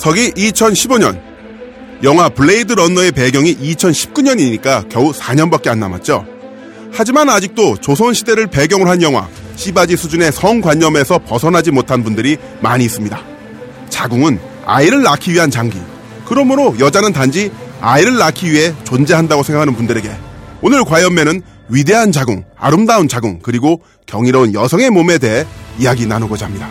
서기 0.00 0.30
2015년 0.30 1.20
영화 2.02 2.30
블레이드 2.30 2.72
런너의 2.72 3.12
배경이 3.12 3.54
2019년이니까 3.56 4.88
겨우 4.88 5.12
4년밖에 5.12 5.68
안 5.68 5.78
남았죠. 5.78 6.24
하지만 6.90 7.28
아직도 7.28 7.76
조선시대를 7.76 8.46
배경으로 8.46 8.88
한 8.88 9.02
영화 9.02 9.28
씨바지 9.56 9.98
수준의 9.98 10.32
성관념에서 10.32 11.18
벗어나지 11.18 11.70
못한 11.70 12.02
분들이 12.02 12.38
많이 12.62 12.86
있습니다. 12.86 13.20
자궁은 13.90 14.40
아이를 14.64 15.02
낳기 15.02 15.34
위한 15.34 15.50
장기. 15.50 15.78
그러므로 16.24 16.74
여자는 16.78 17.12
단지 17.12 17.52
아이를 17.82 18.16
낳기 18.16 18.50
위해 18.50 18.72
존재한다고 18.84 19.42
생각하는 19.42 19.74
분들에게 19.74 20.10
오늘 20.62 20.82
과연매는 20.82 21.42
위대한 21.68 22.10
자궁, 22.10 22.44
아름다운 22.56 23.06
자궁, 23.06 23.40
그리고 23.42 23.82
경이로운 24.06 24.54
여성의 24.54 24.88
몸에 24.88 25.18
대해 25.18 25.44
이야기 25.78 26.06
나누고자 26.06 26.46
합니다. 26.46 26.70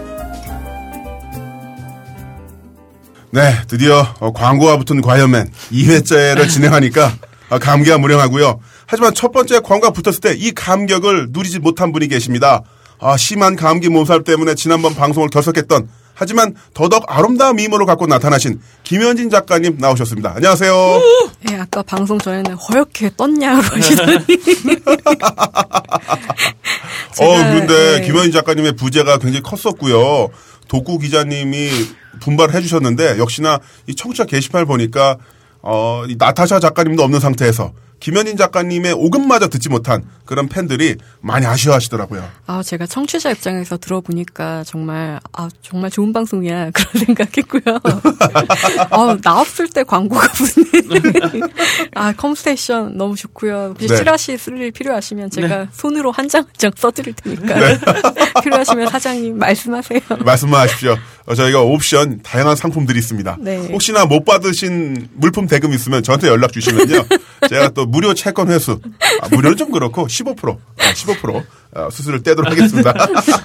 네, 3.31 3.55
드디어 3.67 4.05
어, 4.19 4.33
광고와 4.33 4.77
붙은 4.77 5.01
과연맨 5.01 5.51
2회째를 5.71 6.47
진행하니까 6.49 7.13
어, 7.49 7.59
감기가 7.59 7.97
무량하고요. 7.97 8.59
하지만 8.87 9.13
첫 9.13 9.31
번째 9.31 9.59
광고가 9.61 9.91
붙었을 9.91 10.19
때 10.19 10.35
이 10.35 10.51
감격을 10.51 11.27
누리지 11.31 11.59
못한 11.59 11.91
분이 11.93 12.07
계십니다. 12.07 12.61
아, 12.99 13.15
심한 13.17 13.55
감기 13.55 13.89
몸살 13.89 14.23
때문에 14.23 14.53
지난번 14.55 14.93
방송을 14.95 15.29
결석했던 15.29 15.89
하지만 16.13 16.53
더더욱 16.73 17.03
아름다운 17.07 17.55
미모를 17.55 17.85
갖고 17.87 18.05
나타나신 18.05 18.59
김현진 18.83 19.29
작가님 19.31 19.77
나오셨습니다. 19.79 20.33
안녕하세요. 20.35 21.01
네, 21.47 21.55
아까 21.57 21.81
방송 21.81 22.19
전에는 22.19 22.53
허옇게 22.53 23.11
떴냐고 23.17 23.61
하시더니. 23.75 24.15
어, 27.19 27.37
그런데 27.37 28.01
네. 28.01 28.05
김현진 28.05 28.31
작가님의 28.33 28.73
부재가 28.75 29.17
굉장히 29.17 29.41
컸었고요. 29.41 30.29
독구 30.67 30.99
기자님이 30.99 31.69
분발을 32.19 32.53
해주셨는데 32.55 33.17
역시나 33.17 33.59
이 33.87 33.95
청취자 33.95 34.25
게시판을 34.25 34.65
보니까 34.65 35.17
어, 35.61 36.03
이 36.07 36.15
나타샤 36.17 36.59
작가님도 36.59 37.03
없는 37.03 37.19
상태에서 37.19 37.73
김현인 37.99 38.35
작가님의 38.35 38.93
오금마저 38.93 39.47
듣지 39.47 39.69
못한 39.69 40.03
그런 40.25 40.49
팬들이 40.49 40.95
많이 41.19 41.45
아쉬워하시더라고요. 41.45 42.27
아, 42.47 42.63
제가 42.63 42.87
청취자 42.87 43.29
입장에서 43.29 43.77
들어보니까 43.77 44.63
정말 44.63 45.19
아 45.33 45.47
정말 45.61 45.91
좋은 45.91 46.11
방송이야 46.11 46.71
그런 46.73 47.05
생각했고요. 47.05 47.61
아, 48.89 49.17
나왔을 49.23 49.67
때 49.69 49.83
광고가 49.83 50.27
붙네. 50.29 51.41
아, 51.93 52.11
컴스테이션 52.13 52.97
너무 52.97 53.15
좋고요. 53.15 53.73
혹시 53.75 53.87
네. 53.87 53.95
찌라시 53.97 54.37
쓸 54.37 54.57
일 54.59 54.71
필요하시면 54.71 55.29
제가 55.29 55.47
네. 55.47 55.67
손으로 55.71 56.11
한 56.11 56.27
장 56.27 56.41
한 56.43 56.53
장 56.57 56.71
써드릴 56.75 57.13
테니까 57.13 57.53
네. 57.59 57.79
필요하시면 58.43 58.89
사장님 58.89 59.37
말씀하세요. 59.37 59.99
말씀만 60.25 60.61
하십시오. 60.61 60.97
어, 61.31 61.35
저희가 61.35 61.61
옵션 61.61 62.19
다양한 62.23 62.57
상품들이 62.57 62.99
있습니다. 62.99 63.37
네. 63.39 63.57
혹시나 63.71 64.03
못 64.05 64.25
받으신 64.25 65.07
물품 65.13 65.47
대금 65.47 65.71
있으면 65.71 66.03
저한테 66.03 66.27
연락 66.27 66.51
주시면요. 66.51 67.05
제가 67.47 67.69
또 67.69 67.85
무료 67.85 68.13
채권 68.13 68.51
회수. 68.51 68.81
아, 69.21 69.29
무료는 69.29 69.55
좀 69.55 69.71
그렇고 69.71 70.07
15% 70.07 70.57
아, 70.77 70.93
15% 70.93 71.43
어, 71.73 71.89
수수료를 71.89 72.21
떼도록 72.23 72.51
하겠습니다. 72.51 72.93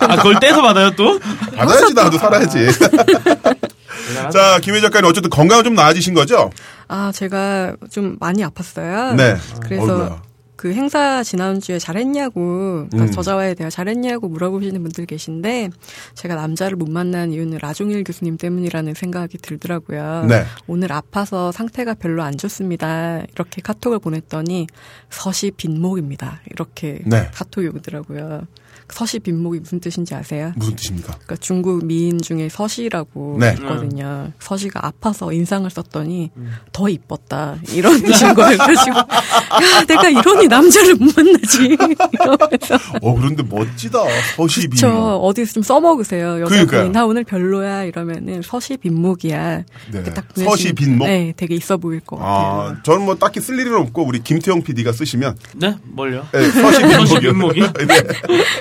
아, 0.01 0.17
그걸 0.17 0.41
떼서 0.41 0.63
받아요 0.63 0.91
또? 0.97 1.21
받아야지 1.57 1.95
나도 1.95 2.19
살아야지. 2.19 2.67
자, 4.33 4.59
김혜 4.61 4.81
작가님 4.81 5.09
어쨌든 5.09 5.31
건강은 5.31 5.63
좀 5.63 5.75
나아지신 5.75 6.13
거죠? 6.15 6.51
아, 6.89 7.13
제가 7.15 7.77
좀 7.93 8.17
많이 8.19 8.43
아팠어요. 8.43 9.15
네. 9.15 9.37
그래서 9.63 9.83
어이구야. 9.83 10.23
그 10.57 10.73
행사 10.73 11.23
지난주에 11.23 11.79
잘했냐고, 11.79 12.87
그러니까 12.91 13.05
음. 13.05 13.11
저자와에 13.11 13.55
대해 13.55 13.71
잘했냐고 13.71 14.29
물어보시는 14.29 14.83
분들 14.83 15.07
계신데, 15.07 15.71
제가 16.15 16.35
남자를 16.35 16.77
못 16.77 16.89
만난 16.91 17.33
이유는 17.33 17.59
라종일 17.61 18.05
교수님 18.05 18.39
때문이라는 18.39 18.95
생각이 18.95 19.39
들더라고요. 19.39 20.25
네. 20.29 20.45
오늘 20.67 20.93
아파서 20.93 21.53
상태가 21.53 21.95
별로 21.95 22.23
안 22.23 22.37
좋습니다. 22.37 23.23
이렇게 23.33 23.61
카톡을 23.61 23.99
보냈더니, 23.99 24.67
서시 25.11 25.51
빈목입니다. 25.51 26.41
이렇게 26.51 27.01
네. 27.05 27.29
카톡이 27.35 27.69
오더라고요. 27.69 28.47
서시 28.89 29.19
빈목이 29.19 29.61
무슨 29.61 29.81
뜻인지 29.81 30.15
아세요? 30.15 30.53
무슨 30.57 30.77
뜻입니까? 30.77 31.09
그러니까 31.15 31.37
중국 31.37 31.85
미인 31.85 32.21
중에 32.21 32.49
서시라고 32.49 33.37
네. 33.41 33.55
있거든요. 33.59 34.33
서시가 34.39 34.87
아파서 34.87 35.33
인상을 35.33 35.69
썼더니 35.69 36.31
음. 36.37 36.53
더 36.73 36.89
이뻤다 36.89 37.57
이런 37.73 38.01
뜻인 38.03 38.35
거예요. 38.35 38.59
야 38.59 39.85
내가 39.87 40.09
이 40.09 40.15
러니 40.47 40.49
남자를 40.49 40.95
못 40.95 41.13
만나지. 41.17 41.77
어 43.03 43.15
그런데 43.15 43.43
멋지다 43.43 43.99
서시 44.37 44.69
빈목. 44.69 45.25
어디서 45.25 45.53
좀 45.55 45.63
써먹으세요. 45.63 46.41
여자분이 46.43 46.91
나 46.91 47.05
오늘 47.05 47.25
별로야 47.25 47.85
이러면은 47.85 48.43
서시 48.43 48.77
빈목이야. 48.77 49.63
네. 49.93 50.05
딱 50.15 50.25
서시 50.37 50.73
빈목. 50.73 51.07
네, 51.07 51.33
되게 51.37 51.55
있어 51.55 51.77
보일 51.77 52.01
것 52.01 52.17
같아요. 52.17 52.35
아, 52.35 52.77
저는 52.83 53.05
뭐 53.05 53.15
딱히 53.17 53.41
쓸 53.41 53.59
일은 53.59 53.75
없고 53.77 54.07
우리 54.07 54.23
김태형 54.23 54.63
PD가 54.63 54.93
쓰시면. 54.93 55.37
네, 55.57 55.75
뭘요? 55.85 56.27
네, 56.33 56.51
서시 56.51 56.83
빈목이. 57.21 57.61
네. 57.87 58.03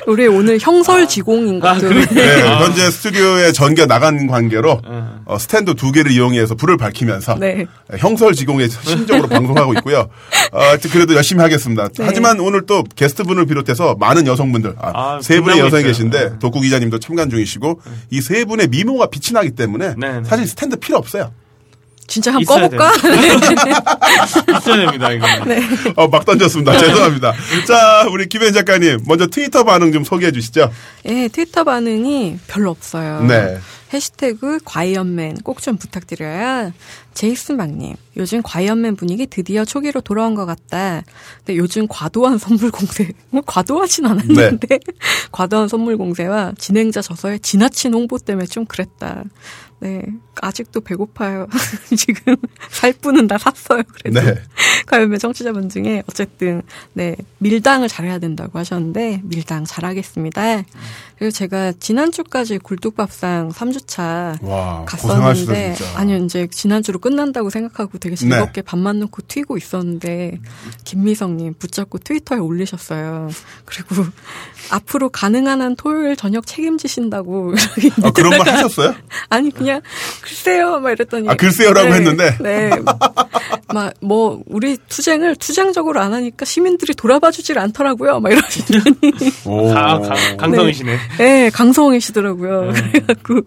우리 0.07 0.27
오늘 0.27 0.57
형설지공인 0.59 1.59
것 1.59 1.67
같아요. 1.67 1.91
아, 1.91 2.05
네, 2.05 2.63
현재 2.63 2.89
스튜디오에 2.89 3.51
전기가 3.51 3.87
나간 3.87 4.27
관계로 4.27 4.81
어. 4.85 5.21
어, 5.25 5.37
스탠드 5.37 5.75
두 5.75 5.91
개를 5.91 6.11
이용해서 6.11 6.55
불을 6.55 6.77
밝히면서 6.77 7.35
네. 7.39 7.65
형설지공의 7.97 8.69
심적으로 8.69 9.27
방송하고 9.27 9.73
있고요. 9.75 10.09
어, 10.51 10.61
그래도 10.91 11.15
열심히 11.15 11.41
하겠습니다. 11.41 11.74
네. 11.83 12.03
하지만 12.05 12.39
오늘 12.39 12.65
또 12.65 12.83
게스트분을 12.95 13.45
비롯해서 13.45 13.95
많은 13.99 14.27
여성분들, 14.27 14.75
아, 14.79 14.91
아, 15.15 15.19
세 15.21 15.39
분의 15.39 15.59
여성이 15.59 15.81
있어요. 15.81 15.87
계신데 15.87 16.29
네. 16.29 16.39
독구 16.39 16.61
기자님도 16.61 16.99
참관 16.99 17.29
중이시고 17.29 17.81
이 18.11 18.21
세 18.21 18.43
분의 18.45 18.67
미모가 18.69 19.07
빛이 19.07 19.33
나기 19.33 19.51
때문에 19.51 19.93
네, 19.97 20.19
네. 20.19 20.23
사실 20.23 20.47
스탠드 20.47 20.77
필요 20.77 20.97
없어요. 20.97 21.31
진짜 22.07 22.31
한번 22.33 22.69
꺼볼까? 22.69 22.91
있어야 24.59 24.77
됩니다, 24.85 25.11
이거. 25.11 25.25
네. 25.45 25.61
어, 25.95 26.07
막 26.07 26.23
던졌습니다. 26.25 26.77
죄송합니다. 26.77 27.33
자, 27.67 28.07
우리 28.11 28.27
김현 28.27 28.53
작가님, 28.53 28.99
먼저 29.07 29.27
트위터 29.27 29.63
반응 29.63 29.91
좀 29.91 30.03
소개해 30.03 30.31
주시죠. 30.31 30.71
네, 31.03 31.27
트위터 31.29 31.63
반응이 31.63 32.37
별로 32.47 32.69
없어요. 32.71 33.23
네. 33.23 33.57
해시태그 33.95 34.59
과이언맨 34.65 35.37
꼭 35.43 35.61
좀 35.61 35.77
부탁드려요. 35.77 36.71
제이슨 37.13 37.57
박님, 37.57 37.95
요즘 38.17 38.41
과이언맨 38.43 38.97
분위기 38.97 39.25
드디어 39.25 39.65
초기로 39.65 40.01
돌아온 40.01 40.35
것 40.35 40.45
같다. 40.45 41.01
근데 41.37 41.57
요즘 41.57 41.87
과도한 41.87 42.37
선물 42.37 42.69
공세, 42.71 43.11
뭐 43.29 43.41
과도하진 43.45 44.05
않았는데, 44.05 44.67
네. 44.67 44.79
과도한 45.31 45.67
선물 45.67 45.97
공세와 45.97 46.53
진행자 46.57 47.01
저서의 47.01 47.39
지나친 47.39 47.93
홍보 47.93 48.17
때문에 48.17 48.45
좀 48.45 48.65
그랬다. 48.65 49.23
네. 49.79 50.03
아직도 50.41 50.81
배고파요. 50.81 51.47
지금 51.97 52.35
살뿐은 52.69 53.27
다 53.27 53.37
샀어요. 53.37 53.83
그래도 53.93 54.21
네. 54.21 54.35
과연매 54.87 55.17
청취자분 55.17 55.69
중에 55.69 56.03
어쨌든 56.09 56.61
네 56.93 57.15
밀당을 57.39 57.87
잘해야 57.87 58.19
된다고 58.19 58.59
하셨는데 58.59 59.21
밀당 59.23 59.65
잘하겠습니다. 59.65 60.63
그리고 61.17 61.31
제가 61.31 61.73
지난 61.79 62.11
주까지 62.11 62.57
굴뚝밥상 62.57 63.51
3주차 63.51 64.43
와, 64.43 64.83
갔었는데 64.85 65.75
아니요 65.95 66.17
이제 66.17 66.47
지난 66.51 66.83
주로 66.83 66.99
끝난다고 66.99 67.49
생각하고 67.49 67.97
되게 67.99 68.15
즐겁게 68.15 68.61
네. 68.61 68.61
밥만 68.61 68.99
넣고 68.99 69.21
튀고 69.27 69.57
있었는데 69.57 70.39
김미성님 70.83 71.55
붙잡고 71.57 71.99
트위터에 71.99 72.39
올리셨어요. 72.39 73.29
그리고 73.63 74.05
앞으로 74.71 75.09
가능한 75.09 75.61
한 75.61 75.75
토요일 75.75 76.15
저녁 76.15 76.45
책임지신다고 76.45 77.53
아, 78.03 78.11
그런 78.11 78.37
말 78.37 78.47
하셨어요? 78.49 78.95
아니 79.29 79.51
그냥 79.51 79.81
글쎄요 80.25 80.79
막 80.79 80.91
이랬더니 80.91 81.29
아 81.29 81.35
글쎄요라고 81.35 81.89
네, 81.89 81.95
했는데 81.95 82.37
네. 82.41 82.69
막 82.85 83.93
뭐 84.01 84.41
우리 84.45 84.77
투쟁을 84.87 85.35
투쟁적으로 85.35 85.99
안 85.99 86.13
하니까 86.13 86.45
시민들이 86.45 86.93
돌아봐 86.93 87.31
주질 87.31 87.59
않더라고요. 87.59 88.19
막 88.19 88.31
이러시더니 88.31 88.93
가, 89.73 89.99
가, 89.99 90.15
강성이시네. 90.37 90.97
네, 91.17 91.17
네 91.17 91.49
강성이시더라고요. 91.49 92.71
네. 92.71 92.91
그래갖고 92.91 93.41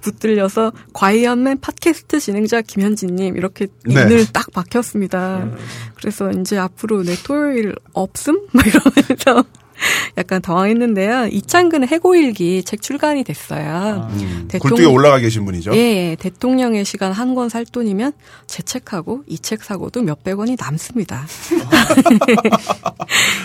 붙들려서 0.00 0.72
과이언맨 0.92 1.60
팟캐스트 1.60 2.20
진행자 2.20 2.62
김현진님 2.62 3.36
이렇게 3.36 3.68
네. 3.84 4.02
인을 4.02 4.26
딱 4.32 4.52
박혔습니다. 4.52 5.44
네. 5.44 5.56
그래서 5.96 6.30
이제 6.30 6.58
앞으로 6.58 7.02
내 7.02 7.14
토요일 7.24 7.74
없음 7.92 8.48
막 8.52 8.66
이러면서 8.66 9.44
약간 10.18 10.42
당황했는데요. 10.42 11.28
이창근의 11.32 11.88
해고일기 11.88 12.62
책 12.64 12.82
출간이 12.82 13.24
됐어요. 13.24 13.70
아, 13.74 14.08
음. 14.12 14.48
굴뚝에 14.60 14.86
올라가 14.86 15.18
계신 15.18 15.44
분이죠. 15.44 15.72
예, 15.74 16.10
예. 16.10 16.16
대통령의 16.18 16.84
시간 16.84 17.12
한 17.12 17.32
권 17.34 17.48
살 17.48 17.64
돈이면 17.64 18.12
제 18.46 18.62
책하고 18.62 19.22
이 19.26 19.38
책 19.38 19.64
사고도 19.64 20.02
몇백 20.02 20.38
원이 20.38 20.56
남습니다. 20.58 21.26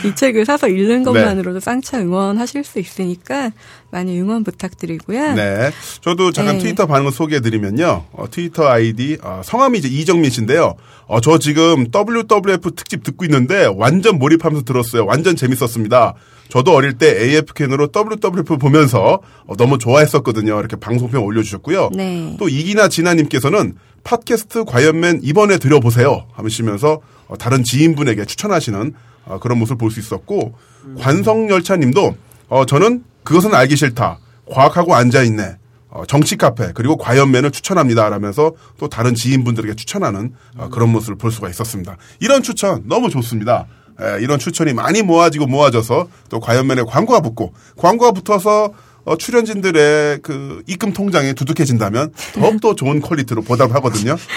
이 0.05 0.15
책을 0.15 0.45
사서 0.45 0.67
읽는 0.67 0.99
네. 0.99 1.03
것만으로도 1.03 1.59
네. 1.59 1.63
쌍차 1.63 1.99
응원하실 1.99 2.63
수 2.63 2.79
있으니까 2.79 3.51
많이 3.91 4.19
응원 4.19 4.43
부탁드리고요. 4.43 5.33
네. 5.33 5.71
저도 6.01 6.31
잠깐 6.31 6.57
네. 6.57 6.63
트위터 6.63 6.85
반응 6.85 7.09
소개해드리면요. 7.11 8.05
어, 8.11 8.25
트위터 8.29 8.67
아이디 8.67 9.17
어, 9.23 9.41
성함이 9.43 9.79
이제 9.79 9.87
이정민 9.87 10.29
씨인데요. 10.29 10.75
어, 11.07 11.21
저 11.21 11.37
지금 11.37 11.87
WWF 11.93 12.71
특집 12.75 13.03
듣고 13.03 13.25
있는데 13.25 13.65
완전 13.75 14.19
몰입하면서 14.19 14.65
들었어요. 14.65 15.05
완전 15.05 15.35
재밌었습니다. 15.35 16.13
저도 16.49 16.73
어릴 16.73 16.93
때 16.97 17.07
AF캔으로 17.23 17.89
WWF 17.95 18.57
보면서 18.57 19.19
어, 19.45 19.55
너무 19.57 19.77
좋아했었거든요. 19.77 20.59
이렇게 20.59 20.75
방송평 20.75 21.23
올려주셨고요. 21.23 21.91
네. 21.93 22.35
또 22.39 22.49
이기나 22.49 22.87
진아님께서는 22.89 23.75
팟캐스트 24.03 24.65
과연맨 24.65 25.21
이번에 25.23 25.57
들여보세요 25.57 26.25
하시면서 26.33 27.01
어, 27.27 27.37
다른 27.37 27.63
지인분에게 27.63 28.25
추천하시는 28.25 28.93
어, 29.25 29.39
그런 29.39 29.59
모습을 29.59 29.77
볼 29.77 29.91
수 29.91 29.99
있었고 29.99 30.53
음. 30.85 30.95
관성열차님도 30.99 32.15
어, 32.49 32.65
저는 32.65 33.03
그것은 33.23 33.53
알기 33.53 33.75
싫다. 33.75 34.19
과학하고 34.49 34.95
앉아있네. 34.95 35.57
어, 35.97 36.05
정치 36.05 36.37
카페 36.37 36.71
그리고 36.75 36.95
과연맨을 36.95 37.49
추천합니다. 37.49 38.07
라면서 38.09 38.51
또 38.77 38.87
다른 38.87 39.15
지인분들에게 39.15 39.73
추천하는 39.75 40.33
어, 40.55 40.69
그런 40.69 40.89
모습을 40.89 41.17
볼 41.17 41.31
수가 41.31 41.49
있었습니다. 41.49 41.97
이런 42.19 42.43
추천 42.43 42.83
너무 42.87 43.09
좋습니다. 43.09 43.65
에, 43.99 44.21
이런 44.21 44.37
추천이 44.37 44.73
많이 44.73 45.01
모아지고 45.01 45.47
모아져서 45.47 46.07
또 46.29 46.39
과연맨에 46.39 46.83
광고가 46.87 47.21
붙고 47.21 47.53
광고가 47.77 48.11
붙어서 48.11 48.73
어, 49.05 49.17
출연진들의 49.17 50.19
그 50.21 50.61
입금 50.67 50.93
통장에 50.93 51.33
두둑해진다면 51.33 52.13
더욱더 52.35 52.75
좋은 52.75 53.01
퀄리티로 53.01 53.41
보답하거든요. 53.41 54.17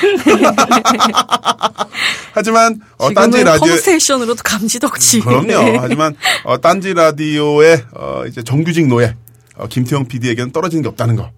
하지만 2.32 2.80
어, 2.96 3.12
딴지 3.12 3.44
라디오 3.44 3.68
컨세션으로도 3.68 4.42
감지덕지. 4.42 5.20
그럼요. 5.20 5.46
네. 5.46 5.76
하지만 5.78 6.16
어, 6.44 6.58
딴지 6.58 6.94
라디오의 6.94 7.84
어, 7.92 8.22
이제 8.28 8.42
정규직 8.42 8.86
노예 8.86 9.06
어, 9.06 9.29
김태형 9.68 10.06
PD에게는 10.06 10.52
떨어지는 10.52 10.82
게 10.82 10.88
없다는 10.88 11.16
거. 11.16 11.30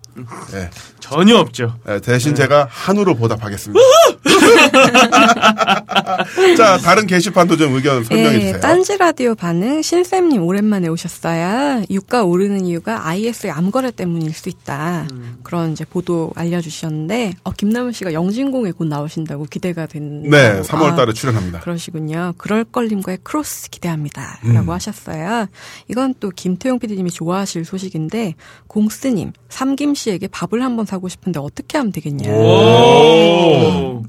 네. 0.52 0.69
전혀 1.00 1.38
없죠. 1.38 1.78
네, 1.86 2.00
대신 2.00 2.34
네. 2.34 2.42
제가 2.42 2.69
한우로 2.70 3.16
보답하겠습니다. 3.16 3.80
자, 6.56 6.79
다른 6.79 7.06
게시판도 7.06 7.56
좀 7.56 7.75
의견 7.75 8.05
설명해 8.05 8.31
네, 8.33 8.41
주세요. 8.41 8.61
딴지 8.61 8.97
라디오 8.97 9.35
반응 9.35 9.83
신쌤님 9.83 10.43
오랜만에 10.43 10.89
오셨어요. 10.89 11.85
유가 11.91 12.25
오르는 12.25 12.65
이유가 12.67 13.06
IS의 13.06 13.53
암거래 13.53 13.93
때문일 13.93 14.33
수 14.33 14.49
있다. 14.49 15.06
음. 15.12 15.39
그런 15.43 15.73
이제 15.73 15.85
보도 15.85 16.33
알려주셨는데 16.35 17.35
어, 17.44 17.53
김남은 17.53 17.93
씨가 17.93 18.12
영진공에 18.12 18.73
곧 18.73 18.87
나오신다고 18.89 19.47
기대가 19.47 19.87
된. 19.87 20.23
네, 20.23 20.61
3월달에 20.62 21.11
아, 21.11 21.12
출연합니다. 21.12 21.61
그러시군요. 21.61 22.35
그럴걸님과의 22.37 23.19
크로스 23.23 23.71
기대합니다.라고 23.71 24.71
음. 24.71 24.71
하셨어요. 24.71 25.47
이건 25.89 26.15
또 26.21 26.31
김태용 26.31 26.79
PD님이 26.79 27.11
좋아하실 27.11 27.65
소식인데 27.65 28.35
공스님 28.67 29.33
삼김 29.49 29.94
씨에게 29.94 30.29
밥을 30.29 30.62
한번 30.62 30.87
사고 30.87 31.09
싶은데 31.09 31.41
어떻게 31.41 31.79
하면 31.79 31.93
되겠냐. 31.93 32.31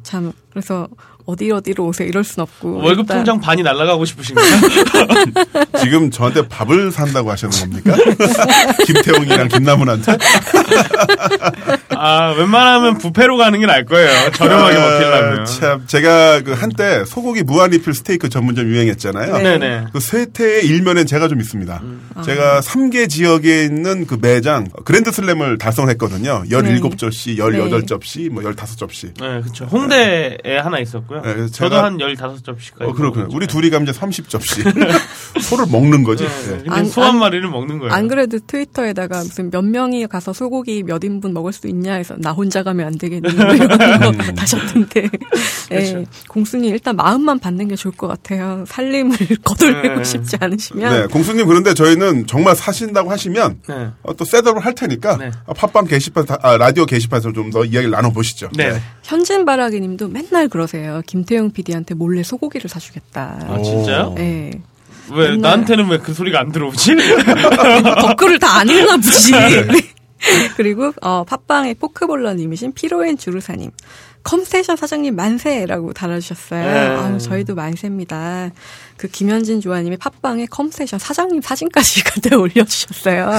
참 0.04 0.32
그래서 0.50 0.88
어디 1.26 1.50
어디로 1.52 1.86
오세요 1.88 2.08
이럴 2.08 2.24
순 2.24 2.42
없고 2.42 2.78
월급 2.78 3.04
일단. 3.06 3.18
통장 3.18 3.40
반이 3.40 3.64
날라가고 3.64 4.04
싶으신가요? 4.06 4.46
지금 5.80 6.12
저한테 6.12 6.48
밥을 6.48 6.92
산다고 6.92 7.32
하시는 7.32 7.52
겁니까? 7.52 7.96
김태웅이랑 8.86 9.48
김남훈한테? 9.48 10.18
아 11.96 12.34
웬만하면 12.38 12.98
부페로 12.98 13.38
가는 13.38 13.58
게 13.60 13.66
나을 13.66 13.86
거예요. 13.86 14.32
저렴하게 14.32 14.78
아, 14.78 14.90
먹히려면. 14.90 15.46
참 15.46 15.84
제가 15.88 16.42
그 16.42 16.52
한때 16.52 17.06
소고기 17.06 17.44
무한리필 17.44 17.94
스테이크 17.94 18.28
전문점 18.30 18.68
유행했잖아요. 18.68 19.38
네네. 19.38 19.58
네. 19.60 19.86
그 19.94 20.00
쇠퇴의 20.00 20.66
일면엔 20.66 21.06
제가 21.06 21.28
좀 21.28 21.40
있습니다. 21.40 21.80
음. 21.84 22.02
제가 22.26 22.60
3개 22.62 23.08
지역에 23.10 23.64
있는 23.64 24.06
그 24.08 24.18
매장 24.22 24.68
그랜드슬램을 24.84 25.58
달성했거든요. 25.58 26.44
17접시, 26.50 27.38
18접시, 27.38 28.30
뭐 28.30 28.44
15접시. 28.44 29.14
네, 29.20 29.42
그렇죠. 29.42 29.66
홍대에 29.66 30.58
하나 30.62 30.80
있었고 30.80 31.13
있었고요. 31.20 31.46
네, 31.46 31.52
저도 31.52 31.78
한 31.78 31.98
15접시까지. 31.98 32.82
어, 32.82 32.94
그렇군요. 32.94 33.28
우리 33.32 33.48
둘이 33.48 33.70
가면 33.70 33.88
이제 33.88 33.98
30접시. 33.98 34.64
소를 35.42 35.66
먹는 35.72 36.04
거지. 36.04 36.26
네, 36.26 36.58
네. 36.58 36.64
안, 36.70 36.86
소한 36.86 37.18
마리를 37.18 37.48
먹는 37.50 37.80
거예요. 37.80 37.94
안 37.94 38.08
그래도 38.08 38.40
트위터에다가 38.40 39.20
무슨 39.20 39.50
몇 39.50 39.64
명이 39.64 40.08
가서 40.08 40.34
소고기 40.34 40.84
몇 40.84 41.04
인분 41.04 41.34
먹을 41.34 41.54
수 41.54 41.68
있냐 41.68 41.94
해서 41.94 42.16
나 42.18 42.32
혼자 42.32 42.64
가면 42.64 42.86
안 42.86 42.98
되겠니? 42.98 43.34
뭐 43.34 43.46
이런 43.54 43.68
거 44.02 44.10
음. 44.10 44.18
다셨던데. 44.36 45.10
그렇죠. 45.70 45.98
네, 46.00 46.06
공수님 46.28 46.74
일단 46.74 46.96
마음만 46.96 47.40
받는 47.40 47.70
게 47.70 47.76
좋을 47.76 47.96
것 47.96 48.08
같아요. 48.08 48.66
살림을 48.68 49.16
거덜내고 49.44 49.96
네. 50.00 50.04
싶지 50.04 50.38
않으시면. 50.40 50.94
네, 50.94 51.08
공수님 51.08 51.48
그런데 51.48 51.74
저희는 51.74 52.28
정말 52.28 52.56
사신다고 52.56 53.10
하시면 53.10 53.60
네. 53.68 53.90
어, 54.04 54.14
또 54.16 54.26
셋업을 54.26 54.60
할 54.64 54.76
테니까 54.76 55.18
네. 55.18 55.32
어, 55.46 55.54
팟빵 55.54 55.86
게시판, 55.86 56.26
아, 56.42 56.58
라디오 56.58 56.86
게시판에서 56.86 57.32
좀 57.32 57.54
더 57.54 57.64
이야기를 57.64 57.92
나눠보시죠. 57.92 58.50
네. 58.58 58.82
현진바라기님도 59.04 60.08
맨날 60.08 60.48
그러세요. 60.48 61.03
김태형 61.06 61.52
PD한테 61.52 61.94
몰래 61.96 62.24
소고기를 62.24 62.70
사주겠다. 62.70 63.40
아, 63.48 63.62
진짜요? 63.62 64.14
네. 64.16 64.52
왜 65.12 65.32
맨날... 65.32 65.42
나한테는 65.42 65.90
왜 65.90 65.98
그 66.00 66.14
소리가 66.14 66.40
안 66.40 66.52
들어오지? 66.52 66.96
댓글을 68.08 68.40
다 68.40 68.55
안 68.55 68.70
읽나 68.70 68.96
보지. 68.98 69.32
네. 69.32 69.68
그리고 70.56 70.94
어, 71.02 71.24
팟빵의 71.26 71.76
포크볼러님이신 71.76 72.74
피로엔 72.74 73.18
주루사님. 73.18 73.72
컴스테이션 74.24 74.78
사장님 74.78 75.16
만세라고 75.16 75.94
달아주셨어요. 75.94 76.64
네. 76.64 76.80
아, 76.96 77.18
저희도 77.18 77.56
만세입니다. 77.56 78.52
그 78.96 79.08
김현진 79.10 79.60
조아님이 79.60 79.98
팟빵에 79.98 80.46
컴스테이션 80.50 80.98
사장님 81.00 81.42
사진까지 81.42 82.04
그때 82.06 82.36
올려주셨어요. 82.36 83.30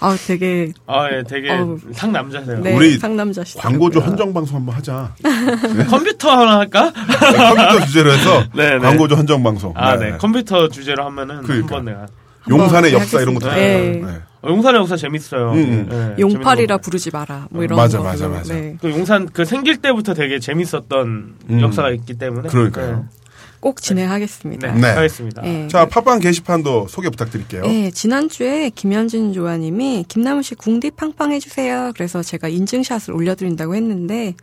아, 0.00 0.16
되게. 0.26 0.72
아, 0.86 1.08
예, 1.12 1.22
되게 1.22 1.50
어, 1.52 1.76
상남자세요. 1.92 2.60
네, 2.60 2.74
우리 2.74 2.98
상남자시. 2.98 3.58
광고주 3.58 4.00
헌정 4.00 4.34
방송 4.34 4.56
한번 4.56 4.74
하자. 4.74 5.14
네? 5.22 5.84
컴퓨터 5.86 6.30
하나 6.30 6.58
할까? 6.58 6.92
네, 6.92 7.36
컴퓨터 7.36 7.86
주제로 7.86 8.12
해서 8.12 8.44
네, 8.54 8.70
네. 8.72 8.78
광고주 8.78 9.14
헌정 9.14 9.42
방송. 9.42 9.72
아, 9.76 9.96
네. 9.96 10.16
컴퓨터 10.18 10.68
주제로 10.68 11.04
하면은 11.06 11.42
그러니까. 11.42 11.76
한번 11.76 11.94
내가. 11.94 12.06
용산의 12.48 12.92
역사 12.94 13.20
이런 13.20 13.34
것도 13.34 13.48
네. 13.50 14.00
네. 14.04 14.18
어, 14.42 14.48
용산의 14.48 14.80
역사 14.80 14.96
재밌어요. 14.96 15.52
음, 15.52 15.56
음. 15.58 15.88
네, 15.88 16.14
용팔이라 16.18 16.78
부르지 16.78 17.10
마라. 17.10 17.48
뭐 17.50 17.62
이런 17.62 17.76
맞아, 17.76 17.98
거. 17.98 18.04
맞아, 18.04 18.28
맞아. 18.28 18.54
네. 18.54 18.76
그 18.80 18.90
용산 18.90 19.26
그 19.26 19.44
생길 19.44 19.76
때부터 19.78 20.14
되게 20.14 20.38
재밌었던 20.38 21.34
음. 21.50 21.60
역사가 21.60 21.90
있기 21.90 22.14
때문에. 22.14 22.48
그러니까요. 22.48 22.96
네. 22.96 23.20
꼭 23.60 23.82
진행하겠습니다. 23.82 24.72
네, 24.72 24.80
네. 24.80 24.88
하겠습니다. 24.88 25.42
네. 25.42 25.68
자, 25.68 25.86
팟빵 25.86 26.20
게시판도 26.20 26.88
소개 26.88 27.10
부탁드릴게요. 27.10 27.62
네, 27.62 27.90
지난주에 27.90 28.70
김현진 28.70 29.34
조아님이 29.34 30.06
김남우 30.08 30.42
씨 30.42 30.54
궁디 30.54 30.92
팡팡 30.92 31.32
해주세요. 31.32 31.92
그래서 31.94 32.22
제가 32.22 32.48
인증샷을 32.48 33.12
올려드린다고 33.12 33.74
했는데 33.74 34.34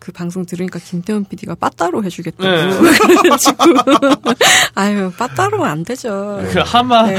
그 0.00 0.12
방송 0.12 0.46
들으니까 0.46 0.78
김태훈 0.78 1.24
PD가 1.24 1.54
빠따로 1.54 2.02
해주겠다고. 2.02 2.42
네. 2.42 2.70
그래가지고 3.06 3.64
아유 4.74 5.12
빠따로는 5.16 5.64
안 5.66 5.84
되죠. 5.84 6.42
그 6.50 6.58
하마. 6.60 7.02
네. 7.02 7.18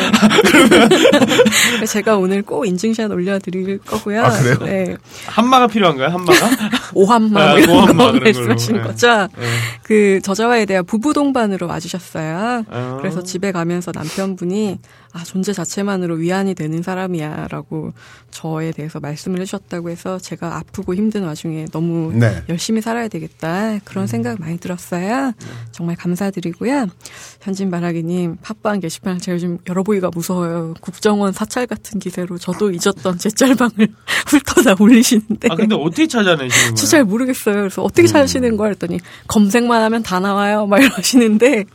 제가 1.88 2.18
오늘 2.18 2.42
꼭 2.42 2.66
인증샷 2.66 3.12
올려드릴 3.12 3.78
거고요. 3.86 4.24
아 4.24 4.30
그래요? 4.32 4.58
네. 4.66 4.98
한마가 5.28 5.68
필요한가요? 5.68 6.10
한마가? 6.10 6.50
오한마 6.96 7.40
아, 7.40 7.54
이런 7.60 7.96
거 7.96 8.12
말씀하신 8.14 8.78
네. 8.78 8.82
거죠. 8.82 9.28
네. 9.38 9.46
그 9.84 10.20
저자와에 10.24 10.66
대한 10.66 10.84
부부 10.84 11.14
동반으로 11.14 11.68
와주셨어요. 11.68 12.66
아. 12.68 12.98
그래서 13.00 13.22
집에 13.22 13.52
가면서 13.52 13.92
남편분이 13.94 14.80
아, 15.14 15.24
존재 15.24 15.52
자체만으로 15.52 16.16
위안이 16.16 16.56
되는 16.56 16.82
사람이야 16.82 17.48
라고 17.50 17.94
저에 18.32 18.72
대해서 18.72 19.00
말씀을 19.00 19.42
해주셨다고 19.42 19.90
해서 19.90 20.18
제가 20.18 20.58
아프고 20.58 20.96
힘든 20.96 21.24
와중에 21.24 21.66
너무 21.72 22.14
네. 22.14 22.42
열심히 22.48 22.82
살아야 22.82 23.10
되겠다 23.10 23.80
그런 23.84 24.06
음. 24.06 24.08
생각 24.08 24.40
많이 24.40 24.58
들었어요. 24.58 25.34
정말 25.72 25.98
감사드리고요. 25.98 26.88
현진 27.42 27.70
바라기님 27.70 28.38
팟빵 28.42 28.80
게시판 28.80 29.20
제가 29.20 29.36
요즘 29.36 29.58
열어보기가 29.68 30.12
무서워요. 30.14 30.76
국정원 30.80 31.34
사찰 31.34 31.68
같은 31.68 32.00
기세로 32.00 32.38
저도 32.38 32.72
잊었던 32.72 33.18
제 33.18 33.30
짤방을 33.30 33.90
훑어다 34.28 34.76
올리시는데. 34.80 35.50
아 35.52 35.56
근데 35.56 35.76
어떻게 35.76 36.08
찾아내시는 36.08 36.76
거예요? 36.76 36.88
잘 36.88 37.04
모르겠어요. 37.04 37.56
그래서 37.56 37.84
어떻게 37.84 38.04
음. 38.04 38.08
찾으시는 38.08 38.56
거야 38.56 38.70
했더니 38.70 39.00
검색만 39.28 39.82
하면 39.84 40.04
다 40.04 40.20
나와요. 40.20 40.68
막 40.68 40.82
이러시는데 40.82 41.66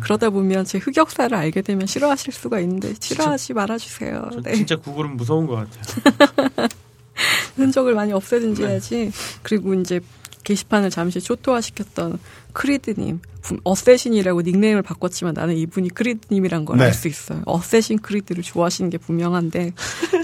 그러다 0.00 0.28
보면 0.30 0.64
제 0.64 0.78
흑역사를 0.78 1.34
알게 1.34 1.62
되면 1.62 1.86
싫어하실 1.86 2.32
수가 2.34 2.60
있는. 2.60 2.73
있는데 2.74 2.94
싫어하지 2.98 3.54
말아주세요. 3.54 4.30
네. 4.42 4.54
진짜 4.54 4.76
구글은 4.76 5.16
무서운 5.16 5.46
것 5.46 5.56
같아요. 5.56 6.68
흔적을 7.56 7.94
많이 7.94 8.12
없애든지야지. 8.12 8.96
네. 8.96 9.10
그리고 9.42 9.74
이제 9.74 10.00
게시판을 10.44 10.90
잠시 10.90 11.20
초토화시켰던 11.20 12.18
크리드님, 12.52 13.20
어세신이라고 13.64 14.42
닉네임을 14.42 14.82
바꿨지만 14.82 15.34
나는 15.34 15.56
이분이 15.56 15.90
크리드님이란 15.90 16.64
걸 16.64 16.80
알수 16.80 17.02
네. 17.02 17.08
있어요. 17.10 17.42
어세신 17.44 17.98
크리드를 17.98 18.42
좋아하시는 18.42 18.88
게 18.90 18.96
분명한데 18.96 19.72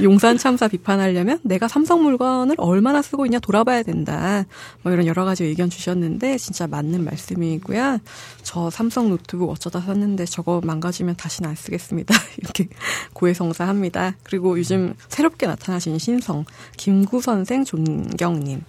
용산 0.02 0.38
참사 0.38 0.68
비판하려면 0.68 1.40
내가 1.42 1.68
삼성 1.68 2.02
물건을 2.02 2.54
얼마나 2.58 3.02
쓰고 3.02 3.26
있냐 3.26 3.38
돌아봐야 3.40 3.82
된다. 3.82 4.46
뭐 4.82 4.92
이런 4.92 5.06
여러 5.06 5.24
가지 5.24 5.44
의견 5.44 5.68
주셨는데 5.68 6.38
진짜 6.38 6.66
맞는 6.66 7.04
말씀이고요. 7.04 7.98
저 8.42 8.70
삼성 8.70 9.10
노트북 9.10 9.50
어쩌다 9.50 9.80
샀는데 9.80 10.24
저거 10.24 10.62
망가지면 10.64 11.16
다시는 11.16 11.50
안 11.50 11.56
쓰겠습니다. 11.56 12.14
이렇게 12.38 12.68
고해성사합니다. 13.12 14.16
그리고 14.22 14.58
요즘 14.58 14.94
새롭게 15.08 15.46
나타나신 15.46 15.98
신성 15.98 16.44
김구 16.76 17.20
선생 17.20 17.64
존경님. 17.64 18.62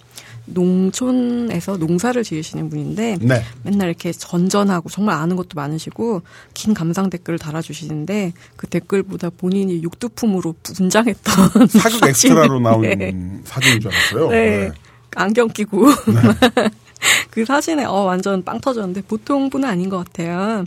농촌에서 0.46 1.76
농사를 1.76 2.22
지으시는 2.22 2.68
분인데 2.68 3.18
네. 3.20 3.44
맨날 3.62 3.88
이렇게 3.88 4.12
전전하고 4.12 4.88
정말 4.88 5.16
아는 5.16 5.36
것도 5.36 5.50
많으시고 5.54 6.22
긴 6.54 6.74
감상 6.74 7.10
댓글을 7.10 7.38
달아주시는데 7.38 8.32
그 8.56 8.66
댓글보다 8.66 9.30
본인이 9.30 9.82
육두품으로 9.82 10.54
분장했던 10.62 11.68
사극 11.68 12.08
엑스트라로 12.08 12.60
나온 12.60 12.82
네. 12.82 13.14
사진인 13.44 13.80
줄 13.80 13.90
알았어요. 13.92 14.28
네. 14.30 14.50
네. 14.68 14.72
안경 15.14 15.48
끼고 15.48 15.86
네. 15.86 16.70
그 17.30 17.44
사진에 17.44 17.84
어 17.84 18.04
완전 18.04 18.42
빵 18.44 18.60
터졌는데 18.60 19.02
보통 19.02 19.50
분은 19.50 19.68
아닌 19.68 19.88
것 19.88 19.98
같아요. 19.98 20.64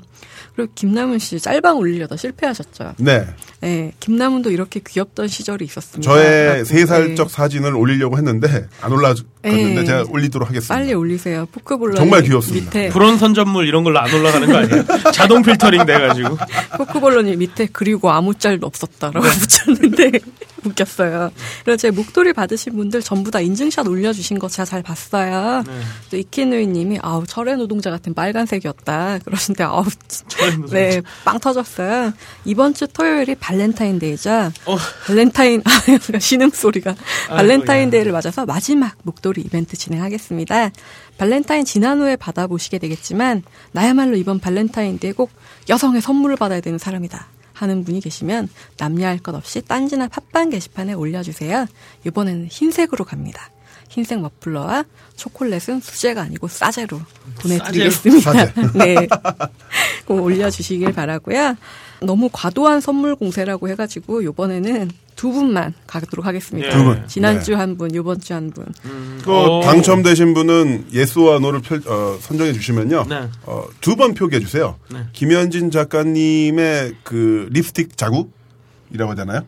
그리고 0.55 0.71
김남은 0.75 1.19
씨 1.19 1.39
짤방 1.39 1.77
올리려다 1.77 2.15
실패하셨죠. 2.15 2.93
네. 2.97 3.25
네, 3.65 3.91
김남은도 3.99 4.51
이렇게 4.51 4.79
귀엽던 4.79 5.27
시절이 5.27 5.65
있었습니다. 5.65 6.07
저의 6.11 6.63
세 6.65 6.85
살적 6.85 7.27
네. 7.29 7.33
사진을 7.33 7.73
올리려고 7.73 8.15
했는데 8.15 8.67
안 8.79 8.91
올라갔는데 8.91 9.25
네. 9.41 9.83
제가 9.83 10.03
올리도록 10.07 10.49
하겠습니다. 10.49 10.75
빨리 10.75 10.93
올리세요. 10.93 11.47
포크볼러 11.51 11.95
정말 11.95 12.21
귀엽습니다. 12.21 12.65
밑에 12.65 12.89
불온 12.89 13.17
선전물 13.17 13.67
이런 13.67 13.83
걸로 13.83 13.99
안 13.99 14.13
올라가는 14.13 14.47
거 14.47 14.57
아니에요? 14.57 14.85
자동 15.11 15.41
필터링 15.41 15.83
돼가지고 15.87 16.37
포크볼러님 16.77 17.39
밑에 17.39 17.67
그리고 17.71 18.11
아무 18.11 18.35
짤도 18.35 18.67
없었다라고 18.67 19.25
네. 19.25 19.33
붙였는데 19.39 20.19
웃겼어요. 20.63 21.31
그래서 21.63 21.77
제 21.77 21.91
목도리 21.91 22.33
받으신 22.33 22.75
분들 22.75 23.01
전부 23.01 23.31
다 23.31 23.39
인증샷 23.39 23.87
올려주신 23.87 24.37
거 24.37 24.47
제가 24.47 24.65
잘 24.65 24.83
봤어요. 24.83 25.63
네. 25.65 25.73
또 26.11 26.17
이키누이님이 26.17 26.99
아우 27.01 27.25
철의 27.25 27.57
노동자 27.57 27.89
같은 27.89 28.13
빨간색이었다 28.13 29.19
그러신데 29.25 29.63
아우 29.63 29.85
네, 30.71 31.01
빵 31.23 31.39
터졌어요. 31.39 32.13
이번 32.45 32.75
주 32.75 32.87
토요일이 32.87 33.33
발렌타인데이죠. 33.35 34.51
어. 34.65 34.77
발렌타인 35.07 35.61
아 35.65 36.19
신음 36.19 36.49
소리가 36.49 36.95
발렌타인데이를 37.29 38.11
맞아서 38.11 38.45
마지막 38.45 38.95
목도리 39.03 39.41
이벤트 39.41 39.77
진행하겠습니다. 39.77 40.71
발렌타인 41.17 41.65
지난 41.65 41.99
후에 41.99 42.15
받아보시게 42.15 42.79
되겠지만 42.79 43.43
나야말로 43.71 44.15
이번 44.17 44.39
발렌타인데이 44.39 45.13
꼭 45.13 45.31
여성의 45.69 46.01
선물을 46.01 46.35
받아야 46.35 46.61
되는 46.61 46.77
사람이다. 46.77 47.27
하는 47.53 47.83
분이 47.85 48.01
계시면 48.01 48.49
남녀할 48.77 49.19
것 49.19 49.33
없이 49.33 49.61
딴지나 49.61 50.09
팟빵 50.09 50.49
게시판에 50.49 50.93
올려주세요. 50.93 51.67
이번에는 52.05 52.47
흰색으로 52.51 53.05
갑니다. 53.05 53.49
흰색 53.89 54.19
머플러와 54.19 54.83
초콜릿은 55.15 55.79
수제가 55.79 56.23
아니고 56.23 56.47
싸제로 56.49 56.99
보내드리겠습니다. 57.39 58.33
싸제. 58.33 58.53
네. 58.75 59.07
꼭 60.05 60.21
올려주시길 60.21 60.91
바라고요. 60.91 61.55
너무 62.05 62.29
과도한 62.31 62.81
선물 62.81 63.15
공세라고 63.15 63.69
해가지고 63.69 64.23
요번에는 64.23 64.89
두 65.15 65.31
분만 65.31 65.73
가도록 65.87 66.25
하겠습니다. 66.25 66.69
두 66.69 66.83
분. 66.83 67.07
지난주 67.07 67.51
네. 67.51 67.57
한 67.57 67.77
분, 67.77 67.93
요번 67.95 68.19
주 68.19 68.33
한 68.33 68.51
분. 68.51 68.65
음. 68.85 69.21
그 69.23 69.31
당첨되신 69.63 70.33
분은 70.33 70.87
yes와 70.93 71.39
no를 71.39 71.61
펼, 71.61 71.81
어, 71.87 72.17
선정해 72.21 72.51
주시면요. 72.53 73.05
네. 73.09 73.27
어, 73.43 73.63
두 73.81 73.95
번 73.95 74.13
표기해 74.13 74.41
주세요. 74.41 74.75
네. 74.91 74.99
김현진 75.13 75.71
작가님의 75.71 76.95
그 77.03 77.47
립스틱 77.51 77.95
자국이라고 77.97 79.11
하잖아요. 79.11 79.41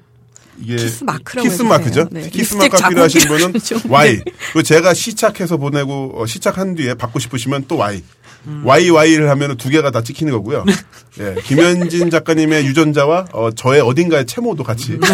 이게 0.59 0.75
키스 0.77 1.03
마크라고 1.03 1.47
키스 1.47 1.61
마크죠. 1.61 2.07
네. 2.11 2.29
키스 2.29 2.55
마크가 2.55 2.89
필요하신 2.89 3.21
분은 3.27 3.53
Y. 3.89 4.21
그리고 4.53 4.63
제가 4.63 4.93
시착해서 4.95 5.57
보내고 5.57 6.13
어, 6.15 6.25
시착한 6.25 6.73
뒤에 6.75 6.93
받고 6.95 7.19
싶으시면 7.19 7.65
또 7.67 7.77
Y. 7.77 8.01
음. 8.47 8.63
YY를 8.65 9.29
하면 9.29 9.57
두 9.57 9.69
개가 9.69 9.91
다 9.91 10.01
찍히는 10.01 10.33
거고요. 10.33 10.63
네. 10.65 10.73
예, 11.19 11.35
김현진 11.41 12.09
작가님의 12.09 12.65
유전자와 12.65 13.27
어, 13.33 13.51
저의 13.51 13.81
어딘가의 13.81 14.25
체모도 14.25 14.63
같이. 14.63 14.97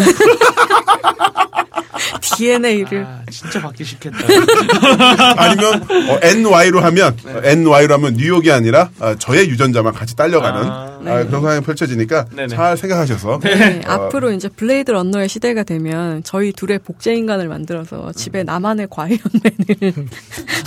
음. 2.14 2.18
DNA를 2.20 3.04
아, 3.04 3.22
진짜 3.30 3.60
받기 3.60 3.84
싫겠다. 3.84 4.18
아니면 5.36 5.82
어, 6.10 6.18
NY로 6.22 6.80
하면 6.80 7.16
네. 7.24 7.52
NY로 7.52 7.94
하면 7.94 8.14
뉴욕이 8.14 8.50
아니라 8.50 8.90
어, 8.98 9.14
저의 9.16 9.48
유전자만 9.48 9.92
같이 9.92 10.16
딸려가는 10.16 10.62
아, 10.70 10.98
네. 11.02 11.10
아, 11.10 11.24
그런 11.24 11.42
상황이 11.42 11.60
펼쳐지니까 11.60 12.26
네네. 12.30 12.48
잘 12.48 12.76
생각하셔서 12.76 13.40
네. 13.42 13.54
네. 13.54 13.82
어, 13.86 13.92
앞으로 13.92 14.32
이제 14.32 14.48
블레이드 14.48 14.90
런너의 14.90 15.28
시대가 15.28 15.62
되면 15.62 16.22
저희 16.24 16.52
둘의 16.52 16.80
복제 16.80 17.14
인간을 17.14 17.48
만들어서 17.48 18.12
집에 18.12 18.42
나만의 18.42 18.88
과이언맨을 18.90 19.94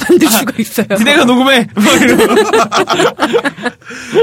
만들 0.10 0.28
수가 0.28 0.54
있어요. 0.60 0.88
니네가 0.92 1.26
녹음해. 1.26 1.68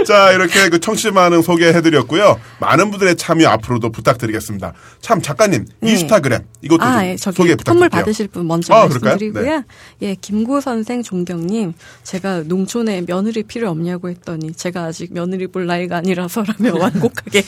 자 0.07 0.33
이렇게 0.33 0.69
그 0.69 0.81
청취 0.81 1.11
많은 1.11 1.43
소개해드렸고요. 1.43 2.41
많은 2.61 2.91
분들의 2.91 3.17
참여 3.17 3.49
앞으로도 3.49 3.91
부탁드리겠습니다. 3.91 4.73
참 5.01 5.21
작가님 5.23 5.67
네. 5.81 5.91
인스타그램 5.91 6.43
이것도 6.63 6.83
아, 6.83 7.04
예, 7.05 7.17
저기 7.17 7.37
소개. 7.37 7.57
선물 7.65 7.89
받으실 7.89 8.29
분 8.29 8.47
먼저 8.47 8.75
아, 8.75 8.87
말씀드리고요. 8.87 9.45
네. 9.45 9.65
예, 10.03 10.15
김구 10.15 10.61
선생 10.61 11.03
종경님 11.03 11.75
제가 12.03 12.43
농촌에 12.43 13.03
며느리 13.03 13.43
필요 13.43 13.71
없냐고 13.71 14.09
했더니 14.09 14.53
제가 14.53 14.85
아직 14.85 15.13
며느리 15.13 15.47
볼 15.47 15.67
나이가 15.67 15.99
아니라서라며 15.99 16.75
완곡하게 16.81 17.43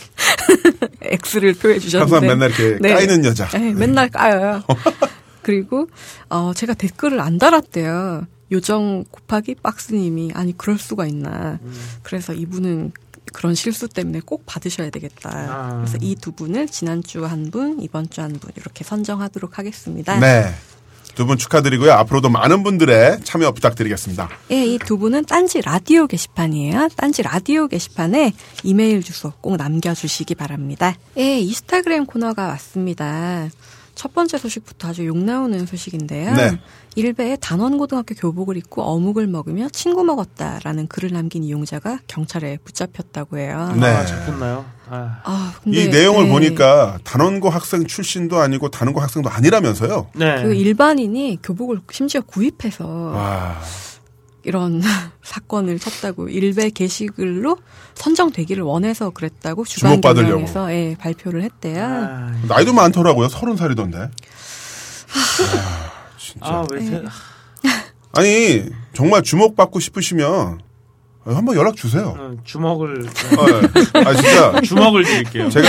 X를 1.02 1.54
표해 1.54 1.78
주셨는데 1.78 2.12
항상 2.12 2.28
맨날 2.28 2.50
이렇게 2.50 2.78
네. 2.80 2.94
까이는 2.94 3.24
여자. 3.24 3.48
네, 3.48 3.72
맨날 3.72 4.08
까여요. 4.08 4.62
그리고 5.42 5.88
어, 6.28 6.52
제가 6.54 6.74
댓글을 6.74 7.20
안 7.20 7.38
달았대요. 7.38 8.26
요정 8.52 9.04
곱하기 9.10 9.56
박스님이 9.62 10.30
아니 10.34 10.56
그럴 10.56 10.78
수가 10.78 11.06
있나. 11.06 11.58
음. 11.62 11.72
그래서 12.02 12.32
이분은 12.32 12.92
그런 13.32 13.54
실수 13.54 13.88
때문에 13.88 14.20
꼭 14.24 14.44
받으셔야 14.46 14.90
되겠다. 14.90 15.30
아. 15.30 15.76
그래서 15.84 15.98
이 16.00 16.14
두 16.16 16.32
분을 16.32 16.66
지난주 16.68 17.24
한 17.26 17.50
분, 17.50 17.78
이번 17.82 18.08
주 18.08 18.20
한 18.22 18.32
분 18.38 18.50
이렇게 18.56 18.84
선정하도록 18.84 19.58
하겠습니다. 19.58 20.18
네. 20.18 20.54
두 21.14 21.24
분 21.26 21.38
축하드리고요. 21.38 21.92
앞으로도 21.92 22.28
많은 22.28 22.62
분들의 22.62 23.20
참여 23.24 23.52
부탁드리겠습니다. 23.52 24.28
예, 24.50 24.66
이 24.66 24.78
두 24.78 24.98
분은 24.98 25.24
딴지 25.24 25.62
라디오 25.62 26.06
게시판이에요. 26.06 26.88
딴지 26.94 27.22
라디오 27.22 27.68
게시판에 27.68 28.34
이메일 28.64 29.02
주소 29.02 29.32
꼭 29.40 29.56
남겨주시기 29.56 30.34
바랍니다. 30.34 30.94
예, 31.16 31.38
인스타그램 31.40 32.04
코너가 32.04 32.48
왔습니다. 32.48 33.48
첫 33.96 34.12
번째 34.12 34.36
소식부터 34.36 34.88
아주 34.88 35.06
욕 35.06 35.16
나오는 35.16 35.64
소식인데요. 35.64 36.34
네. 36.34 36.60
일베에 36.96 37.36
단원고등학교 37.40 38.14
교복을 38.14 38.58
입고 38.58 38.82
어묵을 38.82 39.26
먹으며 39.26 39.68
친구 39.70 40.04
먹었다라는 40.04 40.86
글을 40.86 41.12
남긴 41.12 41.42
이용자가 41.42 42.00
경찰에 42.06 42.58
붙잡혔다고 42.62 43.38
해요. 43.38 43.74
네. 43.80 43.86
아, 43.86 44.04
잡혔나요? 44.04 44.66
아. 44.90 45.20
아 45.24 45.54
근데, 45.64 45.84
이 45.84 45.88
내용을 45.88 46.24
네. 46.24 46.30
보니까 46.30 46.98
단원고 47.04 47.48
학생 47.48 47.86
출신도 47.86 48.38
아니고 48.38 48.68
단원고 48.68 49.00
학생도 49.00 49.30
아니라면서요? 49.30 50.08
네. 50.14 50.42
그 50.42 50.54
일반인이 50.54 51.38
교복을 51.42 51.80
심지어 51.90 52.20
구입해서 52.20 52.86
와. 52.86 53.60
이런 54.46 54.80
사건을 55.22 55.78
쳤다고 55.78 56.28
일베 56.28 56.70
게시글로 56.70 57.58
선정되기를 57.94 58.62
원해서 58.62 59.10
그랬다고 59.10 59.64
주간 59.64 60.00
경영에서 60.00 60.72
예, 60.72 60.96
발표를 60.98 61.42
했대요. 61.42 61.84
아, 61.84 62.32
나이도 62.48 62.72
많더라고요. 62.72 63.28
서른 63.28 63.56
살이던데. 63.56 63.98
아, 63.98 64.10
진짜. 66.16 66.46
아, 66.46 66.64
왜 66.70 66.80
세... 66.80 67.02
아니 68.12 68.64
정말 68.94 69.22
주목받고 69.22 69.80
싶으시면 69.80 70.60
한번 71.24 71.56
연락 71.56 71.74
주세요. 71.74 72.14
어, 72.16 72.36
주먹을. 72.44 73.04
아, 73.08 73.46
네. 73.46 74.00
아, 74.04 74.14
진짜. 74.14 74.60
주먹을 74.62 75.02
드릴게요. 75.02 75.50
제가, 75.50 75.66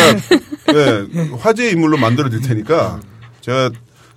네, 0.68 1.30
화제의 1.40 1.72
인물로 1.72 1.98
만들어 1.98 2.30
드릴 2.30 2.44
테니까, 2.44 3.00
제가, 3.42 3.72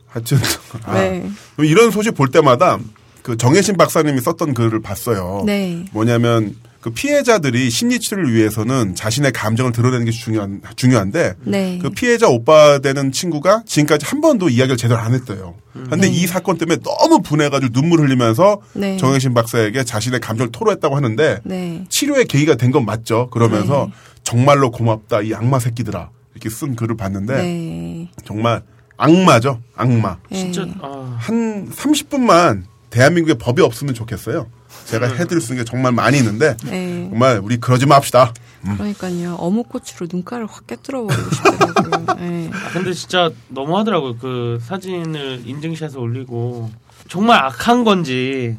하여튼, 0.07 0.39
아, 0.85 0.95
네. 0.95 1.31
이런 1.57 1.91
소식 1.91 2.15
볼 2.15 2.29
때마다 2.31 2.79
그 3.23 3.37
정혜신 3.37 3.77
박사님이 3.77 4.21
썼던 4.21 4.55
글을 4.55 4.81
봤어요. 4.81 5.43
네. 5.47 5.85
뭐냐면 5.93 6.55
그 6.81 6.91
피해자들이 6.91 7.69
심리 7.69 7.99
치료를 8.01 8.33
위해서는 8.33 8.95
자신의 8.95 9.33
감정을 9.33 9.73
드러내는 9.73 10.07
게 10.07 10.11
중요한 10.11 10.63
중요한데 10.77 11.35
네. 11.43 11.79
그 11.83 11.91
피해자 11.91 12.27
오빠 12.29 12.79
되는 12.79 13.13
친구가 13.13 13.65
지금까지 13.67 14.07
한 14.07 14.23
번도 14.23 14.49
이야기를 14.49 14.79
제대로 14.79 14.99
안 14.99 15.13
했대요. 15.13 15.57
그런데 15.75 16.09
네. 16.09 16.09
이 16.09 16.27
사건 16.27 16.57
때문에 16.57 16.79
너무 16.83 17.21
분해가지고 17.21 17.73
눈물 17.73 18.01
흘리면서 18.01 18.63
네. 18.73 18.97
정혜신 18.97 19.35
박사에게 19.35 19.85
자신의 19.85 20.21
감정을 20.21 20.53
토로했다고 20.53 20.97
하는데 20.97 21.41
네. 21.45 21.85
치료의 21.91 22.25
계기가 22.25 22.55
된 22.55 22.71
건 22.71 22.87
맞죠. 22.87 23.29
그러면서 23.31 23.89
네. 23.89 23.93
정말로 24.23 24.71
고맙다 24.71 25.21
이 25.23 25.35
악마 25.35 25.59
새끼들아 25.59 26.09
이렇게 26.35 26.49
쓴 26.49 26.77
글을 26.77 26.97
봤는데 26.97 27.35
네. 27.43 28.11
정말 28.25 28.63
악마죠 28.97 29.61
악마. 29.75 30.17
진짜 30.33 30.67
아... 30.81 31.17
한 31.19 31.69
30분만 31.71 32.70
대한민국에 32.91 33.35
법이 33.35 33.63
없으면 33.63 33.95
좋겠어요. 33.95 34.49
제가 34.85 35.07
음. 35.07 35.17
해드릴 35.19 35.41
수 35.41 35.53
있는 35.53 35.65
게 35.65 35.71
정말 35.71 35.93
많이 35.93 36.19
있는데 36.19 36.57
네. 36.65 37.09
정말 37.09 37.41
우리 37.43 37.59
그러지 37.59 37.87
맙시다. 37.87 38.35
음. 38.67 38.77
그러니까요. 38.77 39.37
어묵꼬치로 39.37 40.09
눈가를 40.13 40.47
확 40.47 40.67
깨뜨려 40.67 41.07
버리고 41.07 41.31
싶더라고요. 41.31 42.17
네. 42.19 42.51
아, 42.53 42.71
근데 42.73 42.93
진짜 42.93 43.31
너무하더라고요. 43.49 44.17
그 44.19 44.59
사진을 44.63 45.43
인증샷에 45.47 45.97
올리고 45.97 46.71
정말 47.09 47.43
악한 47.45 47.85
건지 47.85 48.57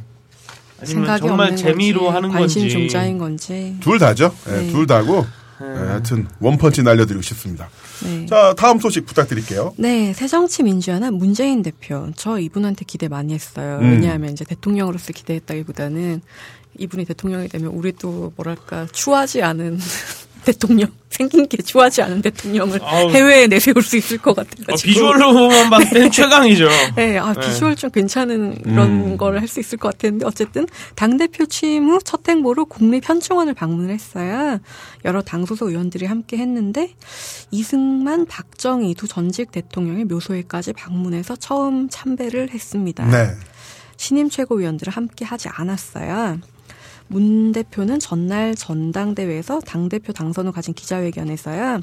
아니면 0.81 1.19
정말 1.19 1.55
재미로 1.55 2.01
건지, 2.01 2.15
하는 2.15 2.29
관심 2.29 2.61
건지 2.61 2.75
관심 2.75 2.89
종자인 2.89 3.17
건지 3.17 3.77
둘 3.81 3.99
다죠. 3.99 4.33
네, 4.45 4.63
네. 4.63 4.71
둘 4.71 4.87
다고 4.87 5.27
네. 5.59 5.67
네, 5.67 5.87
하여튼 5.89 6.27
원펀치 6.39 6.81
날려드리고 6.81 7.21
싶습니다. 7.21 7.69
네. 8.03 8.25
자, 8.25 8.53
다음 8.57 8.79
소식 8.79 9.05
부탁드릴게요. 9.05 9.73
네, 9.77 10.13
새정치민주연합 10.13 11.13
문재인 11.13 11.61
대표. 11.61 12.09
저 12.15 12.39
이분한테 12.39 12.85
기대 12.85 13.07
많이 13.07 13.33
했어요. 13.33 13.79
음. 13.81 13.91
왜냐하면 13.91 14.31
이제 14.31 14.45
대통령으로서 14.45 15.13
기대했다기보다는 15.13 16.21
이분이 16.77 17.05
대통령이 17.05 17.47
되면 17.49 17.67
우리 17.71 17.91
도 17.91 18.33
뭐랄까 18.35 18.87
추하지 18.91 19.41
않은 19.41 19.79
대통령 20.45 20.89
생긴 21.09 21.47
게 21.47 21.57
좋아하지 21.57 22.01
않은 22.03 22.21
대통령을 22.21 22.79
아우. 22.83 23.09
해외에 23.11 23.47
내세울 23.47 23.81
수 23.83 23.97
있을 23.97 24.17
것 24.17 24.35
같아가지고 24.35 24.73
아, 24.73 24.75
비주얼로만 24.75 25.69
봤을 25.69 25.89
때 25.89 26.09
최강이죠. 26.11 26.69
네, 26.95 27.17
아 27.17 27.33
네. 27.33 27.41
비주얼 27.41 27.75
좀 27.75 27.89
괜찮은 27.89 28.61
그런 28.63 28.89
음. 28.89 29.17
거를 29.17 29.41
할수 29.41 29.59
있을 29.59 29.77
것 29.77 29.91
같았는데 29.93 30.25
어쨌든 30.25 30.67
당 30.95 31.17
대표 31.17 31.45
취임 31.45 31.89
후 31.89 31.99
첫 32.03 32.27
행보로 32.27 32.65
국립 32.65 33.07
현충원을 33.07 33.53
방문을 33.53 33.93
했어요. 33.93 34.59
여러 35.05 35.21
당 35.21 35.45
소속 35.45 35.69
의원들이 35.69 36.05
함께 36.05 36.37
했는데 36.37 36.93
이승만, 37.51 38.25
박정희 38.25 38.95
두 38.95 39.07
전직 39.07 39.51
대통령의 39.51 40.05
묘소에까지 40.05 40.73
방문해서 40.73 41.35
처음 41.37 41.87
참배를 41.89 42.49
했습니다. 42.49 43.05
네. 43.05 43.29
신임 43.97 44.29
최고위원들을 44.29 44.91
함께 44.91 45.25
하지 45.25 45.47
않았어요. 45.49 46.39
문 47.11 47.51
대표는 47.51 47.99
전날 47.99 48.55
전당대회에서 48.55 49.59
당대표 49.59 50.13
당선 50.13 50.47
후 50.47 50.51
가진 50.53 50.73
기자회견에서요. 50.73 51.81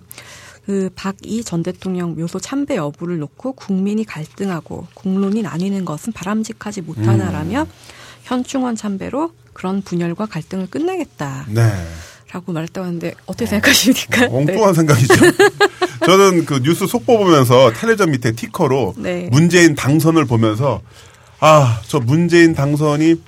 그 0.65 0.91
박이 0.95 1.45
전 1.45 1.63
대통령 1.63 2.15
묘소 2.17 2.41
참배 2.41 2.77
여부를 2.77 3.19
놓고 3.19 3.53
국민이 3.53 4.05
갈등하고 4.05 4.87
공론이 4.95 5.43
나뉘는 5.43 5.85
것은 5.85 6.13
바람직하지 6.13 6.83
못하다라며 6.83 7.63
음. 7.63 7.67
현충원 8.25 8.75
참배로 8.75 9.33
그런 9.53 9.83
분열과 9.83 10.27
갈등을 10.27 10.69
끝내겠다. 10.69 11.47
네. 11.49 11.63
라고 12.31 12.53
말했다고 12.53 12.87
하는데 12.87 13.15
어떻게 13.27 13.47
생각하십니까? 13.47 14.27
어, 14.27 14.39
엉뚱한 14.39 14.73
네. 14.73 14.75
생각이죠. 14.75 15.15
저는 16.05 16.45
그 16.45 16.61
뉴스 16.63 16.87
속보 16.87 17.19
보면서 17.19 17.73
텔레전 17.73 18.11
밑에 18.11 18.33
티커로 18.33 18.95
네. 18.99 19.29
문재인 19.31 19.75
당선을 19.75 20.27
보면서 20.27 20.83
아, 21.41 21.81
저 21.87 22.01
문재인 22.01 22.55
당선이 22.55 23.23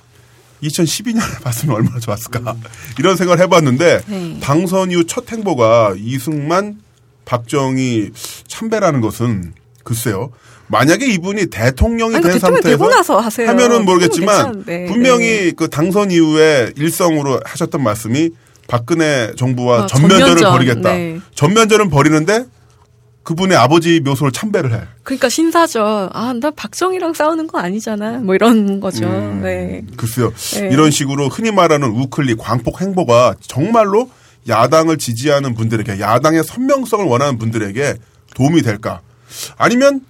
2012년에 0.63 1.41
봤으면 1.43 1.75
얼마나 1.75 1.99
좋았을까. 1.99 2.39
음. 2.51 2.63
이런 2.99 3.15
생각을 3.17 3.41
해봤는데, 3.43 4.01
네. 4.07 4.39
당선 4.41 4.91
이후 4.91 5.05
첫 5.05 5.31
행보가 5.31 5.95
이승만, 5.97 6.79
박정희 7.25 8.11
참배라는 8.47 9.01
것은 9.01 9.53
글쎄요. 9.83 10.31
만약에 10.67 11.05
이분이 11.05 11.47
대통령이 11.47 12.15
아니, 12.15 12.23
된 12.23 12.39
상태에서 12.39 12.89
하면은 13.45 13.83
모르겠지만 13.85 14.63
네. 14.65 14.85
분명히 14.85 15.25
네. 15.27 15.51
그 15.51 15.69
당선 15.69 16.11
이후에 16.11 16.71
일성으로 16.77 17.41
하셨던 17.43 17.83
말씀이 17.83 18.29
박근혜 18.67 19.33
정부와 19.37 19.83
아, 19.83 19.85
전면전을 19.87 20.37
전면전. 20.37 20.51
벌이겠다. 20.53 20.93
네. 20.93 21.19
전면전은 21.35 21.89
벌이는데 21.89 22.45
그분의 23.23 23.55
아버지 23.55 23.99
묘소를 23.99 24.31
참배를 24.31 24.73
해. 24.73 24.81
그러니까 25.03 25.29
신사죠. 25.29 26.09
아, 26.11 26.33
나 26.33 26.51
박정희랑 26.51 27.13
싸우는 27.13 27.47
거 27.47 27.59
아니잖아. 27.59 28.19
뭐 28.19 28.33
이런 28.35 28.79
거죠. 28.79 29.05
음, 29.05 29.41
네. 29.43 29.83
글쎄요. 29.95 30.33
네. 30.55 30.69
이런 30.71 30.89
식으로 30.89 31.29
흔히 31.29 31.51
말하는 31.51 31.89
우클릭, 31.89 32.39
광폭 32.39 32.81
행보가 32.81 33.35
정말로 33.41 34.09
야당을 34.47 34.97
지지하는 34.97 35.53
분들에게, 35.53 35.99
야당의 35.99 36.43
선명성을 36.43 37.05
원하는 37.05 37.37
분들에게 37.37 37.95
도움이 38.33 38.63
될까? 38.63 39.01
아니면 39.57 40.01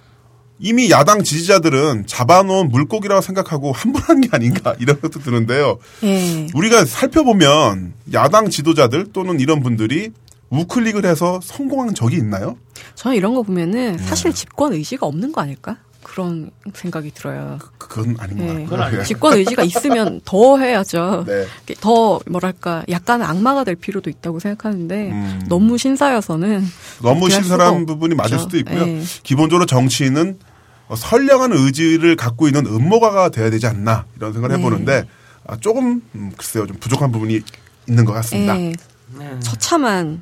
이미 0.58 0.92
야당 0.92 1.24
지지자들은 1.24 2.06
잡아놓은 2.06 2.70
물고기라고 2.70 3.22
생각하고 3.22 3.72
함부로한 3.72 4.22
게 4.22 4.30
아닌가 4.32 4.76
이런 4.80 5.02
것도 5.02 5.20
드는데요. 5.20 5.80
네. 6.02 6.48
우리가 6.54 6.86
살펴보면 6.86 7.94
야당 8.14 8.50
지도자들 8.50 9.08
또는 9.12 9.40
이런 9.40 9.64
분들이 9.64 10.12
우클릭을 10.52 11.06
해서 11.06 11.40
성공한 11.42 11.96
적이 11.96 12.18
있나요? 12.18 12.58
저는 12.96 13.18
이런 13.18 13.34
거 13.34 13.42
보면은 13.42 13.96
네. 13.96 14.04
사실 14.04 14.34
집권 14.34 14.74
의지가 14.74 15.08
없는 15.08 15.32
거 15.32 15.42
아닐까? 15.42 15.78
그런 16.04 16.52
생각이 16.74 17.12
들어요. 17.12 17.58
그, 17.78 17.88
건 18.04 18.16
아닌 18.20 18.38
것 18.38 18.54
네. 18.54 18.66
같고요. 18.66 19.04
집권 19.04 19.38
의지가 19.38 19.64
있으면 19.64 20.20
더 20.26 20.58
해야죠. 20.58 21.24
네. 21.26 21.46
더 21.80 22.20
뭐랄까 22.30 22.84
약간 22.90 23.22
악마가 23.22 23.64
될 23.64 23.76
필요도 23.76 24.10
있다고 24.10 24.40
생각하는데 24.40 25.12
음. 25.12 25.42
너무 25.48 25.78
신사여서는 25.78 26.66
너무 27.02 27.30
신사한 27.30 27.86
부분이 27.86 28.16
맞을 28.16 28.40
수도 28.40 28.58
있고요. 28.58 28.86
네. 28.86 29.02
기본적으로 29.24 29.66
정치인은 29.66 30.40
선량한 30.94 31.54
의지를 31.54 32.18
갖고 32.18 32.48
있는 32.48 32.66
음모가가 32.66 33.30
돼야 33.30 33.50
되지 33.50 33.68
않나 33.68 34.06
이런 34.18 34.34
생각을 34.34 34.58
네. 34.58 34.62
해보는데 34.62 35.04
아, 35.48 35.56
조금 35.58 36.02
음, 36.16 36.32
글쎄요 36.36 36.68
좀 36.68 36.76
부족한 36.78 37.12
부분이 37.12 37.40
있는 37.88 38.06
것 38.06 38.12
같습니다. 38.14 38.56
네. 38.56 38.74
처참한 39.40 40.22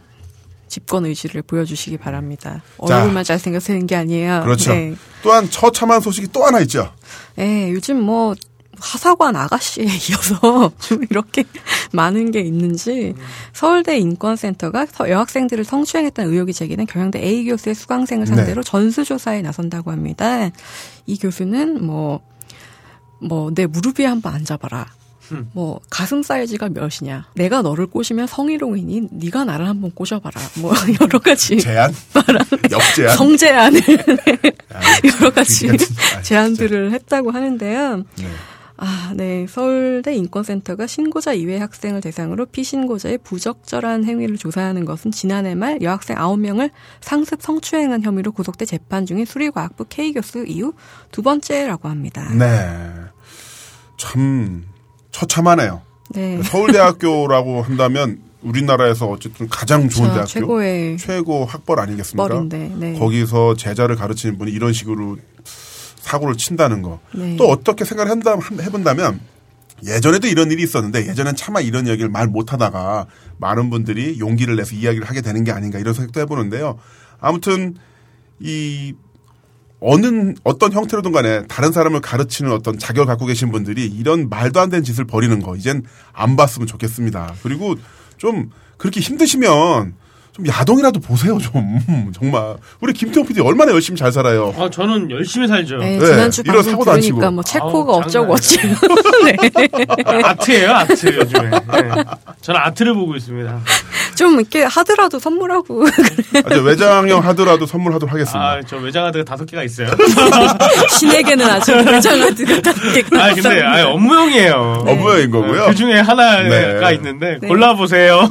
집권 0.69 1.05
의지를 1.05 1.41
보여주시기 1.41 1.97
바랍니다. 1.97 2.61
얼굴만 2.77 3.23
잘생겨서 3.23 3.67
되는 3.67 3.87
게 3.87 3.95
아니에요. 3.95 4.41
그렇죠. 4.43 4.73
네. 4.73 4.95
또한 5.21 5.49
처참한 5.49 5.99
소식이 5.99 6.27
또 6.31 6.45
하나 6.45 6.59
있죠. 6.61 6.93
네, 7.35 7.71
요즘 7.71 7.99
뭐 7.99 8.35
하사관 8.79 9.35
아가씨에 9.35 9.83
이어서 10.09 10.71
좀 10.79 11.03
이렇게 11.09 11.43
많은 11.91 12.31
게 12.31 12.39
있는지 12.39 13.13
서울대 13.53 13.97
인권센터가 13.97 14.87
여학생들을 15.09 15.63
성추행했다는 15.63 16.31
의혹이 16.31 16.53
제기된 16.53 16.85
경영대 16.85 17.19
A 17.19 17.45
교수의 17.45 17.75
수강생을 17.75 18.25
네. 18.25 18.35
상대로 18.35 18.63
네. 18.63 18.71
전수조사에 18.71 19.41
나선다고 19.41 19.91
합니다. 19.91 20.49
이 21.05 21.17
교수는 21.17 21.85
뭐, 21.85 22.21
뭐, 23.21 23.51
내 23.53 23.65
무릎 23.65 23.99
위에 23.99 24.05
한번 24.05 24.33
앉아봐라. 24.33 24.98
음. 25.31 25.49
뭐 25.53 25.79
가슴 25.89 26.21
사이즈가 26.23 26.69
몇이냐. 26.69 27.27
내가 27.35 27.61
너를 27.61 27.87
꼬시면 27.87 28.27
성희롱이니 28.27 29.09
네가 29.11 29.45
나를 29.45 29.67
한번 29.67 29.91
꼬셔봐라. 29.91 30.39
뭐 30.59 30.73
여러 31.01 31.19
가지 31.19 31.57
제안, 31.57 31.93
역제안, 32.71 33.15
성제안을 33.15 33.81
아, 34.73 34.79
여러 35.21 35.31
가지 35.31 35.67
제안들을 36.23 36.91
했다고 36.93 37.31
하는데요. 37.31 37.97
네. 37.97 38.27
아, 38.81 39.11
네. 39.13 39.45
서울대 39.49 40.15
인권센터가 40.15 40.87
신고자 40.87 41.33
이외 41.33 41.57
학생을 41.57 41.99
대상으로 41.99 42.45
피신고자의 42.45 43.17
부적절한 43.17 44.05
행위를 44.05 44.37
조사하는 44.37 44.85
것은 44.85 45.11
지난해 45.11 45.53
말 45.53 45.81
여학생 45.81 46.15
9명을 46.15 46.71
상습 47.01 47.41
성추행한 47.41 48.03
혐의로 48.03 48.31
구속돼 48.31 48.63
재판 48.63 49.05
중인 49.05 49.25
수리과학부 49.25 49.85
K교수 49.89 50.45
이후 50.47 50.73
두 51.11 51.21
번째라고 51.21 51.89
합니다. 51.89 52.31
네. 52.33 52.47
참 53.97 54.63
처참하네요. 55.11 55.81
네. 56.11 56.41
서울대학교라고 56.43 57.61
한다면 57.61 58.19
우리나라에서 58.41 59.07
어쨌든 59.07 59.47
가장 59.49 59.89
좋은 59.89 60.09
대학교, 60.09 60.25
최고의 60.25 60.97
최고 60.97 61.45
학벌 61.45 61.79
아니겠습니까? 61.79 62.27
뻘인데, 62.27 62.71
네. 62.77 62.97
거기서 62.97 63.55
제자를 63.55 63.95
가르치는 63.95 64.37
분이 64.37 64.51
이런 64.51 64.73
식으로 64.73 65.17
사고를 65.99 66.37
친다는 66.37 66.81
거. 66.81 66.99
네. 67.13 67.35
또 67.35 67.49
어떻게 67.49 67.85
생각을 67.85 68.09
한다, 68.09 68.35
해본다면 68.61 69.19
예전에도 69.85 70.27
이런 70.27 70.51
일이 70.51 70.63
있었는데 70.63 71.07
예전엔 71.07 71.35
차마 71.35 71.61
이런 71.61 71.87
이야기를 71.87 72.09
말 72.09 72.27
못하다가 72.27 73.07
많은 73.37 73.69
분들이 73.69 74.19
용기를 74.19 74.55
내서 74.55 74.75
이야기를 74.75 75.07
하게 75.07 75.21
되는 75.21 75.43
게 75.43 75.51
아닌가 75.51 75.79
이런 75.79 75.93
생각도 75.93 76.19
해보는데요. 76.21 76.77
아무튼 77.19 77.75
이 78.39 78.93
어느 79.81 80.33
어떤 80.43 80.73
형태로든 80.73 81.11
간에 81.11 81.45
다른 81.47 81.71
사람을 81.71 82.01
가르치는 82.01 82.51
어떤 82.51 82.77
자격을 82.77 83.05
갖고 83.05 83.25
계신 83.25 83.51
분들이 83.51 83.85
이런 83.85 84.29
말도 84.29 84.59
안 84.59 84.69
되는 84.69 84.83
짓을 84.83 85.05
벌이는 85.05 85.41
거 85.41 85.55
이젠 85.55 85.83
안 86.11 86.35
봤으면 86.35 86.67
좋겠습니다. 86.67 87.35
그리고 87.43 87.75
좀 88.17 88.49
그렇게 88.77 88.99
힘드시면 88.99 89.93
좀 90.33 90.47
야동이라도 90.47 90.99
보세요 90.99 91.37
좀 91.39 92.11
정말 92.13 92.55
우리 92.81 92.93
김태형 92.93 93.27
PD 93.27 93.41
얼마나 93.41 93.71
열심히 93.71 93.97
잘 93.97 94.11
살아요. 94.11 94.53
아 94.57 94.69
저는 94.69 95.09
열심히 95.11 95.47
살죠. 95.47 95.77
네, 95.77 95.97
네. 95.97 96.05
지난주 96.05 96.43
네, 96.43 96.51
방송 96.51 96.83
들으니까 96.83 97.31
뭐 97.31 97.43
체코가 97.43 97.93
아우, 97.93 97.99
어쩌고 97.99 98.33
어쩌고. 98.33 98.67
네. 99.25 99.35
아트예요 100.23 100.71
아트 100.71 101.07
요즘에. 101.07 101.49
네. 101.49 102.03
저는 102.41 102.61
아트를 102.61 102.93
보고 102.93 103.15
있습니다. 103.15 103.59
좀 104.15 104.39
이렇게 104.39 104.63
하더라도 104.63 105.17
선물하고. 105.17 105.85
아, 105.87 106.55
외장형 106.55 107.23
하더라도 107.27 107.65
선물하도록 107.65 108.11
하겠습니다. 108.13 108.39
아, 108.39 108.61
저 108.67 108.77
외장 108.77 109.05
하드가 109.05 109.23
다섯 109.23 109.45
개가 109.45 109.63
있어요. 109.63 109.87
신에게는 110.91 111.45
아직 111.49 111.73
외장 111.73 112.21
하드가 112.21 112.61
다섯 112.61 112.93
개가. 112.93 113.23
아, 113.23 113.33
근데 113.33 113.61
아, 113.61 113.87
업무용이에요. 113.87 114.83
네. 114.85 114.91
업무용인 114.91 115.31
거고요. 115.31 115.67
그 115.67 115.75
중에 115.75 115.99
하나가 115.99 116.41
네. 116.43 116.95
있는데 116.95 117.37
네. 117.41 117.47
골라 117.47 117.73
보세요. 117.75 118.27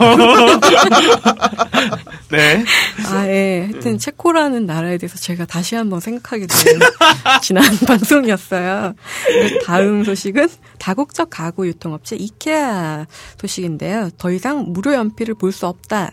네. 2.31 2.65
아, 3.07 3.27
예. 3.27 3.69
하여튼 3.71 3.99
체코라는 3.99 4.67
나라에 4.67 4.99
대해서 4.99 5.17
제가 5.19 5.47
다시 5.47 5.75
한번 5.75 6.01
생각하게 6.01 6.47
된 6.47 6.81
지난 7.43 7.65
방송이었어요. 7.87 8.95
다음 9.65 10.05
소식은 10.05 10.49
다국적 10.79 11.29
가구 11.31 11.67
유통업체 11.67 12.17
이케아 12.17 13.07
소식인데요. 13.41 14.11
더 14.19 14.31
이상 14.31 14.67
무료 14.73 14.95
연필을 14.95 15.35
볼 15.35 15.49
수 15.53 15.67
없다. 15.67 16.13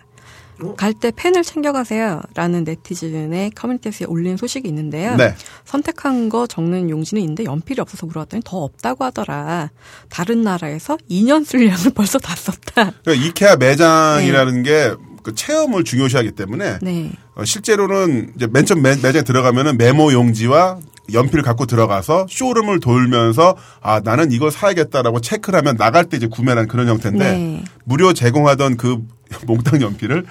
갈때 0.77 1.11
펜을 1.15 1.43
챙겨가세요. 1.43 2.21
라는 2.33 2.63
네티즌의 2.63 3.51
커뮤니티에서 3.51 4.05
올린 4.07 4.38
소식이 4.38 4.67
있는데요. 4.69 5.15
네. 5.17 5.35
선택한 5.65 6.29
거 6.29 6.47
적는 6.47 6.89
용지는 6.89 7.21
있는데 7.21 7.43
연필이 7.43 7.81
없어서 7.81 8.05
물어봤더니 8.05 8.41
더 8.45 8.63
없다고 8.63 9.03
하더라. 9.03 9.71
다른 10.09 10.41
나라에서 10.43 10.97
2년 11.11 11.43
쓸 11.45 11.67
양을 11.67 11.91
벌써 11.93 12.19
다 12.19 12.33
썼다. 12.35 12.93
그러니까 13.03 13.13
이케아 13.27 13.55
매장이라는 13.57 14.63
네. 14.63 14.69
게 14.69 14.93
그 15.25 15.33
체험을 15.33 15.83
중요시하기 15.83 16.33
때문에 16.33 16.77
네. 16.83 17.11
어, 17.33 17.43
실제로는 17.43 18.33
이제 18.35 18.45
맨 18.45 18.63
처음 18.63 18.83
매, 18.83 18.91
매장에 18.91 19.23
들어가면은 19.23 19.75
메모 19.75 20.13
용지와 20.13 20.77
연필을 21.13 21.43
갖고 21.43 21.65
들어가서 21.65 22.27
쇼룸을 22.29 22.79
돌면서 22.79 23.57
아 23.81 24.01
나는 24.01 24.31
이걸 24.31 24.51
사야겠다라고 24.51 25.21
체크를 25.21 25.57
하면 25.57 25.77
나갈 25.77 26.05
때 26.05 26.17
이제 26.17 26.27
구매하는 26.27 26.67
그런 26.67 26.88
형태인데 26.88 27.31
네. 27.31 27.63
무료 27.85 28.13
제공하던 28.13 28.77
그 28.77 28.99
몽땅 29.47 29.81
연필을 29.81 30.27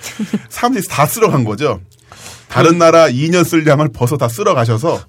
사람들이 0.48 0.86
다 0.86 1.06
쓸어 1.06 1.28
간 1.28 1.42
거죠. 1.42 1.80
다른 2.46 2.78
나라 2.78 3.08
2년 3.08 3.42
쓸 3.42 3.66
양을 3.66 3.88
벌써 3.92 4.16
다 4.16 4.28
쓸어 4.28 4.54
가셔서 4.54 5.00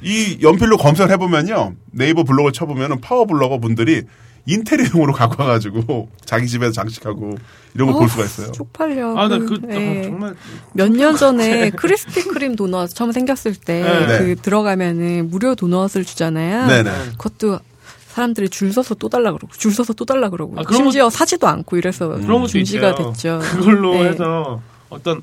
이 0.00 0.38
연필로 0.40 0.78
검색을 0.78 1.12
해보면요 1.12 1.74
네이버 1.90 2.24
블로그를 2.24 2.52
쳐보면은 2.52 3.02
파워 3.02 3.26
블로거 3.26 3.58
분들이 3.58 4.04
인테리어용으로 4.48 5.12
갖고 5.12 5.42
와가지고 5.42 6.08
자기 6.24 6.48
집에서 6.48 6.72
장식하고 6.72 7.36
이런 7.74 7.88
걸볼 7.92 8.04
어, 8.04 8.08
수가 8.08 8.24
있어요. 8.24 8.52
쪽팔려. 8.52 9.16
아, 9.16 9.28
나 9.28 9.38
그, 9.38 9.60
그 9.60 9.66
네. 9.66 10.02
정말. 10.04 10.34
몇 10.72 10.88
년 10.90 11.16
전에 11.16 11.70
크리스피 11.70 12.22
크림 12.22 12.56
도넛 12.56 12.90
처음 12.94 13.12
생겼을 13.12 13.54
때그 13.54 14.06
네. 14.06 14.34
들어가면은 14.36 15.28
무료 15.30 15.54
도넛을 15.54 16.04
주잖아요. 16.04 16.66
네네. 16.66 16.90
그것도 17.12 17.60
사람들이 18.08 18.48
줄 18.48 18.72
서서 18.72 18.94
또 18.96 19.08
달라 19.08 19.30
그러고 19.32 19.48
줄 19.56 19.72
서서 19.72 19.92
또 19.92 20.04
달라 20.04 20.28
그러고 20.30 20.56
아, 20.58 20.64
심지어 20.74 21.04
거, 21.04 21.10
사지도 21.10 21.46
않고 21.46 21.76
이래서 21.76 22.16
음. 22.16 22.46
중지가 22.46 22.94
됐죠. 22.96 23.40
그걸로 23.52 23.92
네. 23.92 24.08
해서 24.08 24.60
어떤 24.88 25.22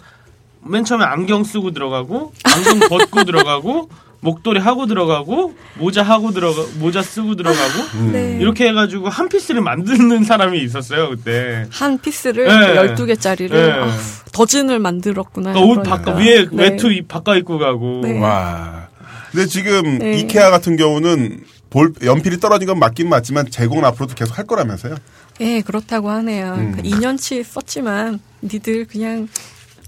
맨 0.64 0.86
처음에 0.86 1.04
안경 1.04 1.44
쓰고 1.44 1.72
들어가고 1.72 2.32
안경 2.44 2.80
벗고 2.88 3.24
들어가고 3.24 3.90
목도리 4.26 4.60
하고 4.60 4.88
들어가고 4.88 5.54
모자 5.76 6.02
하고 6.02 6.32
들어가 6.32 6.64
모자 6.80 7.04
쓰고 7.04 7.36
들어가고 7.36 7.84
음. 7.94 8.10
네. 8.12 8.38
이렇게 8.42 8.68
해가지고 8.68 9.08
한 9.08 9.30
piece를 9.30 9.62
만드는 9.62 10.24
사람이 10.24 10.60
있었어요 10.64 11.10
그때 11.12 11.68
한 11.70 12.00
피스를 12.00 12.48
네. 12.48 12.96
12개짜리를 12.96 13.52
네. 13.52 13.72
아, 13.72 13.88
더진을 14.34 14.80
만들었구나 14.80 15.54
그러니까 15.54 15.82
옷 15.82 15.84
바꿔 15.84 16.12
위에 16.14 16.48
네. 16.52 16.64
외투 16.64 16.90
바꿔 17.08 17.36
입고 17.36 17.60
가고 17.60 18.02
네. 18.04 18.20
와 18.20 18.88
근데 19.32 19.46
지금 19.46 20.00
네. 20.00 20.18
이케아 20.18 20.50
같은 20.50 20.76
경우는 20.76 21.42
볼 21.70 21.94
연필이 22.04 22.40
떨어진 22.40 22.68
건 22.68 22.80
맞긴 22.80 23.10
맞지만 23.10 23.52
제공은 23.52 23.86
앞으로도 23.86 24.16
계속 24.16 24.38
할 24.38 24.48
거라면서요? 24.48 24.96
네 25.38 25.62
그렇다고 25.62 26.10
하네요 26.10 26.56
음. 26.56 26.72
그 26.76 26.82
2년치 26.82 27.44
썼지만 27.44 28.20
니들 28.42 28.86
그냥 28.86 29.28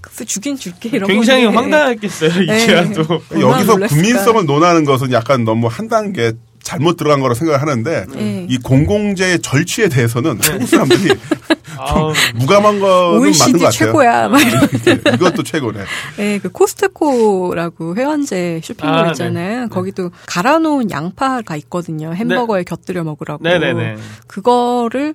그 0.02 0.24
주긴 0.24 0.56
줄게 0.56 0.90
이런 0.92 1.08
굉장히 1.08 1.44
거 1.44 1.50
황당했겠어요 1.50 2.46
네. 2.46 2.64
이케아도 2.64 3.02
여기서 3.40 3.76
국민성을 3.76 4.46
논하는 4.46 4.84
것은 4.84 5.12
약간 5.12 5.44
너무 5.44 5.66
한 5.66 5.88
단계 5.88 6.32
잘못 6.62 6.96
들어간 6.96 7.20
거라 7.20 7.34
생각을 7.34 7.62
하는데 7.62 8.04
네. 8.12 8.46
이 8.48 8.58
공공재의 8.58 9.40
절취에 9.40 9.88
대해서는 9.88 10.38
네. 10.38 10.48
한국 10.50 10.66
사람들이 10.68 11.14
무감한 12.34 12.80
거는 12.80 13.32
맞는 13.38 13.52
것 13.52 13.64
같아요. 13.64 13.70
최고야. 13.70 14.28
네. 14.28 15.14
이것도 15.14 15.42
최고네. 15.44 15.80
네, 16.16 16.38
그 16.40 16.48
코스트코라고 16.50 17.96
회원제 17.96 18.60
쇼핑몰 18.62 18.98
아, 18.98 19.02
네. 19.04 19.10
있잖아요. 19.10 19.60
네. 19.62 19.68
거기도 19.68 20.10
갈아놓은 20.26 20.90
양파가 20.90 21.56
있거든요. 21.56 22.12
햄버거에 22.14 22.60
네. 22.60 22.64
곁들여 22.64 23.04
먹으라고. 23.04 23.42
네네네. 23.44 23.96
그거를 24.26 25.14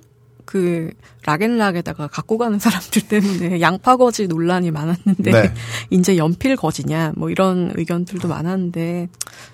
그 0.53 0.91
락앤락에다가 1.25 2.05
갖고 2.05 2.37
가는 2.37 2.59
사람들 2.59 3.07
때문에 3.07 3.57
양파 3.61 3.97
거지 3.97 4.27
논란이 4.27 4.69
많았는데 4.69 5.31
네. 5.31 5.53
이제 5.89 6.15
연필 6.15 6.55
거지냐 6.55 7.13
뭐 7.15 7.31
이런 7.31 7.71
의견들도 7.73 8.27
많았는데 8.27 9.09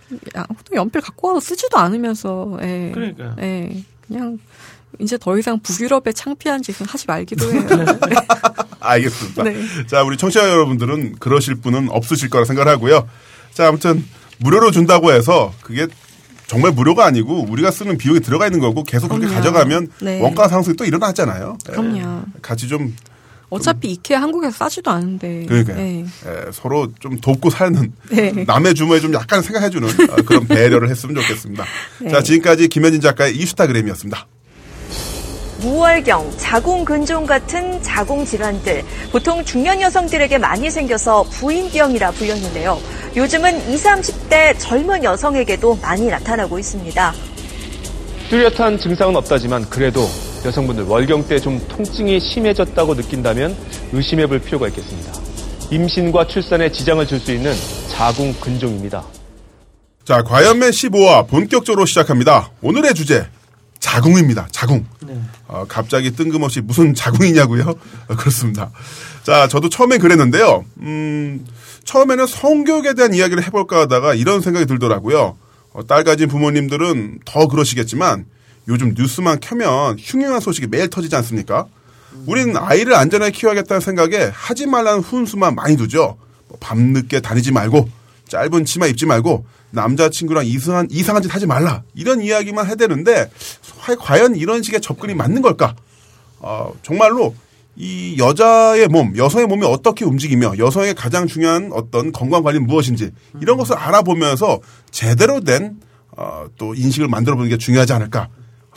또 0.09 0.75
연필 0.75 0.99
갖고 0.99 1.29
와서 1.29 1.39
쓰지도 1.39 1.77
않으면서 1.77 2.57
예. 2.63 2.91
그러니까 2.93 3.33
예. 3.39 3.81
그냥 4.05 4.39
이제 4.99 5.17
더 5.17 5.37
이상 5.37 5.61
북유럽의 5.61 6.13
창피한 6.13 6.63
짓은 6.63 6.85
하지 6.85 7.05
말기도 7.07 7.49
해요. 7.49 7.63
네. 7.71 8.15
알겠습니다. 8.81 9.43
네. 9.43 9.55
자, 9.87 10.03
우리 10.03 10.17
청취자 10.17 10.49
여러분들은 10.49 11.15
그러실 11.19 11.55
분은 11.55 11.87
없으실 11.91 12.29
거라 12.29 12.43
생각하고요. 12.43 13.07
자, 13.53 13.69
아무튼 13.69 14.03
무료로 14.39 14.71
준다고 14.71 15.13
해서 15.13 15.53
그게 15.61 15.87
정말 16.49 16.71
무료가 16.71 17.05
아니고 17.05 17.45
우리가 17.47 17.69
쓰는 17.69 17.97
비용이 17.99 18.21
들어가 18.21 18.47
있는 18.47 18.59
거고 18.59 18.83
계속 18.83 19.07
그럼요. 19.07 19.21
그렇게 19.21 19.35
가져가면 19.35 19.91
네. 20.01 20.19
원가 20.19 20.47
상승이 20.47 20.75
또 20.75 20.83
일어나잖아요. 20.83 21.59
그럼요. 21.63 21.93
네. 21.93 22.21
같이 22.41 22.67
좀 22.67 22.95
어차피 23.49 23.91
이케아 23.91 24.19
한국에서 24.19 24.57
싸지도 24.57 24.89
않은데. 24.89 25.45
그러니까 25.47 25.75
네. 25.75 26.05
네. 26.23 26.45
서로 26.51 26.91
좀 26.99 27.19
돕고 27.19 27.51
사는 27.51 27.93
네. 28.09 28.31
남의 28.47 28.73
주머니 28.73 28.99
좀 28.99 29.13
약간 29.13 29.43
생각해주는 29.43 29.87
어, 29.87 30.15
그런 30.25 30.47
배려를 30.47 30.89
했으면 30.89 31.15
좋겠습니다. 31.21 31.65
네. 32.01 32.09
자 32.09 32.23
지금까지 32.23 32.67
김현진 32.67 32.99
작가의 32.99 33.37
이슈타그램이었습니다. 33.37 34.25
무월경, 35.61 36.31
자궁근종 36.37 37.25
같은 37.25 37.81
자궁 37.81 38.25
질환들 38.25 38.83
보통 39.11 39.43
중년 39.43 39.81
여성들에게 39.81 40.37
많이 40.37 40.69
생겨서 40.69 41.23
부인병이라 41.23 42.11
불렸는데요. 42.11 42.79
요즘은 43.15 43.69
20, 43.71 43.85
30대 43.85 44.55
젊은 44.57 45.03
여성에게도 45.03 45.79
많이 45.81 46.07
나타나고 46.07 46.59
있습니다. 46.59 47.13
뚜렷한 48.29 48.77
증상은 48.77 49.15
없다지만 49.15 49.69
그래도 49.69 50.07
여성분들 50.45 50.83
월경 50.85 51.27
때 51.27 51.39
좀 51.39 51.59
통증이 51.67 52.19
심해졌다고 52.19 52.95
느낀다면 52.95 53.55
의심해 53.91 54.27
볼 54.27 54.39
필요가 54.39 54.67
있겠습니다. 54.67 55.11
임신과 55.71 56.27
출산에 56.27 56.71
지장을 56.71 57.05
줄 57.07 57.19
수 57.19 57.31
있는 57.33 57.53
자궁 57.89 58.33
근종입니다. 58.39 59.03
자, 60.05 60.23
과연맨 60.23 60.71
15화 60.71 61.27
본격적으로 61.27 61.85
시작합니다. 61.85 62.49
오늘의 62.61 62.93
주제 62.93 63.27
자궁입니다. 63.79 64.47
자궁. 64.51 64.85
네. 65.09 65.19
어, 65.47 65.65
갑자기 65.67 66.11
뜬금없이 66.11 66.61
무슨 66.61 66.93
자궁이냐고요? 66.93 67.63
어, 68.07 68.15
그렇습니다. 68.15 68.69
자, 69.23 69.47
저도 69.47 69.69
처음엔 69.69 69.99
그랬는데요. 69.99 70.63
음, 70.81 71.45
처음에는 71.83 72.27
성교육에 72.27 72.93
대한 72.93 73.15
이야기를 73.15 73.43
해볼까 73.45 73.81
하다가 73.81 74.13
이런 74.13 74.41
생각이 74.41 74.67
들더라고요. 74.67 75.35
어, 75.73 75.87
딸 75.87 76.03
가진 76.03 76.27
부모님들은 76.27 77.19
더 77.25 77.47
그러시겠지만 77.47 78.25
요즘 78.67 78.93
뉴스만 78.95 79.39
켜면 79.39 79.97
흉흉한 79.99 80.39
소식이 80.41 80.67
매일 80.67 80.89
터지지 80.89 81.15
않습니까? 81.15 81.65
우리는 82.27 82.55
아이를 82.55 82.93
안전하게 82.93 83.31
키워야겠다는 83.31 83.81
생각에 83.81 84.29
하지 84.31 84.67
말라는 84.67 85.01
훈수만 85.01 85.55
많이 85.55 85.75
두죠. 85.75 86.17
뭐 86.47 86.57
밤늦게 86.59 87.21
다니지 87.21 87.51
말고 87.51 87.89
짧은 88.27 88.65
치마 88.65 88.85
입지 88.85 89.07
말고 89.07 89.45
남자친구랑 89.71 90.45
이상한, 90.45 90.87
이상한 90.89 91.21
짓 91.21 91.33
하지 91.33 91.45
말라. 91.45 91.83
이런 91.93 92.21
이야기만 92.21 92.67
해대는데 92.67 93.29
과연 93.99 94.35
이런 94.35 94.63
식의 94.63 94.81
접근이 94.81 95.13
맞는 95.13 95.41
걸까? 95.41 95.75
어, 96.39 96.73
정말로 96.83 97.35
이 97.75 98.17
여자의 98.17 98.87
몸, 98.87 99.15
여성의 99.15 99.47
몸이 99.47 99.65
어떻게 99.65 100.03
움직이며 100.03 100.57
여성의 100.57 100.95
가장 100.95 101.27
중요한 101.27 101.71
어떤 101.73 102.11
건강 102.11 102.43
관리는 102.43 102.67
무엇인지 102.67 103.11
이런 103.41 103.57
것을 103.57 103.77
알아보면서 103.77 104.59
제대로 104.91 105.39
된 105.41 105.79
어, 106.11 106.45
또 106.57 106.75
인식을 106.75 107.07
만들어 107.07 107.35
보는 107.35 107.49
게 107.49 107.57
중요하지 107.57 107.93
않을까 107.93 108.27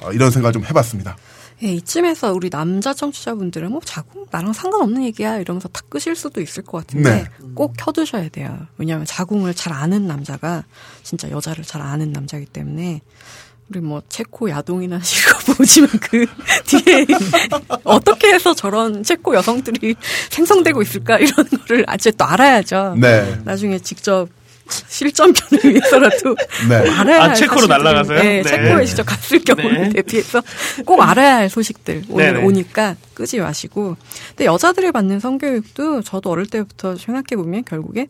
어, 0.00 0.12
이런 0.12 0.30
생각을 0.30 0.52
좀 0.52 0.64
해봤습니다. 0.64 1.16
예, 1.62 1.74
이쯤에서 1.74 2.32
우리 2.32 2.50
남자 2.50 2.92
청취자분들은 2.92 3.70
뭐 3.70 3.80
자궁 3.84 4.26
나랑 4.30 4.52
상관없는 4.52 5.04
얘기야 5.04 5.38
이러면서 5.38 5.68
다 5.68 5.80
끄실 5.88 6.16
수도 6.16 6.40
있을 6.40 6.64
것 6.64 6.78
같은데 6.78 7.10
네. 7.10 7.24
꼭 7.54 7.74
켜두셔야 7.76 8.28
돼요. 8.30 8.66
왜냐하면 8.78 9.06
자궁을 9.06 9.54
잘 9.54 9.72
아는 9.72 10.06
남자가 10.06 10.64
진짜 11.02 11.30
여자를 11.30 11.64
잘 11.64 11.80
아는 11.80 12.12
남자기 12.12 12.46
때문에 12.46 13.00
우리 13.68 13.80
뭐 13.80 14.02
체코 14.08 14.50
야동이나 14.50 15.00
실거 15.04 15.54
보지만 15.54 15.88
그 16.00 16.26
뒤에 16.66 17.06
어떻게 17.84 18.32
해서 18.32 18.54
저런 18.54 19.02
체코 19.04 19.34
여성들이 19.34 19.94
생성되고 20.30 20.82
있을까 20.82 21.18
이런 21.18 21.46
거를 21.48 21.84
아직 21.86 22.16
또 22.16 22.24
알아야죠. 22.24 22.96
네. 22.98 23.40
나중에 23.44 23.78
직접 23.78 24.28
실전편을 24.68 25.64
위해서라도 25.74 26.36
네. 26.68 26.76
알아야 26.76 27.20
아, 27.20 27.28
할 27.28 27.34
체코로 27.34 27.66
날아가서요? 27.66 28.18
네, 28.22 28.42
네, 28.42 28.42
체코에 28.42 28.84
직접 28.86 29.04
갔을 29.04 29.40
경우를 29.40 29.80
네. 29.80 29.88
대비해서 29.90 30.42
꼭 30.86 31.00
알아야 31.02 31.36
할 31.36 31.50
소식들 31.50 32.04
오늘 32.08 32.32
네네. 32.34 32.44
오니까 32.44 32.96
끄지 33.14 33.38
마시고. 33.40 33.96
근데 34.28 34.44
여자들이 34.46 34.92
받는 34.92 35.20
성교육도 35.20 36.02
저도 36.02 36.30
어릴 36.30 36.46
때부터 36.46 36.96
생각해 36.96 37.36
보면 37.36 37.64
결국에 37.64 38.06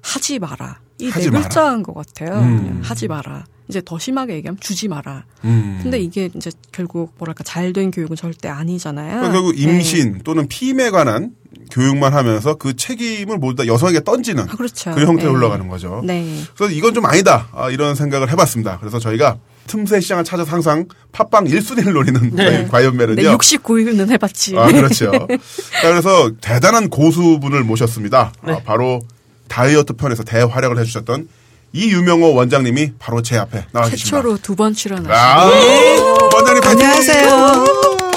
하지 0.00 0.38
마라. 0.38 0.78
이 1.00 1.10
네 1.10 1.30
글자인 1.30 1.82
것 1.82 1.94
같아요. 1.94 2.40
음. 2.40 2.80
하지 2.82 3.06
마라. 3.06 3.44
이제 3.68 3.82
더 3.84 3.98
심하게 3.98 4.34
얘기하면 4.34 4.58
주지 4.60 4.88
마라. 4.88 5.24
음. 5.44 5.78
근데 5.82 6.00
이게 6.00 6.30
이제 6.34 6.50
결국 6.72 7.12
뭐랄까 7.18 7.44
잘된 7.44 7.90
교육은 7.90 8.16
절대 8.16 8.48
아니잖아요. 8.48 9.08
그러니까 9.20 9.32
결국 9.32 9.58
임신 9.60 10.14
네. 10.14 10.18
또는 10.24 10.48
피임에 10.48 10.90
관한 10.90 11.32
교육만 11.70 12.14
하면서 12.14 12.54
그 12.54 12.74
책임을 12.76 13.38
모두 13.38 13.62
다 13.62 13.66
여성에게 13.66 14.04
던지는 14.04 14.44
아, 14.44 14.56
그렇죠. 14.56 14.92
그 14.94 15.00
형태로 15.02 15.30
네. 15.32 15.36
흘러가는 15.38 15.68
거죠. 15.68 16.02
네. 16.04 16.40
그래서 16.56 16.72
이건 16.72 16.94
좀 16.94 17.06
아니다 17.06 17.48
아, 17.52 17.70
이런 17.70 17.94
생각을 17.94 18.30
해봤습니다. 18.30 18.78
그래서 18.80 18.98
저희가 18.98 19.36
틈새 19.66 20.00
시장을 20.00 20.24
찾아서 20.24 20.50
항상 20.50 20.86
팟빵 21.12 21.44
1순위를 21.44 21.92
노리는 21.92 22.30
네. 22.34 22.66
과연매는요. 22.70 23.20
네, 23.22 23.36
69위는 23.36 24.08
해봤지. 24.10 24.56
아, 24.58 24.66
그렇죠. 24.72 25.10
자, 25.12 25.90
그래서 25.90 26.30
대단한 26.40 26.88
고수분을 26.88 27.64
모셨습니다. 27.64 28.32
네. 28.44 28.52
아, 28.54 28.60
바로 28.64 29.00
다이어트 29.48 29.92
편에서 29.92 30.22
대활약을 30.22 30.78
해주셨던 30.78 31.28
이유명호 31.74 32.32
원장님이 32.34 32.92
바로 32.98 33.20
제 33.22 33.36
앞에 33.36 33.66
나와 33.72 33.88
계십니다. 33.90 34.16
최초로 34.16 34.38
두 34.38 34.56
번 34.56 34.72
출연하신. 34.72 35.10
아, 35.12 35.50
네. 35.50 35.98
원장님! 36.34 36.62
안녕하세요. 36.64 38.07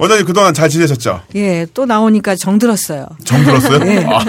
원장님 0.00 0.26
그동안 0.26 0.54
잘 0.54 0.68
지내셨죠? 0.68 1.22
예, 1.34 1.66
또 1.74 1.84
나오니까 1.86 2.36
정들었어요. 2.36 3.06
정들었어요? 3.24 3.80
예. 3.90 4.04
아, 4.04 4.20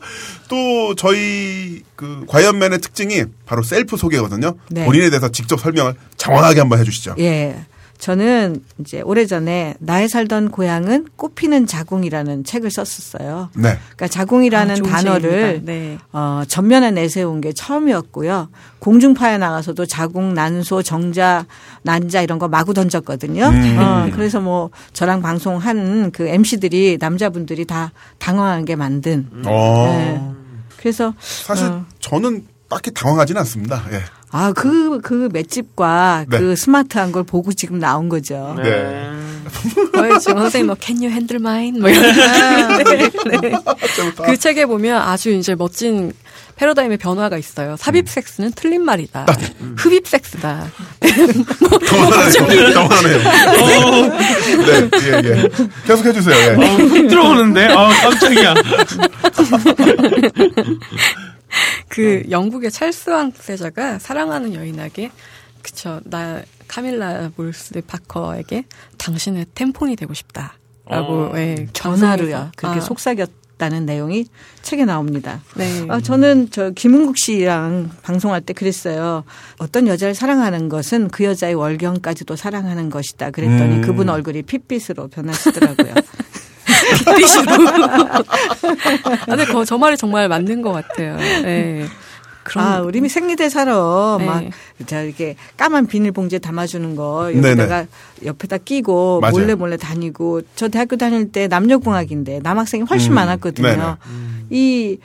또 0.48 0.94
저희 0.94 1.82
그 1.96 2.24
과연맨의 2.28 2.80
특징이 2.80 3.24
바로 3.46 3.62
셀프 3.62 3.96
소개거든요. 3.96 4.54
네. 4.70 4.84
본인에 4.84 5.10
대해서 5.10 5.30
직접 5.30 5.60
설명을 5.60 5.94
장황하게 6.16 6.60
한번 6.60 6.78
해주시죠. 6.80 7.16
예. 7.18 7.56
저는 8.04 8.62
이제 8.80 9.00
오래전에 9.00 9.76
나의 9.78 10.10
살던 10.10 10.50
고향은 10.50 11.06
꽃피는 11.16 11.66
자궁이라는 11.66 12.44
책을 12.44 12.70
썼었어요. 12.70 13.48
네. 13.54 13.78
그러니까 13.78 14.08
자궁이라는 14.08 14.74
아, 14.84 14.88
단어를 14.90 15.62
네. 15.64 15.96
어, 16.12 16.42
전면에 16.46 16.90
내세운 16.90 17.40
게 17.40 17.54
처음이었고요. 17.54 18.50
공중파에 18.80 19.38
나가서도 19.38 19.86
자궁, 19.86 20.34
난소, 20.34 20.82
정자, 20.82 21.46
난자 21.80 22.20
이런 22.20 22.38
거 22.38 22.46
마구 22.46 22.74
던졌거든요. 22.74 23.46
음. 23.46 23.78
어, 23.78 24.10
그래서 24.12 24.38
뭐 24.38 24.68
저랑 24.92 25.22
방송한 25.22 26.10
그 26.10 26.28
MC들이 26.28 26.98
남자분들이 27.00 27.64
다 27.64 27.92
당황한 28.18 28.66
게 28.66 28.76
만든. 28.76 29.30
어. 29.46 29.86
네. 29.86 30.20
그래서 30.76 31.14
사실 31.18 31.68
어. 31.68 31.86
저는 32.00 32.46
딱히 32.68 32.90
당황하지는 32.92 33.40
않습니다. 33.40 33.82
예. 33.92 34.02
아, 34.36 34.52
그, 34.52 35.00
그 35.00 35.28
맷집과 35.32 36.24
네. 36.28 36.38
그 36.38 36.56
스마트한 36.56 37.12
걸 37.12 37.22
보고 37.22 37.52
지금 37.52 37.78
나온 37.78 38.08
거죠. 38.08 38.56
네. 38.60 39.08
어, 39.94 40.18
지금 40.18 40.40
선생님 40.40 40.66
뭐, 40.66 40.76
can 40.80 40.96
you 40.96 41.08
handle 41.08 41.40
mine? 41.40 41.78
뭐 41.78 41.88
이런. 41.88 42.04
아, 42.04 42.78
네, 42.78 42.84
네. 43.40 43.52
그 44.26 44.36
책에 44.36 44.66
보면 44.66 45.00
아주 45.00 45.30
이제 45.30 45.54
멋진 45.54 46.12
패러다임의 46.56 46.98
변화가 46.98 47.38
있어요. 47.38 47.76
삽입 47.78 48.08
섹스는 48.08 48.50
틀린 48.56 48.82
말이다. 48.82 49.26
아, 49.28 49.32
네. 49.36 49.54
흡입 49.76 50.08
섹스다. 50.08 50.66
더하네요. 51.86 52.72
더하네요. 52.74 53.18
네, 54.66 54.90
예, 55.00 55.22
예. 55.28 55.48
계속 55.86 56.06
해 56.06 56.12
주세요. 56.12 56.34
예. 56.36 56.54
어, 56.54 56.58
훅 56.74 57.06
들어오는데? 57.06 57.66
아, 57.66 57.88
깜짝이야. 58.02 58.54
그 61.88 62.22
어. 62.26 62.30
영국의 62.30 62.70
찰스 62.70 63.10
왕세자가 63.10 63.98
사랑하는 63.98 64.54
여인에게 64.54 65.10
그쵸 65.62 66.00
나 66.04 66.42
카밀라 66.68 67.32
몰스 67.36 67.80
파커에게 67.86 68.64
당신의 68.98 69.46
템폰이 69.54 69.96
되고 69.96 70.12
싶다라고 70.14 70.52
어. 70.86 71.32
예, 71.36 71.66
전화로요 71.72 72.50
그렇게 72.56 72.78
아. 72.78 72.80
속삭였다는 72.80 73.86
내용이 73.86 74.26
책에 74.62 74.84
나옵니다. 74.84 75.40
네. 75.56 75.86
아, 75.88 76.00
저는 76.00 76.48
저 76.50 76.70
김은국 76.70 77.16
씨랑 77.18 77.90
방송할 78.02 78.40
때 78.40 78.52
그랬어요. 78.52 79.24
어떤 79.58 79.86
여자를 79.86 80.14
사랑하는 80.14 80.68
것은 80.68 81.08
그 81.08 81.24
여자의 81.24 81.54
월경까지도 81.54 82.36
사랑하는 82.36 82.90
것이다. 82.90 83.30
그랬더니 83.30 83.76
음. 83.76 83.80
그분 83.82 84.08
얼굴이 84.08 84.42
핏빛으로 84.42 85.08
변하시더라고요. 85.08 85.94
빗빛으로. 87.16 87.68
아, 89.04 89.24
근데 89.24 89.44
그, 89.46 89.64
저 89.64 89.78
말이 89.78 89.96
정말 89.96 90.28
맞는 90.28 90.62
것 90.62 90.72
같아요. 90.72 91.16
네. 91.16 91.86
그럼 92.44 92.66
아, 92.66 92.80
우리 92.80 93.08
생리대사로 93.08 94.18
네. 94.18 94.26
막, 94.26 94.44
자, 94.86 95.00
이렇게 95.00 95.34
까만 95.56 95.86
비닐봉지에 95.86 96.38
담아주는 96.40 96.94
거, 96.94 97.32
여기다가 97.34 97.76
네네. 97.78 97.88
옆에다 98.26 98.58
끼고 98.58 99.20
맞아요. 99.20 99.32
몰래 99.32 99.54
몰래 99.54 99.76
다니고, 99.78 100.42
저 100.54 100.68
대학교 100.68 100.96
다닐 100.96 101.32
때 101.32 101.48
남녀공학인데 101.48 102.40
남학생이 102.42 102.84
훨씬 102.88 103.12
음. 103.12 103.14
많았거든요. 103.14 103.96
음. 104.06 104.46
이, 104.50 104.98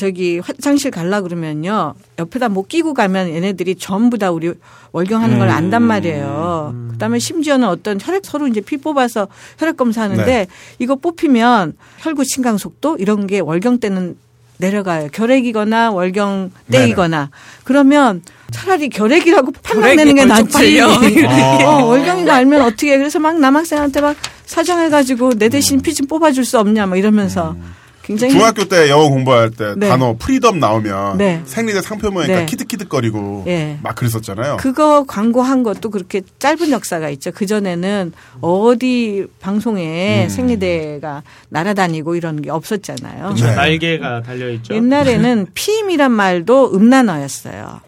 저기 0.00 0.38
화장실 0.38 0.90
갈라 0.90 1.20
그러면요 1.20 1.92
옆에다 2.18 2.48
뭐 2.48 2.64
끼고 2.66 2.94
가면 2.94 3.28
얘네들이 3.28 3.74
전부 3.74 4.16
다 4.16 4.30
우리 4.30 4.50
월경하는 4.92 5.38
걸 5.38 5.50
안단 5.50 5.82
말이에요. 5.82 6.70
음. 6.74 6.88
그다음에 6.92 7.18
심지어는 7.18 7.68
어떤 7.68 7.98
혈액 8.00 8.24
서로 8.24 8.48
이제 8.48 8.62
피 8.62 8.78
뽑아서 8.78 9.28
혈액 9.58 9.76
검사하는데 9.76 10.24
네. 10.24 10.46
이거 10.78 10.96
뽑히면 10.96 11.74
혈구 11.98 12.24
신강 12.24 12.56
속도 12.56 12.96
이런 12.98 13.26
게 13.26 13.40
월경 13.40 13.78
때는 13.78 14.16
내려가요. 14.56 15.08
결핵이거나 15.12 15.90
월경 15.90 16.50
때이거나. 16.70 17.30
그러면 17.64 18.22
차라리 18.50 18.88
결핵이라고 18.88 19.52
판단 19.62 19.96
내는 19.96 20.14
게 20.14 20.24
낫지. 20.24 20.80
어, 21.64 21.84
월경인 21.86 22.24
거 22.24 22.34
알면 22.34 22.62
어떻게 22.62 22.92
해. 22.92 22.98
그래서 22.98 23.18
막 23.18 23.38
남학생한테 23.38 24.00
막 24.00 24.16
사정해가지고 24.46 25.34
내 25.34 25.48
대신 25.50 25.80
피 25.80 25.92
좀 25.94 26.06
뽑아줄 26.06 26.44
수 26.46 26.58
없냐 26.58 26.86
막 26.86 26.96
이러면서 26.96 27.52
음. 27.52 27.79
굉장히 28.02 28.32
중학교 28.32 28.64
때 28.64 28.88
영어 28.88 29.08
공부할 29.08 29.50
때 29.50 29.74
네. 29.76 29.88
단어 29.88 30.16
freedom 30.18 30.58
나오면 30.58 31.18
네. 31.18 31.42
생리대 31.44 31.80
상표 31.80 32.10
모니까 32.10 32.40
네. 32.40 32.46
키득키득거리고 32.46 33.44
네. 33.46 33.78
막 33.82 33.94
그랬었잖아요. 33.94 34.56
그거 34.58 35.04
광고한 35.06 35.62
것도 35.62 35.90
그렇게 35.90 36.22
짧은 36.38 36.70
역사가 36.70 37.08
있죠. 37.10 37.30
그 37.32 37.46
전에는 37.46 38.12
어디 38.40 39.26
방송에 39.38 40.24
음. 40.24 40.28
생리대가 40.28 41.22
날아다니고 41.50 42.16
이런 42.16 42.42
게 42.42 42.50
없었잖아요. 42.50 43.34
그렇죠. 43.34 43.46
날개가 43.46 44.22
달려 44.22 44.50
있죠. 44.50 44.74
옛날에는 44.74 45.46
피임이란 45.54 46.10
말도 46.10 46.74
음란어였어요. 46.74 47.80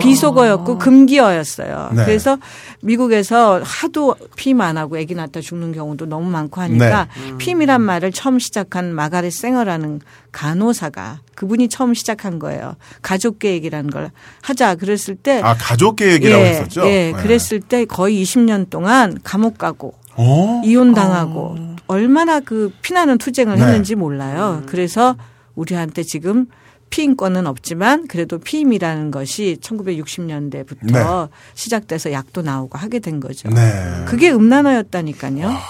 비속어였고 0.00 0.78
금기어였어요. 0.78 1.90
네. 1.96 2.04
그래서 2.04 2.38
미국에서 2.80 3.60
하도 3.64 4.14
피임 4.36 4.60
안 4.60 4.76
하고 4.76 4.98
아기 4.98 5.14
낳다 5.14 5.40
죽는 5.40 5.72
경우도 5.72 6.06
너무 6.06 6.30
많고 6.30 6.60
하니까 6.60 7.08
네. 7.16 7.30
음. 7.30 7.38
피임이란 7.38 7.80
말을 7.80 8.12
처음 8.12 8.38
시작한 8.38 8.94
마가렛 8.94 9.32
생어 9.32 9.63
라는 9.64 10.00
간호사가 10.32 11.20
그분이 11.34 11.68
처음 11.68 11.94
시작한 11.94 12.38
거예요. 12.38 12.76
가족 13.02 13.38
계획이라는 13.38 13.90
걸 13.90 14.10
하자 14.42 14.74
그랬을 14.76 15.16
때 15.16 15.40
아 15.42 15.54
가족 15.58 15.96
계획이라고 15.96 16.42
예, 16.42 16.48
했었죠. 16.50 16.86
예, 16.86 17.12
네. 17.12 17.22
그랬을 17.22 17.60
때 17.60 17.84
거의 17.84 18.22
20년 18.22 18.70
동안 18.70 19.18
감옥 19.24 19.58
가고 19.58 19.94
어? 20.16 20.62
이혼 20.64 20.94
당하고 20.94 21.56
어. 21.58 21.76
얼마나 21.86 22.40
그 22.40 22.72
피나는 22.82 23.18
투쟁을 23.18 23.56
네. 23.56 23.62
했는지 23.64 23.94
몰라요. 23.94 24.60
음. 24.62 24.66
그래서 24.66 25.16
우리한테 25.54 26.02
지금 26.02 26.46
피임권은 26.90 27.46
없지만 27.48 28.06
그래도 28.06 28.38
피임이라는 28.38 29.10
것이 29.10 29.56
1960년대부터 29.60 30.92
네. 30.92 31.28
시작돼서 31.54 32.12
약도 32.12 32.42
나오고 32.42 32.78
하게 32.78 33.00
된 33.00 33.18
거죠. 33.20 33.48
네. 33.48 34.04
그게 34.06 34.30
음란화였다니까요. 34.30 35.46
와. 35.46 35.60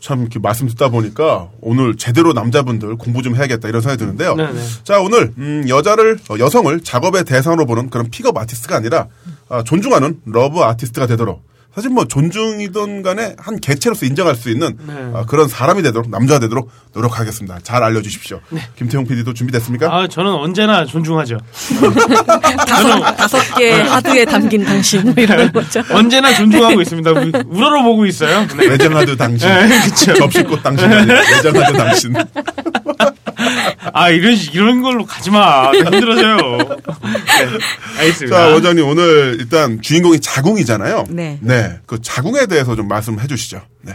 참 0.00 0.22
이렇게 0.22 0.38
말씀 0.38 0.66
듣다 0.66 0.88
보니까 0.88 1.50
오늘 1.60 1.96
제대로 1.96 2.32
남자분들 2.32 2.96
공부 2.96 3.22
좀 3.22 3.36
해야겠다 3.36 3.68
이런 3.68 3.82
생각이 3.82 3.98
드는데요. 3.98 4.34
네네. 4.34 4.52
네. 4.52 4.60
자 4.82 5.00
오늘 5.00 5.32
음, 5.36 5.66
여자를 5.68 6.18
어, 6.30 6.38
여성을 6.38 6.80
작업의 6.80 7.24
대상으로 7.24 7.66
보는 7.66 7.90
그런 7.90 8.10
픽업 8.10 8.36
아티스트가 8.36 8.76
아니라 8.76 9.08
아, 9.48 9.62
존중하는 9.62 10.20
love 10.24 10.60
artist가 10.60 11.06
되도록 11.06 11.44
사실 11.74 11.90
뭐 11.90 12.04
존중이든 12.04 13.02
간에 13.02 13.36
한 13.38 13.60
개체로서 13.60 14.04
인정할 14.04 14.34
수 14.34 14.50
있는 14.50 14.76
네. 14.86 14.92
어, 15.12 15.24
그런 15.26 15.48
사람이 15.48 15.82
되도록 15.82 16.10
남자가 16.10 16.40
되도록 16.40 16.70
노력하겠습니다. 16.94 17.60
잘 17.62 17.82
알려주십시오. 17.84 18.40
네. 18.50 18.60
김태용 18.76 19.06
PD도 19.06 19.34
준비됐습니까? 19.34 19.86
아 19.94 20.08
저는 20.08 20.32
언제나 20.32 20.84
존중하죠. 20.84 21.38
다섯, 22.66 23.00
다섯 23.16 23.54
개 23.56 23.70
하드에 23.70 24.24
담긴 24.24 24.64
당신 24.64 25.04
뭐 25.04 25.14
이런 25.16 25.52
거죠. 25.52 25.82
언제나 25.92 26.34
존중하고 26.34 26.80
있습니다. 26.80 27.10
우러러 27.46 27.82
보고 27.84 28.04
있어요. 28.06 28.46
네. 28.56 28.66
외장하드 28.66 29.16
당신. 29.16 29.48
네, 29.48 29.68
그렇죠. 29.68 30.14
접시꽃 30.14 30.62
당신이 30.62 30.92
아니라 30.92 31.20
외장하드 31.20 31.72
당신. 31.76 32.14
아 33.92 34.10
이런 34.10 34.34
이런 34.52 34.82
걸로 34.82 35.04
가지 35.04 35.30
마. 35.30 35.70
힘들어져요. 35.72 36.36
네, 36.58 37.58
알겠습니다. 37.98 38.36
자 38.36 38.48
원장님 38.52 38.86
오늘 38.86 39.36
일단 39.40 39.80
주인공이 39.80 40.20
자궁이잖아요. 40.20 41.04
네. 41.10 41.38
네. 41.40 41.78
그 41.86 42.00
자궁에 42.00 42.46
대해서 42.46 42.76
좀 42.76 42.88
말씀해 42.88 43.26
주시죠. 43.26 43.62
네. 43.82 43.94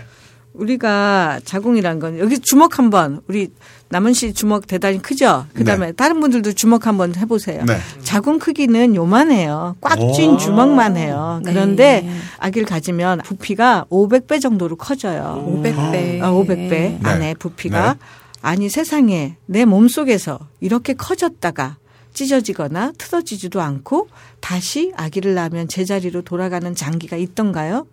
우리가 0.53 1.41
자궁이란 1.43 1.99
건 1.99 2.17
여기 2.19 2.39
주먹 2.39 2.79
한번 2.79 3.21
우리 3.27 3.49
남은 3.89 4.13
씨 4.13 4.33
주먹 4.33 4.67
대단히 4.67 5.01
크죠. 5.01 5.45
그다음에 5.53 5.87
네. 5.87 5.91
다른 5.91 6.19
분들도 6.21 6.53
주먹 6.53 6.87
한번 6.87 7.13
해보세요. 7.15 7.63
네. 7.65 7.77
자궁 8.03 8.39
크기는 8.39 8.95
요만해요. 8.95 9.75
꽉 9.81 9.99
쥔 10.15 10.37
주먹만 10.37 10.95
해요. 10.97 11.41
그런데 11.45 12.01
네. 12.05 12.11
아기를 12.39 12.67
가지면 12.67 13.19
부피가 13.25 13.85
500배 13.91 14.41
정도로 14.41 14.77
커져요. 14.77 15.43
500배. 15.45 16.21
아, 16.21 16.31
500배 16.31 17.05
안에 17.05 17.33
부피가 17.35 17.93
네. 17.93 17.99
아니 18.45 18.69
세상에 18.69 19.37
내 19.47 19.65
몸속에서 19.65 20.37
이렇게 20.59 20.93
커졌다가 20.93 21.77
찢어지거나 22.13 22.93
틀어지지도 22.95 23.59
않고 23.59 24.07
다시 24.39 24.93
아기를 24.95 25.33
낳으면 25.33 25.67
제자리로 25.67 26.21
돌아가는 26.21 26.75
장기가 26.75 27.17
있던가요? 27.17 27.87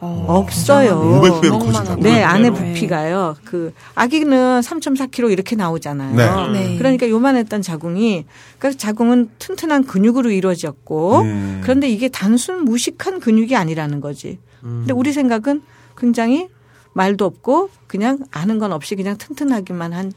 어, 0.00 0.26
없어요. 0.28 1.00
500배로 1.00 1.58
커진다고. 1.58 2.02
네, 2.02 2.22
안에 2.22 2.50
부피가요. 2.50 3.36
그 3.44 3.72
아기는 3.94 4.60
3.4kg 4.60 5.32
이렇게 5.32 5.56
나오잖아요. 5.56 6.52
네. 6.52 6.60
네. 6.60 6.76
그러니까 6.76 7.08
요만했던 7.08 7.62
자궁이 7.62 8.26
그러니까 8.58 8.78
자궁은 8.78 9.30
튼튼한 9.38 9.84
근육으로 9.84 10.30
이루어졌고 10.30 11.20
음. 11.22 11.60
그런데 11.62 11.88
이게 11.88 12.10
단순 12.10 12.66
무식한 12.66 13.18
근육이 13.18 13.56
아니라는 13.56 14.02
거지. 14.02 14.40
음. 14.62 14.80
근데 14.80 14.92
우리 14.92 15.14
생각은 15.14 15.62
굉장히 15.96 16.48
말도 16.96 17.26
없고 17.26 17.68
그냥 17.86 18.18
아는 18.30 18.58
건 18.58 18.72
없이 18.72 18.96
그냥 18.96 19.18
튼튼하기만 19.18 19.92
한 19.92 20.12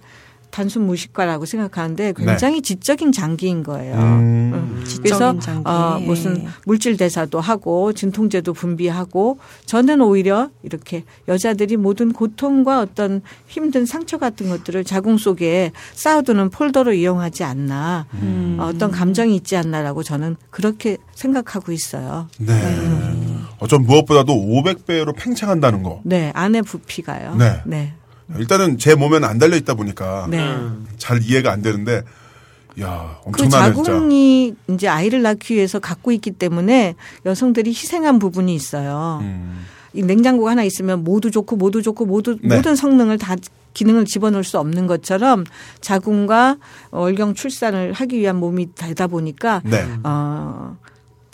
단순 0.50 0.88
무식과라고 0.88 1.46
생각하는데 1.46 2.14
굉장히 2.14 2.56
네. 2.56 2.62
지적인 2.62 3.12
장기인 3.12 3.62
거예요. 3.64 3.96
음. 3.96 4.52
음. 4.54 4.84
그래서 5.04 5.38
장기. 5.38 5.70
어, 5.70 6.00
무슨 6.00 6.48
물질 6.66 6.98
대사도 6.98 7.40
하고 7.40 7.94
진통제도 7.94 8.54
분비하고 8.54 9.38
저는 9.66 10.02
오히려 10.02 10.50
이렇게 10.64 11.04
여자들이 11.28 11.78
모든 11.78 12.14
고통과 12.14 12.80
어떤 12.80 13.22
힘든 13.48 13.86
상처 13.86 14.18
같은 14.18 14.50
것들을 14.50 14.84
자궁 14.86 15.18
속에 15.18 15.72
쌓아두는 15.94 16.50
폴더로 16.50 16.94
이용하지 16.94 17.44
않나 17.44 18.08
음. 18.16 18.58
어떤 18.60 18.90
감정이 18.90 19.36
있지 19.36 19.56
않나라고 19.56 20.02
저는 20.02 20.38
그렇게 20.50 20.98
생각하고 21.14 21.72
있어요. 21.72 22.28
네. 22.40 22.54
음. 22.54 23.29
어쩜 23.60 23.84
무엇보다도 23.84 24.34
500배로 24.34 25.16
팽창한다는 25.16 25.84
거. 25.84 26.02
네, 26.04 26.32
안에 26.34 26.62
부피가요. 26.62 27.36
네. 27.36 27.62
네. 27.66 27.94
일단은 28.38 28.78
제 28.78 28.96
몸에는 28.96 29.28
안 29.28 29.38
달려 29.40 29.56
있다 29.58 29.74
보니까 29.74 30.28
네. 30.30 30.56
잘 30.98 31.22
이해가 31.24 31.52
안 31.52 31.62
되는데 31.62 32.04
야, 32.80 33.20
엄청나네, 33.24 33.74
그 33.74 33.84
자궁이 33.84 34.54
진짜. 34.68 34.74
이제 34.74 34.88
아이를 34.88 35.22
낳기 35.22 35.56
위해서 35.56 35.80
갖고 35.80 36.12
있기 36.12 36.32
때문에 36.32 36.96
여성들이 37.26 37.72
희생한 37.72 38.20
부분이 38.20 38.54
있어요. 38.54 39.20
음. 39.22 39.66
이 39.94 40.04
냉장고가 40.04 40.52
하나 40.52 40.64
있으면 40.64 41.04
모두 41.04 41.32
좋고 41.32 41.56
모두 41.56 41.82
좋고 41.82 42.06
모두 42.06 42.38
네. 42.42 42.56
모든 42.56 42.76
성능을 42.76 43.18
다 43.18 43.36
기능을 43.74 44.06
집어넣을 44.06 44.44
수 44.44 44.60
없는 44.60 44.88
것처럼 44.88 45.46
자궁과 45.82 46.58
월경 46.92 47.34
출산을 47.34 47.94
하기 47.94 48.20
위한 48.20 48.36
몸이 48.36 48.76
되다 48.76 49.08
보니까 49.08 49.62
네. 49.66 49.86
어 50.04 50.78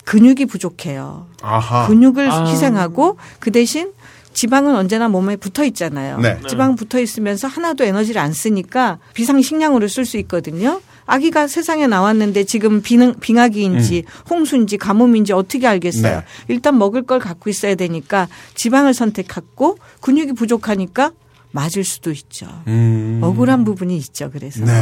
근육이 0.06 0.46
부족해요. 0.46 1.26
아하. 1.42 1.86
근육을 1.88 2.30
아. 2.30 2.46
희생하고 2.46 3.18
그 3.40 3.50
대신 3.50 3.92
지방은 4.32 4.76
언제나 4.76 5.08
몸에 5.08 5.36
붙어 5.36 5.64
있잖아요. 5.64 6.18
네. 6.18 6.38
지방 6.48 6.76
붙어 6.76 7.00
있으면서 7.00 7.48
하나도 7.48 7.84
에너지를 7.84 8.20
안 8.20 8.32
쓰니까 8.32 8.98
비상식량으로 9.14 9.88
쓸 9.88 10.04
수 10.04 10.16
있거든요. 10.18 10.80
아기가 11.06 11.48
세상에 11.48 11.86
나왔는데 11.86 12.44
지금 12.44 12.82
빙, 12.82 13.14
빙하기인지 13.18 14.04
음. 14.06 14.30
홍수인지 14.30 14.76
가뭄인지 14.76 15.32
어떻게 15.32 15.66
알겠어요. 15.66 16.18
네. 16.18 16.24
일단 16.48 16.78
먹을 16.78 17.02
걸 17.02 17.18
갖고 17.18 17.50
있어야 17.50 17.74
되니까 17.74 18.28
지방을 18.54 18.94
선택했고 18.94 19.78
근육이 20.02 20.34
부족하니까 20.34 21.12
맞을 21.50 21.82
수도 21.82 22.12
있죠. 22.12 22.46
음. 22.66 23.20
억울한 23.22 23.64
부분이 23.64 23.96
있죠. 23.96 24.30
그래서. 24.30 24.64
네. 24.64 24.72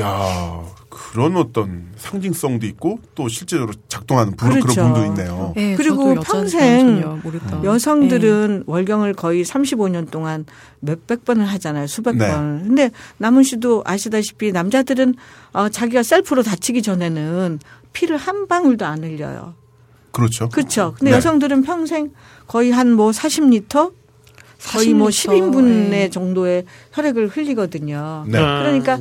야 0.00 0.64
그런 0.98 1.36
어떤 1.36 1.86
상징성도 1.96 2.66
있고 2.66 2.98
또 3.14 3.28
실제로 3.28 3.68
작동하는 3.86 4.36
그런, 4.36 4.60
그렇죠. 4.60 4.74
그런 4.74 4.92
분도 4.92 5.06
있네요. 5.06 5.52
네, 5.54 5.76
그리고 5.76 6.14
평생 6.16 7.20
여성들은 7.62 8.58
네. 8.58 8.62
월경을 8.66 9.14
거의 9.14 9.44
35년 9.44 10.10
동안 10.10 10.44
몇백 10.80 11.24
번을 11.24 11.46
하잖아요. 11.46 11.86
수백 11.86 12.16
네. 12.16 12.28
번. 12.28 12.64
근데 12.66 12.90
남은 13.18 13.44
씨도 13.44 13.84
아시다시피 13.86 14.50
남자들은 14.50 15.14
어, 15.52 15.68
자기가 15.68 16.02
셀프로 16.02 16.42
다치기 16.42 16.82
전에는 16.82 17.60
피를 17.92 18.16
한 18.16 18.48
방울도 18.48 18.84
안 18.84 19.04
흘려요. 19.04 19.54
그렇죠. 20.10 20.48
그렇죠. 20.48 20.94
근데 20.98 21.12
네. 21.12 21.16
여성들은 21.16 21.62
평생 21.62 22.10
거의 22.48 22.72
한 22.72 22.88
뭐 22.94 23.12
40리터 23.12 23.92
거의 24.72 24.88
40리터. 24.88 24.94
뭐 24.94 25.08
10인분의 25.08 25.90
네. 25.90 26.10
정도의 26.10 26.64
혈액을 26.92 27.28
흘리거든요. 27.28 28.24
네. 28.26 28.38
그러니까 28.38 28.98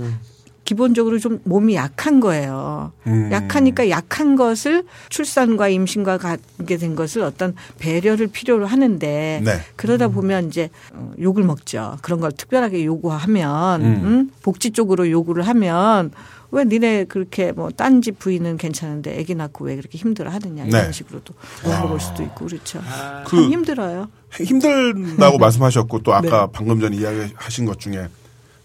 기본적으로 0.67 1.17
좀 1.17 1.39
몸이 1.45 1.75
약한 1.75 2.19
거예요. 2.19 2.91
음. 3.07 3.31
약하니까 3.31 3.89
약한 3.89 4.35
것을 4.35 4.83
출산과 5.07 5.69
임신과 5.69 6.17
가게 6.17 6.75
된 6.75 6.93
것을 6.93 7.21
어떤 7.21 7.55
배려를 7.79 8.27
필요로 8.27 8.65
하는데 8.67 9.41
네. 9.45 9.51
그러다 9.77 10.09
보면 10.09 10.49
이제 10.49 10.69
어, 10.91 11.13
욕을 11.21 11.43
먹죠. 11.45 11.97
그런 12.01 12.19
걸 12.19 12.33
특별하게 12.33 12.83
요구하면 12.83 13.81
음. 13.81 14.01
음? 14.03 14.31
복지 14.43 14.71
쪽으로 14.71 15.09
요구를 15.09 15.47
하면 15.47 16.11
왜 16.51 16.65
니네 16.65 17.05
그렇게 17.05 17.53
뭐 17.53 17.69
딴 17.71 18.01
집 18.01 18.19
부인은 18.19 18.57
괜찮은데 18.57 19.17
아기 19.17 19.35
낳고 19.35 19.63
왜 19.65 19.77
그렇게 19.77 19.97
힘들어 19.97 20.29
하느냐 20.31 20.65
이런 20.65 20.87
네. 20.87 20.91
식으로도 20.91 21.33
물어볼 21.63 21.99
수도 22.01 22.23
있고 22.23 22.45
그렇죠. 22.45 22.81
아. 22.85 23.23
그 23.25 23.37
힘들어요. 23.49 24.09
힘들다고 24.33 25.37
말씀하셨고 25.39 26.03
또 26.03 26.13
아까 26.13 26.45
네. 26.45 26.51
방금 26.51 26.81
전에 26.81 26.97
이야기하신 26.97 27.65
것 27.65 27.79
중에 27.79 28.09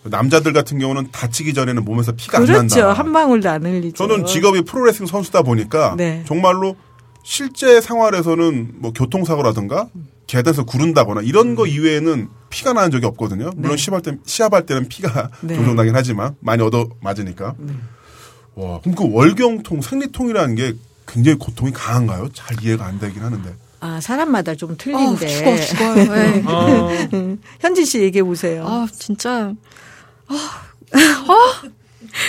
남자들 0.05 0.53
같은 0.53 0.79
경우는 0.79 1.09
다치기 1.12 1.55
전에는 1.55 1.85
몸에서 1.85 2.12
피가 2.12 2.38
그렇죠. 2.38 2.53
안 2.53 2.59
난다. 2.59 2.75
그렇죠. 2.75 2.91
한 2.91 3.12
방울도 3.12 3.49
안 3.49 3.65
흘리죠. 3.65 3.97
저는 3.97 4.27
직업이 4.27 4.62
프로레슬링 4.62 5.07
선수다 5.07 5.43
보니까 5.43 5.95
네. 5.97 6.25
정말로 6.27 6.77
실제 7.23 7.81
생활에서는 7.81 8.73
뭐 8.79 8.93
교통사고라든가 8.93 9.88
계단에서 10.27 10.65
구른다거나 10.65 11.21
이런 11.23 11.55
거 11.55 11.67
이외에는 11.67 12.29
피가 12.51 12.73
나는 12.73 12.91
적이 12.91 13.07
없거든요. 13.07 13.51
물론 13.55 13.77
네. 13.77 13.83
시합할 13.83 14.03
때 14.03 14.17
시합할 14.25 14.67
때는 14.67 14.88
피가 14.88 15.31
네. 15.43 15.55
종종 15.55 15.77
나긴 15.77 15.95
하지만 15.95 16.35
많이 16.41 16.62
얻어 16.62 16.88
맞으니까. 17.01 17.55
네. 17.59 17.75
와, 18.55 18.81
그럼 18.81 18.95
그 18.95 19.11
월경통, 19.11 19.81
생리통이라는 19.83 20.55
게 20.57 20.75
굉장히 21.07 21.38
고통이 21.38 21.73
강한가요? 21.73 22.29
잘 22.33 22.62
이해가 22.62 22.85
안 22.85 22.99
되긴 22.99 23.23
하는데. 23.23 23.55
아, 23.81 24.01
사람마다 24.01 24.55
좀 24.55 24.77
틀린데. 24.79 25.27
어, 25.27 25.57
죽어, 25.57 25.57
죽어요. 25.57 25.95
네. 26.15 26.43
어. 26.47 26.88
현진 27.61 27.85
씨 27.85 28.01
얘기해 28.01 28.23
보세요. 28.23 28.65
아, 28.67 28.87
진짜. 28.97 29.53
아, 30.33 31.62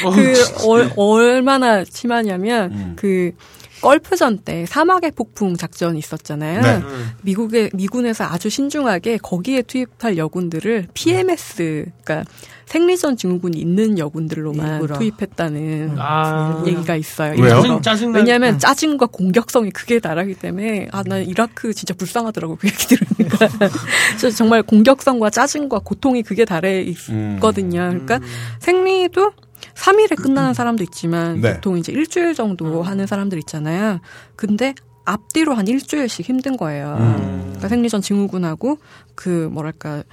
아. 0.03 0.11
그, 0.15 0.33
어, 0.65 0.93
얼마나 0.95 1.83
심하냐면, 1.83 2.71
음. 2.71 2.93
그, 2.95 3.31
걸프전 3.83 4.39
때 4.39 4.65
사막의 4.65 5.11
폭풍 5.11 5.57
작전이 5.57 5.99
있었잖아요. 5.99 6.61
네. 6.61 6.81
미국의 7.21 7.71
미군에서 7.73 8.23
아주 8.23 8.49
신중하게 8.49 9.17
거기에 9.17 9.61
투입할 9.61 10.17
여군들을 10.17 10.87
PMS, 10.93 11.85
그러니까 12.01 12.23
생리전 12.65 13.17
증후군이 13.17 13.59
있는 13.59 13.99
여군들로만 13.99 14.75
일부러. 14.75 14.97
투입했다는 14.97 15.97
아. 15.99 16.63
얘기가 16.65 16.95
있어요. 16.95 17.35
왜요? 17.37 17.81
짜증, 17.81 18.13
왜냐하면 18.13 18.55
아. 18.55 18.57
짜증과 18.57 19.07
공격성이 19.07 19.69
크게 19.69 19.99
달하기 19.99 20.35
때문에 20.35 20.87
아, 20.93 21.03
난 21.05 21.27
이라크 21.27 21.73
진짜 21.73 21.93
불쌍하더라고 21.93 22.55
그 22.55 22.67
얘기 22.67 22.87
들으니까. 22.87 23.49
그래서 24.17 24.29
정말 24.35 24.63
공격성과 24.63 25.29
짜증과 25.29 25.79
고통이 25.79 26.23
그게 26.23 26.45
달해 26.45 26.81
있거든요. 26.83 27.81
그러니까 27.89 28.15
음. 28.15 28.23
생리도 28.59 29.33
3일에 29.75 30.21
끝나는 30.21 30.53
사람도 30.53 30.83
있지만 30.83 31.41
네. 31.41 31.55
보통 31.55 31.77
이제 31.77 31.91
일주일 31.91 32.36
정도 32.36 32.83
하는 32.83 33.07
사람들 33.07 33.38
있잖아요. 33.39 33.99
근데 34.36 34.73
앞뒤로 35.05 35.53
한 35.53 35.67
일주일씩 35.67 36.27
힘든 36.27 36.57
거예요. 36.57 36.95
음. 36.99 37.41
그러니까 37.43 37.67
생리전 37.67 38.01
증후군하고 38.01 38.77
그 39.15 39.49
뭐랄까 39.51 40.03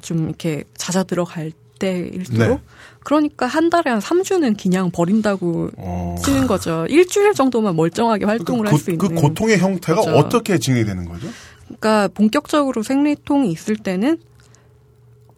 좀 0.00 0.26
이렇게 0.28 0.64
잦아 0.76 1.02
들어갈 1.02 1.52
때일수록 1.78 2.48
네. 2.48 2.60
그러니까 3.04 3.46
한 3.46 3.70
달에 3.70 3.90
한 3.90 4.00
3주는 4.00 4.60
그냥 4.60 4.90
버린다고 4.90 5.70
어. 5.76 6.16
치는 6.22 6.46
거죠. 6.46 6.86
일주일 6.88 7.34
정도만 7.34 7.76
멀쩡하게 7.76 8.24
활동을 8.26 8.64
그, 8.64 8.70
할수 8.70 8.86
그 8.86 8.92
있는. 8.92 9.08
그 9.08 9.14
고통의 9.14 9.58
형태가 9.58 10.00
거죠. 10.00 10.16
어떻게 10.16 10.58
진행되는 10.58 11.08
거죠? 11.08 11.28
그러니까 11.66 12.08
본격적으로 12.08 12.82
생리통이 12.82 13.50
있을 13.52 13.76
때는 13.76 14.18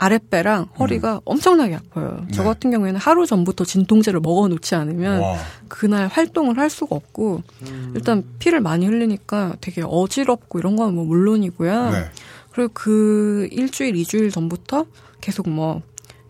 아랫배랑 0.00 0.68
허리가 0.78 1.16
음. 1.16 1.20
엄청나게 1.26 1.74
아파요. 1.74 2.22
네. 2.26 2.32
저 2.32 2.42
같은 2.42 2.70
경우에는 2.70 2.98
하루 2.98 3.26
전부터 3.26 3.64
진통제를 3.64 4.20
먹어 4.20 4.48
놓지 4.48 4.74
않으면 4.74 5.20
와. 5.20 5.36
그날 5.68 6.06
활동을 6.08 6.56
할 6.58 6.70
수가 6.70 6.96
없고 6.96 7.42
음. 7.68 7.92
일단 7.94 8.24
피를 8.38 8.60
많이 8.60 8.86
흘리니까 8.86 9.56
되게 9.60 9.82
어지럽고 9.84 10.58
이런 10.58 10.76
건 10.76 10.94
뭐 10.94 11.04
물론이고요. 11.04 11.90
네. 11.90 12.04
그리고 12.50 12.70
그 12.74 13.46
일주일, 13.52 13.94
이주일 13.94 14.30
전부터 14.30 14.86
계속 15.20 15.48
뭐 15.48 15.82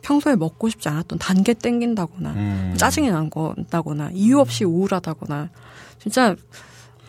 평소에 0.02 0.34
먹고 0.36 0.68
싶지 0.68 0.88
않았던 0.88 1.18
단계 1.20 1.54
땡긴다거나 1.54 2.30
음. 2.30 2.74
짜증이 2.76 3.10
난다거나 3.10 4.10
이유 4.12 4.40
없이 4.40 4.64
우울하다거나 4.64 5.48
진짜 5.98 6.34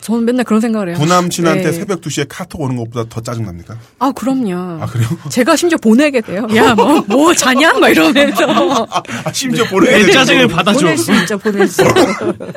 저는 0.02 0.24
맨날 0.24 0.44
그런 0.44 0.60
생각을 0.60 0.88
해요. 0.88 0.96
부남친한테 0.98 1.62
네. 1.62 1.72
새벽 1.72 2.00
2시에 2.00 2.26
카톡 2.28 2.60
오는 2.62 2.76
것보다 2.76 3.08
더 3.08 3.20
짜증납니까? 3.20 3.76
아, 4.00 4.10
그럼요. 4.10 4.82
아, 4.82 4.86
그래요? 4.86 5.08
제가 5.30 5.54
심지어 5.54 5.78
보내게 5.78 6.20
돼요. 6.20 6.46
야, 6.56 6.74
뭐, 6.74 7.04
뭐 7.06 7.32
자냐? 7.32 7.74
막 7.74 7.88
이러면서. 7.88 8.86
아, 8.90 9.32
심지어 9.32 9.64
보내게 9.64 10.06
돼. 10.06 10.12
짜증을 10.12 10.48
받아줘. 10.48 10.80
보낼 10.80 10.98
수 10.98 11.12
있죠, 11.14 11.38
보낼 11.38 11.68
수. 11.68 11.82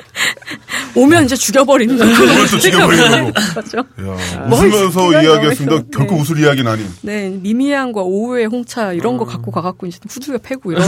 오면 0.95 1.25
이제 1.25 1.35
죽여버리는 1.35 1.95
거예요. 1.95 2.13
오면 2.15 2.47
또 2.49 2.59
죽여버리는 2.59 3.31
거. 3.31 3.41
그렇죠. 3.51 3.77
야, 3.77 4.47
웃으면서 4.51 5.21
이야기했습니다. 5.21 5.75
네. 5.75 5.83
결코 5.93 6.15
웃을 6.15 6.39
이야기는 6.39 6.71
아닌. 6.71 6.87
네, 7.01 7.29
미미양과 7.29 8.01
오후의 8.01 8.47
홍차 8.47 8.91
이런 8.91 9.17
거 9.17 9.25
음. 9.25 9.29
갖고 9.29 9.51
가갖고 9.51 9.85
이제 9.85 9.99
후두겨 10.09 10.39
패고 10.39 10.71
이런 10.71 10.87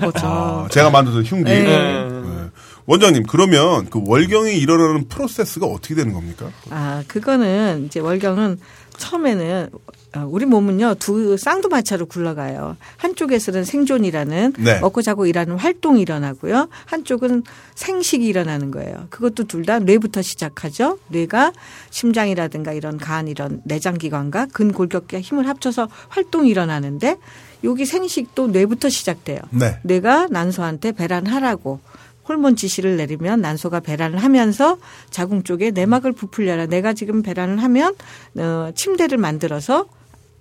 거죠. 0.00 0.26
아, 0.26 0.68
제가 0.70 0.90
만든 0.90 1.22
흉기. 1.22 1.44
네. 1.44 1.62
네. 1.64 2.45
원장님 2.86 3.24
그러면 3.24 3.88
그 3.90 4.00
월경이 4.04 4.56
일어나는 4.58 5.08
프로세스가 5.08 5.66
어떻게 5.66 5.94
되는 5.94 6.12
겁니까? 6.12 6.50
아 6.70 7.02
그거는 7.08 7.84
이제 7.86 8.00
월경은 8.00 8.58
처음에는 8.96 9.70
어, 10.16 10.26
우리 10.30 10.46
몸은요 10.46 10.94
두 10.98 11.36
쌍두마차로 11.36 12.06
굴러가요. 12.06 12.76
한쪽에서는 12.96 13.64
생존이라는 13.64 14.54
네. 14.58 14.80
먹고 14.80 15.02
자고 15.02 15.26
일하는 15.26 15.58
활동이 15.58 16.00
일어나고요. 16.00 16.68
한쪽은 16.86 17.42
생식이 17.74 18.24
일어나는 18.24 18.70
거예요. 18.70 19.08
그것도 19.10 19.44
둘 19.44 19.66
다 19.66 19.80
뇌부터 19.80 20.22
시작하죠. 20.22 20.98
뇌가 21.08 21.52
심장이라든가 21.90 22.72
이런 22.72 22.98
간 22.98 23.26
이런 23.26 23.60
내장 23.64 23.98
기관과 23.98 24.46
근골격계 24.52 25.20
힘을 25.20 25.48
합쳐서 25.48 25.88
활동이 26.08 26.48
일어나는데 26.48 27.16
여기 27.64 27.84
생식도 27.84 28.46
뇌부터 28.46 28.88
시작돼요. 28.88 29.40
네. 29.50 29.80
뇌가 29.82 30.28
난소한테 30.30 30.92
배란하라고 30.92 31.80
호르몬 32.28 32.56
지시를 32.56 32.96
내리면 32.96 33.40
난소가 33.40 33.80
배란을 33.80 34.18
하면서 34.22 34.78
자궁 35.10 35.42
쪽에 35.42 35.70
내막을 35.70 36.12
부풀려라. 36.12 36.66
내가 36.66 36.92
지금 36.92 37.22
배란을 37.22 37.62
하면 37.62 37.94
어 38.38 38.70
침대를 38.74 39.18
만들어서 39.18 39.86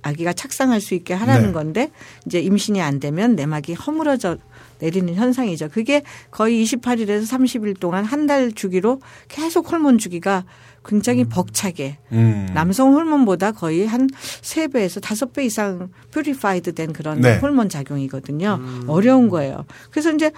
아기가 0.02 0.34
착상할 0.34 0.82
수 0.82 0.94
있게 0.94 1.14
하라는 1.16 1.48
네. 1.48 1.52
건데 1.52 1.92
이제 2.28 2.40
임신이 2.40 2.80
안 2.82 3.00
되면 3.00 3.36
내막이 3.36 3.74
허물어져 3.74 4.38
내리는 4.80 5.14
현상이죠. 5.16 5.70
그게 5.70 6.04
거의 6.32 6.64
28일에서 6.64 7.24
30일 7.26 7.80
동안 7.80 8.04
한 8.06 8.28
달 8.28 8.52
주기로 8.52 9.02
계속 9.28 9.72
호르몬 9.72 9.98
주기가 9.98 10.44
굉장히 10.84 11.24
음. 11.24 11.30
벅차게 11.30 11.98
음. 12.12 12.48
남성 12.54 12.94
호르몬보다 12.94 13.52
거의 13.54 13.88
한 13.88 14.08
3배에서 14.08 15.02
5배 15.02 15.46
이상 15.46 15.90
purified 16.12 16.74
된 16.76 16.94
그런 16.94 17.22
네. 17.22 17.38
호르몬 17.38 17.70
작용이거든요. 17.70 18.60
음. 18.62 18.84
어려운 18.88 19.30
거예요. 19.30 19.66
그래서 19.92 20.12
이제 20.12 20.32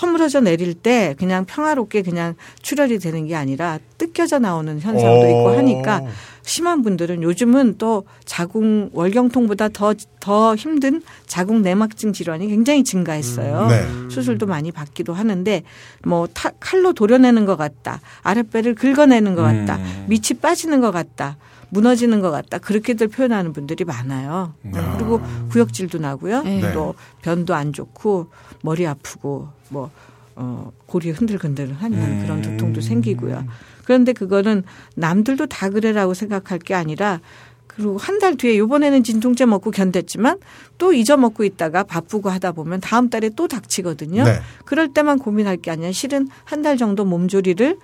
허물어져 0.00 0.40
내릴 0.40 0.74
때 0.74 1.14
그냥 1.18 1.44
평화롭게 1.44 2.02
그냥 2.02 2.34
출혈이 2.62 2.98
되는 2.98 3.26
게 3.26 3.36
아니라 3.36 3.78
뜯겨져 3.98 4.38
나오는 4.38 4.80
현상도 4.80 5.26
있고 5.26 5.56
하니까 5.56 6.02
심한 6.42 6.82
분들은 6.82 7.22
요즘은 7.22 7.76
또 7.78 8.04
자궁 8.24 8.90
월경통보다 8.92 9.68
더, 9.70 9.94
더 10.20 10.54
힘든 10.54 11.02
자궁 11.26 11.62
내막증 11.62 12.12
질환이 12.12 12.48
굉장히 12.48 12.84
증가했어요. 12.84 13.62
음, 13.62 13.68
네. 13.68 14.14
수술도 14.14 14.46
많이 14.46 14.70
받기도 14.70 15.14
하는데 15.14 15.62
뭐 16.04 16.26
타, 16.26 16.50
칼로 16.60 16.92
도려내는 16.92 17.46
것 17.46 17.56
같다. 17.56 18.00
아랫배를 18.22 18.74
긁어내는 18.74 19.34
것 19.34 19.42
같다. 19.42 19.76
음. 19.76 20.06
밑이 20.08 20.40
빠지는 20.42 20.80
것 20.80 20.90
같다. 20.90 21.36
무너지는 21.70 22.20
것 22.20 22.30
같다. 22.30 22.58
그렇게들 22.58 23.08
표현하는 23.08 23.52
분들이 23.52 23.84
많아요. 23.84 24.52
야. 24.76 24.80
네. 24.80 24.80
그리고 24.96 25.20
구역질도 25.50 25.98
나고요. 25.98 26.42
네. 26.42 26.72
또 26.72 26.94
변도 27.22 27.54
안 27.54 27.72
좋고 27.72 28.28
머리 28.64 28.86
아프고 28.86 29.48
뭐 29.68 29.90
어, 30.36 30.72
고리 30.86 31.10
흔들흔들하는 31.10 31.92
음. 31.98 32.22
그런 32.22 32.40
두통도 32.40 32.80
생기고요. 32.80 33.44
그런데 33.84 34.14
그거는 34.14 34.64
남들도 34.96 35.46
다 35.46 35.68
그래라고 35.68 36.14
생각할 36.14 36.58
게 36.58 36.72
아니라 36.74 37.20
그리고 37.66 37.98
한 37.98 38.18
달 38.20 38.36
뒤에 38.36 38.56
요번에는 38.56 39.02
진통제 39.04 39.44
먹고 39.46 39.70
견뎠지만 39.70 40.38
또 40.78 40.92
잊어먹고 40.94 41.44
있다가 41.44 41.82
바쁘고 41.82 42.30
하다 42.30 42.52
보면 42.52 42.80
다음 42.80 43.10
달에 43.10 43.30
또 43.36 43.48
닥치거든요. 43.48 44.24
네. 44.24 44.38
그럴 44.64 44.88
때만 44.94 45.18
고민할 45.18 45.56
게 45.58 45.70
아니라 45.70 45.92
실은 45.92 46.28
한 46.44 46.62
달 46.62 46.78
정도 46.78 47.04
몸조리를 47.04 47.76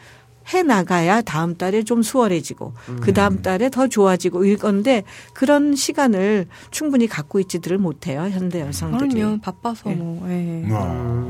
해 0.53 0.63
나가야 0.63 1.23
다음 1.23 1.57
달에 1.57 1.83
좀 1.83 2.03
수월해지고 2.03 2.73
음. 2.89 3.01
그 3.01 3.13
다음 3.13 3.43
달에 3.43 3.71
더 3.71 3.89
좋아지고 3.89 4.45
이건데 4.45 5.05
그런 5.33 5.77
시간을 5.77 6.47
충분히 6.71 7.07
갖고 7.07 7.41
있지들을 7.41 7.79
못해요 7.79 8.23
현대 8.23 8.61
여성들이. 8.61 9.15
그럼요 9.15 9.39
바빠서 9.41 9.91
네. 9.91 9.95
뭐. 9.95 10.27
네. 10.27 10.65
아. 10.73 11.27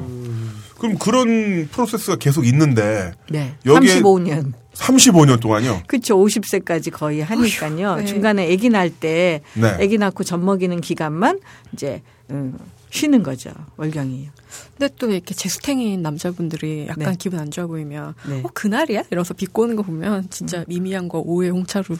그럼 0.78 0.96
그런 0.98 1.68
프로세스가 1.70 2.16
계속 2.16 2.46
있는데 2.46 3.12
네. 3.30 3.54
여기에 3.66 4.00
35년. 4.00 4.52
35년 4.80 5.40
동안요? 5.40 5.82
그렇죠. 5.86 6.16
50세까지 6.16 6.90
거의 6.90 7.22
하니까요. 7.22 7.96
네. 7.96 8.04
중간에 8.06 8.52
아기 8.52 8.68
날때 8.68 9.42
네. 9.54 9.68
아기 9.68 9.98
낳고 9.98 10.24
젖 10.24 10.38
먹이는 10.38 10.80
기간만 10.80 11.40
이제 11.72 12.02
음, 12.30 12.58
쉬는 12.90 13.22
거죠. 13.22 13.50
월경이. 13.76 14.28
근데 14.76 14.92
또 14.98 15.10
이렇게 15.10 15.34
제수탱인 15.34 16.02
남자분들이 16.02 16.86
약간 16.88 17.10
네. 17.10 17.16
기분 17.18 17.38
안 17.38 17.50
좋아 17.50 17.66
보이면 17.66 18.14
네. 18.28 18.40
어 18.42 18.48
그날이야? 18.52 19.04
이러면서 19.10 19.34
비꼬는 19.34 19.76
거 19.76 19.82
보면 19.82 20.28
진짜 20.30 20.58
음. 20.58 20.64
미미한 20.66 21.08
거 21.08 21.20
오해 21.20 21.50
홍차로 21.50 21.96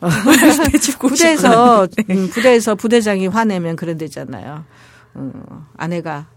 부대에서 1.00 1.86
네. 1.88 2.14
음, 2.14 2.28
부대에서 2.30 2.76
부대장이 2.76 3.26
화내면 3.26 3.76
그런 3.76 3.98
데잖아요. 3.98 4.64
음, 5.16 5.32
아내가 5.76 6.28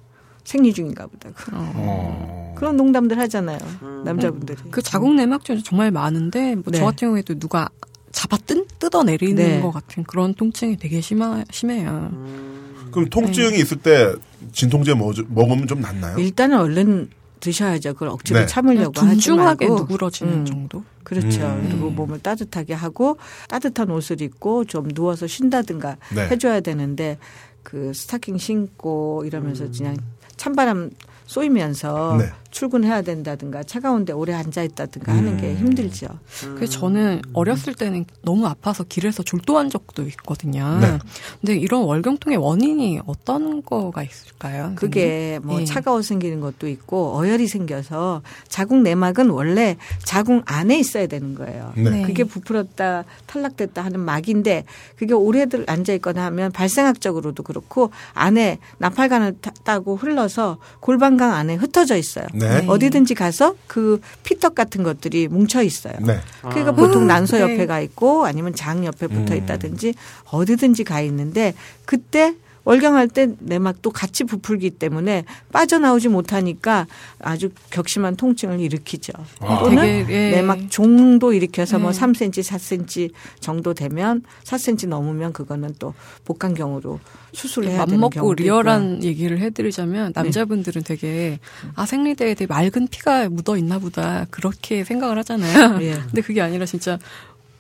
생리 0.46 0.72
중인가 0.72 1.08
보다. 1.08 1.30
어. 1.52 2.54
그런 2.56 2.78
농담들 2.78 3.20
하잖아요. 3.20 3.58
음. 3.82 4.04
남자분들이. 4.06 4.58
그 4.72 4.82
자궁 4.82 5.18
내막증 5.18 5.62
정말 5.64 5.91
많은데 5.91 6.56
뭐저 6.56 6.72
네. 6.72 6.80
같은 6.80 7.08
경우에도 7.08 7.38
누가 7.38 7.70
잡아 8.12 8.38
뜯, 8.38 8.66
뜯어 8.80 9.04
내리는 9.04 9.36
네. 9.36 9.60
것 9.60 9.72
같은 9.72 10.04
그런 10.04 10.34
통증이 10.34 10.78
되게 10.78 11.02
심하, 11.02 11.43
심해요. 11.52 12.10
음. 12.14 12.89
그럼 12.91 13.10
통증이 13.10 13.52
네. 13.52 13.58
있을 13.58 13.78
때 13.78 14.14
진통제 14.54 14.93
먹으면 14.93 15.68
좀 15.68 15.82
낫나요? 15.82 16.18
일단은 16.18 16.58
얼른 16.58 17.10
드셔야죠. 17.41 17.93
그걸 17.93 18.08
억지로 18.10 18.39
네. 18.39 18.46
참으려고 18.46 19.02
하지 19.02 19.32
말고. 19.32 19.66
누그러지는 19.66 20.34
음. 20.34 20.46
정도? 20.46 20.84
그렇죠. 21.04 21.41
음. 21.41 21.68
그리고 21.68 21.89
몸을 21.89 22.20
따뜻하게 22.20 22.74
하고 22.74 23.18
따뜻한 23.50 23.91
옷을 23.91 24.22
입고 24.22 24.66
좀 24.66 24.88
누워서 24.89 25.28
쉰다든가 25.28 25.98
네. 26.16 26.28
해줘야 26.30 26.62
되는데 26.62 27.18
그 27.64 27.93
스타킹 27.93 28.38
신고 28.38 29.24
이러면서 29.26 29.66
음. 29.66 29.72
그냥 29.78 29.98
찬바람 30.38 30.91
쏘이면서 31.25 32.17
네. 32.19 32.31
출근해야 32.56 33.01
된다든가 33.01 33.64
차가운데 33.64 34.14
오래 34.14 34.34
앉아 34.34 34.64
있다든가 34.64 35.12
음. 35.12 35.18
하는 35.18 35.38
게 35.38 35.51
음. 35.51 35.58
힘들죠. 35.58 36.08
그래서 36.56 36.72
저는 36.72 37.22
어렸을 37.34 37.74
때는 37.76 38.06
너무 38.22 38.47
아파서 38.47 38.86
길에서 38.86 39.24
졸도한 39.24 39.70
적도 39.70 40.03
있거든요. 40.03 40.80
네. 40.80 40.97
근데 41.41 41.58
이런 41.58 41.84
월경통의 41.84 42.38
원인이 42.38 43.01
어떤 43.08 43.62
거가 43.62 44.03
있을까요? 44.03 44.72
그게 44.76 45.38
뭐 45.43 45.60
네. 45.60 45.66
차가워 45.66 46.01
생기는 46.01 46.39
것도 46.39 46.70
있고 46.70 47.18
어혈이 47.18 47.47
생겨서 47.47 48.22
자궁 48.47 48.84
내막은 48.84 49.32
원래 49.32 49.76
자궁 50.06 50.41
안에 50.45 50.80
있어야 50.80 51.08
되는 51.08 51.36
거예요. 51.36 51.74
네. 51.76 51.89
네. 51.89 52.01
그게 52.03 52.24
부풀었다 52.24 53.03
탈락됐다 53.26 53.84
하는 53.84 53.99
막인데 53.99 54.64
그게 54.95 55.14
오래들 55.14 55.66
앉아 55.68 55.91
있거나 55.95 56.24
하면 56.28 56.53
발생학적으로도 56.53 57.43
그렇고 57.43 57.91
안에 58.14 58.60
나팔관을 58.78 59.36
따고 59.66 59.97
흘러서 59.97 60.60
골반강 60.80 61.34
안에 61.34 61.56
흩어져 61.56 61.97
있어요. 61.97 62.28
네. 62.34 62.45
네. 62.50 62.66
어디든지 62.68 63.14
가서 63.16 63.56
그 63.68 64.00
피떡 64.24 64.56
같은 64.56 64.84
것들이 64.84 65.28
뭉쳐 65.28 65.64
있어요. 65.64 65.93
네. 66.02 66.20
그러니까 66.41 66.70
아. 66.70 66.72
보통 66.74 67.08
난소 67.08 67.39
옆에 67.39 67.58
네. 67.58 67.66
가 67.66 67.80
있고 67.80 68.26
아니면 68.26 68.54
장 68.54 68.86
옆에 68.86 69.08
붙어 69.08 69.34
음. 69.34 69.38
있다든지 69.38 69.93
어디든지 70.32 70.84
가 70.84 71.02
있는데 71.02 71.54
그때 71.86 72.36
월경할 72.66 73.07
때 73.07 73.30
내막도 73.39 73.91
같이 73.91 74.24
부풀기 74.24 74.72
때문에 74.72 75.24
빠져나오지 75.51 76.09
못하니까 76.09 76.88
아주 77.20 77.49
격심한 77.70 78.16
통증을 78.16 78.59
일으키죠. 78.59 79.13
아. 79.39 79.59
또는 79.59 79.82
되게, 79.82 80.13
예. 80.13 80.32
내막 80.32 80.70
종도 80.70 81.34
일으켜서 81.34 81.80
뭐 81.80 81.91
예. 81.91 81.97
뭐 81.99 82.07
3cm, 82.11 82.43
4cm 82.43 83.11
정도 83.39 83.74
되면 83.74 84.24
4cm 84.43 84.89
넘으면 84.89 85.32
그거는 85.32 85.76
또 85.80 85.93
복강경으로 86.26 86.99
수술을 87.34 87.70
해야 87.70 87.86
되는 87.86 87.99
맘먹고 87.99 88.34
리얼한 88.34 89.03
얘기를 89.03 89.39
해드리자면 89.39 90.13
네. 90.13 90.22
남자분들은 90.22 90.84
네. 90.84 90.95
되게 90.95 91.39
아 91.76 91.86
생리대에 91.86 92.34
되게 92.34 92.47
맑은 92.47 92.88
피가 92.88 93.30
묻어 93.30 93.57
있나 93.57 93.78
보다 93.78 94.26
그렇게 94.32 94.84
생각을 94.84 95.18
하잖아요. 95.20 95.80
예. 95.84 95.93
근데 95.93 96.22
그게 96.22 96.41
아니라 96.41 96.66
진짜 96.66 96.97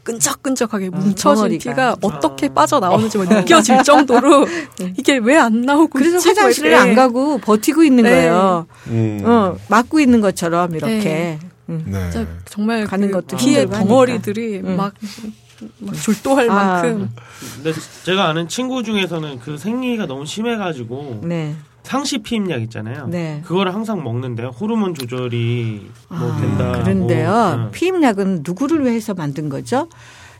끈적끈적하게 0.05 0.91
아, 0.93 0.97
뭉쳐진 0.97 1.57
피가 1.57 1.89
아. 1.89 1.95
어떻게 2.01 2.47
빠져나오는지 2.47 3.17
뭐 3.17 3.25
느껴질 3.25 3.81
정도로 3.83 4.45
네. 4.79 4.93
이게 4.97 5.17
왜 5.17 5.35
안 5.35 5.61
나오고 5.61 5.89
그래서 5.99 6.17
화장실을 6.17 6.73
안 6.75 6.95
가고 6.95 7.39
버티고 7.39 7.83
있는 7.83 8.03
네. 8.05 8.11
거예요. 8.11 8.67
음. 8.87 9.21
어, 9.25 9.57
막고 9.67 9.99
있는 9.99 10.21
것처럼 10.21 10.73
이렇게. 10.75 11.03
네. 11.03 11.39
음. 11.67 11.83
네. 11.87 12.27
정말 12.45 12.85
가는 12.85 13.07
그 13.09 13.13
것들 13.15 13.37
피의 13.37 13.67
덩어리들이 13.69 14.59
음. 14.59 14.77
막, 14.77 14.93
막 15.79 15.95
졸도할 15.95 16.49
아. 16.49 16.53
만큼. 16.53 17.09
근데 17.55 17.73
제가 18.03 18.29
아는 18.29 18.47
친구 18.47 18.83
중에서는 18.83 19.39
그 19.39 19.57
생리가 19.57 20.05
너무 20.05 20.25
심해가지고 20.25 21.21
네. 21.23 21.55
상시 21.85 22.17
피임약 22.17 22.61
있잖아요. 22.63 23.07
네. 23.07 23.41
그거를 23.45 23.73
항상 23.73 24.03
먹는데요. 24.03 24.47
호르몬 24.49 24.95
조절이 24.95 25.89
뭐 26.09 26.33
아, 26.33 26.41
된다. 26.41 26.71
그런데요. 26.83 27.55
네. 27.65 27.71
피임약은 27.71 28.41
누구를 28.43 28.83
위해서 28.83 29.13
만든 29.13 29.49
거죠? 29.49 29.87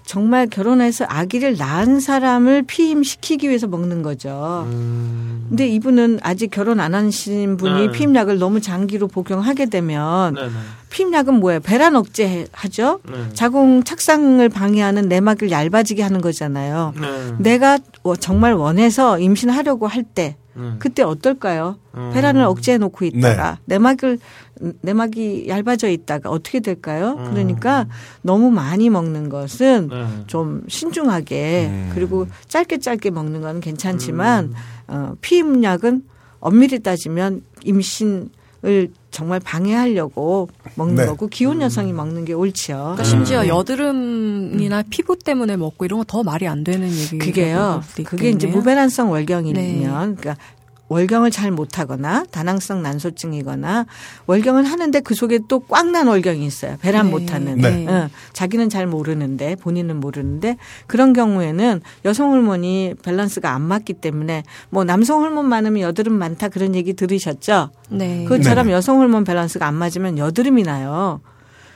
정말 0.06 0.48
결혼해서 0.48 1.06
아기를 1.08 1.58
낳은 1.58 2.00
사람을 2.00 2.64
피임시키기 2.64 3.48
위해서 3.48 3.68
먹는 3.68 4.04
거죠. 4.04 4.66
음. 4.68 5.46
근데 5.50 5.68
이분은 5.68 6.20
아직 6.22 6.52
결혼 6.52 6.80
안 6.80 6.94
하신 6.94 7.58
분이 7.58 7.88
네. 7.88 7.92
피임약을 7.92 8.38
너무 8.38 8.62
장기로 8.62 9.08
복용하게 9.08 9.68
되면 9.68 10.34
네, 10.36 10.42
네. 10.42 10.54
피임약은 10.96 11.42
뭐예요? 11.42 11.60
배란 11.60 11.98
억제하죠. 11.98 13.02
네. 13.04 13.34
자궁 13.34 13.84
착상을 13.84 14.48
방해하는 14.48 15.10
내막을 15.10 15.52
얇아지게 15.52 16.02
하는 16.02 16.22
거잖아요. 16.22 16.94
네. 16.96 17.34
내가 17.40 17.80
정말 18.22 18.54
원해서 18.54 19.20
임신하려고 19.20 19.88
할때 19.88 20.38
음. 20.56 20.78
그때 20.80 21.04
어떨까요? 21.04 21.76
음. 21.96 22.12
폐란을 22.14 22.44
억제해 22.44 22.78
놓고 22.78 23.04
있다가 23.04 23.58
네. 23.66 23.76
내막을 23.76 24.20
내막이 24.84 25.50
얇아져 25.50 25.90
있다가 25.90 26.30
어떻게 26.30 26.62
될까요? 26.62 27.18
음. 27.20 27.26
그러니까 27.30 27.88
너무 28.22 28.50
많이 28.50 28.90
먹는 28.90 29.28
것은 29.28 29.90
네. 29.90 30.06
좀 30.28 30.64
신중하게 30.70 31.68
음. 31.72 31.92
그리고 31.94 32.26
짧게 32.48 32.80
짧게 32.80 33.10
먹는 33.10 33.42
건 33.42 33.60
괜찮지만 33.60 34.46
음. 34.46 34.54
어, 34.88 35.14
피임약은 35.20 36.04
엄밀히 36.40 36.80
따지면 36.80 37.42
임신 37.66 38.30
을 38.66 38.92
정말 39.12 39.40
방해하려고 39.40 40.50
먹는 40.74 40.96
네. 40.96 41.06
거고 41.06 41.28
기혼 41.28 41.62
여성이 41.62 41.92
음. 41.92 41.98
먹는 41.98 42.26
게 42.26 42.34
옳지요. 42.34 42.78
그러니까 42.78 43.04
심지어 43.04 43.44
음. 43.44 43.48
여드름이나 43.48 44.80
음. 44.80 44.84
피부 44.90 45.18
때문에 45.20 45.56
먹고 45.56 45.86
이런 45.86 46.00
거 46.00 46.06
더 46.08 46.24
말이 46.24 46.48
안 46.48 46.64
되는 46.64 46.90
얘기. 46.90 47.18
그게요. 47.18 47.84
그게 48.06 48.30
이제 48.30 48.48
무배란성 48.48 49.12
월경이면 49.12 49.56
네. 49.56 49.86
그러니까 49.88 50.36
월경을 50.88 51.32
잘 51.32 51.50
못하거나 51.52 52.26
다낭성 52.30 52.84
난소증이거나 52.84 53.86
월경을 54.28 54.66
하는데 54.66 55.00
그 55.00 55.16
속에 55.16 55.40
또 55.48 55.60
꽝 55.68 55.90
난 55.92 56.08
월경이 56.08 56.46
있어요. 56.46 56.78
배란 56.82 57.06
네. 57.06 57.12
못하는. 57.12 57.58
네. 57.58 57.88
어, 57.88 58.10
자기는 58.34 58.70
잘 58.70 58.86
모르는데 58.88 59.56
본인은 59.56 60.00
모르는데 60.00 60.58
그런 60.88 61.14
경우에는 61.14 61.82
여성 62.06 62.32
호르몬이 62.32 62.94
밸런스가 63.04 63.52
안 63.52 63.62
맞기 63.62 63.94
때문에 63.94 64.44
뭐 64.70 64.84
남성 64.84 65.22
호르몬 65.22 65.48
많으면 65.48 65.82
여드름 65.82 66.14
많다 66.14 66.50
그런 66.50 66.76
얘기 66.76 66.94
들으셨죠? 66.94 67.72
네. 67.90 68.26
그처럼 68.26 68.68
네. 68.68 68.74
여성 68.74 69.00
호르몬 69.00 69.24
밸런스가 69.24 69.66
안 69.68 69.74
맞으면 69.76 70.18
여드름이 70.18 70.64
나요. 70.64 71.22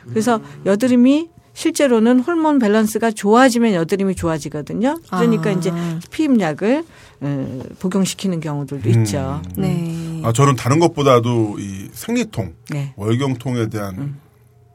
그래서 0.10 0.40
여드름이 0.66 1.30
실제로는 1.60 2.22
호르몬 2.22 2.58
밸런스가 2.58 3.12
좋아지면 3.12 3.74
여드름이 3.74 4.16
좋아지거든요. 4.16 4.98
그러니까 5.10 5.50
아. 5.50 5.52
이제 5.52 5.74
피임약을 6.10 6.86
어, 7.20 7.64
복용시키는 7.80 8.40
경우들도 8.40 8.90
음. 8.90 9.02
있죠. 9.02 9.42
네. 9.58 10.22
아 10.24 10.32
저는 10.32 10.56
다른 10.56 10.80
것보다도 10.80 11.58
이 11.60 11.90
생리통, 11.92 12.54
네. 12.70 12.94
월경통에 12.96 13.68
대한 13.68 13.98
음. 13.98 14.20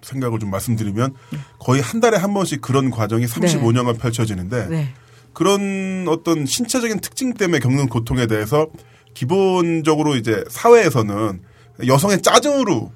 생각을 0.03 0.39
좀 0.39 0.51
말씀드리면 0.51 1.14
거의 1.59 1.80
한 1.80 2.01
달에 2.01 2.18
한 2.18 2.35
번씩 2.35 2.61
그런 2.61 2.91
과정이 2.91 3.24
35년간 3.24 3.99
펼쳐지는데 3.99 4.66
네. 4.68 4.89
그런 5.32 6.05
어떤 6.07 6.45
신체적인 6.45 7.01
특징 7.01 7.32
때문에 7.32 7.61
겪는 7.61 7.89
고통에 7.89 8.26
대해서 8.26 8.66
기본적으로 9.14 10.16
이제 10.16 10.45
사회에서는 10.51 11.41
여성의 11.87 12.20
짜증으로 12.20 12.93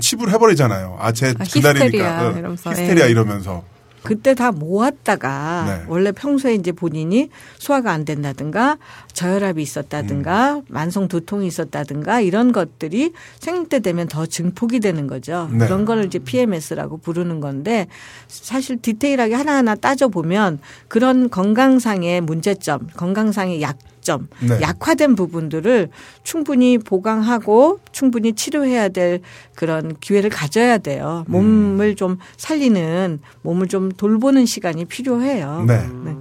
치부를 0.00 0.32
해버리잖아요. 0.34 0.96
아, 0.98 1.12
제 1.12 1.34
아, 1.38 1.44
그날이니까. 1.44 2.34
히스테리아, 2.34 2.50
히스테리아 2.54 3.06
이러면서. 3.06 3.64
그때 4.02 4.34
다 4.34 4.52
모았다가 4.52 5.64
네. 5.66 5.84
원래 5.88 6.12
평소에 6.12 6.54
이제 6.54 6.72
본인이 6.72 7.28
소화가 7.58 7.92
안 7.92 8.04
된다든가 8.04 8.78
저혈압이 9.12 9.62
있었다든가 9.62 10.56
음. 10.56 10.62
만성 10.68 11.08
두통이 11.08 11.46
있었다든가 11.46 12.20
이런 12.20 12.52
것들이 12.52 13.12
생리 13.38 13.68
때 13.68 13.78
되면 13.78 14.08
더 14.08 14.26
증폭이 14.26 14.80
되는 14.80 15.06
거죠. 15.06 15.48
네. 15.52 15.58
그런 15.58 15.84
걸 15.84 16.04
이제 16.04 16.18
PMS라고 16.18 16.98
부르는 16.98 17.40
건데 17.40 17.86
사실 18.26 18.80
디테일하게 18.82 19.34
하나하나 19.34 19.74
따져 19.74 20.08
보면 20.08 20.58
그런 20.88 21.30
건강상의 21.30 22.20
문제점, 22.22 22.88
건강상의 22.96 23.62
약 23.62 23.78
약점, 24.02 24.26
네. 24.40 24.60
약화된 24.60 25.14
부분들을 25.14 25.88
충분히 26.24 26.76
보강하고 26.78 27.78
충분히 27.92 28.32
치료해야 28.32 28.88
될 28.88 29.20
그런 29.54 29.96
기회를 30.00 30.28
가져야 30.28 30.78
돼요. 30.78 31.24
몸을 31.28 31.90
음. 31.90 31.96
좀 31.96 32.18
살리는 32.36 33.20
몸을 33.42 33.68
좀 33.68 33.92
돌보는 33.92 34.44
시간이 34.44 34.86
필요해요. 34.86 35.64
네. 35.66 35.86
네. 36.04 36.16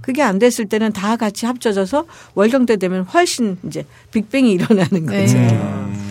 그게 0.00 0.22
안 0.22 0.38
됐을 0.38 0.66
때는 0.66 0.92
다 0.92 1.16
같이 1.16 1.46
합쳐져서 1.46 2.04
월경 2.34 2.66
때 2.66 2.76
되면 2.76 3.02
훨씬 3.02 3.58
이제 3.66 3.84
빅뱅이 4.12 4.52
일어나는 4.52 5.06
네. 5.06 5.22
거죠. 5.22 5.36
음. 5.38 6.03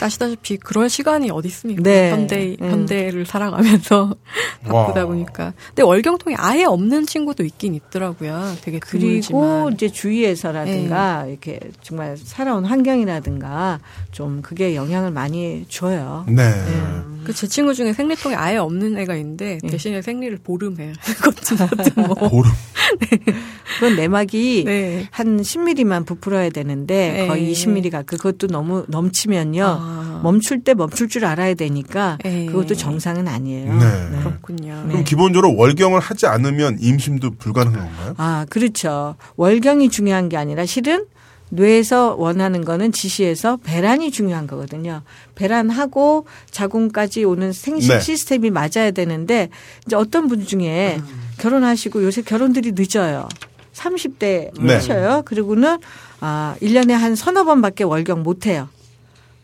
아시다시피 0.00 0.56
그럴 0.58 0.88
시간이 0.88 1.30
어디 1.30 1.48
있습니까? 1.48 1.82
네. 1.82 2.10
현대 2.10 2.56
음. 2.60 2.70
현대를 2.70 3.26
살아가면서 3.26 4.14
바쁘다 4.66 5.06
보니까. 5.06 5.52
근데 5.68 5.82
월경통이 5.82 6.36
아예 6.38 6.64
없는 6.64 7.06
친구도 7.06 7.44
있긴 7.44 7.74
있더라고요. 7.74 8.54
되게 8.62 8.78
그리고 8.78 9.70
이제 9.72 9.88
주위에서라든가 9.88 11.24
네. 11.24 11.30
이렇게 11.30 11.60
정말 11.82 12.16
살아온 12.16 12.64
환경이라든가 12.64 13.80
좀 14.16 14.40
그게 14.40 14.74
영향을 14.74 15.10
많이 15.10 15.66
줘요. 15.68 16.24
네. 16.26 16.50
네. 16.50 17.02
그제 17.24 17.46
친구 17.48 17.74
중에 17.74 17.92
생리통이 17.92 18.34
아예 18.34 18.56
없는 18.56 18.96
애가 18.96 19.14
있는데 19.16 19.58
네. 19.62 19.68
대신에 19.68 20.00
생리를 20.00 20.38
보름해요. 20.42 20.94
그것도 21.20 22.00
뭐. 22.00 22.14
보름. 22.30 22.50
네. 22.98 23.18
그건 23.74 23.96
내막이 23.96 24.64
네. 24.64 25.06
한 25.10 25.42
10mm만 25.42 26.06
부풀어야 26.06 26.48
되는데 26.48 27.12
네. 27.12 27.26
거의 27.26 27.52
20mm가 27.52 28.06
그것도 28.06 28.46
너무 28.46 28.86
넘치면요. 28.88 29.64
아. 29.66 30.20
멈출 30.22 30.64
때 30.64 30.72
멈출 30.72 31.10
줄 31.10 31.26
알아야 31.26 31.52
되니까 31.52 32.16
네. 32.24 32.46
그것도 32.46 32.74
정상은 32.74 33.28
아니에요. 33.28 33.74
네. 33.74 34.08
네. 34.12 34.18
그렇군요. 34.20 34.82
그럼 34.88 35.04
기본적으로 35.04 35.54
월경을 35.56 36.00
하지 36.00 36.26
않으면 36.26 36.78
임신도 36.80 37.32
불가능한 37.32 37.84
건가요? 37.84 38.14
아, 38.16 38.46
그렇죠. 38.48 39.16
월경이 39.36 39.90
중요한 39.90 40.30
게 40.30 40.38
아니라 40.38 40.64
실은 40.64 41.04
뇌에서 41.50 42.16
원하는 42.16 42.64
거는 42.64 42.92
지시에서 42.92 43.58
배란이 43.62 44.10
중요한 44.10 44.46
거거든요. 44.46 45.02
배란하고 45.34 46.26
자궁까지 46.50 47.24
오는 47.24 47.52
생식 47.52 47.92
네. 47.92 48.00
시스템이 48.00 48.50
맞아야 48.50 48.90
되는데 48.90 49.50
이제 49.86 49.96
어떤 49.96 50.28
분 50.28 50.44
중에 50.44 50.96
음. 50.98 51.30
결혼하시고 51.38 52.02
요새 52.02 52.22
결혼들이 52.22 52.72
늦어요. 52.74 53.28
30대 53.74 54.50
네. 54.60 54.74
하셔요. 54.74 55.22
그리고는 55.24 55.78
아, 56.20 56.56
1년에 56.60 56.92
한 56.92 57.14
서너 57.14 57.44
번밖에 57.44 57.84
월경 57.84 58.22
못 58.22 58.46
해요. 58.46 58.68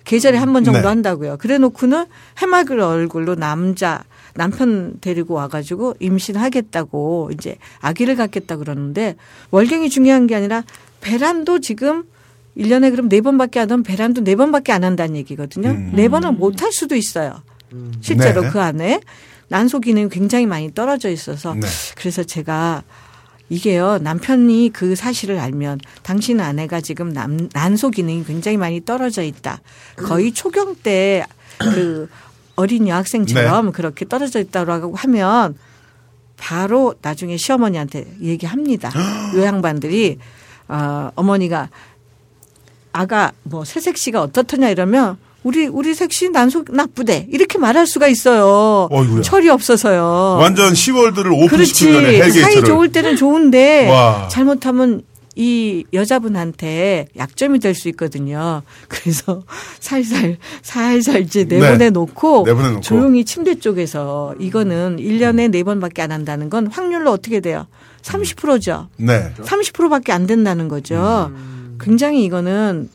계절에 0.05 0.37
한 0.39 0.53
번 0.53 0.65
정도 0.65 0.81
네. 0.81 0.87
한다고요. 0.89 1.37
그래 1.39 1.59
놓고는 1.59 2.07
해맑은 2.39 2.83
얼굴로 2.83 3.37
남자 3.37 4.03
남편 4.35 4.95
데리고 5.01 5.35
와가지고 5.35 5.95
임신하겠다고 6.01 7.31
이제 7.35 7.57
아기를 7.81 8.17
갖겠다 8.17 8.57
그러는데 8.57 9.15
월경이 9.51 9.91
중요한 9.91 10.27
게 10.27 10.35
아니라 10.35 10.65
배란도 11.03 11.61
지금 11.61 12.05
1년에 12.57 12.91
그럼 12.91 13.09
네 13.11 13.21
번밖에 13.21 13.61
안 13.61 13.71
하면 13.71 13.83
배란도 13.83 14.25
네 14.25 14.37
번밖에 14.37 14.73
안 14.73 14.85
한다는 14.85 15.17
얘기거든요. 15.17 15.69
음. 15.71 15.93
네 15.95 16.09
번은 16.09 16.39
못 16.39 16.63
할 16.63 16.73
수도 16.73 16.97
있어요. 16.97 17.43
음. 17.73 17.93
실제로 18.01 18.43
네. 18.43 18.51
그 18.51 18.61
안에 18.61 19.01
난소 19.49 19.81
기능이 19.81 20.09
굉장히 20.09 20.47
많이 20.47 20.73
떨어져 20.73 21.11
있어서 21.11 21.55
네. 21.55 21.67
그래서 21.97 22.25
제가 22.25 22.83
이게요 23.51 23.99
남편이 23.99 24.71
그 24.73 24.95
사실을 24.95 25.39
알면 25.39 25.81
당신 26.03 26.41
아내가 26.41 26.81
지금 26.81 27.13
남, 27.13 27.49
난소 27.53 27.91
기능이 27.91 28.25
굉장히 28.25 28.57
많이 28.57 28.83
떨어져 28.83 29.23
있다. 29.23 29.61
거의 29.97 30.33
초경 30.33 30.77
때 30.83 31.25
그 31.59 32.09
어린 32.57 32.89
여학생처럼 32.89 33.67
네. 33.67 33.73
그렇게 33.73 34.07
떨어져 34.07 34.41
있다고 34.41 34.95
하면 34.95 35.57
바로 36.37 36.95
나중에 37.01 37.37
시어머니한테 37.37 38.07
얘기합니다. 38.21 38.91
요 39.35 39.47
양반들이 39.47 40.19
어, 40.73 41.11
어머니가 41.15 41.69
아가 42.93 43.33
뭐 43.43 43.65
새색시가 43.65 44.23
어떻더냐 44.23 44.71
이러면 44.71 45.19
우리 45.43 45.67
우리 45.67 45.95
색시 45.95 46.31
난소 46.31 46.67
나쁘대 46.73 47.27
이렇게 47.31 47.59
말할 47.59 47.87
수가 47.87 48.07
있어요. 48.09 48.89
어이구야. 48.91 49.23
철이 49.23 49.49
없어서요. 49.49 50.39
완전 50.41 50.75
시월드를 50.75 51.31
오픈시키는 51.33 52.05
hell 52.05 52.16
gate를. 52.16 52.43
사이 52.43 52.65
좋을 52.65 52.93
때는 52.93 53.17
좋은데 53.17 53.91
와. 53.91 54.29
잘못하면 54.29 55.03
이 55.35 55.85
여자분한테 55.95 57.07
약점이 57.17 57.59
될 57.59 57.75
수 57.75 57.89
있거든요. 57.89 58.63
그래서 58.89 59.43
살살 59.81 60.37
살살 60.63 61.23
이제 61.23 61.45
내보내 61.45 61.77
네. 61.79 61.91
놓고 61.91 62.45
네. 62.47 62.81
조용히 62.81 63.25
침대 63.25 63.57
쪽에서 63.59 64.35
이거는 64.39 64.99
1년에 64.99 65.51
4번밖에 65.65 66.01
안 66.01 66.13
한다는 66.13 66.51
건 66.51 66.67
확률로 66.69 67.11
어떻게 67.11 67.41
돼요? 67.41 67.67
30%죠. 68.03 68.89
네. 68.97 69.33
30%밖에 69.37 70.13
안 70.13 70.27
된다는 70.27 70.69
거죠. 70.69 71.31
음. 71.31 71.79
굉장히 71.81 72.25
이거는 72.25 72.89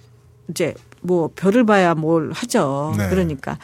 이제 0.50 0.74
뭐 1.02 1.30
별을 1.36 1.66
봐야 1.66 1.96
뭘 1.96 2.32
하죠. 2.34 2.94
네. 2.98 3.10
그러니까 3.10 3.58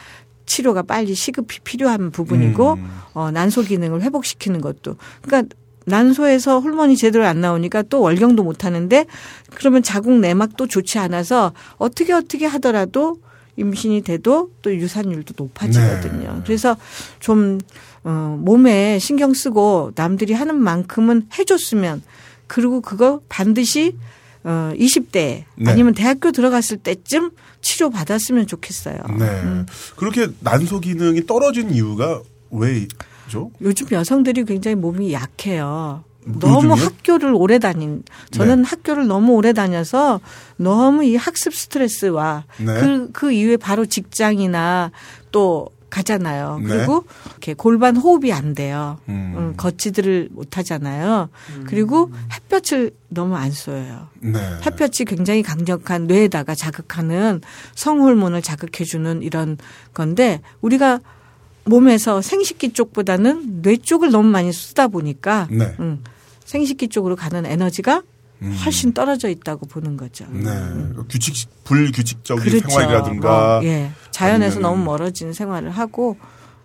치료가 0.46 0.82
빨리 0.82 1.14
시급히 1.14 1.60
필요한 1.60 2.10
부분이고 2.10 2.72
음. 2.74 3.00
어 3.14 3.30
난소 3.30 3.62
기능을 3.62 4.02
회복시키는 4.02 4.60
것도 4.60 4.96
그러니까 5.22 5.54
난소에서 5.86 6.60
호르몬이 6.60 6.96
제대로 6.96 7.26
안 7.26 7.40
나오니까 7.40 7.82
또 7.82 8.00
월경도 8.00 8.42
못 8.42 8.64
하는데 8.64 9.06
그러면 9.54 9.82
자궁 9.82 10.20
내막도 10.20 10.66
좋지 10.66 10.98
않아서 10.98 11.52
어떻게 11.76 12.12
어떻게 12.12 12.46
하더라도 12.46 13.18
임신이 13.56 14.02
돼도 14.02 14.50
또 14.62 14.74
유산율도 14.74 15.34
높아지거든요. 15.36 16.32
네. 16.34 16.42
그래서 16.44 16.76
좀 17.20 17.60
어, 18.02 18.38
몸에 18.40 18.98
신경 18.98 19.32
쓰고 19.32 19.92
남들이 19.94 20.32
하는 20.34 20.56
만큼은 20.56 21.28
해줬으면 21.38 22.02
그리고 22.46 22.80
그거 22.80 23.20
반드시 23.28 23.96
어, 24.44 24.72
20대 24.76 25.44
네. 25.56 25.70
아니면 25.70 25.94
대학교 25.94 26.30
들어갔을 26.30 26.76
때쯤 26.76 27.30
치료 27.62 27.90
받았으면 27.90 28.46
좋겠어요. 28.46 28.96
네. 29.18 29.24
음. 29.24 29.66
그렇게 29.96 30.28
난소 30.40 30.80
기능이 30.80 31.26
떨어진 31.26 31.70
이유가 31.70 32.20
왜죠? 32.50 33.50
요즘 33.62 33.86
여성들이 33.90 34.44
굉장히 34.44 34.74
몸이 34.74 35.12
약해요. 35.12 36.04
너무 36.24 36.70
요즘요? 36.70 36.74
학교를 36.74 37.34
오래 37.34 37.58
다닌 37.58 38.02
저는 38.30 38.62
네. 38.62 38.68
학교를 38.68 39.06
너무 39.06 39.34
오래 39.34 39.52
다녀서 39.52 40.20
너무 40.56 41.04
이 41.04 41.16
학습 41.16 41.54
스트레스와 41.54 42.44
네. 42.58 42.80
그, 42.80 43.10
그 43.12 43.32
이후에 43.32 43.56
바로 43.56 43.84
직장이나 43.86 44.90
또 45.32 45.68
가잖아요. 45.94 46.58
네. 46.60 46.68
그리고 46.68 47.04
이렇게 47.26 47.54
골반 47.54 47.96
호흡이 47.96 48.32
안 48.32 48.54
돼요. 48.54 48.98
음. 49.08 49.34
음, 49.36 49.54
걷지들을 49.56 50.30
못 50.32 50.58
하잖아요. 50.58 51.28
음. 51.50 51.64
그리고 51.68 52.10
햇볕을 52.32 52.90
너무 53.10 53.36
안 53.36 53.52
쏘여요. 53.52 54.08
네. 54.18 54.40
햇볕이 54.66 55.04
굉장히 55.04 55.44
강력한 55.44 56.08
뇌에다가 56.08 56.56
자극하는 56.56 57.42
성호르몬을 57.76 58.42
자극해주는 58.42 59.22
이런 59.22 59.56
건데 59.92 60.40
우리가 60.62 60.98
몸에서 61.64 62.20
생식기 62.20 62.72
쪽보다는 62.72 63.62
뇌 63.62 63.76
쪽을 63.76 64.10
너무 64.10 64.28
많이 64.28 64.52
쓰다 64.52 64.88
보니까 64.88 65.46
네. 65.50 65.74
음, 65.78 66.02
생식기 66.54 66.88
쪽으로 66.88 67.16
가는 67.16 67.44
에너지가 67.44 68.02
음. 68.42 68.56
훨씬 68.64 68.92
떨어져 68.92 69.28
있다고 69.28 69.66
보는 69.66 69.96
거죠. 69.96 70.24
네. 70.30 70.50
음. 70.50 71.04
규칙 71.08 71.48
불규칙적인 71.64 72.44
그렇죠. 72.44 72.68
생활이라든가 72.68 73.58
어, 73.58 73.64
예. 73.64 73.90
자연에서 74.12 74.60
너무 74.60 74.84
멀어진 74.84 75.32
생활을 75.32 75.70
하고 75.70 76.16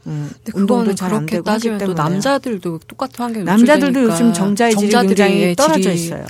음, 0.05 0.29
운동도 0.53 0.93
잘 0.95 1.13
안 1.13 1.25
되고 1.25 1.49
하기 1.49 1.77
때문에 1.77 1.93
남자들도 1.93 2.79
똑같은 2.87 3.25
환경에 3.25 3.43
남자들도 3.43 4.03
요즘 4.03 4.31
정자의 4.31 4.75
질이 4.75 4.91
굉장히 4.91 5.55
떨어져 5.55 5.91
있어요. 5.91 6.25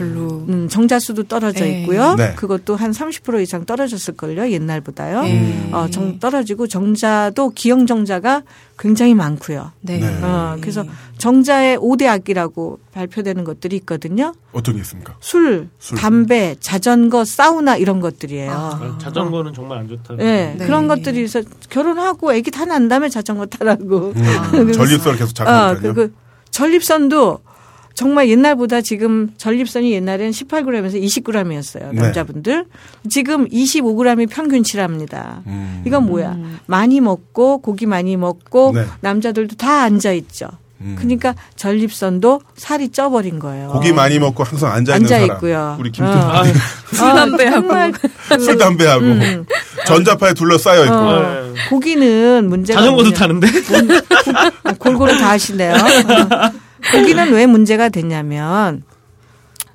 별로 0.00 0.46
음, 0.48 0.66
정자수도 0.68 1.24
떨어져 1.24 1.64
네. 1.64 1.82
있고요. 1.82 2.14
네. 2.14 2.34
그것도 2.34 2.74
한 2.74 2.90
30% 2.90 3.42
이상 3.42 3.66
떨어졌을 3.66 4.14
걸요. 4.16 4.50
옛날보다요. 4.50 5.22
네. 5.24 5.68
어, 5.72 5.88
정 5.90 6.18
떨어지고 6.18 6.66
정자도 6.66 7.50
기형 7.50 7.86
정자가 7.86 8.42
굉장히 8.78 9.14
많고요. 9.14 9.72
네. 9.82 9.98
네. 9.98 10.06
어, 10.22 10.56
그래서 10.58 10.84
정자의 11.18 11.76
5대 11.76 12.06
악이라고 12.06 12.78
발표되는 12.92 13.44
것들이 13.44 13.76
있거든요. 13.76 14.32
어떤 14.52 14.76
게 14.76 14.80
있습니까? 14.80 15.16
술, 15.20 15.68
술. 15.78 15.98
담배, 15.98 16.56
자전거, 16.58 17.26
사우나 17.26 17.76
이런 17.76 18.00
것들이에요. 18.00 18.50
아, 18.50 18.98
자전거는 18.98 19.50
어. 19.50 19.54
정말 19.54 19.78
안 19.80 19.88
좋다. 19.88 20.16
네. 20.16 20.54
네. 20.56 20.64
그런 20.64 20.88
것들이 20.88 21.22
있어 21.24 21.42
결혼하고 21.68 22.30
아기 22.30 22.50
다난 22.50 22.88
다음에 22.88 23.10
자전거 23.10 23.44
타라고. 23.44 24.14
음. 24.16 24.24
아. 24.24 24.72
전립선 24.72 25.16
계속 25.16 25.40
어, 25.42 25.76
그, 25.78 25.92
그 25.92 26.14
전립선도 26.50 27.40
정말 28.00 28.30
옛날보다 28.30 28.80
지금 28.80 29.28
전립선이 29.36 29.92
옛날엔 29.92 30.30
18g에서 30.30 30.94
20g이었어요. 31.02 31.92
남자분들. 31.92 32.64
네. 32.64 33.08
지금 33.10 33.46
25g이 33.46 34.26
평균치랍니다. 34.30 35.42
음. 35.46 35.82
이건 35.86 36.06
뭐야? 36.06 36.30
음. 36.30 36.58
많이 36.64 37.02
먹고 37.02 37.58
고기 37.58 37.84
많이 37.84 38.16
먹고 38.16 38.72
네. 38.74 38.86
남자들도 39.02 39.56
다 39.56 39.82
앉아 39.82 40.12
있죠. 40.12 40.48
음. 40.80 40.94
그러니까 40.96 41.34
전립선도 41.56 42.40
살이 42.56 42.88
쪄버린 42.88 43.38
거예요. 43.38 43.68
고기 43.68 43.92
많이 43.92 44.18
먹고 44.18 44.44
항상 44.44 44.72
앉아 44.72 44.96
있는 44.96 45.12
앉아 45.12 45.34
있고요. 45.34 45.76
우리 45.78 45.92
김태 45.92 46.10
어. 46.10 46.42
술 46.86 47.06
담배하고 47.06 47.68
술 48.40 48.56
담배하고 48.56 49.04
음. 49.04 49.44
전자파에 49.84 50.32
둘러싸여 50.32 50.84
있고. 50.84 50.94
어. 50.94 51.54
고기는 51.68 52.48
문제가 52.48 52.80
자전거도 52.80 53.12
타는데 53.12 53.46
골고루 54.78 55.18
다 55.18 55.32
하시네요. 55.32 55.74
고기는 56.92 57.32
왜 57.32 57.46
문제가 57.46 57.88
됐냐면 57.88 58.82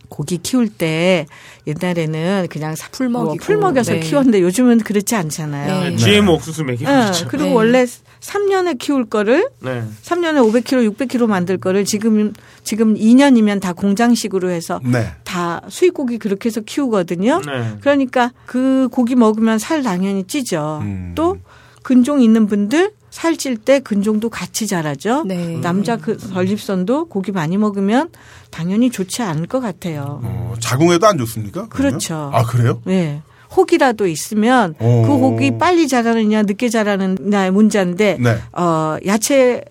고기 0.09 0.37
키울 0.37 0.69
때 0.69 1.25
옛날에는 1.67 2.47
그냥 2.49 2.75
풀 2.91 3.09
먹이 3.09 3.25
뭐풀 3.25 3.57
먹여서 3.57 3.93
네. 3.93 3.99
키웠는데 3.99 4.41
요즘은 4.41 4.79
그렇지 4.79 5.15
않잖아요. 5.15 5.89
네. 5.89 5.95
GM 5.95 6.29
옥수수 6.29 6.63
먹이 6.63 6.85
네. 6.85 7.11
그리고 7.27 7.45
네. 7.45 7.53
원래 7.53 7.85
3년에 8.21 8.77
키울 8.77 9.05
거를 9.05 9.49
네. 9.61 9.83
3년에 10.03 10.63
500kg, 10.63 10.95
600kg 10.95 11.27
만들 11.27 11.57
거를 11.57 11.85
지금 11.85 12.33
지금 12.63 12.95
2년이면 12.95 13.61
다 13.61 13.73
공장식으로 13.73 14.49
해서 14.49 14.79
네. 14.83 15.11
다 15.23 15.61
수입고기 15.67 16.17
그렇게 16.17 16.47
해서 16.47 16.61
키우거든요. 16.61 17.41
네. 17.45 17.77
그러니까 17.81 18.31
그 18.45 18.87
고기 18.91 19.15
먹으면 19.15 19.59
살 19.59 19.83
당연히 19.83 20.23
찌죠. 20.23 20.79
음. 20.81 21.11
또 21.15 21.37
근종 21.83 22.21
있는 22.21 22.47
분들 22.47 22.91
살찔 23.15 23.55
때 23.55 23.79
근종도 23.79 24.29
같이 24.29 24.67
자라죠. 24.67 25.23
네. 25.23 25.57
남자 25.61 25.95
그 25.95 26.17
전립선도 26.17 27.05
고기 27.05 27.31
많이 27.31 27.55
먹으면 27.55 28.09
당연히 28.51 28.91
좋지 28.91 29.21
않을 29.21 29.47
것 29.47 29.61
같아요. 29.61 30.19
어, 30.21 30.53
자궁에도 30.59 31.07
안 31.07 31.17
좋습니까? 31.19 31.67
그러면? 31.69 31.91
그렇죠. 31.91 32.29
아 32.33 32.43
그래요? 32.43 32.81
네. 32.83 33.21
혹이라도 33.55 34.05
있으면 34.07 34.75
오. 34.79 35.03
그 35.03 35.13
혹이 35.13 35.57
빨리 35.57 35.87
자라느냐 35.87 36.41
늦게 36.43 36.67
자라느냐의 36.67 37.51
문제인데 37.51 38.17
네. 38.19 38.37
어, 38.51 38.97
야채 39.05 39.63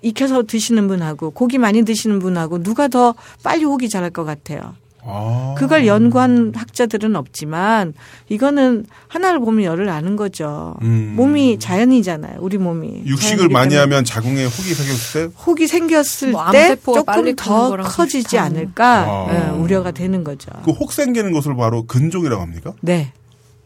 익혀서 0.00 0.44
드시는 0.44 0.88
분하고 0.88 1.32
고기 1.32 1.58
많이 1.58 1.82
드시는 1.82 2.18
분하고 2.18 2.62
누가 2.62 2.88
더 2.88 3.14
빨리 3.42 3.64
혹이 3.64 3.90
자랄 3.90 4.08
것 4.08 4.24
같아요. 4.24 4.74
아. 5.06 5.54
그걸 5.56 5.86
연구한 5.86 6.52
학자들은 6.54 7.14
없지만 7.16 7.94
이거는 8.28 8.86
하나를 9.08 9.40
보면 9.40 9.64
열을 9.64 9.88
아는 9.88 10.16
거죠. 10.16 10.74
음. 10.82 11.14
몸이 11.16 11.58
자연이잖아요. 11.58 12.38
우리 12.40 12.58
몸이. 12.58 13.02
육식을 13.06 13.48
많이 13.48 13.74
하면 13.76 14.04
자궁에 14.04 14.44
혹이 14.44 14.74
생겼을 14.74 15.28
때? 15.30 15.34
혹이 15.46 15.66
생겼을 15.66 16.34
때 16.52 16.76
조금 16.82 17.36
더 17.36 17.76
커지지 17.76 18.22
비슷한. 18.24 18.44
않을까 18.46 19.00
아. 19.02 19.26
네, 19.32 19.50
우려가 19.58 19.90
되는 19.90 20.24
거죠. 20.24 20.50
그 20.64 20.72
혹 20.76 20.92
생기는 20.92 21.32
것을 21.32 21.56
바로 21.56 21.84
근종이라고 21.86 22.42
합니까? 22.42 22.72
네. 22.80 23.12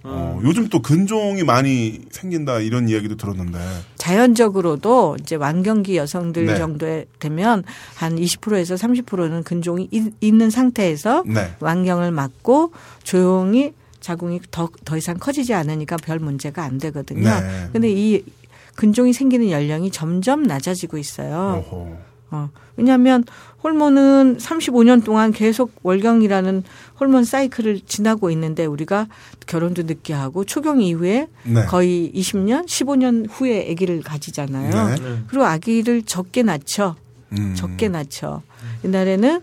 어, 0.03 0.41
요즘 0.43 0.69
또 0.69 0.81
근종이 0.81 1.43
많이 1.45 2.01
생긴다 2.11 2.61
이런 2.61 2.89
이야기도 2.89 3.17
들었는데 3.17 3.59
자연적으로도 3.97 5.19
이제 5.21 5.37
완경기 5.37 5.97
여성들 5.97 6.47
네. 6.47 6.57
정도에 6.57 7.07
되면 7.19 7.65
한 7.97 8.17
20%에서 8.17 8.77
30%는 8.77 9.43
근종이 9.45 9.89
있, 9.91 10.35
는 10.35 10.49
상태에서 10.49 11.25
네. 11.27 11.55
완경을 11.61 12.13
맞고 12.13 12.73
조용히 13.03 13.75
자궁이 14.01 14.41
더, 14.51 14.71
더 14.85 14.97
이상 14.97 15.19
커지지 15.19 15.53
않으니까 15.53 15.97
별 15.99 16.19
문제가 16.19 16.65
안 16.65 16.79
되거든요. 16.79 17.29
네. 17.29 17.69
근데 17.73 17.91
이 17.91 18.25
근종이 18.75 19.13
생기는 19.13 19.51
연령이 19.51 19.91
점점 19.91 20.43
낮아지고 20.45 20.97
있어요. 20.97 21.63
어허. 21.67 22.10
어. 22.31 22.51
왜냐하면 22.77 23.25
호르몬은 23.63 24.39
35년 24.39 25.05
동안 25.05 25.33
계속 25.33 25.73
월경이라는 25.83 26.63
호르몬 26.99 27.25
사이클을 27.25 27.81
지나고 27.87 28.31
있는데 28.31 28.65
우리가 28.65 29.07
결혼도 29.47 29.83
늦게 29.83 30.15
하고 30.15 30.45
초경 30.45 30.81
이후에 30.81 31.29
네. 31.45 31.65
거의 31.67 32.11
20년, 32.15 32.67
15년 32.67 33.27
후에 33.31 33.71
아기를 33.71 34.03
가지잖아요. 34.03 34.97
네. 34.97 35.19
그리고 35.27 35.45
아기를 35.45 36.03
적게 36.03 36.43
낳죠. 36.43 36.97
음. 37.33 37.55
적게 37.55 37.89
낳죠. 37.89 38.43
옛날에는 38.85 39.41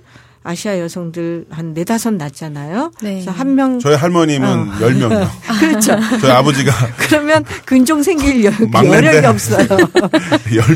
아시아 0.48 0.80
여성들 0.80 1.48
한 1.50 1.74
네다섯 1.74 2.14
낳잖아요. 2.14 2.94
네. 3.02 3.16
그래서 3.16 3.32
한 3.32 3.56
명. 3.56 3.80
저희 3.80 3.96
할머님은 3.96 4.48
어. 4.48 4.72
10명이요. 4.80 5.28
그렇죠. 5.60 5.98
저희 6.22 6.32
아버지가. 6.32 6.72
그러면 6.96 7.44
근종 7.66 8.02
생길 8.02 8.46
여, 8.46 8.52
력이 8.52 9.26
없어요. 9.28 9.68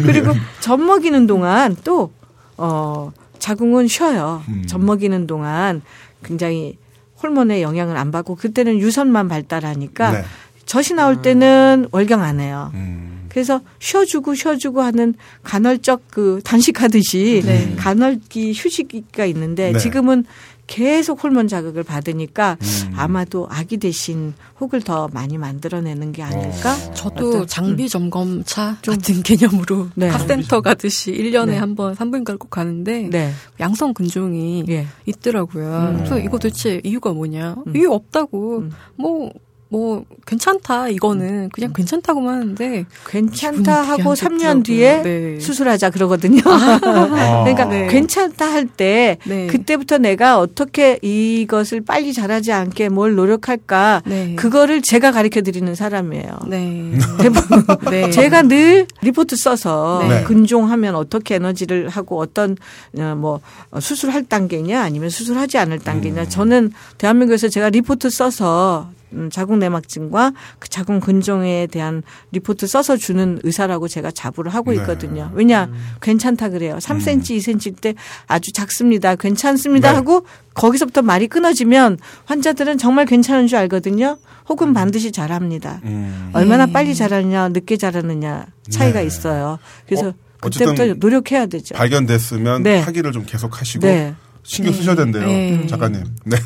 그리고 0.03 0.33
젖 0.59 0.75
먹이는 0.75 1.25
동안 1.25 1.77
또, 1.85 2.11
어, 2.57 3.13
자궁은 3.39 3.87
쉬어요. 3.87 4.43
음. 4.49 4.65
젖 4.67 4.81
먹이는 4.81 5.25
동안 5.25 5.81
굉장히 6.21 6.77
호르몬의 7.23 7.61
영향을 7.61 7.95
안 7.95 8.11
받고 8.11 8.35
그때는 8.35 8.77
유선만 8.77 9.29
발달하니까 9.29 10.11
네. 10.11 10.25
젖이 10.65 10.95
나올 10.97 11.21
때는 11.21 11.87
월경 11.91 12.21
안 12.21 12.41
해요. 12.41 12.71
음. 12.73 13.20
그래서 13.31 13.61
쉬어주고 13.79 14.35
쉬어주고 14.35 14.81
하는 14.81 15.13
간헐적 15.43 16.01
그 16.09 16.41
단식하듯이 16.43 17.41
네. 17.47 17.73
간헐기 17.77 18.51
휴식기가 18.53 19.23
있는데 19.25 19.71
네. 19.71 19.79
지금은 19.79 20.25
계속 20.67 21.23
호르몬 21.23 21.47
자극을 21.47 21.83
받으니까 21.83 22.57
음. 22.61 22.93
아마도 22.95 23.47
아기 23.49 23.77
대신 23.77 24.33
혹을 24.59 24.81
더 24.81 25.09
많이 25.13 25.37
만들어내는 25.37 26.11
게 26.11 26.23
아닐까? 26.23 26.73
어. 26.73 26.93
저도 26.93 27.45
장비 27.45 27.83
음. 27.83 27.87
점검차 27.87 28.77
같은 28.85 29.23
개념으로 29.23 29.87
네. 29.95 30.09
카센터 30.09 30.59
가듯이 30.59 31.13
1년에 31.13 31.47
네. 31.47 31.57
한번 31.57 31.95
산부인과를 31.95 32.37
꼭 32.37 32.49
가는데 32.49 33.09
네. 33.09 33.31
양성 33.61 33.93
근종이 33.93 34.65
네. 34.67 34.87
있더라고요. 35.05 35.89
음. 35.91 35.97
그래서 35.97 36.19
이거 36.19 36.37
도대체 36.37 36.81
이유가 36.83 37.13
뭐냐? 37.13 37.55
음. 37.65 37.75
이유 37.75 37.91
없다고. 37.91 38.59
음. 38.59 38.71
뭐 38.95 39.31
뭐 39.71 40.03
괜찮다 40.25 40.89
이거는 40.89 41.47
그냥 41.53 41.71
괜찮다고만 41.71 42.41
하는데 42.41 42.85
괜찮다 43.07 43.81
하고 43.81 44.15
3년 44.15 44.65
뒤에 44.65 45.01
네. 45.01 45.39
수술하자 45.39 45.91
그러거든요. 45.91 46.41
아. 46.45 46.79
그러니까 47.45 47.63
네. 47.65 47.87
괜찮다 47.87 48.51
할때 48.51 49.17
네. 49.25 49.47
그때부터 49.47 49.97
내가 49.97 50.39
어떻게 50.39 50.99
이것을 51.01 51.79
빨리 51.79 52.11
잘하지 52.11 52.51
않게 52.51 52.89
뭘 52.89 53.15
노력할까 53.15 54.01
네. 54.05 54.35
그거를 54.35 54.81
제가 54.81 55.13
가르쳐 55.13 55.41
드리는 55.41 55.73
사람이에요. 55.73 56.39
네. 56.47 56.91
대부분 57.21 57.65
네. 57.89 58.09
제가 58.11 58.41
늘 58.41 58.87
리포트 59.01 59.37
써서 59.37 60.05
네. 60.05 60.23
근종하면 60.23 60.95
어떻게 60.95 61.35
에너지를 61.35 61.87
하고 61.87 62.19
어떤 62.19 62.57
어, 62.97 63.15
뭐 63.17 63.39
수술할 63.79 64.25
단계냐 64.25 64.81
아니면 64.81 65.09
수술하지 65.09 65.57
않을 65.59 65.79
단계냐 65.79 66.23
음. 66.23 66.29
저는 66.29 66.73
대한민국에서 66.97 67.47
제가 67.47 67.69
리포트 67.69 68.09
써서 68.09 68.89
음, 68.89 69.00
자궁 69.31 69.59
내막증과 69.59 70.33
그 70.59 70.69
자궁 70.69 70.99
근종에 70.99 71.67
대한 71.67 72.03
리포트 72.31 72.67
써서 72.67 72.97
주는 72.97 73.39
의사라고 73.43 73.87
제가 73.87 74.11
자부를 74.11 74.53
하고 74.53 74.71
네. 74.71 74.77
있거든요. 74.77 75.25
네. 75.25 75.31
왜냐 75.33 75.65
음. 75.65 75.73
괜찮다 76.01 76.49
그래요. 76.49 76.77
3cm, 76.77 77.15
음. 77.15 77.21
2cm 77.21 77.81
때 77.81 77.95
아주 78.27 78.51
작습니다. 78.51 79.15
괜찮습니다 79.15 79.91
네. 79.91 79.95
하고 79.95 80.25
거기서부터 80.53 81.01
말이 81.01 81.27
끊어지면 81.27 81.97
환자들은 82.25 82.77
정말 82.77 83.05
괜찮은 83.05 83.47
줄 83.47 83.57
알거든요. 83.59 84.17
혹은 84.49 84.69
음. 84.69 84.73
반드시 84.73 85.11
잘합니다. 85.11 85.81
음. 85.83 86.31
얼마나 86.33 86.65
네. 86.65 86.73
빨리 86.73 86.95
잘하느냐, 86.95 87.49
늦게 87.49 87.77
잘하느냐 87.77 88.45
차이가 88.69 88.99
네. 88.99 89.05
있어요. 89.05 89.59
그래서 89.85 90.09
어, 90.09 90.13
그때부터 90.41 90.85
노력해야 90.95 91.45
되죠. 91.45 91.75
발견됐으면 91.75 92.63
네. 92.63 92.79
하기를 92.79 93.11
좀 93.11 93.23
계속하시고 93.25 93.85
네. 93.85 94.15
신경 94.43 94.73
쓰셔야 94.73 94.95
된대요. 94.95 95.25
네. 95.27 95.67
작가님. 95.67 96.03
네. 96.25 96.37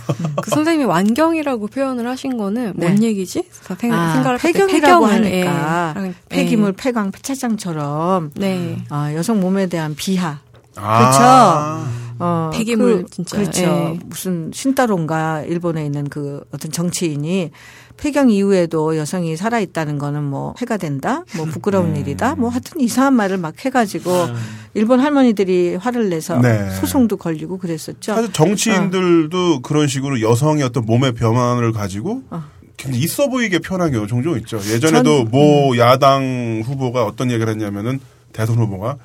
그 0.41 0.50
선생님이 0.50 0.86
완경이라고 0.86 1.68
표현을 1.68 2.08
하신 2.08 2.38
거는 2.38 2.74
네. 2.76 2.88
뭔 2.88 3.04
얘기지? 3.04 3.43
생, 3.80 3.93
아, 3.93 4.14
생각을 4.14 4.38
폐경이라고 4.38 5.06
하니까 5.06 5.93
예. 5.98 6.14
폐기물, 6.30 6.74
폐광, 6.74 7.12
폐차장처럼 7.12 8.32
네. 8.36 8.78
어, 8.89 9.08
여성 9.14 9.39
몸에 9.39 9.68
대한 9.68 9.96
비하. 9.96 10.39
아. 10.76 11.00
그렇죠. 11.00 12.06
어, 12.18 12.50
폐기물 12.54 13.04
그, 13.04 13.10
진짜. 13.10 13.38
그렇죠. 13.38 13.62
예. 13.62 14.00
무슨 14.06 14.52
신따론가 14.54 15.41
일본에 15.43 15.86
있는 15.86 16.08
그 16.08 16.43
어떤 16.52 16.72
정치인이 16.72 17.52
폐경 17.98 18.30
이후에도 18.30 18.98
여성이 18.98 19.38
살아 19.38 19.60
있다는 19.60 19.98
거는 19.98 20.24
뭐 20.24 20.54
해가 20.60 20.78
된다, 20.78 21.24
뭐 21.36 21.46
부끄러운 21.46 21.91
음. 21.91 21.96
일이다, 21.96 22.36
뭐 22.36 22.50
하여튼 22.50 22.82
이상한 22.82 23.14
말을 23.14 23.38
막 23.38 23.54
해가지고 23.64 24.12
음. 24.12 24.36
일본 24.74 25.00
할머니들이 25.00 25.76
화를 25.76 26.10
내서 26.10 26.39
네. 26.39 26.70
소송도 26.72 27.18
걸리고 27.18 27.58
그랬었죠. 27.58 28.16
사실 28.16 28.34
정치인들도 28.34 29.56
어. 29.56 29.60
그런 29.62 29.88
식으로 29.88 30.22
여성의 30.22 30.64
어떤 30.64 30.86
몸의 30.86 31.14
변화를 31.14 31.72
가지고 31.72 32.24
어. 32.30 32.43
굉장히 32.78 33.04
있어 33.04 33.30
보이게 33.30 33.60
표현한 33.60 33.91
경우 33.91 34.06
종종 34.08 34.38
있죠. 34.38 34.58
예전에도 34.58 35.24
전, 35.24 35.32
모 35.32 35.72
음. 35.72 35.78
야당 35.78 36.62
후보가 36.66 37.06
어떤 37.06 37.32
얘기를 37.32 37.50
했냐면은 37.50 38.00
대선 38.34 38.58
후보가 38.58 38.98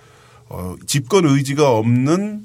어, 0.48 0.74
집권 0.86 1.24
의지가 1.24 1.70
없는 1.70 2.44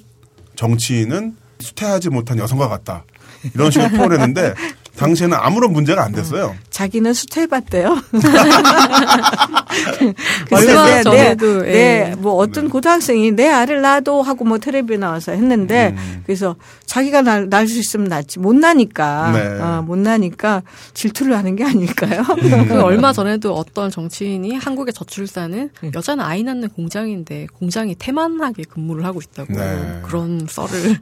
정치인은 0.56 1.36
수퇴하지 1.60 2.10
못한 2.10 2.38
여성과 2.38 2.68
같다. 2.68 3.06
이런 3.54 3.72
식으로 3.72 3.89
표현했는데 3.89 4.54
당시에는 4.98 5.38
아무런 5.39 5.74
문제가 5.74 6.04
안 6.04 6.12
됐어요. 6.12 6.56
자기는 6.76 7.13
수퇴해봤대요. 7.13 8.01
얼마 10.51 11.03
전에도 11.03 11.61
네, 11.61 11.71
네, 11.71 12.13
뭐 12.17 12.34
어떤 12.34 12.65
네. 12.65 12.69
고등학생이 12.69 13.32
내 13.32 13.47
아를 13.47 13.82
낳아도 13.82 14.21
하고 14.21 14.43
뭐 14.43 14.57
텔레비에 14.57 14.97
나와서 14.97 15.32
했는데 15.32 15.95
음. 15.97 16.23
그래서 16.26 16.57
자기가 16.86 17.21
날 17.21 17.65
수 17.65 17.80
있으면 17.80 18.09
낫지 18.09 18.39
못 18.39 18.53
나니까 18.55 19.32
네. 19.32 19.61
어, 19.61 19.82
못 19.82 19.97
나니까 19.97 20.61
질투를 20.93 21.38
하는 21.38 21.55
게 21.55 21.63
아닐까요? 21.63 22.21
음. 22.21 22.67
그 22.67 22.82
얼마 22.82 23.13
전에도 23.13 23.55
어떤 23.55 23.89
정치인이 23.89 24.55
한국의 24.55 24.93
저출산은 24.93 25.69
음. 25.82 25.91
여자는 25.95 26.23
아이 26.23 26.43
낳는 26.43 26.69
공장인데 26.69 27.47
공장이 27.53 27.95
태만하게 27.95 28.63
근무를 28.63 29.05
하고 29.05 29.21
있다고 29.21 29.53
네. 29.53 30.01
그런 30.03 30.45
썰을 30.47 30.99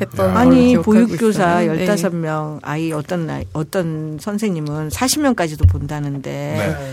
했던 0.00 0.36
아니 0.36 0.76
보육교사 0.78 1.66
15명 1.66 2.58
아이 2.62 2.90
어떤 2.92 3.44
어떤 3.52 4.18
선생님은 4.18 4.90
40 4.90 5.09
명까지도 5.18 5.66
본다는데 5.66 6.30
네. 6.30 6.92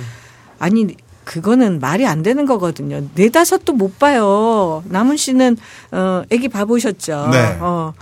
아니 0.59 0.87
그거는 1.23 1.79
말이 1.79 2.07
안 2.07 2.23
되는 2.23 2.45
거거든요. 2.45 3.07
네 3.15 3.29
다섯도 3.29 3.73
못 3.73 3.99
봐요. 3.99 4.83
남은 4.87 5.17
씨는 5.17 5.57
어 5.91 6.23
아기 6.31 6.47
봐보셨죠. 6.47 7.29
네. 7.31 7.57
어. 7.59 7.93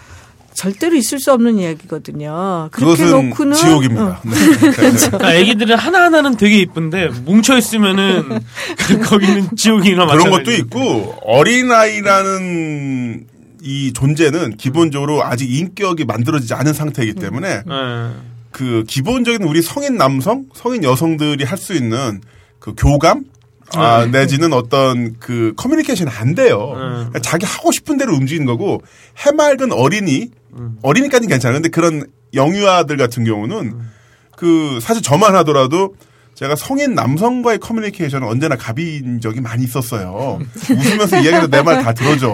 절대로 0.53 0.95
있을 0.95 1.20
수 1.20 1.34
없는 1.34 1.59
이야기거든요. 1.59 2.70
그렇게 2.72 3.03
놓고는 3.03 3.53
지옥입니다. 3.53 4.05
어. 4.05 4.22
네. 4.24 4.72
그렇죠. 4.72 5.11
그러니까 5.11 5.34
애기들은 5.34 5.76
하나 5.76 6.05
하나는 6.05 6.38
되게 6.38 6.59
이쁜데 6.59 7.09
뭉쳐 7.26 7.57
있으면은 7.57 8.39
거기는 9.03 9.49
지옥이나. 9.57 10.05
그런 10.07 10.30
것도 10.30 10.53
있고 10.53 11.16
어린 11.24 11.72
아이라는 11.72 13.26
이 13.63 13.91
존재는 13.93 14.55
기본적으로 14.57 15.24
아직 15.24 15.51
인격이 15.51 16.05
만들어지지 16.05 16.53
않은 16.53 16.74
상태이기 16.74 17.16
때문에 17.16 17.63
네. 17.66 18.09
그 18.56 18.86
기본적인 18.88 19.43
우리 19.43 19.62
성인 19.62 19.97
남성, 19.97 20.45
성인 20.53 20.86
여성들이 20.86 21.43
할 21.43 21.58
수 21.58 21.74
있는 21.74 22.22
그 22.58 22.74
교감 22.78 23.26
아, 23.74 24.06
네. 24.06 24.20
내지는 24.20 24.53
어떤 24.53 25.20
그 25.20 25.51
커뮤니케이션 25.58 26.08
안 26.08 26.36
돼요. 26.36 27.10
네. 27.14 27.20
자기 27.20 27.45
하고 27.45 27.74
싶은 27.74 27.97
대로 27.97 28.14
움직이는 28.14 28.45
거고 28.45 28.82
해맑은 29.18 29.74
어린이 29.74 30.32
음. 30.58 30.78
어린이까지는 30.84 31.28
괜찮아요. 31.28 31.58
근데 31.58 31.68
그런 31.68 32.06
영유아들 32.34 32.95
같은 32.95 33.26
경우는 33.26 33.58
음. 33.58 33.91
그 34.38 34.80
사실 34.82 35.03
저만 35.03 35.36
하더라도 35.36 35.93
제가 36.36 36.57
성인 36.57 36.95
남성과의 36.95 37.59
커뮤니케이션은 37.59 38.27
언제나 38.27 38.57
갑인 38.57 39.21
적이 39.21 39.39
많이 39.39 39.63
있었어요. 39.63 40.38
웃으면서 40.69 41.21
이야기해도 41.21 41.47
내말 41.47 41.81
다 41.81 41.93
들어줘. 41.93 42.33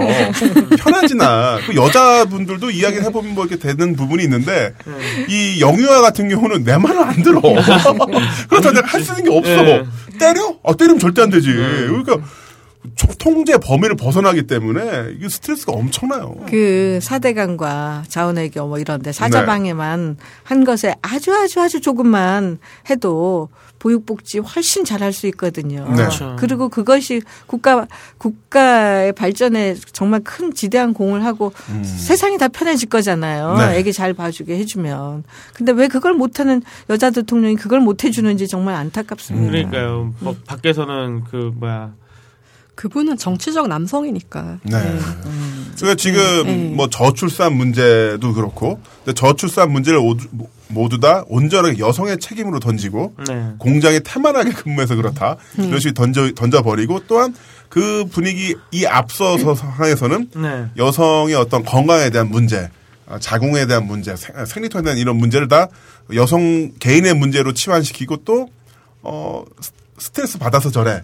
편하지나. 0.79 1.59
그 1.67 1.75
여자분들도 1.75 2.71
이야기를 2.71 3.03
해보면 3.05 3.35
뭐 3.35 3.45
이렇게 3.45 3.61
되는 3.61 3.95
부분이 3.95 4.23
있는데 4.23 4.73
이 5.29 5.61
영유아 5.61 6.01
같은 6.01 6.29
경우는 6.29 6.63
내 6.63 6.77
말을 6.77 6.99
안 7.03 7.21
들어. 7.21 7.41
그렇다 8.49 8.71
내가 8.71 8.87
할수 8.87 9.11
있는 9.11 9.25
게 9.31 9.37
없어. 9.37 9.63
네. 9.63 9.83
때려? 10.17 10.55
아, 10.63 10.73
때리면 10.73 10.97
절대 10.97 11.21
안 11.21 11.29
되지. 11.29 11.49
네. 11.49 11.53
그러니까 11.87 12.17
통제 13.19 13.57
범위를 13.57 13.95
벗어나기 13.95 14.47
때문에 14.47 15.13
이게 15.15 15.29
스트레스가 15.29 15.73
엄청나요. 15.73 16.35
그 16.49 16.99
사대강과 17.01 18.05
자원외교 18.07 18.65
뭐 18.67 18.79
이런데 18.79 19.11
사자방에만 19.11 20.17
네. 20.17 20.23
한 20.43 20.63
것에 20.63 20.95
아주 21.01 21.33
아주 21.33 21.61
아주 21.61 21.79
조금만 21.79 22.57
해도 22.89 23.49
보육복지 23.77 24.39
훨씬 24.39 24.85
잘할 24.85 25.11
수 25.13 25.27
있거든요. 25.27 25.85
네. 25.89 25.95
그렇죠. 25.95 26.35
그리고 26.39 26.69
그것이 26.69 27.21
국가 27.47 27.87
국가의 28.17 29.13
발전에 29.13 29.75
정말 29.91 30.21
큰 30.23 30.53
지대한 30.53 30.93
공을 30.93 31.25
하고 31.25 31.51
음. 31.69 31.83
세상이 31.83 32.37
다 32.37 32.47
편해질 32.47 32.89
거잖아요. 32.89 33.57
네. 33.57 33.77
애기 33.77 33.91
잘 33.93 34.13
봐주게 34.13 34.57
해주면. 34.57 35.23
근데 35.53 35.71
왜 35.71 35.87
그걸 35.87 36.13
못하는 36.13 36.61
여자 36.89 37.09
대통령이 37.09 37.55
그걸 37.55 37.79
못 37.79 38.03
해주는지 38.03 38.47
정말 38.47 38.75
안타깝습니다. 38.75 39.47
음. 39.47 39.51
그러니까요. 39.51 40.13
뭐 40.19 40.35
밖에서는 40.45 41.23
그 41.23 41.51
뭐야 41.55 41.93
그분은 42.75 43.17
정치적 43.17 43.67
남성이니까. 43.67 44.59
네. 44.63 44.71
네. 44.71 44.99
음. 45.25 45.73
그러니까 45.75 45.95
지금 45.95 46.43
네. 46.45 46.71
뭐 46.75 46.89
저출산 46.89 47.53
문제도 47.53 48.33
그렇고, 48.33 48.79
근데 49.03 49.13
저출산 49.13 49.71
문제를 49.71 49.99
모두, 49.99 50.27
모두 50.67 50.99
다 50.99 51.23
온전하게 51.27 51.79
여성의 51.79 52.19
책임으로 52.19 52.59
던지고 52.59 53.15
네. 53.27 53.53
공장에 53.57 53.99
태만하게 53.99 54.51
근무해서 54.51 54.95
그렇다 54.95 55.37
음. 55.59 55.65
이런 55.65 55.79
식으로 55.79 55.93
던져 55.93 56.33
던져 56.33 56.61
버리고 56.61 57.01
또한 57.07 57.35
그 57.69 58.05
분위기 58.11 58.55
이 58.71 58.85
앞서서 58.85 59.55
상에서는 59.55 60.29
네. 60.35 60.65
여성의 60.77 61.35
어떤 61.35 61.63
건강에 61.63 62.09
대한 62.09 62.29
문제, 62.29 62.69
아, 63.07 63.19
자궁에 63.19 63.65
대한 63.65 63.85
문제, 63.85 64.15
생리통에 64.15 64.83
대한 64.83 64.97
이런 64.97 65.17
문제를 65.17 65.47
다 65.47 65.67
여성 66.13 66.71
개인의 66.79 67.13
문제로 67.15 67.53
치환시키고 67.53 68.17
또 68.25 68.49
어, 69.03 69.43
스트레스 69.97 70.37
받아서 70.37 70.71
저래 70.71 71.01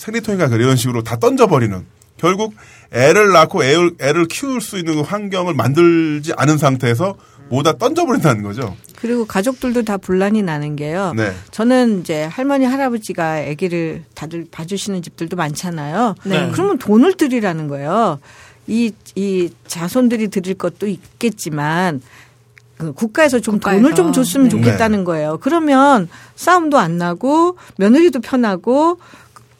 생리통인가 0.00 0.46
이런 0.56 0.76
식으로 0.76 1.02
다 1.02 1.16
던져버리는 1.16 1.84
결국 2.16 2.54
애를 2.92 3.32
낳고 3.32 3.62
애를, 3.62 3.92
애를 4.00 4.26
키울 4.26 4.60
수 4.60 4.78
있는 4.78 5.02
환경을 5.04 5.54
만들지 5.54 6.32
않은 6.36 6.58
상태에서 6.58 7.16
모다 7.50 7.76
던져버린다는 7.78 8.42
거죠. 8.42 8.76
그리고 8.96 9.26
가족들도 9.26 9.82
다 9.82 9.96
분란이 9.96 10.42
나는 10.42 10.76
게요. 10.76 11.12
네. 11.16 11.32
저는 11.50 12.00
이제 12.00 12.24
할머니 12.24 12.64
할아버지가 12.64 13.44
아기를 13.50 14.04
다들 14.14 14.46
봐주시는 14.50 15.02
집들도 15.02 15.36
많잖아요. 15.36 16.14
네. 16.24 16.50
그러면 16.52 16.78
돈을 16.78 17.14
들이라는 17.14 17.68
거예요. 17.68 18.20
이, 18.66 18.92
이 19.14 19.50
자손들이 19.66 20.28
드릴 20.28 20.54
것도 20.54 20.86
있겠지만 20.86 22.00
그 22.78 22.92
국가에서 22.92 23.40
좀 23.40 23.54
국가에서. 23.54 23.80
돈을 23.80 23.94
좀 23.94 24.12
줬으면 24.12 24.48
네. 24.48 24.50
좋겠다는 24.50 25.04
거예요. 25.04 25.38
그러면 25.40 26.08
싸움도 26.36 26.78
안 26.78 26.96
나고 26.96 27.56
며느리도 27.76 28.20
편하고 28.20 28.98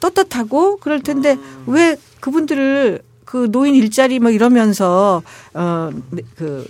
떳떳하고 0.01 0.77
그럴 0.77 1.01
텐데 1.01 1.37
왜 1.67 1.95
그분들을 2.19 3.01
그 3.23 3.49
노인 3.49 3.75
일자리 3.75 4.19
뭐 4.19 4.29
이러면서 4.31 5.21
어그 5.53 6.67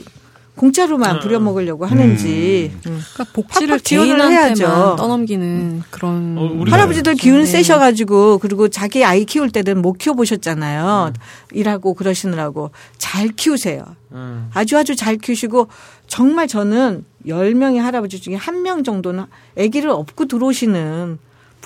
공짜로만 0.56 1.16
네. 1.16 1.20
부려먹으려고 1.22 1.86
하는지 1.86 2.72
음. 2.86 2.92
음. 2.92 3.02
그러니까 3.14 3.34
복지를 3.34 3.80
지원을 3.80 4.30
해야죠. 4.30 4.96
떠넘기는 4.98 5.82
그런 5.90 6.36
어, 6.38 6.64
할아버지들 6.70 7.16
기운 7.16 7.40
네. 7.40 7.46
세셔가지고 7.46 8.38
그리고 8.38 8.68
자기 8.68 9.04
아이 9.04 9.26
키울 9.26 9.50
때는 9.50 9.82
못 9.82 9.94
키워 9.94 10.14
보셨잖아요. 10.16 11.14
음. 11.16 11.22
일하고 11.54 11.96
그러시느라고 11.96 12.70
잘 13.00 13.30
키우세요. 13.30 13.84
음. 14.12 14.50
아주 14.54 14.78
아주 14.78 14.96
잘 14.96 15.18
키우시고 15.18 15.68
정말 16.06 16.48
저는 16.48 17.06
10명의 17.26 17.78
할아버지 17.78 18.20
중에 18.20 18.36
한 18.36 18.62
명 18.62 18.84
정도는 18.84 19.24
아기를 19.58 19.90
업고 19.90 20.26
들어오시는 20.26 21.18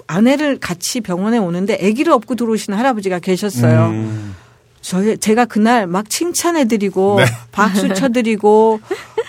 아내를 0.07 0.59
같이 0.59 1.01
병원에 1.01 1.37
오는데 1.37 1.73
아기를 1.75 2.11
업고 2.11 2.35
들어오시는 2.35 2.77
할아버지가 2.77 3.19
계셨어요. 3.19 3.87
음. 3.87 4.35
저희 4.81 5.17
제가 5.17 5.45
그날 5.45 5.87
막 5.87 6.09
칭찬해드리고 6.09 7.15
네. 7.17 7.25
박수 7.51 7.91
쳐드리고 7.93 8.79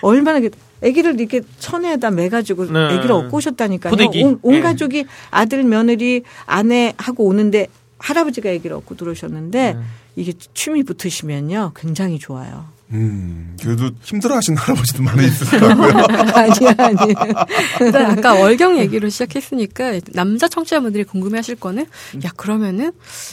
얼마나 0.03 0.47
아기를 0.85 1.19
이렇게 1.19 1.41
천에다 1.59 2.11
매가지고 2.11 2.73
네. 2.73 2.79
아기를 2.79 3.13
얻고 3.13 3.39
오셨다니까요. 3.39 3.95
온, 4.23 4.39
온 4.43 4.55
네. 4.55 4.61
가족이 4.61 5.07
아들 5.31 5.65
며느리 5.65 6.23
아내하고 6.45 7.25
오는데 7.25 7.69
할아버지가 7.99 8.51
아기를 8.51 8.77
얻고 8.77 8.97
들어오셨는데 8.97 9.73
네. 9.73 9.81
이게 10.17 10.35
춤이 10.53 10.83
붙으시면요 10.83 11.73
굉장히 11.75 12.19
좋아요. 12.19 12.67
음, 12.93 13.57
그래도 13.61 13.91
힘들어하시는 14.03 14.57
할아버지도 14.57 15.03
많이 15.03 15.27
있을 15.27 15.59
거고요. 15.59 15.89
아니야, 16.35 16.75
아니야. 16.79 18.11
아까 18.11 18.35
월경 18.35 18.79
얘기로 18.79 19.09
시작했으니까 19.09 20.01
남자 20.13 20.47
청취자분들이 20.47 21.03
궁금해하실 21.05 21.57
거는 21.57 21.87
야 22.25 22.31
그러면은 22.37 22.93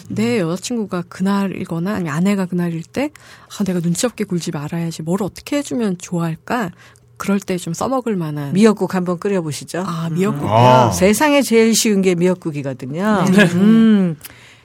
내 0.09 0.39
여자친구가 0.39 1.03
그날이거나 1.07 1.93
아니면 1.95 2.13
아내가 2.15 2.45
그날일 2.45 2.81
때 2.83 3.11
아, 3.59 3.63
내가 3.63 3.79
눈치 3.79 4.05
없게 4.07 4.23
굴지 4.23 4.51
말아야지 4.51 5.03
뭘 5.03 5.21
어떻게 5.21 5.57
해주면 5.57 5.97
좋아할까? 5.99 6.71
그럴 7.17 7.39
때 7.39 7.57
좀 7.57 7.73
써먹을 7.73 8.15
만한 8.15 8.53
미역국 8.53 8.95
한번 8.95 9.19
끓여보시죠. 9.19 9.83
아 9.85 10.09
미역국. 10.11 10.49
아. 10.49 10.89
세상에 10.91 11.41
제일 11.43 11.75
쉬운 11.75 12.01
게 12.01 12.15
미역국이거든요. 12.15 13.25
네. 13.31 13.43
음. 13.53 14.15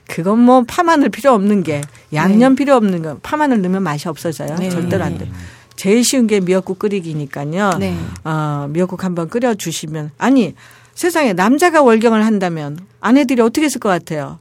그건 0.08 0.40
뭐 0.40 0.64
파마늘 0.66 1.10
필요 1.10 1.32
없는 1.32 1.62
게 1.62 1.80
양념 2.12 2.54
네. 2.54 2.56
필요 2.64 2.74
없는 2.74 3.02
거 3.02 3.18
파마늘 3.22 3.62
넣으면 3.62 3.82
맛이 3.82 4.08
없어져요. 4.08 4.56
네. 4.58 4.68
절대로 4.70 5.04
안 5.04 5.18
돼. 5.18 5.30
제일 5.76 6.02
쉬운 6.02 6.26
게 6.26 6.40
미역국 6.40 6.80
끓이기니까요. 6.80 7.74
네. 7.78 7.94
어, 8.24 8.66
미역국 8.70 9.04
한번 9.04 9.28
끓여 9.28 9.54
주시면 9.54 10.10
아니 10.18 10.54
세상에 10.94 11.32
남자가 11.34 11.82
월경을 11.82 12.26
한다면 12.26 12.78
아내들이 13.00 13.40
어떻게 13.42 13.66
했을 13.66 13.78
것 13.78 13.88
같아요? 13.88 14.40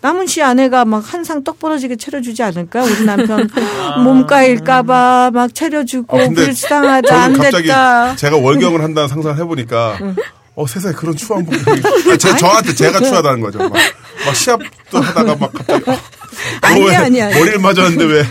남은 0.00 0.26
씨 0.26 0.42
아내가 0.42 0.84
막 0.84 1.12
한상떡 1.12 1.58
벌어지게 1.58 1.96
차려주지 1.96 2.42
않을까? 2.42 2.82
우리 2.82 3.04
남편 3.04 3.48
아. 3.78 3.98
몸가일까봐 4.02 5.30
막 5.32 5.54
차려주고 5.54 6.18
아, 6.18 6.28
불쌍하다 6.28 7.14
안 7.22 7.32
됐다. 7.34 8.16
제가 8.16 8.36
월경을 8.38 8.82
한다는 8.82 9.08
상상을 9.08 9.36
해보니까 9.38 9.98
어 10.54 10.66
세상에 10.66 10.94
그런 10.94 11.16
추한 11.16 11.44
분이 11.46 11.62
아, 12.12 12.16
제, 12.16 12.36
저한테 12.36 12.74
제가 12.74 13.00
추하다는 13.00 13.40
거죠. 13.40 13.58
막, 13.58 13.72
막 14.26 14.36
시합도 14.36 15.00
하다가 15.00 15.36
막 15.36 15.52
갑자기 15.52 15.90
어, 15.90 15.98
아니 16.60 16.94
아니 16.94 17.22
아니 17.22 17.34
머리를 17.38 17.58
맞았는데 17.58 18.04
왜 18.04 18.26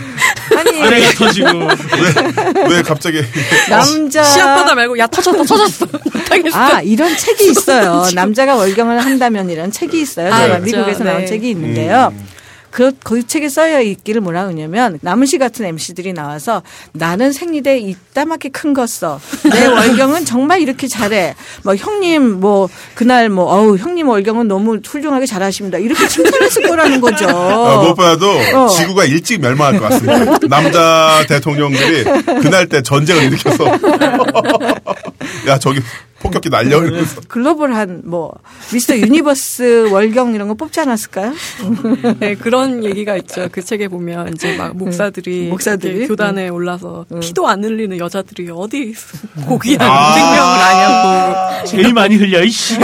아니 0.56 0.82
아내가 0.82 1.10
터지고 1.12 1.48
왜, 1.48 2.76
왜 2.76 2.82
갑자기 2.82 3.22
남자 3.68 4.22
시합하다 4.22 4.74
말고 4.74 4.98
야 4.98 5.06
터졌다 5.08 5.42
터졌어 5.42 5.86
못하겠어. 6.14 6.58
아 6.58 6.80
이런 6.82 7.16
책이 7.16 7.50
있어요. 7.50 8.06
남자가 8.14 8.54
월경을 8.56 9.04
한다면 9.04 9.50
이런 9.50 9.72
책이 9.72 10.00
있어요. 10.00 10.32
아, 10.32 10.58
미국에서 10.58 11.04
네. 11.04 11.12
나온 11.12 11.26
책이 11.26 11.50
있는데요. 11.50 12.12
음. 12.12 12.28
그, 12.72 12.90
그 13.04 13.24
책에 13.26 13.48
써여 13.48 13.82
있기를 13.82 14.20
뭐라 14.22 14.44
그러냐면 14.44 14.98
남은시 15.02 15.38
같은 15.38 15.64
MC들이 15.66 16.12
나와서 16.14 16.62
나는 16.92 17.30
생리대 17.32 17.78
이따맣게 17.78 18.48
큰 18.48 18.72
거 18.72 18.86
써. 18.86 19.20
내 19.52 19.66
월경은 19.68 20.24
정말 20.24 20.62
이렇게 20.62 20.88
잘해. 20.88 21.34
뭐 21.62 21.76
형님 21.76 22.40
뭐 22.40 22.68
그날 22.94 23.28
뭐 23.28 23.44
어우 23.44 23.76
형님 23.76 24.08
월경은 24.08 24.48
너무 24.48 24.78
훌륭하게 24.84 25.26
잘하십니다. 25.26 25.76
이렇게 25.76 26.08
칭찬했을 26.08 26.62
거라는 26.68 27.00
거죠. 27.02 27.26
어, 27.28 27.82
무엇보다도 27.82 28.30
어. 28.54 28.68
지구가 28.68 29.04
일찍 29.04 29.42
멸망할 29.42 29.78
것 29.78 29.90
같습니다. 29.90 30.38
남자 30.48 31.22
대통령들이 31.28 32.04
그날 32.40 32.66
때 32.66 32.82
전쟁을 32.82 33.24
일으켜서 33.24 33.64
야 35.48 35.58
저기 35.58 35.80
폭격기 36.22 36.50
날려 36.50 36.80
그러면서. 36.80 37.20
글로벌한 37.28 38.02
뭐 38.04 38.32
Mr. 38.72 38.96
Universe 38.96 39.88
월경 39.92 40.34
이런 40.34 40.48
거 40.48 40.54
뽑지 40.54 40.80
않았을까요? 40.80 41.32
네 42.20 42.34
그런 42.36 42.84
얘기가 42.84 43.16
있죠. 43.18 43.48
그 43.50 43.62
책에 43.62 43.88
보면 43.88 44.32
이제 44.34 44.56
막 44.56 44.76
목사들이 44.76 45.48
목사들이? 45.48 46.06
교단에 46.06 46.48
올라서 46.48 47.06
피도 47.20 47.46
안 47.48 47.64
흘리는 47.64 47.98
여자들이 47.98 48.48
어디 48.54 48.94
고귀한 49.46 49.80
아~ 49.82 50.14
생명을 50.14 50.58
아냐고. 50.60 51.66
제일 51.66 51.92
많이 51.92 52.16
흘려 52.16 52.42
이씨. 52.44 52.76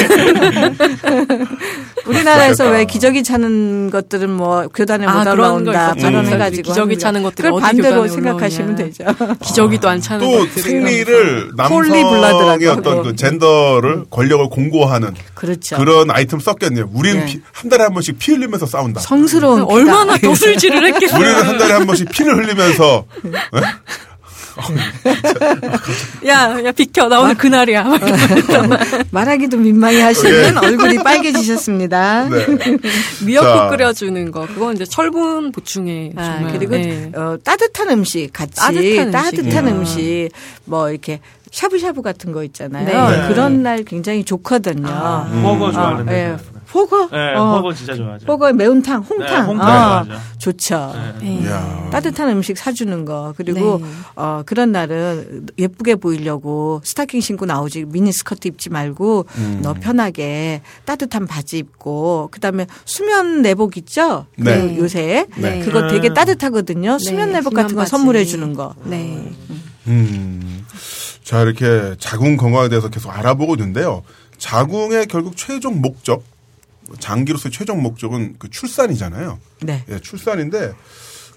우리나라에서 2.07 2.71
왜 2.71 2.85
기저귀 2.85 3.23
차는 3.23 3.91
것들은 3.91 4.31
뭐 4.31 4.67
교단에 4.69 5.07
못 5.07 5.13
아, 5.13 5.33
올라온다. 5.33 5.95
발언해가지고. 5.95 6.69
기저귀 6.69 6.99
차는 6.99 7.23
것들 7.23 7.51
반대로 7.61 8.09
생각하시면 8.09 8.77
되죠. 8.77 9.05
기저귀도 9.43 9.89
안 9.89 10.01
차는 10.01 10.27
또 10.27 10.47
승리를 10.47 11.51
남성의 11.57 12.69
어떤 12.69 13.03
그 13.03 13.15
젠더를 13.31 14.05
권력을 14.11 14.49
공고하는 14.49 15.15
그렇죠. 15.35 15.77
그런 15.77 16.11
아이템 16.11 16.41
썼겠네요. 16.41 16.91
우리는 16.93 17.21
네. 17.21 17.27
피, 17.27 17.41
한 17.53 17.69
달에 17.69 17.85
한 17.85 17.93
번씩 17.93 18.19
피 18.19 18.33
흘리면서 18.33 18.67
싸운다. 18.67 19.01
성스러운 19.01 19.63
얼마나 19.63 20.17
도술질을 20.17 20.87
했겠어요. 20.95 21.21
우리는 21.21 21.43
한 21.43 21.59
달에 21.59 21.73
한 21.75 21.87
번씩 21.87 22.09
피를 22.11 22.37
흘리면서 22.37 23.05
네? 23.23 23.61
야, 26.27 26.59
야, 26.65 26.73
비켜. 26.73 27.09
나 27.09 27.21
오늘 27.21 27.37
그날이야. 27.37 27.85
말하기도 29.13 29.57
민망해 29.57 30.01
하시는 30.01 30.55
예. 30.55 30.59
얼굴이 30.59 30.99
빨개지셨습니다. 30.99 32.29
네. 32.29 32.47
미역국 33.25 33.55
자. 33.57 33.69
끓여주는 33.71 34.31
거. 34.33 34.47
그건 34.47 34.75
이제 34.75 34.85
철분 34.85 35.53
보충에 35.53 36.13
아. 36.17 36.49
그리고 36.53 36.77
네. 36.77 37.13
어, 37.15 37.37
따뜻한 37.45 37.91
음식 37.91 38.33
같이. 38.33 38.57
따뜻한, 38.57 39.11
따뜻한 39.11 39.69
음식. 39.69 40.31
뭐 40.65 40.91
이렇게 40.91 41.21
샤브샤브 41.51 42.03
같은 42.03 42.33
거 42.33 42.45
있잖아요. 42.45 43.11
네. 43.11 43.29
그런 43.29 43.63
날 43.63 43.83
굉장히 43.85 44.25
좋거든요. 44.25 44.89
아, 44.89 45.29
음. 45.33 45.43
버거 45.43 45.73
좋아하는데. 45.73 46.25
아, 46.33 46.37
네. 46.37 46.59
호거? 46.75 47.09
네, 47.11 47.35
어. 47.35 47.57
호거 47.57 47.73
진짜 47.73 47.95
좋아하죠. 47.95 48.27
호거 48.27 48.53
매운탕, 48.53 49.03
홍탕. 49.03 49.27
네, 49.27 49.37
홍탕 49.41 49.67
아, 49.67 50.05
좋죠. 50.37 50.93
네. 51.21 51.41
네. 51.41 51.91
따뜻한 51.91 52.29
음식 52.29 52.59
사주는 52.59 53.05
거. 53.07 53.33
그리고 53.37 53.79
네. 53.79 53.87
어, 54.17 54.43
그런 54.45 54.73
날은 54.73 55.47
예쁘게 55.59 55.97
보이려고 55.97 56.83
스타킹 56.85 57.21
신고 57.23 57.47
나오지 57.47 57.87
미니 57.87 58.13
스커트 58.13 58.49
입지 58.49 58.69
말고 58.69 59.27
음. 59.39 59.61
너 59.63 59.73
편하게 59.73 60.61
따뜻한 60.85 61.27
바지 61.27 61.59
입고 61.59 62.29
그다음에 62.33 62.67
수면 62.85 63.41
내복 63.41 63.79
있죠? 63.79 64.27
네. 64.37 64.61
그 64.61 64.77
요새 64.77 65.27
네. 65.37 65.61
그거 65.61 65.89
되게 65.89 66.13
따뜻하거든요. 66.13 66.99
수면 66.99 67.33
내복 67.33 67.55
같은 67.55 67.77
거 67.77 67.87
선물해 67.87 68.27
주는 68.27 68.53
거. 68.53 68.75
네. 68.85 69.33
음. 69.87 70.67
자, 71.29 71.43
이렇게 71.43 71.95
자궁 71.99 72.39
건강에 72.39 72.71
대해서 72.71 72.89
계속 72.89 73.11
알아보고 73.11 73.57
있는데요. 73.57 74.03
자궁의 74.39 75.09
결국 75.09 75.37
최종 75.37 75.83
목적, 75.83 76.25
장기로서의 77.01 77.53
최종 77.53 77.83
목적은 77.83 78.37
그 78.39 78.49
출산이잖아요. 78.49 79.39
네. 79.61 79.85
예, 79.91 79.99
출산인데 79.99 80.73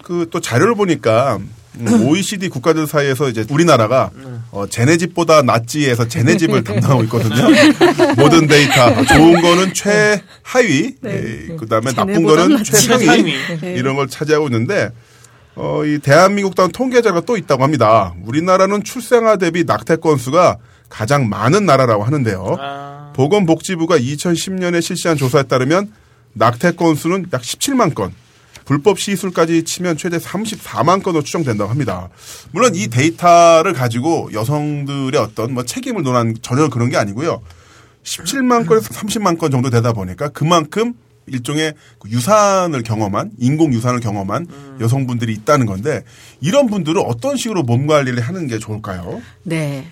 그 0.02 0.28
또 0.32 0.39
자료를 0.39 0.76
보니까 0.76 1.39
음, 1.76 2.04
OECD 2.08 2.48
국가들 2.48 2.88
사이에서 2.88 3.28
이제 3.28 3.46
우리나라가 3.50 4.12
어, 4.52 4.66
쟤네 4.66 4.96
집보다 4.96 5.42
낫지 5.42 5.89
해서 5.89 6.08
쟤네 6.08 6.38
집을 6.38 6.64
담당하고 6.66 7.04
있거든요. 7.04 7.50
모든 8.16 8.48
데이터 8.48 9.04
좋은 9.04 9.42
거는 9.42 9.74
최하위, 9.74 10.96
네. 11.02 11.48
예, 11.50 11.56
그다음에 11.58 11.92
나쁜 11.92 12.24
거는 12.24 12.64
최상위 12.64 13.24
네. 13.60 13.74
이런 13.74 13.98
걸 13.98 14.08
차지하고 14.08 14.48
있는데 14.48 14.89
어, 15.56 15.84
이 15.86 15.99
대한민국 15.99 16.56
당 16.56 16.72
통계자가 16.72 17.22
또 17.22 17.38
있다고 17.38 17.64
합니다. 17.64 18.14
우리나라는 18.24 18.84
출생아 18.84 19.38
대비 19.38 19.64
낙태 19.64 19.97
건수가 19.97 20.58
가장 20.89 21.30
많은 21.30 21.66
나라라고 21.66 22.04
하는데요. 22.04 22.58
아. 22.60 23.14
보건복지부가 23.16 23.97
2010년에 23.97 24.82
실시한 24.82 25.18
조사에 25.18 25.43
따르면 25.43 25.91
낙태 26.34 26.72
건수는 26.72 27.28
약 27.34 27.41
17만 27.41 27.93
건. 27.93 28.14
불법 28.66 28.99
시술까지 28.99 29.64
치면 29.64 29.97
최대 29.97 30.18
34만 30.18 31.04
건으로 31.04 31.24
추정된다고 31.24 31.70
합니다. 31.70 32.10
물론 32.52 32.76
이 32.76 32.88
데이터를 32.88 33.74
가지고 33.74 34.30
여성들의 34.34 35.20
어떤 35.20 35.54
뭐 35.54 35.64
책임을 35.64 36.04
논한 36.04 36.36
전혀 36.41 36.70
그런 36.70 36.89
게 36.89 36.97
아니고요. 36.97 37.41
17만 38.04 38.68
건에서 38.68 38.89
30만 38.89 39.38
건 39.38 39.52
정도 39.52 39.70
되다 39.70 39.93
보니까 39.93 40.30
그만큼 40.30 40.93
일종의 41.32 41.74
그 42.00 42.10
유산을 42.10 42.84
경험한 42.84 43.32
인공 43.40 43.74
유산을 43.74 44.00
경험한 44.00 44.48
음. 44.50 44.78
여성분들이 44.80 45.34
있다는 45.34 45.66
건데 45.66 46.04
이런 46.40 46.68
분들은 46.68 47.02
어떤 47.06 47.38
식으로 47.38 47.64
몸 47.64 47.88
관리를 47.88 48.22
하는 48.22 48.48
게 48.48 48.60
좋을까요? 48.60 49.22
네. 49.44 49.86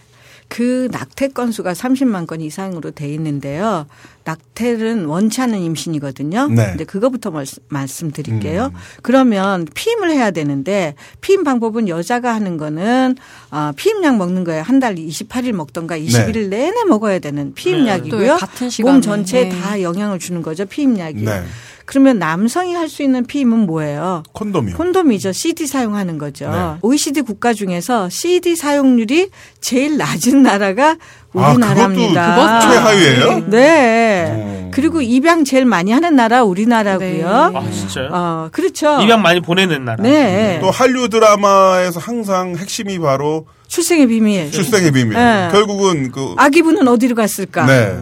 그 0.50 0.90
낙태 0.92 1.30
건수가 1.30 1.74
30만 1.74 2.28
건 2.28 2.42
이상으로 2.42 2.92
돼 2.92 3.08
있는데요. 3.14 3.86
낙태는 4.24 5.06
원치 5.06 5.42
않는 5.42 5.60
임신이거든요. 5.60 6.48
네. 6.50 6.66
근데 6.70 6.84
그거부터 6.84 7.32
말씀, 7.70 8.12
드릴게요 8.12 8.72
음. 8.74 8.80
그러면 9.02 9.66
피임을 9.74 10.12
해야 10.12 10.32
되는데 10.32 10.96
피임 11.22 11.44
방법은 11.44 11.88
여자가 11.88 12.34
하는 12.36 12.58
거는 12.58 13.16
어, 13.52 13.72
피임약 13.76 14.18
먹는 14.18 14.44
거예요. 14.44 14.62
한 14.64 14.80
달 14.80 14.96
28일 14.96 15.52
먹던가 15.52 15.98
21일 15.98 16.50
네. 16.50 16.58
내내 16.58 16.84
먹어야 16.88 17.20
되는 17.20 17.54
피임약이고요. 17.54 18.38
네. 18.38 18.84
몸 18.84 19.02
전체에 19.02 19.50
네. 19.50 19.60
다 19.60 19.82
영향을 19.82 20.20
주는 20.20 20.42
거죠. 20.42 20.66
피임약이. 20.66 21.26
네. 21.90 21.92
그러면 21.92 22.20
남성이 22.20 22.76
할 22.76 22.88
수 22.90 23.02
있는 23.04 23.26
피임은 23.26 23.66
뭐예요? 23.68 24.24
콘돔이요. 24.34 24.76
콘돔이죠. 24.78 25.32
CD 25.32 25.66
사용하는 25.68 26.18
거죠. 26.18 26.50
네. 26.50 26.78
OECD 26.82 27.22
국가 27.22 27.54
중에서 27.54 28.10
CD 28.10 28.56
사용률이 28.56 29.30
제일 29.62 29.98
낮은 29.98 30.42
나라가 30.44 30.98
아, 31.36 31.52
우리나라입니다. 31.52 32.34
아, 32.34 32.60
그것도 32.60 32.74
최하위예요? 32.74 33.50
네. 33.50 34.66
오. 34.68 34.72
그리고 34.72 35.02
입양 35.02 35.44
제일 35.44 35.66
많이 35.66 35.92
하는 35.92 36.16
나라 36.16 36.44
우리나라고요. 36.44 37.50
네. 37.54 37.58
아 37.58 37.72
진짜요? 37.72 38.10
어, 38.12 38.50
그렇죠. 38.52 39.00
입양 39.02 39.22
많이 39.22 39.40
보내는 39.40 39.86
나라. 39.86 40.02
네. 40.02 40.60
또 40.62 40.70
한류 40.72 41.10
드라마에서 41.10 42.00
항상 42.00 42.56
핵심이 42.56 42.98
바로 43.00 43.46
출생의 43.68 44.08
비밀. 44.08 44.52
출생의 44.52 44.92
비밀. 44.92 45.14
네. 45.14 45.50
결국은 45.52 46.12
그 46.12 46.34
아기분은 46.38 46.88
어디로 46.88 47.16
갔을까? 47.16 47.66
네. 47.66 48.00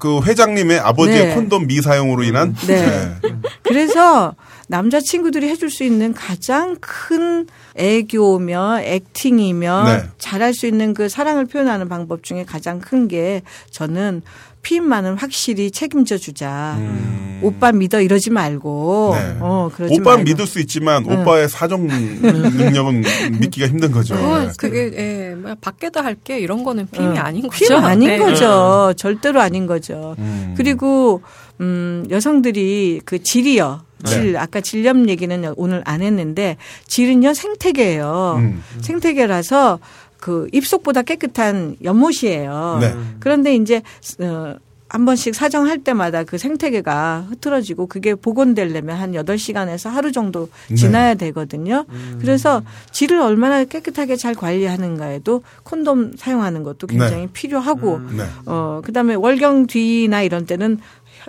그 0.00 0.20
회장님의 0.22 0.80
아버지의 0.80 1.26
네. 1.26 1.34
콘돔 1.34 1.66
미사용으로 1.68 2.24
인한. 2.24 2.56
네. 2.66 2.86
네. 3.22 3.36
그래서 3.62 4.34
남자 4.66 5.00
친구들이 5.00 5.48
해줄 5.48 5.70
수 5.70 5.84
있는 5.84 6.14
가장 6.14 6.76
큰 6.80 7.46
애교며 7.74 8.80
액팅이며 8.82 9.84
네. 9.84 10.02
잘할 10.18 10.54
수 10.54 10.66
있는 10.66 10.94
그 10.94 11.08
사랑을 11.08 11.44
표현하는 11.44 11.88
방법 11.88 12.22
중에 12.24 12.44
가장 12.44 12.80
큰 12.80 13.08
게 13.08 13.42
저는 13.70 14.22
피임만은 14.62 15.14
확실히 15.14 15.70
책임져 15.70 16.18
주자. 16.18 16.76
음. 16.78 17.40
오빠 17.42 17.72
믿어 17.72 18.00
이러지 18.00 18.30
말고. 18.30 19.14
네. 19.14 19.36
어, 19.40 19.70
그러지 19.74 19.98
오빠 19.98 20.16
믿을 20.18 20.46
수 20.46 20.60
있지만 20.60 21.04
응. 21.08 21.20
오빠의 21.20 21.48
사정 21.48 21.86
능력은 21.86 23.02
믿기가 23.40 23.66
힘든 23.66 23.92
거죠. 23.92 24.14
어, 24.14 24.40
네. 24.40 24.50
그게 24.58 24.90
예, 24.94 25.34
뭐 25.34 25.54
밖에다 25.60 26.04
할게 26.04 26.38
이런 26.38 26.64
거는 26.64 26.88
피임이 26.90 27.08
응. 27.08 27.16
아닌 27.18 27.42
거죠. 27.48 27.56
피임 27.56 27.84
아닌 27.84 28.08
네. 28.08 28.18
거죠. 28.18 28.92
절대로 28.96 29.40
아닌 29.40 29.66
거죠. 29.66 30.14
음. 30.18 30.54
그리고 30.56 31.22
음, 31.60 32.04
여성들이 32.10 33.00
그 33.04 33.22
질이요. 33.22 33.82
질, 34.06 34.32
네. 34.32 34.38
아까 34.38 34.62
질염 34.62 35.10
얘기는 35.10 35.52
오늘 35.56 35.82
안 35.84 36.00
했는데 36.00 36.56
질은요 36.86 37.34
생태계예요. 37.34 38.36
음. 38.38 38.62
생태계라서 38.80 39.78
그 40.20 40.48
입속보다 40.52 41.02
깨끗한 41.02 41.76
연못이에요. 41.82 42.78
네. 42.80 42.94
그런데 43.18 43.54
이제 43.54 43.82
어, 44.20 44.54
한 44.90 45.04
번씩 45.04 45.36
사정할 45.36 45.78
때마다 45.78 46.24
그 46.24 46.36
생태계가 46.36 47.26
흐트러지고 47.30 47.86
그게 47.86 48.16
복원되려면 48.16 48.96
한 48.96 49.12
8시간에서 49.12 49.88
하루 49.88 50.10
정도 50.10 50.48
네. 50.68 50.74
지나야 50.74 51.14
네. 51.14 51.26
되거든요. 51.26 51.84
음. 51.90 52.18
그래서 52.20 52.62
질을 52.90 53.20
얼마나 53.20 53.64
깨끗하게 53.64 54.16
잘 54.16 54.34
관리하는가에도 54.34 55.42
콘돔 55.62 56.14
사용하는 56.16 56.64
것도 56.64 56.88
굉장히 56.88 57.26
네. 57.26 57.28
필요하고 57.32 57.96
음. 57.96 58.16
네. 58.16 58.24
어 58.46 58.80
그다음에 58.84 59.14
월경 59.14 59.68
뒤나 59.68 60.22
이런 60.22 60.44
때는 60.44 60.78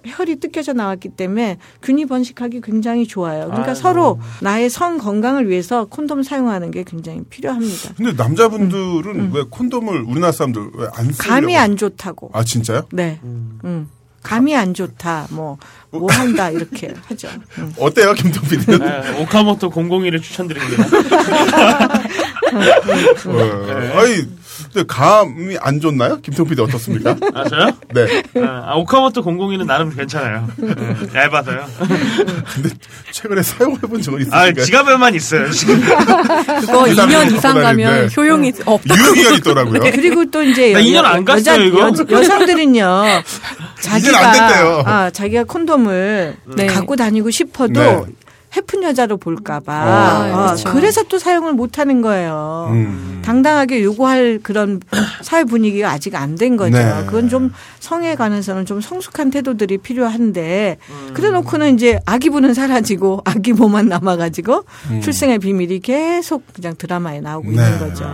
혈이 0.05 0.37
뜯겨져 0.37 0.73
나왔기 0.73 1.09
때문에 1.09 1.57
균이 1.81 2.05
번식하기 2.05 2.61
굉장히 2.61 3.07
좋아요. 3.07 3.45
그러니까 3.45 3.69
아이고. 3.71 3.75
서로 3.75 4.19
나의 4.41 4.69
성 4.69 4.97
건강을 4.97 5.49
위해서 5.49 5.85
콘돔 5.85 6.23
사용하는 6.23 6.71
게 6.71 6.83
굉장히 6.83 7.23
필요합니다. 7.29 7.93
근데 7.97 8.13
남자분들은 8.13 9.05
음. 9.15 9.19
음. 9.19 9.31
왜 9.33 9.43
콘돔을 9.49 10.01
우리나라 10.03 10.31
사람들 10.31 10.61
왜 10.75 10.87
안 10.93 11.05
쓰려고? 11.11 11.29
감이 11.29 11.57
안 11.57 11.77
좋다고. 11.77 12.31
아 12.33 12.43
진짜요? 12.43 12.87
네. 12.91 13.19
음. 13.23 13.59
음. 13.63 13.89
감이 14.23 14.55
안 14.55 14.75
좋다, 14.75 15.25
뭐, 15.31 15.57
뭐 15.89 16.07
한다, 16.11 16.51
이렇게 16.51 16.93
하죠. 17.07 17.27
음. 17.57 17.73
어때요, 17.79 18.13
김동빈은? 18.13 18.77
네, 18.77 19.19
오카모토 19.23 19.71
001을 19.71 20.21
추천드립니다. 20.21 20.83
어, 23.25 23.99
아니, 23.99 24.27
근데 24.73 24.83
감이 24.87 25.57
안 25.59 25.79
좋나요? 25.79 26.19
김성필이 26.21 26.61
어떻습니까? 26.61 27.15
아, 27.33 27.47
저요? 27.47 27.71
네. 27.93 28.23
아, 28.45 28.75
오카모토 28.75 29.21
002는 29.23 29.65
나름 29.65 29.93
괜찮아요. 29.95 30.47
네, 30.57 30.73
얇아서요. 31.15 31.65
근데 32.53 32.69
최근에 33.11 33.41
사용해본 33.43 34.01
적은 34.01 34.21
있으신가요? 34.21 34.49
아, 34.49 34.63
지갑에만 34.63 35.15
있어요, 35.15 35.49
지금. 35.51 35.81
그거 35.81 36.83
2년 36.83 37.33
이상 37.33 37.61
가면 37.61 38.09
효용이 38.15 38.53
없다. 38.65 38.95
유효기간 38.95 39.33
있더라고요. 39.35 39.79
네. 39.81 39.91
그리고 39.95 40.25
또 40.25 40.43
이제. 40.43 40.73
나 40.73 40.79
2년 40.79 41.03
안 41.03 41.25
갔어요, 41.25 41.39
여자, 41.39 41.55
이거. 41.55 41.79
여, 42.11 42.23
성들은요 42.23 43.03
자기가, 43.81 44.83
아, 44.85 45.09
자기가 45.09 45.43
콘돔을 45.45 46.35
네. 46.55 46.65
갖고 46.67 46.95
다니고 46.95 47.31
싶어도 47.31 47.79
네. 47.79 48.01
해픈 48.55 48.83
여자로 48.83 49.17
볼까봐. 49.17 49.73
아, 49.73 50.45
그렇죠. 50.45 50.71
그래서 50.73 51.03
또 51.03 51.17
사용을 51.19 51.53
못 51.53 51.79
하는 51.79 52.01
거예요. 52.01 52.67
음. 52.71 53.21
당당하게 53.23 53.81
요구할 53.83 54.39
그런 54.43 54.79
사회 55.21 55.43
분위기가 55.43 55.91
아직 55.91 56.15
안 56.15 56.35
된 56.35 56.57
거죠. 56.57 56.77
네. 56.77 57.03
그건 57.05 57.29
좀 57.29 57.51
성에 57.79 58.15
관해서는 58.15 58.65
좀 58.65 58.81
성숙한 58.81 59.29
태도들이 59.31 59.77
필요한데 59.77 60.77
음. 60.89 61.11
그래 61.13 61.29
놓고는 61.29 61.75
이제 61.75 61.99
아기 62.05 62.29
부는 62.29 62.53
사라지고 62.53 63.21
아기모만 63.25 63.87
남아가지고 63.87 64.63
음. 64.91 65.01
출생의 65.01 65.39
비밀이 65.39 65.79
계속 65.81 66.43
그냥 66.53 66.75
드라마에 66.77 67.21
나오고 67.21 67.49
네. 67.51 67.55
있는 67.55 67.79
거죠. 67.79 68.05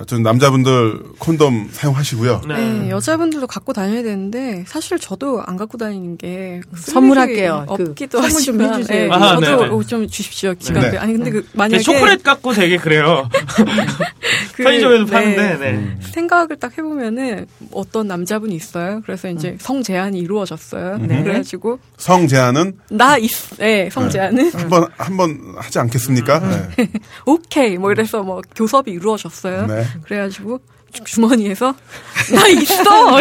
음. 0.00 0.10
하여튼 0.10 0.22
남자분들 0.22 1.02
콘돔 1.18 1.68
사용하시고요. 1.72 2.42
네. 2.48 2.54
네. 2.54 2.90
여자분들도 2.90 3.46
갖고 3.46 3.72
다녀야 3.72 4.02
되는데 4.02 4.64
사실 4.66 4.98
저도 4.98 5.42
안 5.44 5.56
갖고 5.56 5.76
다니는 5.78 6.16
게 6.16 6.60
선물할게요. 6.76 7.66
그 7.68 7.72
없기도 7.84 8.20
그 8.20 8.30
선물 8.30 8.42
좀 8.42 8.60
해주세요. 8.62 9.08
네. 9.08 9.14
아, 9.14 9.40
저도 9.40 9.78
네. 9.80 9.86
좀 9.86 10.08
주십시오. 10.08 10.54
지갑에. 10.54 10.90
네. 10.92 10.98
아니 10.98 11.12
근데 11.12 11.30
그 11.30 11.46
만약에 11.52 11.82
초콜릿 11.82 12.22
갖고 12.22 12.52
되게 12.52 12.76
그래요. 12.76 13.28
그, 14.56 14.64
편의점에서 14.64 15.04
네. 15.04 15.10
파는데 15.10 15.58
네. 15.58 15.70
음. 15.72 16.00
생각을 16.00 16.56
딱 16.56 16.76
해보면은 16.76 17.46
어떤 17.72 18.08
남자분이 18.08 18.54
있어요. 18.54 19.02
그래서 19.04 19.28
이제 19.28 19.50
음. 19.50 19.58
성 19.60 19.82
제한이 19.82 20.18
이루어졌어요. 20.18 20.98
네. 20.98 21.22
그래가지고 21.22 21.78
성 21.96 22.26
제한은 22.26 22.78
나 22.90 23.16
있, 23.18 23.30
네, 23.58 23.88
성 23.90 24.08
제한은 24.08 24.50
한번 24.54 24.86
한 24.96 25.16
번 25.16 25.54
하지 25.56 25.78
않겠습니까? 25.78 26.38
음. 26.38 26.68
오케이 27.26 27.76
뭐 27.76 27.92
이래서 27.92 28.22
뭐 28.22 28.40
교섭이 28.54 28.90
이루어졌어요. 28.92 29.66
그래가지고 30.04 30.60
주머니에서 31.04 31.74
나 32.34 32.46
있어 32.48 33.20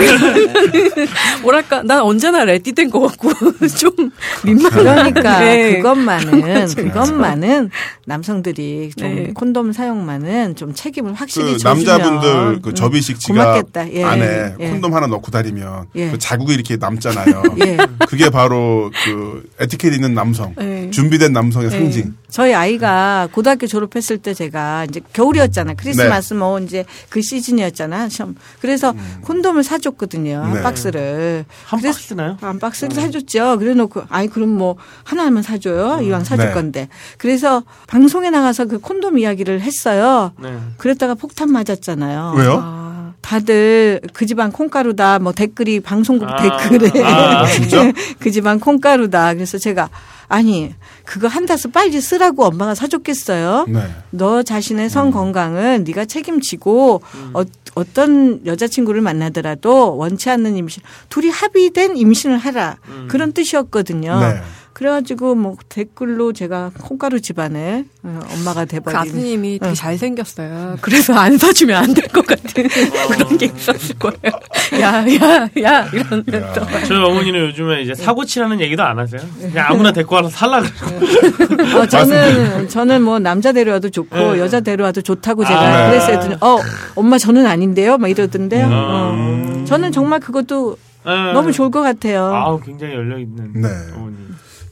뭐랄까 1.42 1.84
난 1.84 2.02
언제나 2.02 2.44
레디된 2.44 2.90
것 2.90 3.00
같고 3.02 3.32
좀 3.78 4.12
민망 4.44 4.72
그러니까 4.72 5.40
네. 5.40 5.78
그것만은 5.78 6.68
그것만은 6.68 7.70
남성들이 8.06 8.92
좀 8.98 9.16
네. 9.16 9.32
콘돔 9.34 9.74
사용만은 9.74 10.56
좀 10.56 10.74
책임을 10.74 11.14
확실히 11.14 11.58
그 11.58 11.64
남자분들 11.64 12.62
그 12.62 12.74
접이식 12.74 13.20
지갑 13.20 13.66
예. 13.94 14.04
안에 14.04 14.56
예. 14.60 14.70
콘돔 14.70 14.94
하나 14.94 15.08
넣고 15.08 15.32
다니면 15.32 15.86
예. 15.96 16.12
그 16.12 16.18
자국이 16.18 16.54
이렇게 16.54 16.78
남잖아요. 16.78 17.44
예. 17.66 17.78
그게 18.08 18.30
바로 18.30 18.92
그 19.06 19.48
에티켓 19.60 19.94
있는 19.94 20.14
남성 20.14 20.56
예. 20.60 20.90
준비된 20.90 21.34
남성의 21.34 21.68
예. 21.68 21.78
상징. 21.78 22.16
저희 22.30 22.54
아이가 22.54 23.28
고등학교 23.32 23.68
졸업했을 23.68 24.18
때 24.20 24.34
제가 24.34 24.86
이제 24.86 25.02
겨울이었잖아요. 25.14 25.76
크리스마스 25.78 26.34
네. 26.34 26.40
뭐 26.40 26.60
이제 26.60 26.86
그 27.10 27.22
시즌 27.22 27.59
시즌이었잖아 27.60 28.10
시험. 28.10 28.36
그래서 28.62 28.92
음. 28.92 29.22
콘돔을 29.22 29.64
사줬거든요 29.64 30.42
한 30.42 30.54
네. 30.54 30.62
박스를. 30.62 31.46
한 31.66 31.82
박스나요? 31.82 32.38
한 32.42 32.60
박스를 32.60 32.98
어. 32.98 33.02
사줬죠. 33.02 33.58
그래 33.60 33.74
놓고 33.74 34.04
아이 34.10 34.28
그럼 34.28 34.50
뭐 34.50 34.78
하나만 35.04 35.44
사줘요. 35.44 36.00
음. 36.00 36.04
이왕 36.04 36.24
사줄 36.24 36.48
네. 36.48 36.52
건데. 36.54 36.88
그래서 37.18 37.64
방송에 37.88 38.30
나가서 38.30 38.66
그 38.66 38.80
콘돔 38.80 39.20
이야기를 39.20 39.62
했어요. 39.62 40.32
네. 40.40 40.58
그랬다가 40.78 41.14
폭탄 41.14 41.52
맞았잖아요. 41.52 42.34
왜요? 42.38 42.60
아. 42.64 43.14
다들 43.22 44.02
그 44.14 44.26
집안 44.26 44.52
콩가루다 44.52 45.20
뭐 45.20 45.34
댓글이 45.34 45.82
방송국 45.82 46.30
아. 46.30 46.38
댓글에 46.38 47.04
아, 47.04 47.46
그 48.20 48.32
집안 48.32 48.60
콩가루다 48.60 49.34
그래서 49.34 49.58
제가 49.58 49.90
아니 50.30 50.74
그거 51.06 51.28
한 51.28 51.46
다스 51.46 51.70
빨리 51.70 52.00
쓰라고 52.00 52.46
엄마가 52.46 52.76
사줬겠어요. 52.76 53.66
네. 53.68 53.82
너 54.12 54.44
자신의 54.44 54.90
성 54.90 55.08
음. 55.08 55.12
건강은 55.12 55.84
네가 55.84 56.06
책임지고 56.06 57.02
음. 57.16 57.32
어, 57.34 57.44
어떤 57.76 58.46
여자친구를 58.46 59.02
만나더라도 59.02 59.98
원치 59.98 60.30
않는 60.30 60.56
임신 60.56 60.84
둘이 61.10 61.30
합의된 61.30 61.98
임신을 61.98 62.38
하라 62.38 62.78
음. 62.88 63.08
그런 63.10 63.34
뜻이었거든요. 63.34 64.20
네. 64.20 64.42
그래가지고 64.80 65.36
뭐 65.36 65.58
댓글로 65.68 66.32
제가 66.32 66.72
콩가루 66.82 67.20
집안에 67.20 67.84
어, 68.02 68.20
엄마가 68.34 68.64
돼버린. 68.64 68.98
가수님이 68.98 69.60
되게 69.60 69.72
응. 69.72 69.76
잘생겼어요. 69.76 70.78
그래서 70.80 71.14
안 71.16 71.38
사주면 71.38 71.84
안 71.84 71.94
될 71.94 72.08
것 72.08 72.26
같은 72.26 72.64
그런 73.12 73.38
게 73.38 73.48
있었을 73.48 74.00
거예요. 74.00 74.16
야, 74.80 75.04
야, 75.16 75.50
야, 75.62 75.86
이러면서. 75.92 76.66
저희 76.88 76.98
어머니는 76.98 77.48
요즘에 77.48 77.82
이제 77.82 77.94
사고 77.94 78.24
치라는 78.24 78.62
얘기도 78.62 78.82
안 78.84 78.98
하세요. 78.98 79.20
그냥 79.42 79.66
아무나 79.68 79.92
데리고 79.92 80.16
와서 80.16 80.30
살라 80.30 80.62
그러고. 80.62 81.76
어, 81.80 81.86
저는, 81.86 82.70
저는 82.70 83.02
뭐 83.02 83.20
남자 83.20 83.52
데려와도 83.52 83.90
좋고 83.90 84.16
네. 84.16 84.40
여자 84.40 84.62
데려와도 84.62 85.02
좋다고 85.02 85.44
제가 85.44 85.60
아, 85.88 85.90
그랬어요. 85.90 86.38
어, 86.40 86.58
엄마 86.96 87.18
저는 87.18 87.46
아닌데요? 87.46 87.98
막 87.98 88.08
이러던데요. 88.08 88.66
음. 88.68 88.72
어. 88.72 89.66
저는 89.66 89.92
정말 89.92 90.22
그것도 90.22 90.78
네. 91.06 91.34
너무 91.34 91.52
좋을 91.52 91.70
것 91.70 91.82
같아요. 91.82 92.34
아 92.34 92.58
굉장히 92.66 92.94
열려있는. 92.94 93.52
네. 93.62 93.68
어머니. 93.94 94.16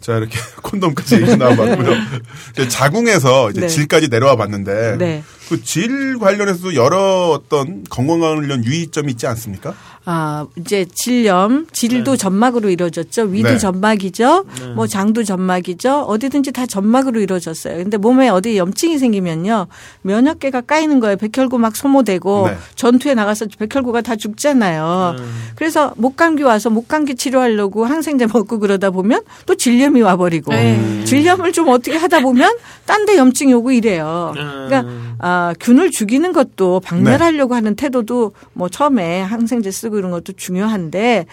자 0.08 0.16
이렇게 0.16 0.40
콘돔까지 0.64 1.16
얘기 1.16 1.36
나와봤고요. 1.36 1.94
자궁에서 2.70 3.52
이제 3.52 3.62
네. 3.62 3.68
질까지 3.68 4.08
내려와 4.08 4.38
봤는데 4.38 4.96
네. 4.98 5.24
그 5.50 5.62
질 5.64 6.18
관련해서도 6.20 6.76
여러 6.76 7.30
어떤 7.32 7.84
건강 7.90 8.20
관련 8.20 8.64
유의점이 8.64 9.12
있지 9.14 9.28
않습니까? 9.28 9.74
아, 10.10 10.48
이제 10.56 10.86
질염, 10.96 11.68
질도 11.74 12.12
네. 12.12 12.18
점막으로 12.18 12.70
이루어졌죠. 12.70 13.24
위도 13.24 13.50
네. 13.50 13.58
점막이죠. 13.58 14.46
네. 14.58 14.68
뭐 14.68 14.88
장도 14.88 15.26
점막이죠. 15.26 16.04
어디든지 16.04 16.54
다 16.54 16.66
점막으로 16.66 17.20
이루어졌어요. 17.20 17.76
근데 17.76 17.98
몸에 17.98 18.30
어디 18.30 18.58
염증이 18.58 19.00
생기면요. 19.00 19.68
면역계가 20.04 20.62
까이는 20.62 21.02
거예요. 21.02 21.18
백혈구 21.18 21.58
막 21.60 21.76
소모되고 21.76 22.48
네. 22.48 22.58
전투에 22.76 23.16
나가서 23.16 23.48
백혈구가 23.60 24.00
다 24.00 24.16
죽잖아요. 24.16 25.16
네. 25.18 25.24
그래서 25.56 25.94
목감기 25.98 26.44
와서 26.44 26.70
목감기 26.70 27.16
치료하려고 27.16 27.84
항생제 27.84 28.28
먹고 28.28 28.60
그러다 28.60 28.92
보면 28.92 29.24
또 29.46 29.56
질염이 29.56 30.02
와버리고 30.04 30.54
네. 30.54 31.04
질염을 31.04 31.52
좀 31.52 31.68
어떻게 31.68 31.98
하다 31.98 32.22
보면 32.22 32.56
딴 32.86 33.06
데 33.08 33.16
염증이 33.18 33.54
오고 33.54 33.72
이래요. 33.72 34.32
그러니까 34.34 34.86
아, 35.20 35.37
균을 35.60 35.92
죽이는 35.92 36.34
것도 36.34 36.80
박멸하려고 36.82 37.56
하는 37.56 37.76
태도도 37.76 38.34
뭐 38.54 38.70
처음에 38.70 39.22
항생제 39.22 39.72
쓰고 39.72 39.98
이런 39.98 40.12
것도 40.12 40.34
중요한데 40.34 41.26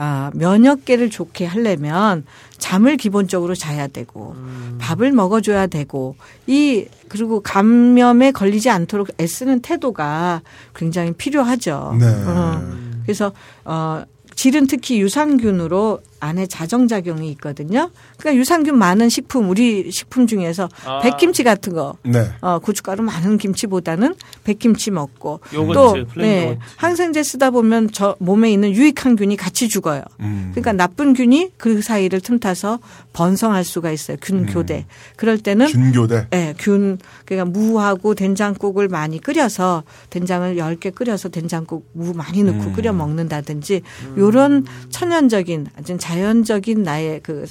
아, 0.00 0.30
면역계를 0.34 1.10
좋게 1.10 1.44
하려면 1.44 2.24
잠을 2.56 2.96
기본적으로 2.96 3.56
자야 3.56 3.88
되고 3.88 4.36
음. 4.36 4.78
밥을 4.80 5.10
먹어줘야 5.10 5.66
되고 5.66 6.14
이 6.46 6.86
그리고 7.08 7.40
감염에 7.40 8.30
걸리지 8.30 8.70
않도록 8.70 9.08
애쓰는 9.20 9.60
태도가 9.60 10.42
굉장히 10.76 11.12
필요하죠. 11.12 11.96
네. 11.98 12.06
어, 12.06 12.62
그래서 13.02 13.32
어 13.64 14.04
질은 14.36 14.68
특히 14.68 15.00
유산균으로 15.00 16.00
안에 16.20 16.46
자정작용이 16.46 17.30
있거든요. 17.32 17.90
그러니까 18.16 18.40
유산균 18.40 18.76
많은 18.76 19.08
식품 19.08 19.50
우리 19.50 19.90
식품 19.90 20.26
중에서 20.26 20.68
아. 20.84 21.00
백김치 21.00 21.44
같은 21.44 21.72
거, 21.72 21.96
네. 22.02 22.30
어, 22.40 22.58
고춧가루 22.58 23.02
많은 23.02 23.38
김치보다는 23.38 24.14
백김치 24.44 24.90
먹고 24.90 25.40
또 25.52 25.96
네, 26.16 26.58
항생제 26.76 27.22
쓰다 27.22 27.50
보면 27.50 27.90
저 27.92 28.16
몸에 28.18 28.50
있는 28.50 28.72
유익한 28.72 29.16
균이 29.16 29.36
같이 29.36 29.68
죽어요. 29.68 30.02
음. 30.20 30.50
그러니까 30.52 30.72
나쁜 30.72 31.14
균이 31.14 31.52
그 31.56 31.82
사이를 31.82 32.20
틈타서 32.20 32.78
번성할 33.12 33.64
수가 33.64 33.90
있어요. 33.90 34.16
균 34.20 34.40
음. 34.40 34.46
교대. 34.46 34.78
음. 34.78 34.84
그럴 35.16 35.38
때는 35.38 35.66
균 35.66 35.92
교대. 35.92 36.26
네, 36.30 36.54
균 36.58 36.98
그러니까 37.24 37.50
무하고 37.50 38.14
된장국을 38.14 38.88
많이 38.88 39.20
끓여서 39.20 39.84
된장을 40.10 40.56
10개 40.56 40.94
끓여서 40.94 41.28
된장국 41.28 41.88
무 41.92 42.12
많이 42.12 42.42
넣고 42.42 42.58
음. 42.58 42.72
끓여 42.72 42.92
먹는다든지 42.92 43.82
음. 44.06 44.14
요런 44.16 44.66
천연적인 44.90 45.66
아주 45.76 45.88
자연적인 46.08 46.82
나의 46.82 47.20
그 47.20 47.46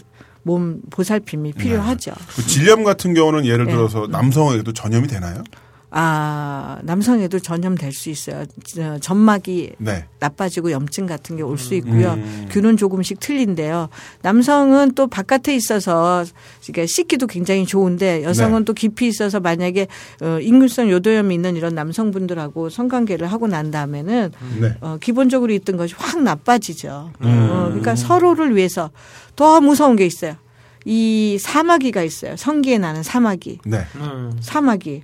몸 0.48 0.82
보살핌이 0.90 1.52
네. 1.52 1.60
필요하죠. 1.64 2.12
네. 2.12 2.42
질염 2.48 2.86
같은 2.86 3.14
경우는 3.14 3.46
예를 3.46 3.66
네. 3.66 3.74
들어서 3.74 4.08
남성에게도 4.08 4.72
전염이 4.72 5.08
되나요? 5.08 5.44
아, 5.90 6.80
남성에도 6.84 7.40
전염될 7.40 7.94
수 7.94 8.10
있어요. 8.10 8.44
점막이 9.00 9.72
네. 9.80 10.06
나빠지고 10.20 10.72
염증 10.72 11.06
같은 11.08 11.38
게 11.38 11.44
올 11.44 11.58
수 11.58 11.76
있고요. 11.76 12.14
음. 12.14 12.48
균은 12.52 12.76
조금씩 12.78 13.20
틀린데요. 13.22 13.88
남성은 14.22 14.96
또 14.96 15.08
바깥에 15.08 15.56
있어서 15.56 16.26
그러니까 16.66 16.86
씻기도 16.94 17.26
굉장히 17.26 17.66
좋은데 17.66 18.24
여성은 18.24 18.60
네. 18.60 18.66
또 18.66 18.74
깊이 18.74 19.08
있어서 19.08 19.40
만약에 19.40 19.88
어, 20.22 20.40
인균성 20.42 20.90
요도염이 20.92 21.34
있는 21.34 21.56
이런 21.56 21.74
남성분들하고 21.76 22.70
성관계를 22.70 23.28
하고 23.32 23.48
난 23.48 23.72
다음에는 23.72 24.32
네. 24.60 24.74
어, 24.82 24.98
기본적으로 25.02 25.54
있던 25.54 25.78
것이 25.78 25.96
확 25.98 26.22
나빠지죠. 26.22 27.12
음. 27.22 27.48
어, 27.50 27.66
그러니까 27.68 27.96
서로를 27.96 28.56
위해서 28.56 28.92
더 29.38 29.62
무서운 29.62 29.96
게 29.96 30.06
있어요. 30.06 30.36
이 30.86 31.38
사마귀가 31.40 32.04
있어요. 32.04 32.36
성기에 32.38 32.78
나는 32.78 33.04
사마귀. 33.04 33.60
네. 33.66 33.86
음. 33.96 34.32
사마귀. 34.42 35.04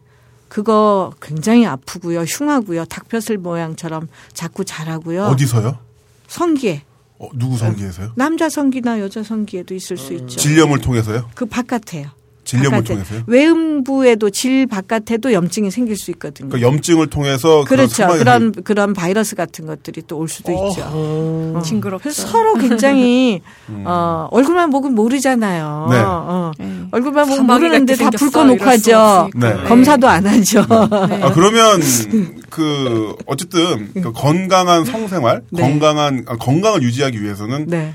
그거 0.54 1.12
굉장히 1.20 1.66
아프고요. 1.66 2.22
흉하고요. 2.22 2.86
닭뼈슬 2.86 3.39
모양처럼 3.39 4.08
자꾸 4.34 4.64
자라고요. 4.64 5.24
어디서요? 5.24 5.80
성기에. 6.28 6.84
어, 7.18 7.28
누구 7.34 7.58
성기에서요? 7.58 8.12
남자 8.14 8.49
성기나 8.49 8.99
여자 8.99 9.24
성기에도 9.24 9.74
있을 9.74 9.97
수 9.97 10.14
있죠. 10.14 10.38
질염을 10.39 10.80
통해서요? 10.80 11.28
그 11.34 11.47
바깥에요. 11.47 12.12
질염을 12.58 12.84
통해서요? 12.84 13.22
외음부에도 13.28 14.30
질 14.30 14.66
바깥에도 14.68 15.34
염증이 15.34 15.72
생길 15.72 15.95
수 15.97 16.12
있거든요. 16.12 16.49
그러니까 16.49 16.68
염증을 16.68 17.08
통해서 17.08 17.64
그렇죠. 17.66 18.08
그런 18.08 18.51
그런 18.51 18.93
바이러스 18.93 19.36
같은 19.36 19.66
것들이 19.66 20.01
또 20.08 20.18
올 20.24 20.30
수도 20.30 20.51
어, 20.58 20.70
있죠. 20.70 20.82
어. 20.86 21.62
징그럽죠. 21.66 22.12
서로 22.12 22.54
굉장히 22.56 23.41
음. 23.70 23.84
어, 23.86 24.28
얼굴만 24.32 24.70
보면 24.70 24.93
모르잖아요. 24.95 25.88
네. 25.91 25.97
어. 25.99 26.51
네. 26.58 26.80
얼굴만 26.91 27.28
보면 27.28 27.45
모르는데 27.45 27.95
다 27.95 28.10
불 28.12 28.32
꺼 28.32 28.43
놓고 28.45 28.64
하죠. 28.64 29.30
네. 29.36 29.54
검사도 29.68 30.08
안 30.08 30.26
하죠. 30.26 30.62
네. 31.10 31.22
아 31.24 31.34
그러면 31.34 31.82
그 32.49 33.16
어쨌든 33.26 33.91
그 33.93 34.12
건강한 34.12 34.86
성생활, 34.86 35.41
네. 35.49 35.62
건강한 35.62 36.24
아, 36.28 36.36
건강을 36.38 36.84
유지하기 36.84 37.22
위해서는 37.22 37.66
네. 37.68 37.93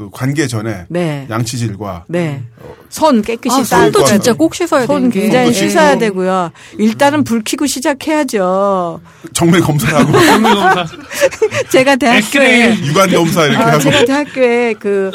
그 0.00 0.08
관계 0.10 0.46
전에 0.46 0.86
네. 0.88 1.26
양치질과 1.28 2.06
네. 2.08 2.42
어, 2.58 2.74
손 2.88 3.20
깨끗이 3.20 3.60
아, 3.60 3.64
손도 3.64 4.02
진짜 4.04 4.32
꼭 4.32 4.54
씻어야 4.54 4.86
손 4.86 5.10
굉장히 5.10 5.52
씻어야 5.52 5.98
되고요. 5.98 6.52
일단은 6.78 7.22
불 7.22 7.42
켜고 7.44 7.66
시작해야죠. 7.66 9.02
정밀 9.34 9.60
검사하고 9.60 10.10
정밀 10.24 10.54
검사. 10.54 10.86
제가 11.68 11.96
대학교에 11.96 12.78
유관 12.82 13.10
검사 13.10 13.44
이렇게 13.44 13.62
아, 13.62 13.72
하고 13.72 13.80
제가 13.80 14.04
대학교에 14.06 14.74
그 14.80 15.10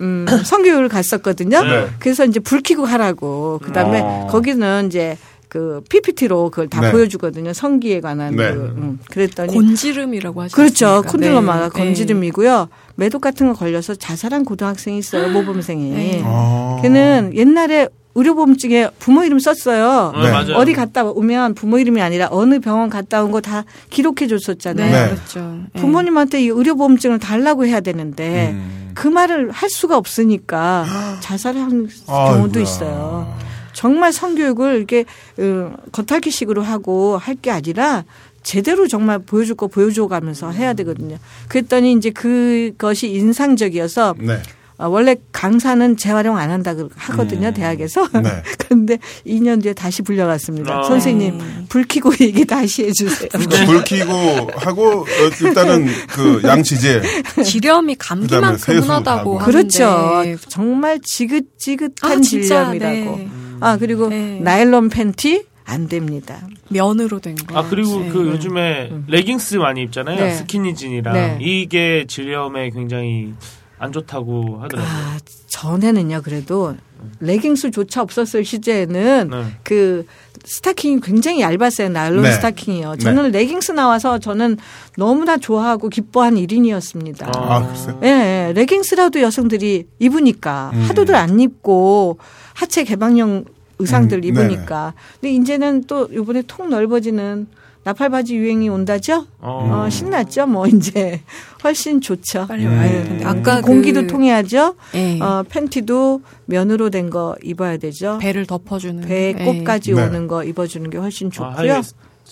음, 0.00 0.24
성교육을 0.42 0.88
갔었거든요. 0.88 1.62
네. 1.62 1.88
그래서 1.98 2.24
이제 2.24 2.40
불 2.40 2.62
켜고 2.62 2.86
하라고. 2.86 3.60
그다음에 3.62 4.00
아. 4.00 4.26
거기는 4.30 4.86
이제 4.86 5.18
그 5.50 5.82
PPT로 5.88 6.48
그걸 6.48 6.68
다 6.68 6.80
네. 6.80 6.92
보여주거든요. 6.92 7.52
성기에 7.52 8.00
관한 8.00 8.36
네. 8.36 8.52
그, 8.52 8.74
음. 8.76 9.00
그랬더니 9.10 9.52
곤지름이라고 9.52 10.42
하죠. 10.42 10.56
그렇죠. 10.56 11.02
콘들로마가 11.06 11.68
네. 11.70 11.84
곤지름이고요. 11.84 12.68
매독 13.00 13.20
같은 13.22 13.48
거 13.48 13.54
걸려서 13.54 13.94
자살한 13.94 14.44
고등학생이 14.44 14.98
있어요. 14.98 15.30
모범생이. 15.30 15.90
네. 15.90 16.22
아. 16.22 16.78
걔는 16.82 17.32
옛날에 17.34 17.88
의료보험증에 18.14 18.90
부모 18.98 19.24
이름 19.24 19.38
썼어요. 19.38 20.12
네. 20.46 20.52
어디 20.54 20.74
갔다 20.74 21.04
오면 21.04 21.54
부모 21.54 21.78
이름이 21.78 22.02
아니라 22.02 22.28
어느 22.30 22.58
병원 22.60 22.90
갔다 22.90 23.22
온 23.24 23.30
거 23.30 23.40
다 23.40 23.64
기록해 23.88 24.26
줬었잖아요. 24.26 24.92
네. 24.92 25.14
그렇죠. 25.14 25.60
네. 25.72 25.80
부모님한테 25.80 26.42
이 26.42 26.48
의료보험증을 26.48 27.18
달라고 27.20 27.64
해야 27.64 27.80
되는데 27.80 28.50
음. 28.52 28.90
그 28.94 29.08
말을 29.08 29.50
할 29.50 29.70
수가 29.70 29.96
없으니까 29.96 30.84
자살한 31.20 31.88
경우도 32.06 32.60
있어요. 32.60 33.32
정말 33.72 34.12
성교육을 34.12 34.76
이렇게 34.76 35.04
어, 35.38 35.72
겉핥기식으로 35.92 36.62
하고 36.62 37.16
할 37.16 37.36
게 37.40 37.50
아니라 37.50 38.04
제대로 38.42 38.88
정말 38.88 39.18
보여줄 39.18 39.56
거 39.56 39.66
보여줘 39.66 40.08
가면서 40.08 40.50
해야 40.50 40.72
되거든요. 40.74 41.18
그랬더니 41.48 41.92
이제 41.92 42.10
그것이 42.10 43.08
인상적이어서 43.10 44.14
네. 44.18 44.40
어, 44.80 44.88
원래 44.88 45.14
강사는 45.30 45.98
재활용 45.98 46.38
안 46.38 46.50
한다 46.50 46.74
하거든요 46.96 47.48
음. 47.48 47.54
대학에서 47.54 48.08
네. 48.14 48.42
그런데 48.58 48.98
2년 49.26 49.62
뒤에 49.62 49.74
다시 49.74 50.00
불려갔습니다. 50.00 50.78
아. 50.78 50.82
선생님 50.84 51.66
불 51.68 51.84
켜고 51.86 52.12
얘기 52.20 52.46
다시 52.46 52.84
해주세요. 52.84 53.28
불 53.66 53.84
켜고 53.84 54.50
하고 54.56 55.00
어, 55.02 55.06
일단은 55.42 55.86
그 56.08 56.40
양치제 56.44 57.02
지렴이 57.44 57.96
감기만큼 57.96 58.76
흔하다고 58.78 59.38
그렇죠. 59.38 60.24
정말 60.48 60.98
지긋지긋한 61.04 62.18
아, 62.18 62.20
질염이라고. 62.22 63.16
네. 63.16 63.28
아 63.60 63.76
그리고 63.76 64.08
네. 64.08 64.40
나일론 64.40 64.88
팬티 64.88 65.44
안 65.70 65.86
됩니다. 65.86 66.40
면으로 66.68 67.20
된 67.20 67.36
거. 67.36 67.56
아 67.56 67.68
그리고 67.68 68.00
네. 68.00 68.08
그 68.08 68.26
요즘에 68.26 68.88
음. 68.90 69.04
레깅스 69.06 69.56
많이 69.56 69.82
입잖아요. 69.84 70.18
네. 70.18 70.34
스키니진이랑 70.34 71.14
네. 71.14 71.38
이게 71.40 72.06
질염에 72.08 72.70
굉장히 72.70 73.34
안 73.78 73.92
좋다고 73.92 74.58
하더라고요. 74.62 74.92
아, 74.92 75.18
전에는요, 75.48 76.22
그래도 76.22 76.74
레깅스조차 77.20 78.02
없었을 78.02 78.44
시제에는 78.44 79.30
네. 79.30 79.44
그 79.62 80.04
스타킹이 80.44 81.00
굉장히 81.00 81.40
얇았어요. 81.40 81.88
나일론 81.88 82.24
네. 82.24 82.32
스타킹이요. 82.32 82.96
저는 82.96 83.30
네. 83.30 83.38
레깅스 83.38 83.72
나와서 83.72 84.18
저는 84.18 84.58
너무나 84.96 85.38
좋아하고 85.38 85.88
기뻐한 85.88 86.34
1인이었습니다. 86.34 87.36
아, 87.36 87.56
아 87.56 87.66
글쎄요? 87.68 88.00
예, 88.02 88.06
네, 88.06 88.52
레깅스라도 88.54 89.20
여성들이 89.20 89.86
입으니까 89.98 90.72
음. 90.74 90.82
하도들 90.82 91.14
안 91.14 91.38
입고 91.38 92.18
하체 92.54 92.84
개방형 92.84 93.44
의상들 93.80 94.18
음, 94.18 94.24
입으니까. 94.24 94.94
근데 95.20 95.32
이제는 95.34 95.84
또 95.86 96.08
이번에 96.10 96.42
통 96.46 96.70
넓어지는 96.70 97.46
나팔바지 97.82 98.36
유행이 98.36 98.68
온다죠? 98.68 99.26
어. 99.40 99.84
어, 99.86 99.90
신났죠? 99.90 100.46
뭐 100.46 100.66
이제 100.66 101.22
훨씬 101.64 102.00
좋죠. 102.00 102.46
빨리 102.46 102.66
와야 102.66 102.90
음. 103.02 103.20
아까 103.24 103.62
공기도 103.62 104.02
그... 104.02 104.06
통해야죠. 104.06 104.74
네. 104.92 105.18
어, 105.20 105.42
팬티도 105.48 106.20
면으로 106.44 106.90
된 106.90 107.08
거 107.10 107.34
입어야 107.42 107.78
되죠. 107.78 108.18
배를 108.20 108.46
덮어주는 108.46 109.02
배 109.02 109.32
꽃까지 109.32 109.94
네. 109.94 110.02
오는 110.04 110.28
거 110.28 110.44
입어주는 110.44 110.88
게 110.90 110.98
훨씬 110.98 111.28
아, 111.28 111.30
좋고요. 111.30 111.74
아, 111.74 111.82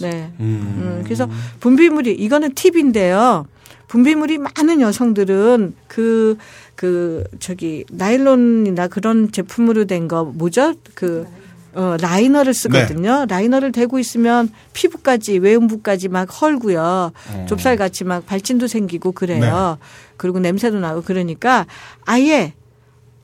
네. 0.01 0.31
음. 0.39 0.75
음. 0.77 1.01
그래서 1.03 1.29
분비물이 1.61 2.13
이거는 2.13 2.55
팁인데요. 2.55 3.47
분비물이 3.89 4.39
많은 4.39 4.83
여성들은 4.83 5.75
그, 5.89 6.37
그, 6.75 7.25
저기, 7.41 7.85
나일론이나 7.91 8.87
그런 8.89 9.33
제품으로 9.33 9.87
된 9.87 10.09
거, 10.09 10.25
뭐죠? 10.25 10.75
그, 10.95 11.27
어, 11.75 11.97
라이너를 12.01 12.55
쓰거든요. 12.55 13.21
네. 13.21 13.27
라이너를 13.29 13.73
대고 13.73 13.99
있으면 13.99 14.51
피부까지 14.73 15.39
외음부까지 15.39 16.09
막 16.09 16.25
헐고요. 16.41 17.13
어. 17.13 17.47
좁쌀같이 17.49 18.05
막 18.05 18.27
발진도 18.27 18.67
생기고 18.67 19.13
그래요. 19.13 19.79
네. 19.81 19.87
그리고 20.17 20.39
냄새도 20.41 20.81
나고 20.81 21.03
그러니까 21.03 21.67
아예 22.05 22.55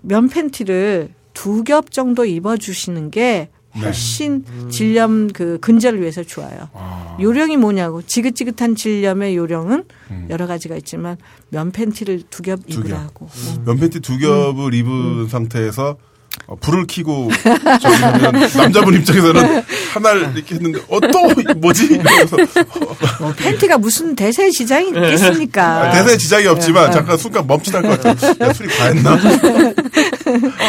면 0.02 0.28
팬티를 0.28 1.10
두 1.32 1.64
겹 1.64 1.90
정도 1.90 2.24
입어주시는 2.24 3.10
게 3.10 3.48
네. 3.74 3.80
훨씬 3.80 4.44
네. 4.44 4.68
질염 4.68 5.28
그 5.32 5.58
근절을 5.60 6.00
위해서 6.00 6.22
좋아요. 6.22 6.68
아. 6.74 7.16
요령이 7.20 7.56
뭐냐고 7.56 8.02
지긋지긋한 8.02 8.76
질염의 8.76 9.34
요령은 9.36 9.84
음. 10.12 10.26
여러 10.30 10.46
가지가 10.46 10.76
있지만 10.76 11.16
면 11.48 11.72
팬티를 11.72 12.22
두 12.30 12.42
겹 12.44 12.60
입으라고. 12.68 13.26
음. 13.26 13.64
면 13.64 13.78
팬티 13.80 13.98
두 13.98 14.16
겹을 14.18 14.66
음. 14.66 14.74
입은 14.74 14.90
음. 14.92 15.28
상태에서 15.28 15.96
어, 16.46 16.56
불을 16.56 16.86
켜고 16.86 17.30
남자분 18.56 18.94
입장에서는 18.94 19.62
하나를 19.94 20.32
이렇게 20.34 20.54
했는데 20.56 20.80
어 20.88 21.00
또 21.00 21.52
뭐지 21.56 21.84
이러면서 21.86 22.36
어, 23.20 23.32
팬티가 23.36 23.78
무슨 23.78 24.14
대세 24.16 24.50
지장이 24.50 24.90
네. 24.90 25.00
있겠습니까? 25.06 25.82
아, 25.82 25.90
대세 25.92 26.16
지장이 26.16 26.46
없지만 26.46 26.86
네. 26.86 26.92
잠깐 26.92 27.16
순간 27.16 27.46
멈칫할 27.46 27.82
것 27.82 28.02
같아요. 28.02 28.34
야, 28.40 28.52
술이 28.52 28.68
과했나? 28.68 29.12
어, 29.14 29.18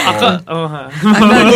아까 0.07 0.41
어, 0.47 0.65
아까 0.65 0.89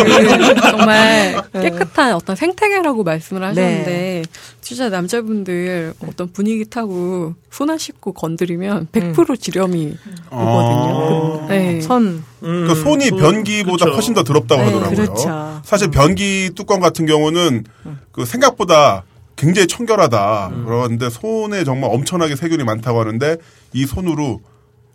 그 0.04 0.60
정말 0.70 1.42
깨끗한 1.52 2.14
어떤 2.14 2.36
생태계라고 2.36 3.04
말씀을 3.04 3.42
하셨는데 3.44 3.84
네. 3.84 4.22
진짜 4.70 4.88
남자분들 4.88 5.94
어떤 6.06 6.30
분위기 6.30 6.64
타고 6.64 7.34
손안 7.50 7.76
씻고 7.76 8.12
건드리면 8.12 8.86
100% 8.92 9.40
지렴이 9.40 9.96
오거든요. 10.30 11.40
아~ 11.42 11.46
네. 11.48 11.80
선 11.80 12.22
그러니까 12.38 12.76
손이 12.76 13.08
음, 13.08 13.16
변기보다 13.16 13.86
그렇죠. 13.86 13.94
훨씬 13.96 14.14
더 14.14 14.22
더럽다고 14.22 14.62
네, 14.62 14.66
하더라고요. 14.68 14.96
그렇죠. 14.96 15.60
사실 15.64 15.90
변기 15.90 16.50
뚜껑 16.54 16.78
같은 16.78 17.04
경우는 17.04 17.64
그 18.12 18.24
생각보다 18.24 19.02
굉장히 19.34 19.66
청결하다. 19.66 20.50
음. 20.52 20.64
그런데 20.64 21.10
손에 21.10 21.64
정말 21.64 21.90
엄청나게 21.92 22.36
세균이 22.36 22.62
많다고 22.62 23.00
하는데 23.00 23.38
이 23.72 23.86
손으로 23.86 24.40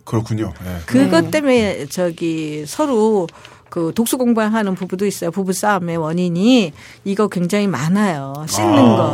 그렇군요. 0.06 0.54
네. 0.64 0.78
그것 0.86 1.30
때문에 1.30 1.84
저기 1.90 2.64
서로 2.66 3.26
그 3.76 3.92
독수 3.94 4.16
공부하는 4.16 4.74
부부도 4.74 5.04
있어요. 5.04 5.30
부부 5.30 5.52
싸움의 5.52 5.98
원인이 5.98 6.72
이거 7.04 7.28
굉장히 7.28 7.66
많아요. 7.66 8.32
씻는 8.48 8.72
아. 8.72 8.96
거. 8.96 9.06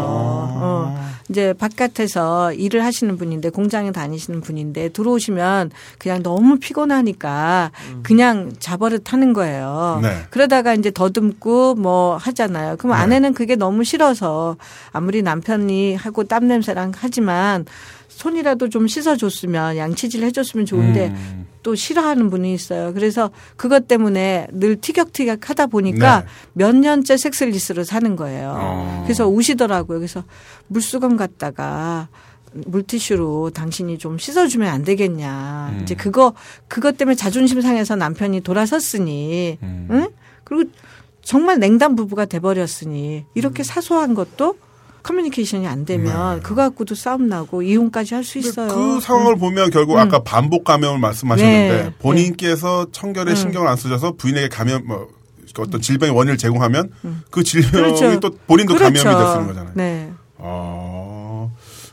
어. 0.54 1.12
이제 1.28 1.52
바깥에서 1.52 2.52
일을 2.52 2.84
하시는 2.84 3.16
분인데 3.16 3.50
공장에 3.50 3.90
다니시는 3.90 4.40
분인데 4.40 4.90
들어오시면 4.90 5.72
그냥 5.98 6.22
너무 6.22 6.60
피곤하니까 6.60 7.72
그냥 8.04 8.52
자버릇 8.60 9.12
하는 9.12 9.32
거예요. 9.32 9.98
네. 10.00 10.18
그러다가 10.30 10.74
이제 10.74 10.92
더듬고 10.92 11.74
뭐 11.74 12.16
하잖아요. 12.18 12.76
그럼 12.76 12.94
네. 12.94 13.02
아내는 13.02 13.34
그게 13.34 13.56
너무 13.56 13.82
싫어서 13.82 14.56
아무리 14.92 15.22
남편이 15.22 15.96
하고 15.96 16.22
땀 16.22 16.46
냄새랑 16.46 16.92
하지만 16.94 17.66
손이라도 18.06 18.68
좀 18.68 18.86
씻어줬으면 18.86 19.76
양치질 19.76 20.22
해줬으면 20.22 20.66
좋은데 20.66 21.08
음. 21.08 21.51
또 21.62 21.74
싫어하는 21.74 22.30
분이 22.30 22.52
있어요. 22.54 22.92
그래서 22.92 23.30
그것 23.56 23.88
때문에 23.88 24.48
늘 24.52 24.80
티격태격 24.80 25.48
하다 25.48 25.66
보니까 25.66 26.20
네. 26.20 26.26
몇 26.52 26.74
년째 26.74 27.16
섹슬리스를 27.16 27.84
사는 27.84 28.16
거예요. 28.16 28.54
어. 28.56 29.00
그래서 29.04 29.28
우시더라고요. 29.28 29.98
그래서 29.98 30.24
물수건 30.68 31.16
갖다가 31.16 32.08
물티슈로 32.54 33.50
당신이 33.50 33.98
좀 33.98 34.18
씻어주면 34.18 34.68
안 34.68 34.84
되겠냐. 34.84 35.70
음. 35.72 35.80
이제 35.82 35.94
그거 35.94 36.34
그것 36.68 36.96
때문에 36.96 37.14
자존심 37.14 37.60
상해서 37.60 37.96
남편이 37.96 38.42
돌아섰으니, 38.42 39.58
음. 39.62 39.88
응? 39.90 40.08
그리고 40.44 40.70
정말 41.22 41.58
냉담 41.58 41.96
부부가 41.96 42.24
돼버렸으니 42.26 43.24
이렇게 43.34 43.62
음. 43.62 43.64
사소한 43.64 44.14
것도 44.14 44.56
커뮤니케이션이 45.02 45.66
안 45.66 45.84
되면 45.84 46.36
네. 46.36 46.42
그거 46.42 46.62
갖고도 46.62 46.94
싸움 46.94 47.28
나고 47.28 47.62
이혼까지 47.62 48.14
할 48.14 48.24
수 48.24 48.38
있어요. 48.38 48.68
그 48.68 49.00
상황을 49.00 49.34
음. 49.34 49.38
보면 49.38 49.70
결국 49.70 49.94
음. 49.94 49.98
아까 49.98 50.22
반복 50.22 50.64
감염을 50.64 51.00
말씀하셨는데 51.00 51.82
네. 51.84 51.94
본인께서 51.98 52.86
청결에 52.92 53.32
음. 53.32 53.36
신경을 53.36 53.66
안 53.68 53.76
쓰셔서 53.76 54.12
부인에게 54.12 54.48
감염 54.48 54.86
뭐 54.86 55.08
어떤 55.58 55.80
질병의 55.80 56.14
원인을 56.14 56.38
제공하면 56.38 56.90
음. 57.04 57.22
그 57.30 57.42
질병이 57.42 57.94
그렇죠. 57.94 58.20
또 58.20 58.30
본인도 58.46 58.74
그렇죠. 58.74 59.02
감염이 59.02 59.24
됐는 59.24 59.46
거잖아요. 59.48 59.72
네. 59.74 60.12
아, 60.38 61.48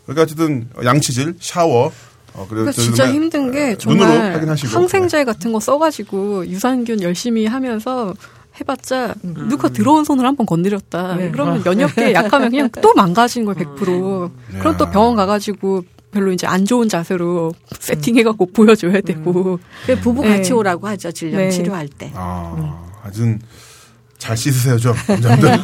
그러니까 0.05 0.23
어쨌든 0.23 0.69
양치질, 0.83 1.35
샤워 1.39 1.91
어, 2.33 2.45
그러니까 2.49 2.71
진짜 2.71 3.11
힘든 3.11 3.51
게 3.51 3.75
정말 3.77 4.33
항생제 4.55 5.25
같은 5.25 5.51
거 5.51 5.59
써가지고 5.59 6.47
유산균 6.47 7.01
열심히 7.01 7.47
하면서 7.47 8.13
해봤자 8.59 9.15
음. 9.23 9.47
누가 9.49 9.69
들어온 9.69 10.03
손을 10.03 10.25
한번 10.25 10.45
건드렸다. 10.45 11.15
네. 11.15 11.31
그러면 11.31 11.61
면역계 11.63 12.13
약하면 12.13 12.49
그냥 12.49 12.69
또 12.81 12.93
망가진 12.93 13.45
거예요, 13.45 13.57
100%. 13.75 13.87
음. 13.87 14.59
그럼 14.59 14.77
또 14.77 14.89
병원 14.89 15.15
가가지고 15.15 15.83
별로 16.11 16.31
이제 16.31 16.47
안 16.47 16.65
좋은 16.65 16.89
자세로 16.89 17.53
세팅해갖고 17.79 18.47
보여줘야 18.47 19.01
되고. 19.01 19.59
그 19.85 19.95
부부 19.99 20.23
네. 20.23 20.37
같이 20.37 20.53
오라고 20.53 20.87
하죠, 20.87 21.11
질염 21.11 21.37
네. 21.37 21.49
치료할 21.51 21.87
때. 21.87 22.11
아, 22.15 22.55
음. 22.57 22.71
아주 23.03 23.37
잘 24.17 24.35
씻으세요, 24.35 24.77
좀. 24.77 24.93
남자들. 25.07 25.59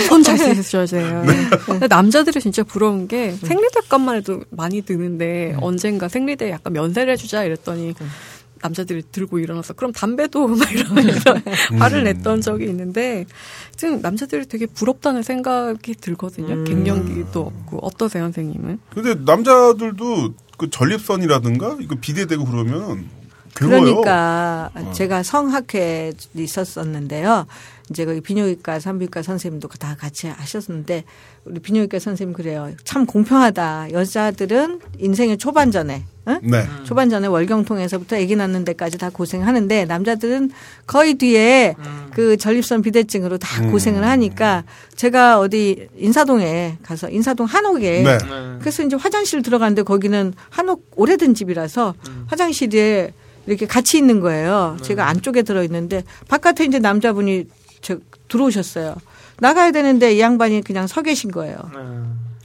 손잘 0.08 0.38
씻으셔야 0.38 0.86
돼요. 0.86 1.24
네. 1.24 1.86
남자들이 1.88 2.40
진짜 2.40 2.62
부러운 2.62 3.06
게 3.06 3.32
생리대 3.32 3.80
값만 3.88 4.16
해도 4.16 4.40
많이 4.50 4.82
드는데 4.82 5.56
언젠가 5.60 6.08
생리대 6.08 6.50
약간 6.50 6.72
면세를 6.72 7.12
해주자 7.12 7.44
이랬더니 7.44 7.94
남자들이 8.62 9.02
들고 9.10 9.38
일어나서 9.38 9.74
그럼 9.74 9.92
담배도 9.92 10.46
막 10.48 10.72
이러면서 10.72 11.32
음. 11.72 11.80
화를 11.80 12.04
냈던 12.04 12.40
적이 12.40 12.66
있는데 12.66 13.26
지금 13.76 14.00
남자들이 14.00 14.46
되게 14.46 14.66
부럽다는 14.66 15.22
생각이 15.22 15.94
들거든요. 15.94 16.54
음. 16.54 16.64
갱년기도 16.64 17.40
없고 17.40 17.78
어떠세요, 17.82 18.24
선생님은? 18.24 18.80
근데 18.90 19.14
남자들도 19.14 20.34
그 20.58 20.70
전립선이라든가 20.70 21.78
이거 21.80 21.96
비대되고 22.00 22.44
그러면 22.44 23.08
괴로워요. 23.56 23.80
그러니까 23.80 24.70
어. 24.74 24.92
제가 24.92 25.22
성학회 25.22 26.12
있었었는데요. 26.34 27.46
이제 27.90 28.04
거기 28.04 28.20
비뇨기과, 28.20 28.78
산부인과 28.78 29.22
선생님도 29.22 29.68
다 29.80 29.96
같이 29.98 30.28
하셨는데 30.28 31.04
우리 31.44 31.60
비뇨기과 31.60 31.98
선생님 31.98 32.34
그래요. 32.34 32.70
참 32.84 33.04
공평하다. 33.04 33.92
여자들은 33.92 34.80
인생의 34.98 35.38
초반 35.38 35.72
전에 35.72 36.04
응? 36.30 36.50
네. 36.50 36.66
초반 36.84 37.10
전에 37.10 37.26
월경통에서부터 37.26 38.16
아기 38.16 38.36
낳는 38.36 38.64
데까지 38.64 38.98
다 38.98 39.10
고생하는데 39.10 39.86
남자들은 39.86 40.50
거의 40.86 41.14
뒤에 41.14 41.74
음. 41.78 42.10
그 42.12 42.36
전립선 42.36 42.82
비대증으로 42.82 43.38
다 43.38 43.62
음. 43.62 43.70
고생을 43.70 44.04
하니까 44.04 44.64
제가 44.96 45.40
어디 45.40 45.88
인사동에 45.96 46.78
가서 46.82 47.08
인사동 47.08 47.46
한옥에 47.46 48.02
네. 48.02 48.18
그래서 48.60 48.82
이제 48.82 48.96
화장실 48.96 49.42
들어갔는데 49.42 49.82
거기는 49.82 50.34
한옥 50.50 50.90
오래된 50.96 51.34
집이라서 51.34 51.94
음. 52.08 52.24
화장실에 52.28 53.12
이렇게 53.46 53.66
같이 53.66 53.98
있는 53.98 54.20
거예요. 54.20 54.76
네. 54.78 54.82
제가 54.84 55.08
안쪽에 55.08 55.42
들어 55.42 55.62
있는데 55.64 56.04
바깥에 56.28 56.64
이제 56.64 56.78
남자분이 56.78 57.46
저 57.80 57.98
들어오셨어요. 58.28 58.96
나가야 59.40 59.72
되는데 59.72 60.14
이 60.14 60.20
양반이 60.20 60.62
그냥 60.62 60.86
서 60.86 61.02
계신 61.02 61.30
거예요. 61.30 61.56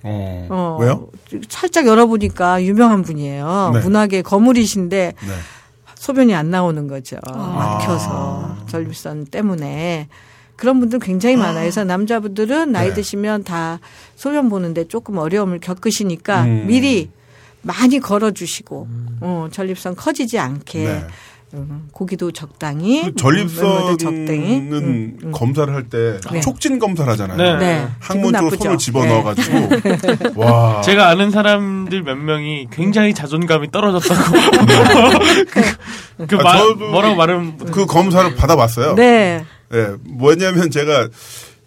네. 0.05 0.47
어. 0.49 0.55
어. 0.55 0.77
왜요? 0.79 1.07
살짝 1.49 1.87
열어보니까 1.87 2.63
유명한 2.63 3.01
분이에요. 3.01 3.71
네. 3.73 3.79
문학의 3.81 4.23
거물이신데 4.23 5.13
네. 5.19 5.33
소변이 5.95 6.35
안 6.35 6.51
나오는 6.51 6.87
거죠. 6.87 7.17
아. 7.27 7.37
막혀서 7.37 8.57
전립선 8.67 9.25
때문에. 9.25 10.07
그런 10.55 10.79
분들 10.79 10.99
굉장히 10.99 11.35
많아요. 11.35 11.63
그래서 11.63 11.83
남자분들은 11.83 12.71
나이 12.71 12.89
네. 12.89 12.93
드시면 12.93 13.43
다 13.43 13.79
소변 14.15 14.47
보는데 14.49 14.87
조금 14.87 15.17
어려움을 15.17 15.59
겪으시니까 15.59 16.43
음. 16.43 16.67
미리 16.67 17.09
많이 17.61 17.99
걸어주시고 17.99 18.87
음. 18.89 19.17
어, 19.21 19.47
전립선 19.51 19.95
커지지 19.95 20.39
않게 20.39 20.83
네. 20.83 21.07
음, 21.55 21.87
고기도 21.91 22.31
적당히 22.31 23.03
그 23.03 23.15
전립선은 23.15 23.97
적당히 23.97 24.57
음, 24.59 25.17
음. 25.23 25.31
검사를 25.31 25.73
할때 25.73 26.19
네. 26.31 26.39
촉진 26.41 26.79
검사를 26.79 27.11
하잖아요. 27.11 27.37
네. 27.37 27.57
네. 27.57 27.87
항문 27.99 28.33
쪽으로 28.33 28.55
손을 28.57 28.77
집어넣어가지고 28.77 29.59
네. 29.59 30.19
와 30.35 30.81
제가 30.81 31.09
아는 31.09 31.31
사람들 31.31 32.03
몇 32.03 32.15
명이 32.15 32.67
굉장히 32.71 33.13
자존감이 33.13 33.71
떨어졌다고 33.71 34.21
그, 36.17 36.27
그 36.27 36.37
아, 36.37 36.43
말, 36.43 36.75
뭐라고 36.75 37.15
말은 37.15 37.57
그 37.57 37.85
검사를 37.85 38.35
받아봤어요. 38.35 38.95
네. 38.95 39.45
네. 39.69 39.87
뭐냐면 40.03 40.69
제가 40.69 41.09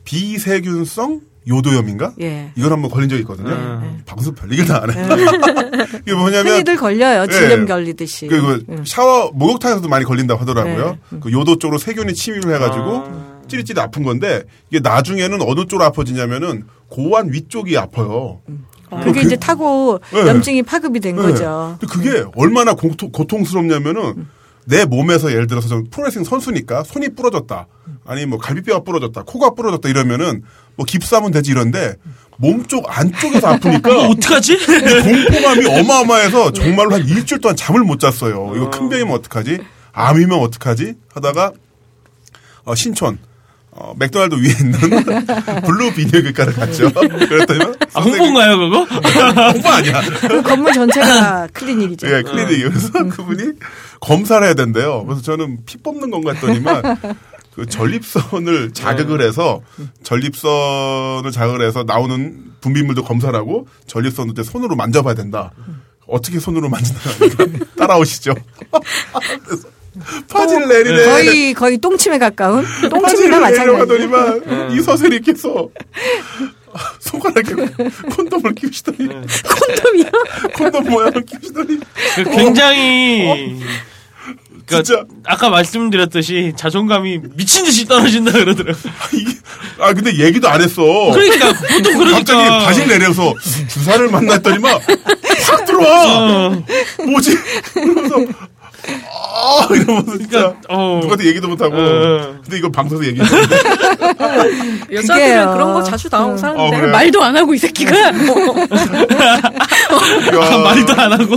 비세균성 0.05 1.21
요도염인가? 1.49 2.13
예. 2.21 2.53
이걸 2.55 2.73
한번 2.73 2.91
걸린 2.91 3.09
적이 3.09 3.23
있거든요. 3.23 3.51
음. 3.51 4.03
방송 4.05 4.35
별리게 4.35 4.65
다안 4.65 4.91
해. 4.91 5.03
이게 6.03 6.15
뭐냐면 6.15 6.53
흔히들 6.53 6.77
걸려요. 6.77 7.27
질염 7.27 7.63
예. 7.63 7.65
걸리듯이. 7.65 8.27
그, 8.27 8.41
그 8.41 8.65
음. 8.69 8.85
샤워 8.85 9.31
목욕탕에서도 9.33 9.89
많이 9.89 10.05
걸린다고 10.05 10.41
하더라고요. 10.41 10.99
네. 11.11 11.19
그 11.21 11.33
요도 11.33 11.59
쪽으로 11.59 11.79
세균이 11.79 12.15
침입을 12.15 12.55
해가지고 12.55 13.05
아. 13.07 13.39
찌릿찌릿 13.49 13.79
아픈 13.79 14.03
건데 14.03 14.43
이게 14.71 14.81
나중에는 14.81 15.41
어느 15.43 15.67
쪽으로 15.67 15.85
아파지냐면은 15.85 16.65
고환 16.89 17.33
위쪽이 17.33 17.79
아파요. 17.79 18.41
음. 18.49 18.67
아. 18.91 19.01
그게 19.01 19.21
그, 19.21 19.27
이제 19.27 19.37
타고 19.37 20.01
네. 20.13 20.27
염증이 20.27 20.63
파급이 20.63 21.01
된 21.01 21.17
네. 21.17 21.23
거죠. 21.23 21.79
그게 21.91 22.25
얼마나 22.37 22.75
고통, 22.75 23.11
고통스럽냐면은 23.11 24.03
음. 24.17 24.29
내 24.69 24.85
몸에서 24.85 25.31
예를 25.31 25.47
들어서 25.47 25.83
프로레슬링 25.91 26.25
선수니까 26.25 26.85
손이 26.85 27.15
부러졌다. 27.15 27.67
아니 28.05 28.27
뭐 28.27 28.39
갈비뼈가 28.39 28.85
부러졌다. 28.85 29.23
코가 29.23 29.55
부러졌다 29.55 29.89
이러면은 29.89 30.43
뭐 30.79 30.87
깁스하면 30.87 31.33
되지 31.33 31.51
이런데 31.51 31.97
몸쪽 32.39 32.85
안쪽에서 32.89 33.49
아프니까 33.49 34.09
어떡하지? 34.11 34.57
공포감이 35.03 35.67
어마어마해서 35.67 36.53
정말로 36.53 36.95
한 36.95 37.05
일주일 37.07 37.41
동안 37.41 37.57
잠을 37.57 37.81
못 37.83 37.99
잤어요. 37.99 38.53
이거 38.55 38.71
큰 38.71 38.89
병이면 38.89 39.13
어떡하지? 39.13 39.59
암이면 39.93 40.39
어떡하지? 40.39 40.95
하다가 41.13 41.53
어, 42.63 42.75
신촌 42.77 43.19
어, 43.73 43.93
맥도날드 43.99 44.37
위에 44.37 44.51
있는 44.61 44.79
블루 45.67 45.93
비뇨기과를 45.95 46.53
갔죠. 46.55 46.93
그랬더니 46.93 47.61
아, 47.95 48.01
홍보인가요 48.01 48.59
그거? 48.59 48.85
홍보 48.85 49.69
아니야. 49.69 50.01
그 50.29 50.43
건물 50.43 50.73
전체가 50.73 51.49
클리닉이죠. 51.53 52.07
예, 52.07 52.23
클리닉. 52.23 52.69
그래서 52.69 52.93
그분이 52.93 53.53
검사를 54.01 54.45
해야 54.47 54.55
된대요. 54.55 55.05
그래서 55.07 55.23
저는 55.23 55.59
피 55.67 55.77
뽑는 55.79 56.11
건가 56.11 56.33
했더니만 56.35 56.83
그 57.59 57.67
전립선을 57.67 58.73
자극을 58.73 59.21
해서 59.21 59.61
전립선을 60.05 61.33
자극을 61.33 61.67
해서 61.67 61.83
나오는 61.83 62.53
분비물도 62.61 63.03
검사를 63.03 63.37
하고 63.37 63.67
전립선을 63.89 64.35
때 64.35 64.45
손으로 64.45 64.77
만져봐야 64.77 65.15
된다. 65.15 65.51
어떻게 66.07 66.39
손으로 66.39 66.69
만진다. 66.69 67.01
따라오시죠. 67.77 68.35
파지를 70.29 70.63
어, 70.63 70.69
내리네. 70.69 71.05
거의 71.05 71.55
거의 71.55 71.79
똥침에 71.79 72.19
가까운 72.19 72.65
똥침이나 72.89 73.41
마찬가지. 73.41 73.81
하더니만 73.81 74.41
네. 74.47 74.77
이 74.77 74.81
서세리께서 74.81 75.69
손가락에 77.01 77.55
콘돔을 78.15 78.55
끼우시더니 78.55 78.99
네. 78.99 79.15
콘돔이요? 79.67 80.11
콘돔 80.55 80.85
모양을 80.85 81.25
끼우시더니 81.25 81.81
그 82.15 82.25
굉장히 82.25 83.29
어? 83.29 83.89
그러니까 84.69 85.05
아까 85.25 85.49
말씀드렸듯이 85.51 86.53
자존감이 86.57 87.21
미친 87.35 87.65
듯이 87.65 87.87
떨어진다 87.87 88.33
그러더라고. 88.33 88.79
아, 89.79 89.87
아 89.87 89.93
근데 89.95 90.17
얘기도 90.19 90.49
안 90.49 90.61
했어. 90.61 90.83
그러니까 91.13 91.53
보통 91.53 91.99
그러니까 91.99 92.19
갑자기 92.19 92.49
바지 92.49 92.87
내려서 92.87 93.35
주사를 93.69 94.09
만났더니만 94.09 94.81
확 95.47 95.65
들어와. 95.65 96.49
어. 96.49 96.65
뭐지? 97.07 97.37
그러면서 97.75 98.17
아, 98.91 99.69
이러면서 99.71 100.19
진짜 100.19 100.39
그러니까, 100.39 100.61
어. 100.69 100.99
누구한테 101.01 101.27
얘기도 101.27 101.49
못하고. 101.49 101.77
어. 101.77 102.37
근데 102.43 102.59
이거 102.59 102.71
방송에서 102.71 103.07
얘기했는데. 103.07 103.57
여자들은 104.93 105.53
그런 105.53 105.73
거 105.75 105.83
자주 105.83 106.09
당하고 106.11 106.33
어. 106.33 106.37
사는데 106.37 106.77
어, 106.77 106.89
말도 106.89 107.23
안 107.23 107.37
하고 107.37 107.55
이 107.55 107.59
새끼가. 107.59 107.95
아, 109.91 110.59
말도 110.59 110.93
안 110.97 111.13
하고. 111.13 111.37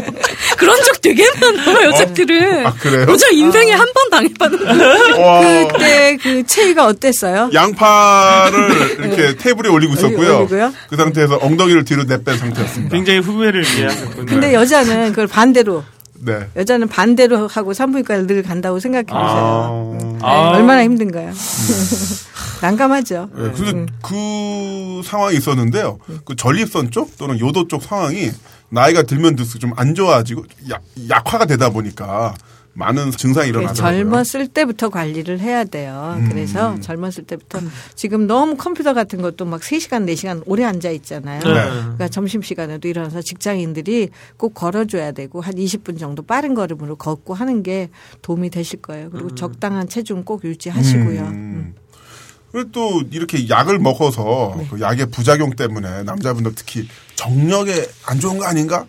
그런 0.57 0.81
적 0.83 1.01
되게 1.01 1.25
많아 1.39 1.83
여자들은. 1.85 2.65
아 2.65 2.73
그래요? 2.73 3.05
여자 3.09 3.27
인생에 3.31 3.73
아. 3.73 3.79
한번 3.79 4.09
당해봤는데. 4.09 5.67
그때 5.71 6.17
그 6.21 6.45
체위가 6.45 6.85
어땠어요? 6.87 7.49
양팔을 7.53 8.99
이렇게 8.99 9.35
테이블에 9.37 9.69
올리고 9.69 9.93
있었고요. 9.93 10.39
올리고요? 10.39 10.73
그 10.89 10.95
상태에서 10.95 11.39
엉덩이를 11.41 11.85
뒤로 11.85 12.03
내뺀 12.03 12.37
상태였습니다. 12.37 12.95
굉장히 12.95 13.19
후회를 13.19 13.63
예하셨군요. 13.79 14.25
근데 14.25 14.53
여자는 14.53 15.09
그걸 15.09 15.27
반대로 15.27 15.83
네. 16.23 16.47
여자는 16.55 16.87
반대로 16.87 17.47
하고 17.47 17.73
산부인과를 17.73 18.27
늘 18.27 18.43
간다고 18.43 18.79
생각해 18.79 19.05
보세요. 19.05 19.17
아. 19.19 19.97
네. 19.97 20.17
아. 20.21 20.49
얼마나 20.51 20.83
힘든가요? 20.83 21.31
난감하죠. 22.61 23.29
네, 23.35 23.51
그래서 23.55 23.75
음. 23.75 23.87
그 24.01 25.01
상황이 25.03 25.35
있었는데요. 25.37 25.97
그 26.25 26.35
전립선 26.35 26.91
쪽 26.91 27.17
또는 27.17 27.39
요도 27.39 27.67
쪽 27.67 27.81
상황이 27.83 28.29
나이가 28.69 29.03
들면 29.03 29.35
들수록 29.35 29.61
좀 29.61 29.71
안 29.77 29.95
좋아지고 29.95 30.43
약, 30.69 30.81
약화가 31.09 31.45
되다 31.45 31.69
보니까 31.69 32.35
많은 32.73 33.11
증상이 33.11 33.49
일어나더라고요. 33.49 34.03
젊었을 34.03 34.47
때부터 34.47 34.89
관리를 34.89 35.39
해야 35.39 35.63
돼요. 35.63 36.15
음. 36.17 36.29
그래서 36.29 36.79
젊었을 36.79 37.25
때부터 37.25 37.59
지금 37.95 38.27
너무 38.27 38.55
컴퓨터 38.55 38.93
같은 38.93 39.21
것도 39.21 39.45
막 39.45 39.61
3시간, 39.61 40.05
4시간 40.11 40.41
오래 40.45 40.63
앉아 40.63 40.89
있잖아요. 40.91 41.41
네. 41.41 41.53
그러니까 41.53 42.07
점심시간에도 42.07 42.87
일어나서 42.87 43.21
직장인들이 43.21 44.09
꼭 44.37 44.53
걸어줘야 44.53 45.11
되고 45.11 45.41
한 45.41 45.55
20분 45.55 45.99
정도 45.99 46.21
빠른 46.23 46.53
걸음으로 46.53 46.95
걷고 46.95 47.33
하는 47.33 47.61
게 47.61 47.89
도움이 48.21 48.49
되실 48.49 48.81
거예요. 48.81 49.09
그리고 49.09 49.29
음. 49.29 49.35
적당한 49.35 49.89
체중 49.89 50.23
꼭 50.23 50.43
유지하시고요. 50.45 51.21
음. 51.21 51.27
음. 51.27 51.75
그리고 52.51 52.71
또 52.71 53.01
이렇게 53.11 53.47
약을 53.49 53.79
먹어서 53.79 54.55
네. 54.57 54.67
그 54.69 54.81
약의 54.81 55.07
부작용 55.07 55.55
때문에 55.55 56.03
남자분들 56.03 56.53
특히 56.55 56.87
정력에 57.15 57.85
안 58.07 58.19
좋은 58.19 58.37
거 58.37 58.45
아닌가? 58.45 58.85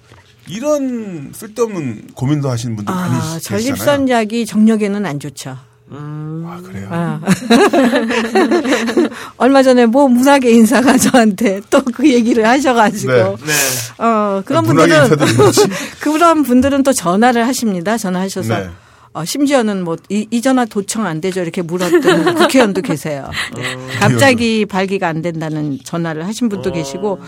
이런 0.49 1.33
쓸데없는 1.35 2.09
고민도 2.15 2.51
하시는 2.51 2.77
분들 2.77 2.93
아, 2.93 2.97
많이 2.97 3.15
계시잖아요. 3.15 3.41
전립선 3.41 4.09
약이 4.09 4.47
정력에는 4.47 5.07
안 5.07 5.21
좋죠. 5.21 5.57
음. 5.91 6.45
아 6.49 6.61
그래요. 6.63 6.89
아. 6.91 7.21
얼마 9.37 9.63
전에 9.63 9.87
뭐 9.87 10.09
문학의 10.09 10.55
인사가 10.55 10.97
저한테 10.97 11.61
또 11.71 11.83
그 11.93 12.09
얘기를 12.11 12.47
하셔가지고 12.47 13.13
네. 13.13 13.23
네. 13.23 14.03
어 14.03 14.43
그런 14.47 14.65
분들은 14.65 15.11
그런 16.01 16.43
분들은 16.43 16.83
또 16.85 16.93
전화를 16.93 17.47
하십니다. 17.47 17.99
전화하셔서 17.99 18.59
네. 18.59 18.71
어, 19.15 19.27
심지어는 19.27 19.85
뭐, 19.85 19.99
이, 20.09 20.27
이 20.31 20.41
전화 20.41 20.65
도청 20.65 21.05
안 21.05 21.21
되죠? 21.21 21.43
이렇게 21.43 21.61
물었던 21.61 22.01
국회의원도 22.35 22.81
계세요. 22.81 23.29
어. 23.29 23.89
갑자기 24.01 24.65
발기가 24.65 25.09
안 25.09 25.21
된다는 25.21 25.79
전화를 25.85 26.27
하신 26.27 26.49
분도 26.49 26.71
어. 26.71 26.73
계시고, 26.73 27.21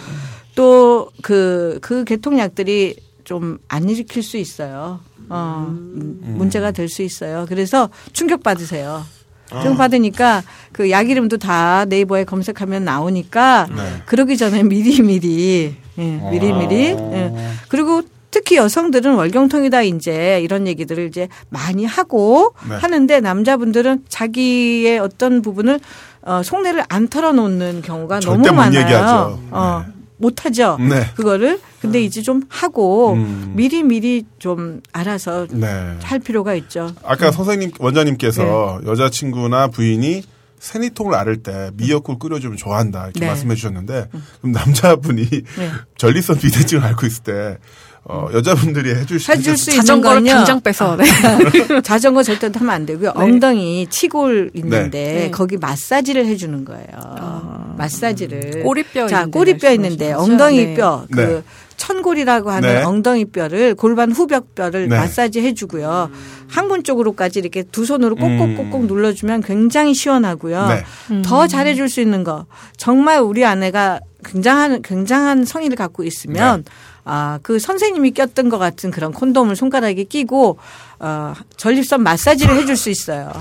또 0.54 1.10
그, 1.22 1.78
그 1.82 2.04
개통약들이 2.04 2.96
좀 3.24 3.58
안 3.68 3.88
일으킬 3.88 4.22
수 4.22 4.36
있어요. 4.36 5.00
어, 5.28 5.66
음. 5.68 6.20
문제가 6.36 6.70
될 6.70 6.88
수 6.88 7.02
있어요. 7.02 7.46
그래서 7.48 7.88
충격받으세요. 8.12 9.04
아. 9.50 9.60
충격받으니까 9.62 10.42
그약 10.72 11.10
이름도 11.10 11.38
다 11.38 11.84
네이버에 11.86 12.24
검색하면 12.24 12.84
나오니까 12.84 13.66
네. 13.74 13.82
그러기 14.06 14.36
전에 14.36 14.62
미리미리, 14.62 15.74
예, 15.98 16.02
미리미리. 16.30 16.92
아. 16.92 17.10
예. 17.12 17.32
그리고 17.68 18.02
특히 18.30 18.56
여성들은 18.56 19.14
월경통이다 19.14 19.82
이제 19.82 20.40
이런 20.42 20.66
얘기들을 20.66 21.06
이제 21.06 21.28
많이 21.50 21.84
하고 21.84 22.54
네. 22.68 22.74
하는데 22.74 23.20
남자분들은 23.20 24.04
자기의 24.08 24.98
어떤 24.98 25.40
부분을 25.40 25.80
어, 26.22 26.42
속내를 26.42 26.84
안 26.88 27.08
털어놓는 27.08 27.82
경우가 27.82 28.20
너무 28.20 28.50
많아요. 28.52 29.38
어, 29.50 29.84
네. 29.86 29.93
못하죠. 30.16 30.78
네. 30.78 31.06
그거를 31.14 31.60
근데 31.80 32.00
이제 32.00 32.22
좀 32.22 32.42
하고 32.48 33.14
음. 33.14 33.52
미리 33.56 33.82
미리 33.82 34.24
좀 34.38 34.80
알아서 34.92 35.46
네. 35.50 35.96
할 36.02 36.18
필요가 36.18 36.54
있죠. 36.54 36.92
아까 37.02 37.28
음. 37.28 37.32
선생님 37.32 37.72
원장님께서 37.78 38.80
네. 38.82 38.90
여자친구나 38.90 39.68
부인이 39.68 40.22
세니통을 40.58 41.14
앓을 41.14 41.42
때 41.42 41.70
미역국 41.74 42.18
끓여주면 42.18 42.56
좋아한다 42.56 43.04
이렇게 43.04 43.20
네. 43.20 43.26
말씀해 43.26 43.54
주셨는데 43.54 44.08
그럼 44.40 44.52
남자분이 44.52 45.28
네. 45.28 45.70
전립선 45.98 46.38
비대증을 46.38 46.84
앓고 46.84 47.06
있을 47.06 47.22
때 47.22 47.58
어, 48.06 48.28
여자분들이 48.34 48.94
해줄 48.94 49.18
수, 49.18 49.32
해줄 49.32 49.56
수 49.56 49.70
있는 49.70 49.82
자전거를 49.82 50.24
당장 50.24 50.60
빼서 50.60 50.96
네. 50.96 51.04
자전거 51.82 52.22
절대 52.22 52.50
하면 52.52 52.74
안 52.74 52.84
되고요. 52.84 53.12
네. 53.16 53.22
엉덩이 53.22 53.86
치골 53.88 54.50
있는데 54.54 54.90
네. 54.90 55.30
거기 55.30 55.56
마사지를 55.56 56.26
해주는 56.26 56.64
거예요. 56.66 56.86
아. 56.92 57.74
마사지를 57.78 58.62
꼬리뼈 58.62 59.08
자 59.08 59.26
꼬리뼈 59.26 59.72
있는데 59.72 60.12
엉덩이 60.12 60.66
네. 60.66 60.74
뼈그 60.74 61.44
천골이라고 61.78 62.50
하는 62.50 62.68
네. 62.68 62.82
엉덩이 62.82 63.24
뼈를 63.24 63.74
골반 63.74 64.12
후벽 64.12 64.54
뼈를 64.54 64.88
네. 64.88 64.96
마사지 64.96 65.40
해주고요. 65.40 66.10
항문 66.48 66.84
쪽으로까지 66.84 67.38
이렇게 67.38 67.62
두 67.62 67.86
손으로 67.86 68.16
꼭꼭꼭꼭 68.16 68.82
음. 68.82 68.86
눌러주면 68.86 69.42
굉장히 69.42 69.94
시원하고요. 69.94 70.66
네. 70.66 70.84
음. 71.10 71.22
더 71.22 71.46
잘해줄 71.46 71.88
수 71.88 72.02
있는 72.02 72.22
거 72.22 72.44
정말 72.76 73.20
우리 73.20 73.46
아내가 73.46 74.00
굉장한 74.24 74.82
굉장한 74.82 75.46
성의를 75.46 75.76
갖고 75.76 76.04
있으면. 76.04 76.64
네. 77.04 77.10
아, 77.10 77.38
그 77.42 77.58
선생님이 77.58 78.12
꼈던 78.12 78.48
것 78.48 78.58
같은 78.58 78.90
그런 78.90 79.12
콘돔을 79.12 79.56
손가락에 79.56 80.04
끼고 80.04 80.58
어, 80.98 81.34
전립선 81.56 82.02
마사지를 82.02 82.56
해줄 82.56 82.76
수 82.76 82.90
있어요. 82.90 83.32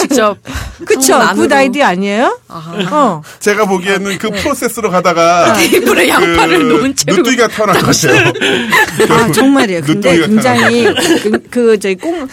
직접 0.00 0.36
그쵸 0.84 1.20
good 1.34 1.52
idea 1.52 1.82
아니에요? 1.82 2.38
어. 2.48 3.22
제가 3.38 3.64
보기에는 3.66 4.18
그 4.18 4.30
프로세스로 4.30 4.90
가다가 4.90 5.54
테이블에 5.56 6.02
그 6.02 6.08
양파를 6.08 6.68
놓은 6.68 6.96
채로 6.96 7.16
누뚜기가 7.16 7.48
태어난 7.48 7.80
것 7.80 7.96
같아요. 7.96 8.32
아 9.08 9.32
정말이에요. 9.32 9.82
근데 9.82 10.18
굉장히 10.18 10.84
그, 11.22 11.42
그 11.50 11.78
저희 11.78 11.94
꽁 11.94 12.28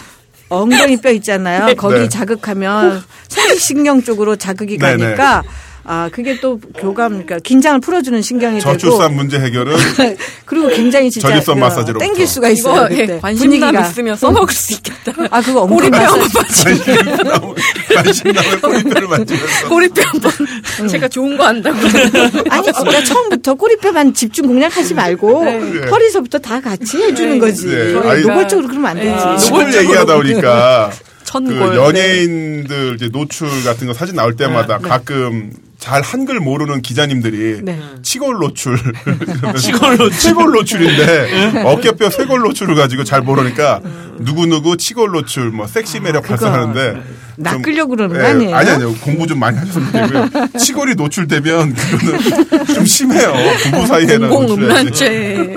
엉덩이 0.48 0.96
뼈 0.98 1.10
있잖아요. 1.12 1.74
거기 1.76 2.00
네. 2.00 2.08
자극하면 2.08 3.02
생식신경 3.28 4.02
쪽으로 4.02 4.36
자극이 4.36 4.78
네, 4.78 4.96
네. 4.96 5.04
가니까 5.04 5.42
아 5.88 6.08
그게 6.10 6.40
또 6.40 6.58
교감 6.76 7.10
그러니까 7.10 7.38
긴장을 7.38 7.78
풀어주는 7.80 8.20
신경이 8.20 8.58
되고 8.58 8.72
저출산 8.72 9.14
문제 9.14 9.38
해결은 9.38 9.76
그리고 10.44 10.68
굉장히 10.68 11.10
진짜 11.10 11.28
전립선 11.28 11.60
마사지로 11.60 12.00
땡길 12.00 12.26
수가 12.26 12.48
있어요. 12.48 12.88
이거, 12.90 13.12
예, 13.12 13.20
분위기가 13.20 13.80
있으면 13.80 14.16
써먹을 14.16 14.52
수 14.52 14.72
있겠다. 14.74 15.12
아 15.30 15.40
그거 15.40 15.62
엉덩이 15.62 15.90
마사지. 15.90 16.64
관심남의 17.94 18.60
꼬리뼈를 18.60 19.08
만지면서 19.08 19.68
꼬리뼈 19.68 20.02
한번 20.02 20.32
응. 20.80 20.88
제가 20.88 21.06
좋은 21.06 21.36
거 21.36 21.46
한다고. 21.46 21.78
아니 22.50 22.72
진짜 22.72 23.04
처음부터 23.04 23.54
꼬리뼈만 23.54 24.12
집중 24.12 24.48
공략하지 24.48 24.94
말고 24.94 25.44
네. 25.44 25.58
네. 25.58 25.86
허리서부터 25.88 26.38
다 26.38 26.60
같이 26.60 26.96
해주는 26.96 27.34
네. 27.34 27.38
거지. 27.38 27.68
네. 27.68 27.92
노골적으로 27.92 28.66
그러면 28.66 28.86
안 28.86 28.96
되지. 28.96 29.50
노골 29.50 29.72
얘기하다 29.72 30.16
보니까. 30.16 30.90
그 31.32 31.76
연예인들 31.76 32.94
이제 32.94 33.08
노출 33.10 33.48
같은 33.64 33.86
거 33.86 33.92
사진 33.92 34.14
나올 34.14 34.36
때마다 34.36 34.78
네. 34.78 34.88
가끔 34.88 35.50
잘 35.78 36.02
한글 36.02 36.40
모르는 36.40 36.82
기자님들이 36.82 37.60
네. 37.62 37.78
치골 38.02 38.38
노출 38.38 38.78
치골 39.58 39.96
노출 39.98 40.18
치골 40.18 40.52
노출인데 40.52 41.06
네. 41.52 41.62
어깨뼈 41.62 42.10
쇄골 42.10 42.40
노출을 42.40 42.74
가지고 42.74 43.04
잘 43.04 43.20
모르니까 43.20 43.80
누구 44.18 44.46
누구 44.46 44.76
치골 44.76 45.10
노출 45.10 45.50
뭐 45.50 45.66
섹시 45.66 46.00
매력 46.00 46.24
아, 46.24 46.28
발산하는데 46.28 47.02
낚으려고 47.36 47.90
그러는 47.90 48.16
거 48.16 48.22
예, 48.22 48.26
아니에요? 48.28 48.56
아니 48.56 48.70
아니요 48.70 48.94
공부 48.94 49.26
좀 49.26 49.38
많이 49.38 49.58
하셔서 49.58 49.80
그고요 49.80 50.28
치골이 50.58 50.94
노출되면 50.94 51.74
그거는 51.74 52.64
좀 52.74 52.86
심해요 52.86 53.34
부부 53.64 53.86
사이에는 53.86 54.30
공공음란죄 54.30 55.06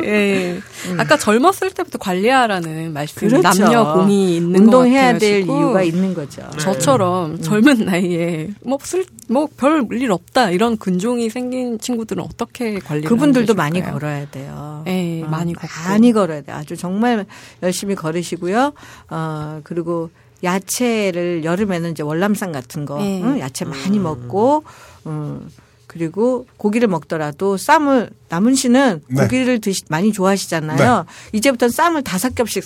예. 0.03 0.61
음. 0.87 0.99
아까 0.99 1.17
젊었을 1.17 1.71
때부터 1.71 1.97
관리하라는 1.97 2.93
말씀 2.93 3.27
그렇죠. 3.27 3.41
남녀 3.41 3.93
공이 3.93 4.37
있는 4.37 4.61
운동해야 4.61 5.17
될 5.17 5.41
이유가 5.41 5.83
있는 5.83 6.13
거죠. 6.13 6.41
저처럼 6.57 7.31
음. 7.31 7.41
젊은 7.41 7.85
나이에 7.85 8.49
뭐뭐별 8.63 9.87
일 9.91 10.11
없다 10.11 10.51
이런 10.51 10.77
근종이 10.77 11.29
생긴 11.29 11.79
친구들은 11.79 12.23
어떻게 12.23 12.79
관리? 12.79 13.03
그분들도 13.07 13.53
많이 13.53 13.81
걸어야 13.81 14.29
돼요. 14.29 14.83
네, 14.85 15.23
어, 15.23 15.27
많이 15.27 15.53
걷고. 15.53 15.67
많이 15.87 16.11
걸어야 16.13 16.41
돼. 16.41 16.51
아주 16.51 16.77
정말 16.77 17.25
열심히 17.63 17.95
걸으시고요. 17.95 18.73
어 19.09 19.61
그리고 19.63 20.09
야채를 20.43 21.43
여름에는 21.43 21.91
이제 21.91 22.03
월남쌈 22.03 22.51
같은 22.51 22.85
거 22.85 22.97
네. 22.99 23.21
응? 23.23 23.39
야채 23.39 23.65
많이 23.65 23.97
음. 23.97 24.03
먹고 24.03 24.63
음. 25.05 25.49
그리고 25.89 26.45
고기를 26.57 26.87
먹더라도 26.87 27.57
쌈을 27.57 28.11
남은 28.29 28.53
씨는 28.53 29.01
네. 29.07 29.23
고기를 29.23 29.59
드시 29.59 29.81
많이 29.89 30.13
좋아하시잖아요. 30.13 30.77
네. 30.77 31.37
이제부터는 31.37 31.71
쌈을 31.71 32.03
다섯 32.03 32.35
겹씩 32.35 32.63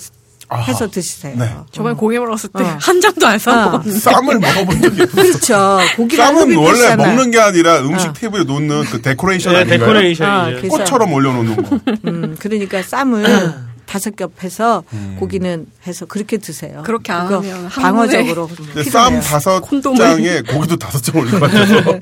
해서 0.68 0.90
드시세요. 0.90 1.34
네. 1.38 1.50
저번에 1.72 1.94
고기 1.94 2.18
먹었을 2.18 2.50
때한 2.50 2.76
어. 2.76 3.00
장도 3.00 3.26
안 3.26 3.38
사고 3.38 3.76
어. 3.78 3.82
쌈을 3.82 4.38
먹어본 4.40 4.82
적이 4.82 5.02
없어요. 5.04 5.22
그렇죠. 5.22 5.78
고기 5.96 6.16
쌈은 6.16 6.54
원래 6.54 6.72
드시잖아요. 6.72 7.08
먹는 7.08 7.30
게 7.30 7.40
아니라 7.40 7.80
음식 7.80 8.10
어. 8.10 8.12
테이블에 8.12 8.44
놓는 8.44 8.84
그 8.84 9.00
데코레이션 9.02 9.54
네, 9.54 9.58
아닌가요? 9.60 9.78
데코레이션 9.78 10.28
아, 10.28 10.60
꽃처럼 10.68 11.10
올려놓는 11.10 11.56
거. 11.56 11.80
음, 12.08 12.36
그러니까 12.38 12.82
쌈을 12.82 13.54
다섯 13.86 14.16
겹 14.16 14.42
해서 14.42 14.82
음. 14.92 15.16
고기는 15.18 15.66
해서 15.86 16.04
그렇게 16.04 16.36
드세요. 16.36 16.82
그렇게 16.84 17.10
안 17.12 17.32
하면 17.32 17.68
방어적으로. 17.68 18.50
쌈 18.90 19.20
다섯 19.20 19.62
장에 19.96 20.42
고기도 20.42 20.76
다섯 20.76 21.02
장 21.02 21.16
올릴 21.20 21.32
것 21.32 21.40
같아서. 21.40 22.00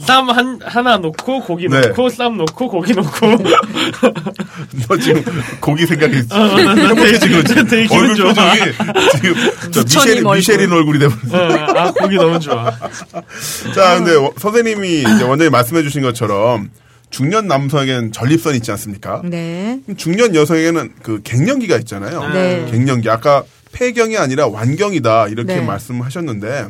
쌈 0.00 0.30
한, 0.30 0.58
하나 0.62 0.98
놓고 0.98 1.40
고기 1.42 1.68
네. 1.68 1.80
놓고 1.80 2.08
쌈 2.10 2.36
놓고 2.36 2.68
고기 2.68 2.92
놓고 2.92 3.26
너 4.88 4.96
지금 4.98 5.24
고기 5.60 5.86
생각이 5.86 6.16
행복해지는 6.32 7.42
거지 7.42 7.54
되게 7.66 7.86
기분 7.86 8.14
좋아 8.14 8.34
지금 9.16 9.34
미셸, 9.74 10.36
미셸인 10.36 10.72
얼굴이 10.72 10.98
되버렸어 10.98 11.38
어, 11.38 11.78
아 11.78 11.92
고기 11.92 12.16
너무 12.16 12.38
좋아 12.38 12.70
자 13.74 13.98
근데 13.98 14.12
선생님이 14.38 15.00
이제 15.00 15.24
원장님 15.24 15.50
말씀해 15.50 15.82
주신 15.82 16.02
것처럼 16.02 16.70
중년 17.10 17.46
남성에게는 17.46 18.12
전립선 18.12 18.54
있지 18.56 18.70
않습니까? 18.72 19.22
네. 19.24 19.80
중년 19.96 20.34
여성에게는 20.34 20.92
그 21.02 21.22
갱년기가 21.24 21.78
있잖아요. 21.78 22.28
네. 22.28 22.66
갱년기 22.70 23.08
아까 23.08 23.44
폐경이 23.72 24.18
아니라 24.18 24.46
완경이다 24.46 25.28
이렇게 25.28 25.56
네. 25.56 25.60
말씀하셨는데 25.62 26.66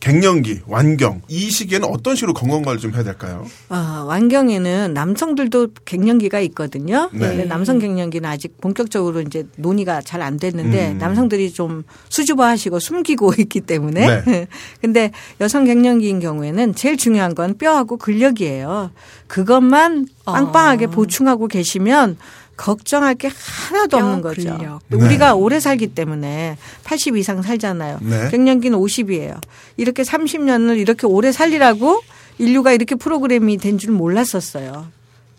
갱년기, 0.00 0.62
완경 0.66 1.20
이 1.28 1.50
시기에는 1.50 1.86
어떤 1.88 2.16
식으로 2.16 2.32
건강 2.32 2.62
관리 2.62 2.80
좀 2.80 2.94
해야 2.94 3.02
될까요? 3.02 3.46
아, 3.68 4.04
완경에는 4.06 4.94
남성들도 4.94 5.68
갱년기가 5.84 6.40
있거든요. 6.40 7.10
네. 7.12 7.36
네. 7.36 7.44
남성 7.44 7.78
갱년기는 7.78 8.28
아직 8.28 8.58
본격적으로 8.60 9.20
이제 9.20 9.46
논의가 9.56 10.00
잘 10.02 10.20
안 10.20 10.38
됐는데 10.38 10.92
음. 10.92 10.98
남성들이 10.98 11.50
좀 11.52 11.82
수줍어하시고 12.10 12.78
숨기고 12.78 13.32
있기 13.40 13.60
때문에. 13.62 14.22
네. 14.22 14.46
근데 14.80 15.12
여성 15.40 15.64
갱년기인 15.64 16.20
경우에는 16.20 16.74
제일 16.74 16.96
중요한 16.96 17.34
건 17.34 17.56
뼈하고 17.56 17.96
근력이에요. 17.96 18.90
그것만 19.28 20.08
빵빵하게 20.26 20.86
어. 20.86 20.90
보충하고 20.90 21.48
계시면 21.48 22.18
걱정할 22.60 23.14
게 23.14 23.30
하나도 23.32 23.96
없는 23.96 24.20
거죠. 24.20 24.80
네. 24.88 24.96
우리가 24.96 25.34
오래 25.34 25.60
살기 25.60 25.88
때문에 25.88 26.58
80 26.84 27.16
이상 27.16 27.40
살잖아요. 27.40 28.00
네. 28.02 28.28
갱년기는 28.30 28.78
50이에요. 28.78 29.40
이렇게 29.78 30.02
30년을 30.02 30.78
이렇게 30.78 31.06
오래 31.06 31.32
살리라고 31.32 32.02
인류가 32.38 32.72
이렇게 32.72 32.96
프로그램이 32.96 33.56
된 33.56 33.78
줄 33.78 33.92
몰랐었어요. 33.92 34.88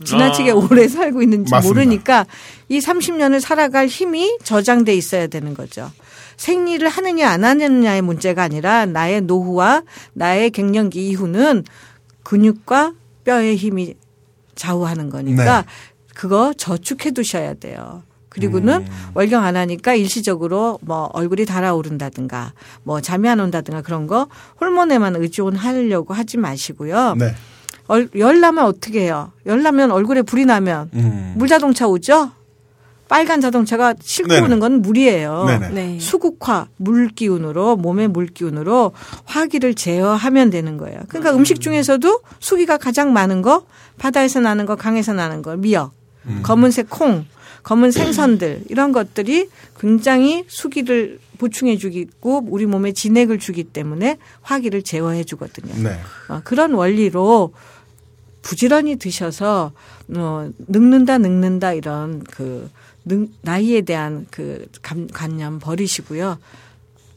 지나치게 0.03 0.49
아. 0.49 0.55
오래 0.55 0.87
살고 0.87 1.21
있는지 1.21 1.51
맞습니다. 1.51 1.79
모르니까 1.79 2.25
이 2.69 2.79
30년을 2.79 3.39
살아갈 3.39 3.85
힘이 3.85 4.35
저장돼 4.43 4.95
있어야 4.95 5.27
되는 5.27 5.53
거죠. 5.53 5.91
생리를 6.37 6.87
하느냐 6.89 7.29
안 7.29 7.43
하느냐의 7.43 8.01
문제가 8.01 8.41
아니라 8.41 8.87
나의 8.87 9.21
노후와 9.21 9.83
나의 10.13 10.49
갱년기 10.49 11.07
이후는 11.09 11.65
근육과 12.23 12.93
뼈의 13.25 13.57
힘이 13.57 13.93
좌우하는 14.55 15.09
거니까 15.11 15.61
네. 15.61 15.67
그거 16.13 16.53
저축해 16.55 17.11
두셔야 17.11 17.53
돼요. 17.55 18.03
그리고는 18.29 18.75
음. 18.75 18.87
월경 19.13 19.43
안 19.43 19.57
하니까 19.57 19.93
일시적으로 19.93 20.79
뭐 20.81 21.09
얼굴이 21.13 21.45
달아오른다든가 21.45 22.53
뭐 22.83 23.01
잠이 23.01 23.27
안 23.27 23.41
온다든가 23.41 23.81
그런 23.81 24.07
거 24.07 24.27
호르몬에만 24.61 25.17
의존하려고 25.17 26.13
하지 26.13 26.37
마시고요. 26.37 27.15
네. 27.19 27.35
얼, 27.87 28.09
열 28.15 28.39
나면 28.39 28.63
어떻게 28.63 29.01
해요? 29.01 29.33
열 29.45 29.63
나면 29.63 29.91
얼굴에 29.91 30.21
불이 30.21 30.45
나면 30.45 30.91
음. 30.93 31.33
물 31.35 31.49
자동차 31.49 31.87
오죠? 31.87 32.31
빨간 33.09 33.41
자동차가 33.41 33.95
싣고 34.01 34.29
네네. 34.29 34.45
오는 34.45 34.61
건 34.61 34.81
물이에요. 34.81 35.45
네. 35.73 35.99
수국화 35.99 36.67
물 36.77 37.09
기운으로 37.09 37.75
몸의 37.75 38.07
물 38.07 38.27
기운으로 38.27 38.93
화기를 39.25 39.73
제어하면 39.73 40.49
되는 40.49 40.77
거예요. 40.77 41.01
그러니까 41.09 41.33
음. 41.35 41.43
식 41.43 41.59
중에서도 41.59 42.21
수기가 42.39 42.77
가장 42.77 43.11
많은 43.11 43.41
거 43.41 43.65
바다에서 43.97 44.39
나는 44.39 44.65
거 44.65 44.77
강에서 44.77 45.11
나는 45.11 45.41
거 45.41 45.57
미역 45.57 45.91
음. 46.25 46.41
검은색 46.43 46.89
콩, 46.89 47.25
검은 47.63 47.91
생선들 47.91 48.63
이런 48.69 48.91
것들이 48.91 49.49
굉장히 49.79 50.43
수기를 50.47 51.19
보충해 51.37 51.77
주고 51.77 52.43
우리 52.47 52.65
몸에 52.65 52.91
진액을 52.91 53.39
주기 53.39 53.63
때문에 53.63 54.17
화기를 54.41 54.83
제어해 54.83 55.23
주거든요. 55.23 55.73
네. 55.81 55.99
어, 56.27 56.41
그런 56.43 56.73
원리로 56.73 57.53
부지런히 58.41 58.97
드셔서 58.97 59.71
어, 60.15 60.49
늙는다 60.67 61.17
늙는다 61.17 61.73
이런 61.73 62.23
그 62.23 62.69
나이에 63.41 63.81
대한 63.81 64.27
그 64.29 64.67
관념 65.13 65.59
버리시고요. 65.59 66.37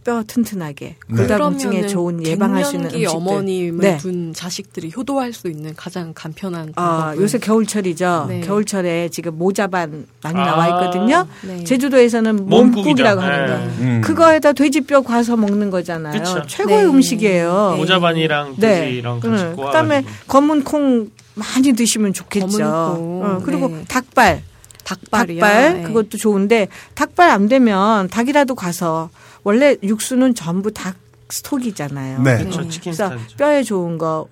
뼈 0.04 0.22
튼튼하게 0.22 0.96
네. 1.08 1.16
골다공증에 1.16 1.86
좋은 1.86 2.24
예방할 2.24 2.64
수 2.64 2.76
있는 2.76 2.90
음식들. 2.90 3.16
어머님을 3.16 3.80
네. 3.80 3.96
둔 3.96 4.34
자식들이 4.34 4.92
효도할 4.94 5.32
수 5.32 5.48
있는 5.48 5.74
가장 5.74 6.12
간편한 6.14 6.72
아, 6.76 7.14
요새 7.16 7.38
겨울철이죠. 7.38 8.26
네. 8.28 8.40
겨울철에 8.42 9.08
지금 9.08 9.38
모자반 9.38 10.06
많이 10.22 10.38
아~ 10.38 10.44
나와 10.44 10.68
있거든요. 10.68 11.26
네. 11.42 11.64
제주도에서는 11.64 12.46
몸국이라고 12.46 13.20
네. 13.20 13.26
하는데 13.26 13.54
음. 13.80 14.00
그거에다 14.04 14.52
돼지뼈 14.52 15.02
과서 15.02 15.36
먹는 15.36 15.70
거잖아요. 15.70 16.22
그쵸. 16.22 16.42
최고의 16.46 16.78
네. 16.78 16.84
음식이에요. 16.84 17.74
모자반이랑 17.78 18.56
돼지랑 18.56 19.20
같이 19.20 19.56
그다음에 19.56 20.04
검은 20.28 20.64
콩 20.64 21.08
많이 21.34 21.72
드시면 21.72 22.12
좋겠죠. 22.12 22.58
어, 22.62 23.42
그리고 23.44 23.68
네. 23.68 23.84
닭발. 23.88 24.42
닭발이요. 24.84 25.40
닭발 25.40 25.74
네. 25.74 25.82
그것도 25.84 26.18
좋은데 26.18 26.68
닭발 26.94 27.30
안 27.30 27.48
되면 27.48 28.08
닭이라도 28.08 28.54
가서 28.54 29.08
원래 29.44 29.76
육수는 29.82 30.34
전부 30.34 30.72
닭 30.72 30.96
스톡이잖아요. 31.28 32.22
네. 32.22 32.38
그렇죠. 32.38 32.68
치킨 32.68 32.92
그래서 32.92 33.16
뼈에 33.36 33.62
좋은 33.62 33.98
거 33.98 34.28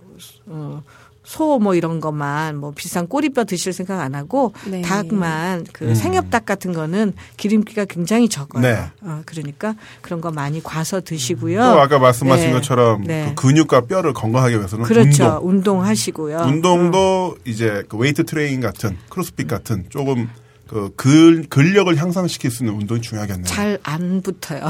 어, 0.47 0.83
소뭐 1.25 1.75
이런 1.75 2.01
것만 2.01 2.57
뭐 2.57 2.73
비싼 2.73 3.07
꼬리뼈 3.07 3.45
드실 3.45 3.73
생각 3.73 4.01
안 4.01 4.15
하고 4.15 4.53
네. 4.67 4.83
닭만 4.83 5.67
그 5.73 5.87
음. 5.87 5.95
생엽닭 5.95 6.45
같은 6.45 6.73
거는 6.73 7.15
기름기가 7.37 7.85
굉장히 7.85 8.29
적어요. 8.29 8.63
네. 8.63 8.79
어, 9.03 9.23
그러니까 9.25 9.75
그런 10.01 10.21
거 10.21 10.31
많이 10.31 10.63
과서 10.63 11.01
드시고요. 11.01 11.59
또 11.63 11.81
아까 11.81 11.99
말씀하신 11.99 12.49
네. 12.49 12.53
것처럼 12.53 13.05
네. 13.05 13.33
그 13.37 13.47
근육과 13.47 13.83
뼈를 13.83 14.13
건강하게 14.13 14.57
위해서는 14.57 14.85
그렇죠. 14.85 15.41
운동. 15.43 15.83
하시고요 15.83 16.39
운동도 16.39 16.99
어. 16.99 17.35
이제 17.45 17.83
그 17.89 17.97
웨이트 17.97 18.25
트레이닝 18.25 18.61
같은 18.61 18.97
크로스핏 19.09 19.49
같은 19.49 19.87
조금 19.89 20.29
그 20.73 20.91
근, 20.97 21.47
근력을 21.49 21.95
향상시킬 21.95 22.51
수 22.51 22.65
있는 22.65 22.79
운동이 22.81 23.01
중요하겠네요. 23.03 23.45
잘 23.45 23.79
안 23.83 24.23
붙어요. 24.23 24.69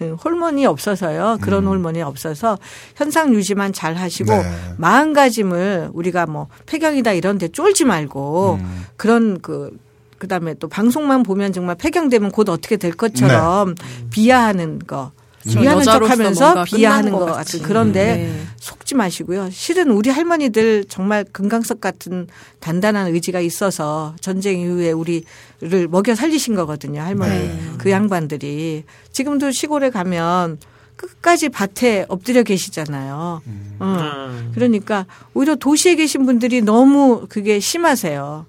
네. 0.00 0.08
호르몬이 0.24 0.66
없어서요. 0.66 1.38
그런 1.40 1.64
음. 1.64 1.68
호르몬이 1.68 2.02
없어서 2.02 2.58
현상 2.96 3.34
유지만 3.34 3.72
잘 3.72 3.94
하시고 3.94 4.32
네. 4.32 4.42
마음가짐을 4.78 5.90
우리가 5.92 6.26
뭐 6.26 6.48
폐경이다 6.66 7.12
이런 7.12 7.38
데 7.38 7.48
쫄지 7.48 7.84
말고 7.84 8.58
음. 8.60 8.84
그런 8.96 9.40
그 9.40 9.76
그다음에 10.18 10.54
또 10.54 10.68
방송만 10.68 11.22
보면 11.22 11.52
정말 11.52 11.76
폐경되면 11.76 12.32
곧 12.32 12.48
어떻게 12.48 12.76
될 12.76 12.92
것처럼 12.92 13.74
네. 13.74 13.84
비하하는 14.10 14.80
거 14.80 15.12
비하는 15.46 15.82
척하면서 15.82 16.64
비하하는 16.64 17.12
것, 17.12 17.20
것 17.20 17.26
같은 17.26 17.62
그런데 17.62 18.16
네. 18.16 18.42
속지 18.56 18.94
마시고요. 18.94 19.50
실은 19.50 19.90
우리 19.90 20.10
할머니들 20.10 20.84
정말 20.88 21.24
금강석 21.32 21.80
같은 21.80 22.26
단단한 22.60 23.12
의지가 23.14 23.40
있어서 23.40 24.14
전쟁 24.20 24.60
이후에 24.60 24.92
우리를 24.92 25.88
먹여 25.88 26.14
살리신 26.14 26.54
거거든요. 26.54 27.00
할머니 27.00 27.30
네. 27.30 27.60
그 27.78 27.90
양반들이 27.90 28.84
지금도 29.12 29.52
시골에 29.52 29.90
가면 29.90 30.58
끝까지 30.96 31.48
밭에 31.50 32.06
엎드려 32.08 32.42
계시잖아요. 32.42 33.42
음. 33.46 33.76
어. 33.78 34.50
그러니까 34.54 35.06
오히려 35.32 35.54
도시에 35.54 35.94
계신 35.94 36.26
분들이 36.26 36.60
너무 36.60 37.26
그게 37.28 37.60
심하세요. 37.60 38.46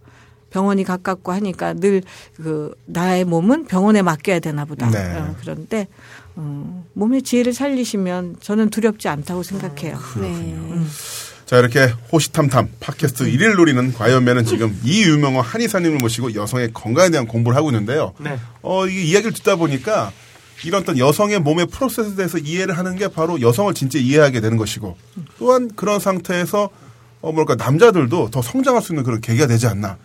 병원이 0.49 0.83
가깝고 0.83 1.31
하니까 1.31 1.73
늘 1.73 2.01
그 2.41 2.73
나의 2.85 3.25
몸은 3.25 3.65
병원에 3.65 4.01
맡겨야 4.01 4.39
되나 4.39 4.63
보다. 4.65 4.89
네. 4.89 4.97
어, 5.15 5.35
그런데 5.41 5.87
어, 6.41 6.85
몸의 6.93 7.21
지혜를 7.21 7.53
살리시면 7.53 8.37
저는 8.39 8.69
두렵지 8.69 9.09
않다고 9.09 9.43
생각해요. 9.43 9.97
아, 9.97 10.19
네. 10.21 10.27
음. 10.27 10.89
자 11.45 11.57
이렇게 11.57 11.91
호시탐탐 12.13 12.69
팟캐스트 12.79 13.25
1일 13.25 13.57
노리는 13.57 13.91
과연매는 13.91 14.45
지금 14.45 14.79
이 14.85 15.03
유명호 15.03 15.41
한의사님을 15.41 15.97
모시고 15.97 16.35
여성의 16.35 16.69
건강에 16.73 17.09
대한 17.09 17.27
공부를 17.27 17.57
하고 17.57 17.71
있는데요. 17.71 18.13
네. 18.19 18.39
어 18.61 18.87
이게 18.87 19.01
이야기를 19.01 19.33
듣다 19.33 19.57
보니까 19.57 20.13
이런 20.63 20.83
어떤 20.83 20.97
여성의 20.97 21.39
몸의 21.39 21.65
프로세스에 21.65 22.15
대해서 22.15 22.37
이해를 22.37 22.77
하는 22.77 22.95
게 22.95 23.09
바로 23.09 23.41
여성을 23.41 23.73
진짜 23.73 23.99
이해하게 23.99 24.39
되는 24.39 24.57
것이고 24.57 24.95
또한 25.39 25.69
그런 25.75 25.99
상태에서 25.99 26.69
어 27.21 27.31
뭐랄까 27.33 27.55
남자들도 27.55 28.29
더 28.29 28.41
성장할 28.41 28.81
수 28.81 28.93
있는 28.93 29.03
그런 29.03 29.19
계기가 29.19 29.47
되지 29.47 29.67
않나 29.67 29.97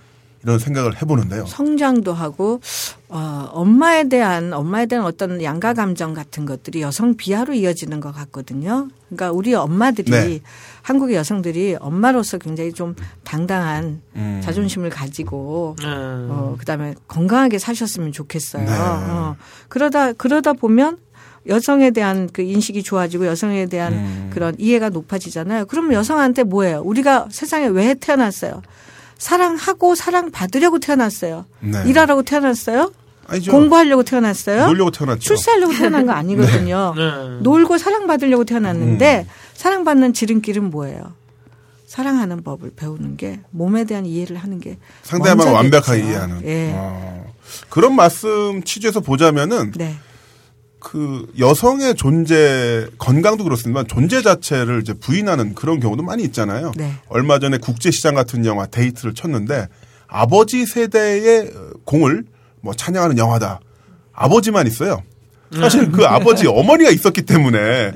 이런 0.45 0.59
생각을 0.59 1.01
해보는데요. 1.01 1.47
성장도 1.47 2.13
하고 2.13 2.61
어, 3.09 3.49
엄마에 3.53 4.09
대한 4.09 4.53
엄마에 4.53 4.87
대한 4.87 5.05
어떤 5.07 5.43
양가 5.43 5.73
감정 5.73 6.13
같은 6.13 6.45
것들이 6.45 6.83
여성 6.83 7.17
비하로 7.17 7.55
이어지는 7.55 8.01
것 8.01 8.13
같거든요. 8.13 8.89
그러니까 9.09 9.33
우리 9.33 9.55
엄마들이 9.55 10.11
네. 10.11 10.41
한국의 10.83 11.17
여성들이 11.17 11.77
엄마로서 11.81 12.37
굉장히 12.39 12.73
좀 12.73 12.95
당당한 13.25 14.03
음. 14.17 14.41
자존심을 14.45 14.91
가지고 14.91 15.77
음. 15.83 16.29
어, 16.31 16.57
그다음에 16.59 16.95
건강하게 17.09 17.59
사셨으면 17.59 18.13
좋겠어요. 18.13 18.67
네. 18.67 18.71
어, 18.73 19.37
그러다 19.69 20.13
그러다 20.13 20.53
보면 20.53 20.99
여성에 21.47 21.91
대한 21.91 22.29
그 22.33 22.43
인식이 22.43 22.83
좋아지고 22.83 23.27
여성에 23.27 23.67
대한 23.67 23.93
음. 23.93 24.31
그런 24.33 24.55
이해가 24.59 24.91
높아지잖아요. 24.91 25.67
그러면 25.67 25.93
여성한테 25.93 26.43
뭐예요? 26.45 26.81
우리가 26.85 27.29
세상에 27.31 27.67
왜 27.67 27.95
태어났어요? 27.95 28.63
사랑하고 29.19 29.95
사랑받으려고 29.95 30.79
태어났어요. 30.79 31.47
네. 31.61 31.83
일하라고 31.87 32.23
태어났어요? 32.23 32.93
아니죠. 33.27 33.53
공부하려고 33.53 34.03
태어났어요? 34.03 34.67
놀려고 34.67 34.91
태어났죠. 34.91 35.21
출세하려고 35.21 35.73
태어난 35.73 36.07
거 36.07 36.13
아니거든요. 36.13 36.95
네. 36.97 37.03
네. 37.05 37.41
놀고 37.41 37.79
사랑받으려고 37.79 38.45
태어났는데 38.45 39.27
음. 39.27 39.31
사랑받는 39.55 40.13
지름길은 40.13 40.71
뭐예요? 40.71 41.15
사랑하는 41.87 42.43
법을 42.43 42.73
배우는 42.75 43.17
게 43.17 43.41
몸에 43.51 43.85
대한 43.85 44.05
이해를 44.05 44.37
하는 44.37 44.59
게 44.59 44.79
상대방을 45.05 45.53
완벽하게 45.53 46.01
이해하는. 46.01 46.43
예. 46.45 46.73
어. 46.75 47.33
그런 47.69 47.95
말씀 47.95 48.63
취지에서 48.65 49.01
보자면은 49.01 49.73
네. 49.77 49.95
그 50.85 51.27
여성의 51.39 51.95
존재 51.97 52.87
건강도 52.99 53.43
그렇습니다만 53.43 53.89
존재 53.89 54.23
자체를 54.23 54.83
이제 54.83 54.93
부인하는 54.93 55.55
그런 55.55 55.81
경우도 55.81 56.03
많이 56.03 56.23
있잖아요. 56.25 56.73
네. 56.77 56.93
얼마 57.09 57.39
전에 57.39 57.57
국제시장 57.57 58.15
같은 58.15 58.45
영화 58.45 58.67
데이트를 58.67 59.15
쳤는데 59.15 59.67
아버지 60.07 60.67
세대의 60.67 61.51
공을 61.85 62.25
뭐 62.61 62.75
찬양하는 62.75 63.17
영화다. 63.17 63.61
아버지만 64.13 64.67
있어요. 64.67 65.03
사실 65.55 65.91
그 65.91 66.05
아버지 66.05 66.47
어머니가 66.47 66.91
있었기 66.91 67.23
때문에 67.23 67.93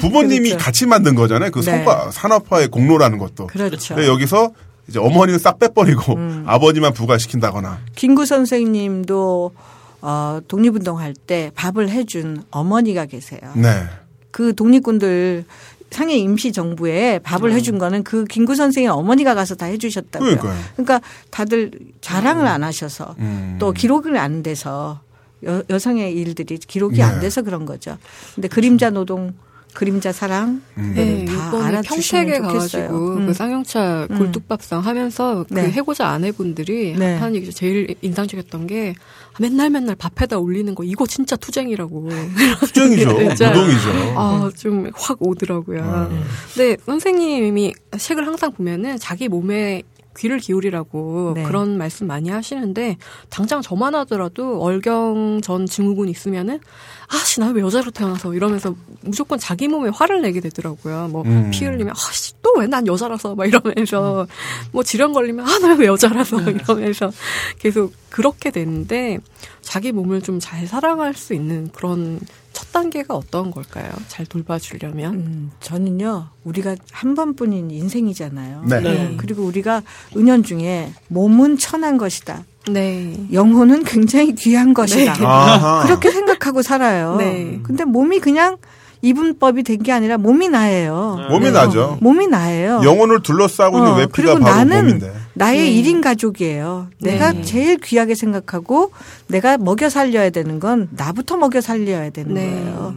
부모님이 0.00 0.50
그렇죠. 0.50 0.64
같이 0.64 0.86
만든 0.86 1.14
거잖아요. 1.14 1.50
그 1.50 1.60
네. 1.60 1.66
성과 1.70 2.10
산업화의 2.10 2.68
공로라는 2.68 3.18
것도. 3.18 3.48
그렇죠. 3.48 4.02
여기서 4.02 4.50
이제 4.88 4.98
어머니는 4.98 5.38
싹 5.38 5.58
빼버리고 5.58 6.14
음. 6.14 6.44
아버지만 6.46 6.94
부과시킨다거나. 6.94 7.80
김구 7.96 8.24
선생님도 8.24 9.52
어, 10.02 10.40
독립운동할 10.48 11.14
때 11.14 11.50
밥을 11.54 11.90
해준 11.90 12.42
어머니가 12.50 13.06
계세요. 13.06 13.40
네. 13.54 13.84
그 14.30 14.54
독립군들 14.54 15.44
상해 15.90 16.16
임시 16.16 16.52
정부에 16.52 17.18
밥을 17.18 17.50
음. 17.50 17.54
해준 17.54 17.78
거는 17.78 18.04
그 18.04 18.24
김구 18.24 18.54
선생의 18.54 18.88
어머니가 18.88 19.34
가서 19.34 19.56
다 19.56 19.66
해주셨다고요. 19.66 20.36
그러니까요. 20.36 20.60
그러니까 20.76 21.00
다들 21.30 21.72
자랑을 22.00 22.44
음. 22.44 22.48
안 22.48 22.62
하셔서 22.62 23.16
음. 23.18 23.56
또 23.58 23.72
기록을 23.72 24.16
안 24.16 24.42
돼서 24.42 25.00
여, 25.44 25.62
여성의 25.68 26.14
일들이 26.14 26.58
기록이 26.58 26.98
네. 26.98 27.02
안 27.02 27.20
돼서 27.20 27.42
그런 27.42 27.66
거죠. 27.66 27.98
근데 28.34 28.46
그림자 28.48 28.90
노동 28.90 29.34
그림자 29.74 30.12
사랑 30.12 30.62
음. 30.78 30.92
네, 30.96 31.24
다 31.26 31.64
알아주시면 31.66 32.26
좋겠어요. 32.42 32.82
가가지고 32.88 33.14
음. 33.16 33.26
그 33.26 33.34
쌍용차 33.34 34.08
음. 34.10 34.18
골뚝밥상 34.18 34.80
하면서 34.80 35.44
그 35.48 35.54
네. 35.54 35.70
해고자 35.70 36.08
아내분들이 36.08 36.94
네. 36.98 37.16
하는 37.16 37.36
얘기 37.36 37.50
제일 37.52 37.94
인상적이었던 38.02 38.66
게 38.66 38.94
맨날 39.38 39.70
맨날 39.70 39.94
밥에다 39.96 40.38
올리는 40.38 40.74
거 40.74 40.82
이거 40.84 41.06
진짜 41.06 41.36
투쟁이라고. 41.36 42.08
투쟁이죠. 42.60 43.12
노동이죠. 43.12 43.90
아 44.16 44.50
좀 44.56 44.90
확 44.94 45.16
오더라고요. 45.20 45.82
아. 45.82 46.08
근데 46.54 46.76
선생님이 46.84 47.72
책을 47.96 48.26
항상 48.26 48.52
보면은 48.52 48.98
자기 48.98 49.28
몸에 49.28 49.82
귀를 50.20 50.38
기울이라고 50.38 51.32
네. 51.34 51.42
그런 51.44 51.78
말씀 51.78 52.06
많이 52.06 52.28
하시는데 52.28 52.98
당장 53.30 53.62
저만 53.62 53.94
하더라도 53.94 54.60
얼경 54.62 55.40
전 55.42 55.64
증후군 55.66 56.08
있으면은 56.10 56.60
아씨 57.08 57.40
나 57.40 57.50
왜 57.50 57.62
여자로 57.62 57.90
태어나서 57.90 58.34
이러면서 58.34 58.74
무조건 59.02 59.38
자기 59.38 59.66
몸에 59.66 59.88
화를 59.90 60.20
내게 60.22 60.40
되더라고요. 60.40 61.08
뭐피 61.08 61.28
음. 61.30 61.50
흘리면 61.52 61.94
아씨 61.96 62.34
또 62.42 62.52
왜 62.60 62.66
난 62.66 62.86
여자라서 62.86 63.34
막 63.34 63.46
이러면서 63.46 64.22
음. 64.22 64.26
뭐 64.72 64.82
질환 64.82 65.12
걸리면 65.12 65.46
아 65.48 65.58
나 65.58 65.74
왜 65.74 65.86
여자라서 65.86 66.36
음. 66.38 66.48
이러면서 66.60 67.10
계속 67.58 67.92
그렇게 68.10 68.50
되는데 68.50 69.18
자기 69.62 69.90
몸을 69.92 70.20
좀 70.22 70.38
잘 70.40 70.66
사랑할 70.66 71.14
수 71.14 71.32
있는 71.34 71.70
그런 71.72 72.20
첫 72.60 72.72
단계가 72.72 73.14
어떤 73.14 73.50
걸까요? 73.50 73.90
잘 74.08 74.26
돌봐주려면? 74.26 75.14
음, 75.14 75.50
저는요, 75.60 76.26
우리가 76.44 76.76
한 76.92 77.14
번뿐인 77.14 77.70
인생이잖아요. 77.70 78.64
네. 78.68 78.80
네. 78.80 79.14
그리고 79.16 79.44
우리가 79.44 79.82
은연 80.14 80.42
중에 80.42 80.92
몸은 81.08 81.56
천한 81.56 81.96
것이다. 81.96 82.44
네. 82.70 83.16
영혼은 83.32 83.84
굉장히 83.84 84.34
귀한 84.34 84.74
것이다. 84.74 85.14
네. 85.14 85.86
그렇게 85.86 86.10
생각하고 86.10 86.60
살아요. 86.60 87.16
네. 87.16 87.60
근데 87.62 87.84
몸이 87.84 88.20
그냥 88.20 88.58
이분법이 89.02 89.62
된 89.62 89.80
게 89.82 89.92
아니라 89.92 90.18
몸이 90.18 90.48
나예요. 90.48 91.16
네. 91.18 91.28
몸이 91.28 91.50
나죠. 91.52 91.98
몸이 92.02 92.26
나예요. 92.26 92.82
영혼을 92.84 93.22
둘러싸고 93.22 93.78
있는 93.78 93.92
어, 93.92 93.96
외피가 93.96 94.34
바로 94.34 94.44
나는 94.44 94.76
몸인데. 94.84 95.12
나의 95.34 95.58
네. 95.74 95.82
1인 95.82 96.02
가족이에요. 96.02 96.88
내가 97.00 97.32
네. 97.32 97.42
제일 97.42 97.78
귀하게 97.78 98.14
생각하고 98.14 98.90
내가 99.28 99.56
먹여 99.56 99.88
살려야 99.88 100.28
되는 100.30 100.60
건 100.60 100.88
나부터 100.90 101.38
먹여 101.38 101.60
살려야 101.62 102.10
되는 102.10 102.34
네. 102.34 102.50
거예요. 102.50 102.94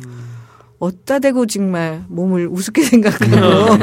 어따 0.79 1.19
대고 1.19 1.45
정말 1.45 2.03
몸을 2.09 2.47
우습게 2.47 2.81
생각하고 2.83 3.77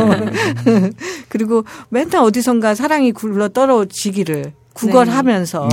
네. 0.66 0.90
그리고 1.30 1.64
맨날 1.88 2.22
어디선가 2.22 2.74
사랑이 2.74 3.12
굴러 3.12 3.48
떨어지기를 3.48 4.52
구걸하면서 4.74 5.68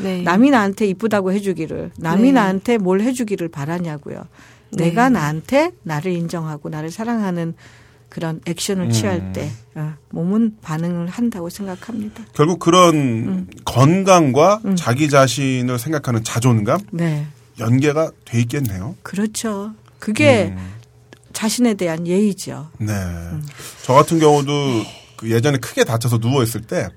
네. 0.00 0.16
네. 0.18 0.22
남이 0.22 0.50
나한테 0.50 0.86
이쁘다고 0.86 1.32
해주기를 1.32 1.92
남이 1.96 2.22
네. 2.24 2.32
나한테 2.32 2.78
뭘 2.78 3.00
해주기를 3.02 3.48
바라냐고요. 3.48 4.24
내가 4.72 5.08
나한테 5.08 5.72
나를 5.82 6.12
인정하고 6.12 6.68
나를 6.68 6.90
사랑하는 6.90 7.54
그런 8.08 8.40
액션을 8.46 8.90
취할 8.90 9.16
음. 9.18 9.32
때 9.32 9.50
어, 9.74 9.94
몸은 10.10 10.58
반응을 10.60 11.08
한다고 11.08 11.48
생각합니다. 11.48 12.24
결국 12.34 12.58
그런 12.58 12.94
음. 12.94 13.46
건강과 13.64 14.60
음. 14.66 14.76
자기 14.76 15.08
자신을 15.08 15.78
생각하는 15.78 16.22
자존감 16.22 16.80
네. 16.90 17.26
연계가 17.58 18.10
돼 18.24 18.40
있겠네요. 18.40 18.96
그렇죠. 19.02 19.72
그게 19.98 20.54
음. 20.56 20.72
자신에 21.32 21.74
대한 21.74 22.06
예의죠. 22.06 22.68
네. 22.78 22.92
음. 22.92 23.42
저 23.82 23.94
같은 23.94 24.18
경우도 24.18 24.50
그 25.16 25.30
예전에 25.30 25.56
크게 25.58 25.84
다쳐서 25.84 26.18
누워 26.18 26.42
있을 26.42 26.62
때 26.62 26.88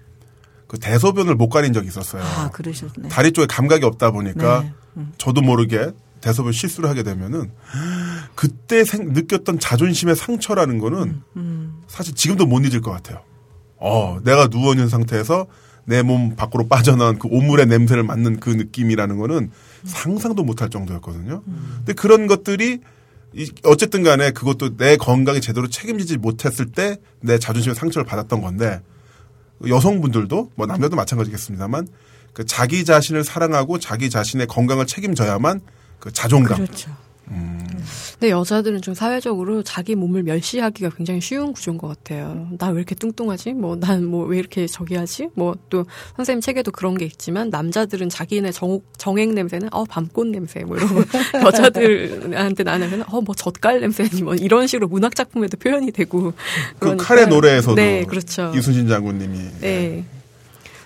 그 0.67 0.79
대소변을 0.79 1.35
못 1.35 1.49
가린 1.49 1.73
적이 1.73 1.87
있었어요. 1.87 2.23
아, 2.23 2.49
그러셨네. 2.51 3.09
다리 3.09 3.31
쪽에 3.31 3.47
감각이 3.47 3.85
없다 3.85 4.11
보니까 4.11 4.61
네. 4.61 4.73
음. 4.97 5.13
저도 5.17 5.41
모르게 5.41 5.91
대소변 6.25 6.53
실수를 6.53 6.89
하게 6.89 7.03
되면은 7.03 7.51
그때 8.33 8.83
생, 8.83 9.13
느꼈던 9.13 9.59
자존심의 9.59 10.15
상처라는 10.15 10.79
거는. 10.79 11.21
사실 11.87 12.15
지금도 12.15 12.47
못 12.47 12.65
잊을 12.65 12.81
것 12.81 12.89
같아요. 12.89 13.21
어, 13.77 14.17
내가 14.23 14.47
누워 14.47 14.73
있는 14.73 14.89
상태에서 14.89 15.45
내 15.85 16.01
몸 16.01 16.35
밖으로 16.35 16.67
빠져나온 16.67 17.19
그 17.19 17.27
오물의 17.29 17.67
냄새를 17.67 18.01
맡는 18.01 18.39
그 18.39 18.49
느낌이라는 18.49 19.17
거는 19.19 19.51
상상도 19.83 20.43
못할 20.43 20.71
정도였거든요. 20.71 21.43
음. 21.45 21.73
근데 21.77 21.93
그런 21.93 22.25
것들이 22.25 22.79
어쨌든 23.63 24.01
간에 24.01 24.31
그것도 24.31 24.77
내 24.77 24.97
건강에 24.97 25.39
제대로 25.39 25.67
책임지지 25.67 26.17
못했을 26.17 26.65
때 26.71 26.97
내 27.21 27.37
자존심의 27.37 27.75
상처를 27.75 28.03
받았던 28.05 28.41
건데 28.41 28.81
여성분들도 29.67 30.51
뭐 30.55 30.65
남자도 30.65 30.95
마찬가지겠습니다만 30.95 31.87
그 32.33 32.45
자기 32.45 32.83
자신을 32.83 33.23
사랑하고 33.23 33.77
자기 33.77 34.09
자신의 34.09 34.47
건강을 34.47 34.87
책임져야만 34.87 35.61
그 35.99 36.11
자존감. 36.11 36.57
그렇죠. 36.57 36.91
음. 37.31 37.59
근데 38.13 38.29
여자들은 38.29 38.83
좀 38.83 38.93
사회적으로 38.93 39.63
자기 39.63 39.95
몸을 39.95 40.21
멸시하기가 40.21 40.91
굉장히 40.95 41.19
쉬운 41.21 41.53
구조인 41.53 41.79
것 41.79 41.87
같아요. 41.87 42.47
나 42.59 42.69
왜 42.69 42.75
이렇게 42.77 42.93
뚱뚱하지? 42.93 43.53
뭐, 43.53 43.75
난 43.79 44.03
뭐 44.05 44.27
왜 44.27 44.37
이렇게 44.37 44.67
저기 44.67 44.93
하지? 44.95 45.29
뭐, 45.33 45.55
또, 45.71 45.85
선생님 46.17 46.41
책에도 46.41 46.69
그런 46.71 46.95
게 46.95 47.05
있지만, 47.05 47.49
남자들은 47.49 48.09
자기네 48.09 48.51
정, 48.51 48.79
정액 48.97 49.33
냄새는, 49.33 49.69
어, 49.73 49.85
밤꽃 49.85 50.27
냄새, 50.27 50.63
뭐 50.65 50.77
이러고, 50.77 51.01
여자들한테 51.43 52.63
나는, 52.63 53.01
어, 53.11 53.21
뭐 53.21 53.33
젓갈 53.33 53.79
냄새니, 53.81 54.21
뭐 54.21 54.35
이런 54.35 54.67
식으로 54.67 54.87
문학작품에도 54.87 55.57
표현이 55.57 55.93
되고. 55.93 56.31
그 56.77 56.95
칼의 56.95 57.27
노래에서도. 57.27 57.73
네, 57.73 58.03
그렇죠. 58.05 58.51
이순신 58.55 58.87
장군님이. 58.87 59.37
네. 59.39 59.49
네. 59.61 60.05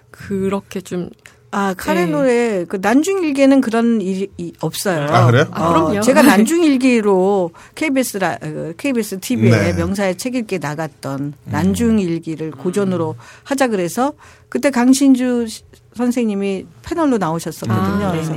그렇게 0.09 0.79
좀 0.81 1.09
아, 1.51 1.73
카레 1.75 2.05
네. 2.05 2.11
노래, 2.11 2.65
그 2.65 2.77
난중일기에는 2.79 3.61
그런 3.61 4.01
일이 4.01 4.29
없어요. 4.59 5.07
아, 5.09 5.25
그래요? 5.25 5.45
아, 5.51 5.69
그럼요. 5.69 6.01
제가 6.01 6.21
난중일기로 6.21 7.51
KBS, 7.73 8.17
라, 8.17 8.37
KBS 8.77 9.19
TV에 9.19 9.49
네. 9.49 9.73
명사의 9.73 10.17
책 10.17 10.35
읽기 10.35 10.59
나갔던 10.59 11.19
음. 11.19 11.33
난중일기를 11.45 12.51
고전으로 12.51 13.15
하자 13.43 13.67
그래서 13.67 14.13
그때 14.47 14.69
강신주 14.69 15.47
선생님이 15.95 16.67
패널로 16.83 17.17
나오셨었거든요. 17.17 18.05
아, 18.05 18.11
그래서 18.11 18.33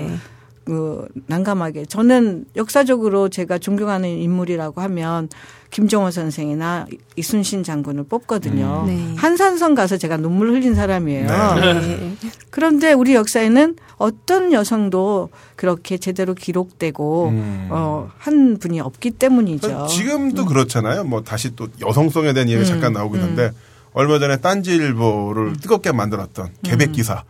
그 0.65 1.07
난감하게 1.27 1.87
저는 1.87 2.47
역사적으로 2.57 3.29
제가 3.29 3.59
존경하는 3.59 4.09
인물이라고 4.09 4.81
하면 4.81 5.29
김정호 5.73 6.11
선생이나 6.11 6.87
이순신 7.17 7.65
장군을 7.65 8.05
뽑거든요. 8.05 8.85
음. 8.87 8.87
네. 8.87 9.15
한산성 9.17 9.75
가서 9.75 9.97
제가 9.97 10.19
눈물 10.19 10.51
흘린 10.51 10.75
사람이에요. 10.75 11.27
네. 11.27 11.75
네. 11.75 12.17
그런데 12.51 12.93
우리 12.93 13.15
역사에는 13.15 13.77
어떤 13.97 14.53
여성도 14.53 15.31
그렇게 15.57 15.97
제대로 15.97 16.35
기록되고 16.35 17.29
음. 17.29 17.69
어, 17.71 18.11
한 18.19 18.59
분이 18.59 18.81
없기 18.81 19.13
때문이죠. 19.13 19.87
지금도 19.87 20.43
음. 20.43 20.47
그렇잖아요. 20.47 21.05
뭐 21.05 21.23
다시 21.23 21.57
또 21.57 21.69
여성성에 21.81 22.35
대한 22.35 22.51
얘기 22.51 22.61
음. 22.61 22.67
잠깐 22.67 22.93
나오고 22.93 23.17
있는데 23.17 23.45
음. 23.47 23.51
얼마 23.95 24.19
전에 24.19 24.37
딴지일보를 24.37 25.49
음. 25.49 25.57
뜨겁게 25.57 25.93
만들었던 25.93 26.51
개백 26.63 26.93
기사 26.93 27.25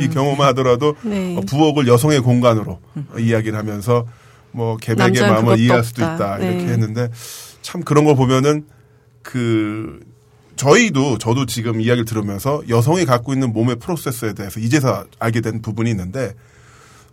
이 0.00 0.08
경우만 0.08 0.46
하더라도 0.48 0.94
네. 1.02 1.36
어, 1.36 1.40
부엌을 1.40 1.88
여성의 1.88 2.20
공간으로 2.20 2.78
이야기를 3.18 3.58
하면서 3.58 4.06
뭐 4.52 4.76
개백의 4.76 5.22
마음을 5.22 5.58
이해할 5.58 5.82
수도 5.82 6.02
있다 6.02 6.38
이렇게 6.38 6.66
네. 6.66 6.72
했는데 6.72 7.10
참 7.70 7.82
그런 7.82 8.04
걸 8.04 8.16
보면은 8.16 8.66
그 9.22 10.00
저희도 10.56 11.18
저도 11.18 11.46
지금 11.46 11.80
이야기를 11.80 12.04
들으면서 12.04 12.62
여성이 12.68 13.04
갖고 13.04 13.32
있는 13.32 13.52
몸의 13.52 13.76
프로세스에 13.76 14.32
대해서 14.34 14.60
이제서 14.60 15.04
알게 15.18 15.40
된 15.40 15.62
부분이 15.62 15.88
있는데 15.90 16.34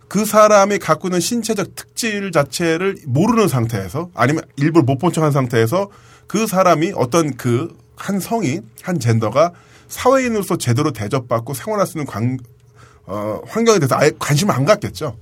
그 0.08 0.24
사람이 0.24 0.78
갖고 0.78 1.08
있는 1.08 1.20
신체적 1.20 1.74
특질 1.76 2.32
자체를 2.32 2.96
모르는 3.06 3.46
상태에서 3.48 4.10
아니면 4.14 4.42
일부러 4.56 4.84
못 4.84 4.98
본 4.98 5.12
척한 5.12 5.32
상태에서 5.32 5.88
그 6.26 6.46
사람이 6.46 6.92
어떤 6.94 7.36
그 7.36 7.74
한 7.98 8.20
성이 8.20 8.60
한 8.82 8.98
젠더가 8.98 9.52
사회인으로서 9.88 10.56
제대로 10.56 10.92
대접받고 10.92 11.54
생활할 11.54 11.86
수 11.86 11.98
있는 11.98 12.06
관, 12.06 12.38
어, 13.06 13.40
환경에 13.46 13.78
대해서 13.78 13.96
아예 13.96 14.12
관심을 14.18 14.54
안 14.54 14.64
갖겠죠. 14.64 15.16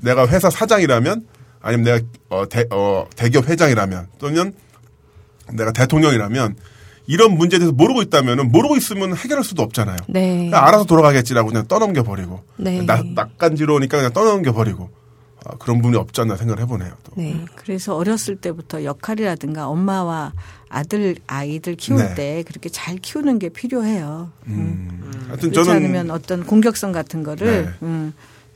내가 0.00 0.26
회사 0.26 0.48
사장이라면 0.50 1.26
아니면 1.60 1.84
내가 1.84 2.06
어, 2.30 2.48
대, 2.48 2.64
어, 2.70 3.06
대기업 3.14 3.48
회장이라면 3.48 4.08
또는 4.18 4.54
내가 5.52 5.72
대통령이라면 5.72 6.56
이런 7.06 7.36
문제에 7.36 7.58
대해서 7.58 7.72
모르고 7.72 8.02
있다면 8.02 8.50
모르고 8.50 8.76
있으면 8.76 9.16
해결할 9.16 9.44
수도 9.44 9.62
없잖아요. 9.62 9.96
네. 10.08 10.50
알아서 10.52 10.84
돌아가겠지라고 10.84 11.48
그냥 11.48 11.66
떠넘겨 11.66 12.02
버리고 12.02 12.42
네. 12.56 12.82
낯간지러우니까 12.82 13.96
그냥 13.96 14.12
떠넘겨 14.12 14.52
버리고 14.52 14.90
아, 15.44 15.56
그런 15.58 15.82
분이 15.82 15.96
없지 15.96 16.20
않나 16.20 16.36
생각을 16.36 16.62
해보네요. 16.62 16.92
또. 17.02 17.12
네. 17.16 17.44
그래서 17.56 17.96
어렸을 17.96 18.36
때부터 18.36 18.84
역할이라든가 18.84 19.66
엄마와 19.66 20.32
아들 20.68 21.16
아이들 21.26 21.74
키울 21.74 21.98
네. 21.98 22.14
때 22.14 22.44
그렇게 22.46 22.68
잘 22.68 22.96
키우는 22.96 23.38
게 23.40 23.48
필요해요. 23.48 24.30
음. 24.46 24.88
음. 25.02 25.24
하여튼 25.26 25.50
그렇지 25.50 25.68
저는 25.68 25.84
않으면 25.84 26.10
어떤 26.10 26.44
공격성 26.44 26.92
같은 26.92 27.24
거를 27.24 27.64
네. 27.64 27.70
음. 27.82 28.12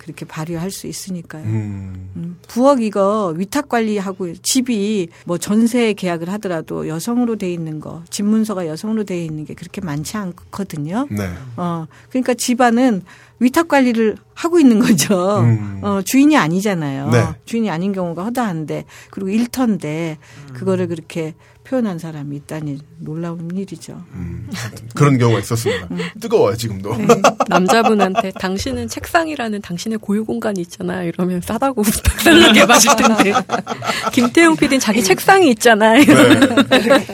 그렇게 0.07 0.25
발휘할 0.25 0.71
수 0.71 0.87
있으니까요. 0.87 1.43
음. 1.45 2.11
음. 2.15 2.39
부엌 2.47 2.81
이거 2.81 3.35
위탁 3.37 3.69
관리하고 3.69 4.35
집이 4.41 5.09
뭐 5.25 5.37
전세 5.37 5.93
계약을 5.95 6.31
하더라도 6.35 6.87
여성으로 6.87 7.35
돼 7.37 7.53
있는 7.53 7.81
거, 7.81 8.05
집 8.09 8.25
문서가 8.25 8.69
여성으로 8.69 9.03
돼 9.03 9.23
있는 9.25 9.45
게 9.45 9.55
그렇게 9.55 9.81
많지 9.81 10.17
않거든요. 10.17 11.09
네. 11.11 11.29
어, 11.57 11.87
그러니까 12.09 12.35
집안은 12.35 13.03
위탁 13.41 13.67
관리를 13.67 14.17
하고 14.33 14.61
있는 14.61 14.79
거죠. 14.79 15.41
음. 15.41 15.81
어, 15.83 16.01
주인이 16.03 16.37
아니잖아요. 16.37 17.11
네. 17.11 17.25
주인이 17.45 17.69
아닌 17.69 17.93
경우가 17.93 18.23
허다한데 18.25 18.85
그리고 19.11 19.29
일터인데 19.29 20.19
그거를 20.55 20.87
그렇게 20.87 21.35
표현한 21.69 21.99
사람이 21.99 22.37
있다니 22.37 22.79
놀라운 22.99 23.51
일이죠. 23.55 24.01
음, 24.13 24.49
그런 24.95 25.19
경우가 25.19 25.41
있었습니다. 25.41 25.89
음. 25.91 25.99
뜨거워요 26.21 26.57
지금도. 26.57 26.97
네, 26.97 27.07
남자분한테 27.49 28.33
당신은 28.39 28.87
책상이라는 28.89 29.61
당신의 29.63 29.99
고유 29.99 30.25
공간이 30.25 30.61
있잖아요. 30.61 31.09
이러면 31.09 31.41
싸다고 31.41 31.83
부탁달라게 31.85 32.67
맞을 32.67 32.97
텐데. 32.97 33.33
김태용 34.13 34.57
PD는 34.57 34.79
자기 34.79 35.03
책상이 35.03 35.51
있잖아요. 35.51 36.05
네. 36.05 37.07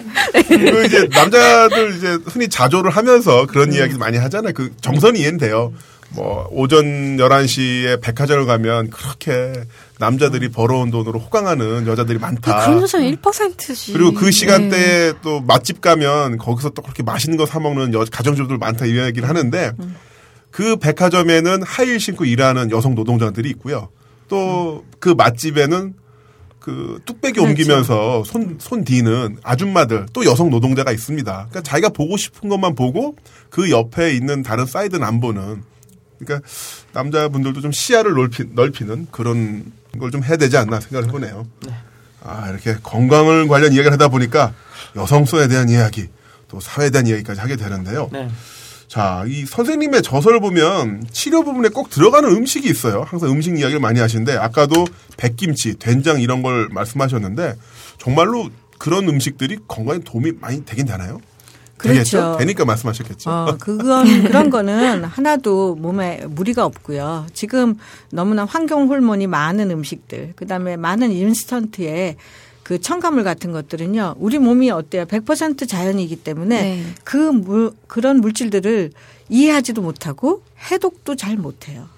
그 0.42 0.84
이제 0.84 1.08
남자들 1.10 1.96
이제 1.96 2.18
흔히 2.26 2.48
자조를 2.48 2.90
하면서 2.90 3.46
그런 3.46 3.70
음. 3.70 3.74
이야기 3.74 3.96
많이 3.96 4.18
하잖아요. 4.18 4.52
그 4.52 4.70
정선이 4.82 5.18
이해는 5.20 5.38
돼요. 5.38 5.72
뭐 6.14 6.46
오전 6.50 7.16
11시에 7.16 8.02
백화점을 8.02 8.44
가면 8.44 8.90
그렇게 8.90 9.64
남자들이 10.02 10.48
벌어온 10.48 10.90
돈으로 10.90 11.20
호강하는 11.20 11.86
여자들이 11.86 12.18
많다. 12.18 12.64
그런 12.66 12.82
여자는 12.82 13.16
1%지. 13.16 13.92
그리고 13.92 14.12
그 14.12 14.32
시간대에 14.32 15.12
네. 15.12 15.18
또 15.22 15.40
맛집 15.40 15.80
가면 15.80 16.38
거기서 16.38 16.70
또 16.70 16.82
그렇게 16.82 17.04
맛있는 17.04 17.36
거 17.38 17.46
사 17.46 17.60
먹는 17.60 17.94
여, 17.94 18.04
가정주부들 18.10 18.58
많다 18.58 18.86
이런 18.86 19.06
얘기를 19.06 19.28
하는데 19.28 19.72
음. 19.78 19.96
그 20.50 20.76
백화점에는 20.76 21.62
하이힐 21.62 22.00
신고 22.00 22.24
일하는 22.24 22.70
여성 22.72 22.94
노동자들이 22.96 23.48
있고요. 23.50 23.90
또그 24.28 25.14
맛집에는 25.16 25.94
그 26.58 26.98
뚝배기 27.04 27.34
그렇죠. 27.34 27.48
옮기면서 27.48 28.24
손, 28.24 28.56
손 28.58 28.84
디는 28.84 29.38
아줌마들 29.42 30.06
또 30.12 30.24
여성 30.24 30.50
노동자가 30.50 30.90
있습니다. 30.90 31.32
그러니까 31.32 31.60
자기가 31.62 31.90
보고 31.90 32.16
싶은 32.16 32.48
것만 32.48 32.74
보고 32.74 33.16
그 33.50 33.70
옆에 33.70 34.14
있는 34.14 34.42
다른 34.42 34.66
사이드는 34.66 35.06
안 35.06 35.20
보는 35.20 35.62
그러니까 36.18 36.48
남자분들도 36.92 37.60
좀 37.60 37.72
시야를 37.72 38.14
넓히, 38.14 38.44
넓히는 38.52 39.08
그런 39.10 39.72
걸 39.98 40.10
좀 40.10 40.22
해야 40.24 40.36
되지 40.36 40.56
않나 40.56 40.80
생각을 40.80 41.08
해보네요. 41.08 41.46
네. 41.66 41.74
아, 42.24 42.48
이렇게 42.50 42.76
건강을 42.82 43.48
관련 43.48 43.72
이야기를 43.72 43.92
하다 43.92 44.08
보니까 44.08 44.52
여성성에 44.96 45.48
대한 45.48 45.68
이야기, 45.68 46.08
또 46.48 46.60
사회에 46.60 46.90
대한 46.90 47.06
이야기까지 47.06 47.40
하게 47.40 47.56
되는데요. 47.56 48.08
네. 48.12 48.28
자, 48.88 49.24
이 49.26 49.46
선생님의 49.46 50.02
저서를 50.02 50.40
보면 50.40 51.04
치료 51.10 51.42
부분에 51.44 51.70
꼭 51.70 51.88
들어가는 51.88 52.28
음식이 52.30 52.68
있어요. 52.68 53.04
항상 53.06 53.30
음식 53.30 53.58
이야기를 53.58 53.80
많이 53.80 54.00
하시는데 54.00 54.36
아까도 54.36 54.86
백김치, 55.16 55.78
된장 55.78 56.20
이런 56.20 56.42
걸 56.42 56.68
말씀하셨는데 56.70 57.54
정말로 57.98 58.50
그런 58.78 59.08
음식들이 59.08 59.58
건강에 59.66 60.00
도움이 60.00 60.32
많이 60.40 60.64
되긴 60.64 60.86
되나요? 60.86 61.20
그렇죠. 61.82 62.36
되니까 62.38 62.64
말씀하셨겠죠. 62.64 63.30
어, 63.30 63.56
그건 63.60 64.24
그런 64.24 64.50
거는 64.50 65.04
하나도 65.04 65.76
몸에 65.76 66.24
무리가 66.28 66.64
없고요. 66.64 67.26
지금 67.34 67.76
너무나 68.10 68.44
환경 68.44 68.88
호르몬이 68.88 69.26
많은 69.26 69.70
음식들, 69.70 70.32
그다음에 70.36 70.76
많은 70.76 71.10
인스턴트에 71.10 72.16
그그 72.62 72.80
첨가물 72.80 73.24
같은 73.24 73.52
것들은요. 73.52 74.14
우리 74.18 74.38
몸이 74.38 74.70
어때요? 74.70 75.04
100% 75.04 75.68
자연이기 75.68 76.16
때문에 76.16 76.62
네. 76.62 76.84
그 77.04 77.16
물, 77.16 77.72
그런 77.86 78.20
물질들을 78.20 78.92
이해하지도 79.28 79.82
못하고 79.82 80.42
해독도 80.70 81.16
잘 81.16 81.36
못해요. 81.36 81.88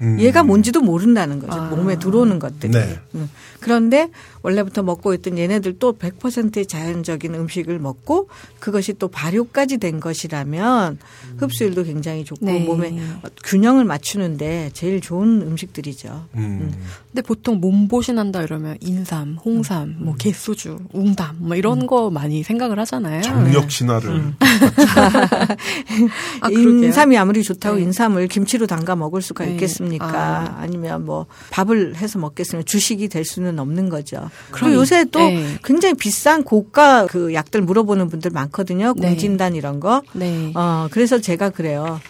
음. 0.00 0.18
얘가 0.20 0.42
뭔지도 0.42 0.80
모른다는 0.80 1.38
거죠. 1.38 1.60
아. 1.60 1.68
몸에 1.70 1.98
들어오는 1.98 2.38
것들이. 2.38 2.72
네. 2.72 2.98
음. 3.14 3.30
그런데 3.60 4.10
원래부터 4.42 4.82
먹고 4.82 5.14
있던 5.14 5.38
얘네들 5.38 5.78
또 5.78 5.94
100%의 5.94 6.66
자연적인 6.66 7.34
음식을 7.34 7.78
먹고 7.78 8.28
그것이 8.58 8.94
또 8.94 9.08
발효까지 9.08 9.78
된 9.78 10.00
것이라면 10.00 10.98
흡수율도 11.38 11.84
굉장히 11.84 12.24
좋고 12.24 12.44
네. 12.44 12.60
몸에 12.60 12.96
균형을 13.44 13.84
맞추는데 13.84 14.70
제일 14.72 15.00
좋은 15.00 15.42
음식들이죠. 15.42 16.26
음. 16.34 16.40
음. 16.40 16.72
근데 17.10 17.22
보통 17.22 17.60
몸보신한다 17.60 18.42
이러면 18.42 18.76
인삼, 18.80 19.38
홍삼, 19.44 19.96
뭐 19.98 20.14
음. 20.14 20.18
개소주, 20.18 20.78
웅담 20.92 21.36
뭐 21.38 21.56
이런 21.56 21.82
음. 21.82 21.86
거 21.86 22.10
많이 22.10 22.42
생각을 22.42 22.78
하잖아요. 22.80 23.22
정력 23.22 23.70
신화를. 23.70 24.10
음. 24.10 24.34
아, 26.40 26.48
인삼이 26.50 27.16
아무리 27.16 27.42
좋다고 27.42 27.76
네. 27.76 27.82
인삼을 27.82 28.28
김치로 28.28 28.66
담가 28.66 28.96
먹을 28.96 29.22
수가 29.22 29.44
네. 29.44 29.52
있겠습니까? 29.52 30.06
아. 30.06 30.56
아니면 30.58 31.04
뭐 31.04 31.26
밥을 31.50 31.96
해서 31.96 32.18
먹겠으면 32.18 32.64
주식이 32.64 33.08
될 33.08 33.24
수는 33.24 33.58
없는 33.58 33.88
거죠. 33.88 34.30
그리고 34.50 34.74
요새 34.74 35.04
또 35.04 35.18
네. 35.18 35.58
굉장히 35.64 35.94
비싼 35.94 36.44
고가 36.44 37.06
그 37.06 37.32
약들 37.34 37.62
물어보는 37.62 38.08
분들 38.08 38.30
많거든요. 38.30 38.94
네. 38.96 39.08
공진단 39.08 39.54
이런 39.54 39.80
거. 39.80 40.02
네. 40.12 40.52
어, 40.54 40.88
그래서 40.90 41.18
제가 41.20 41.50
그래요. 41.50 42.00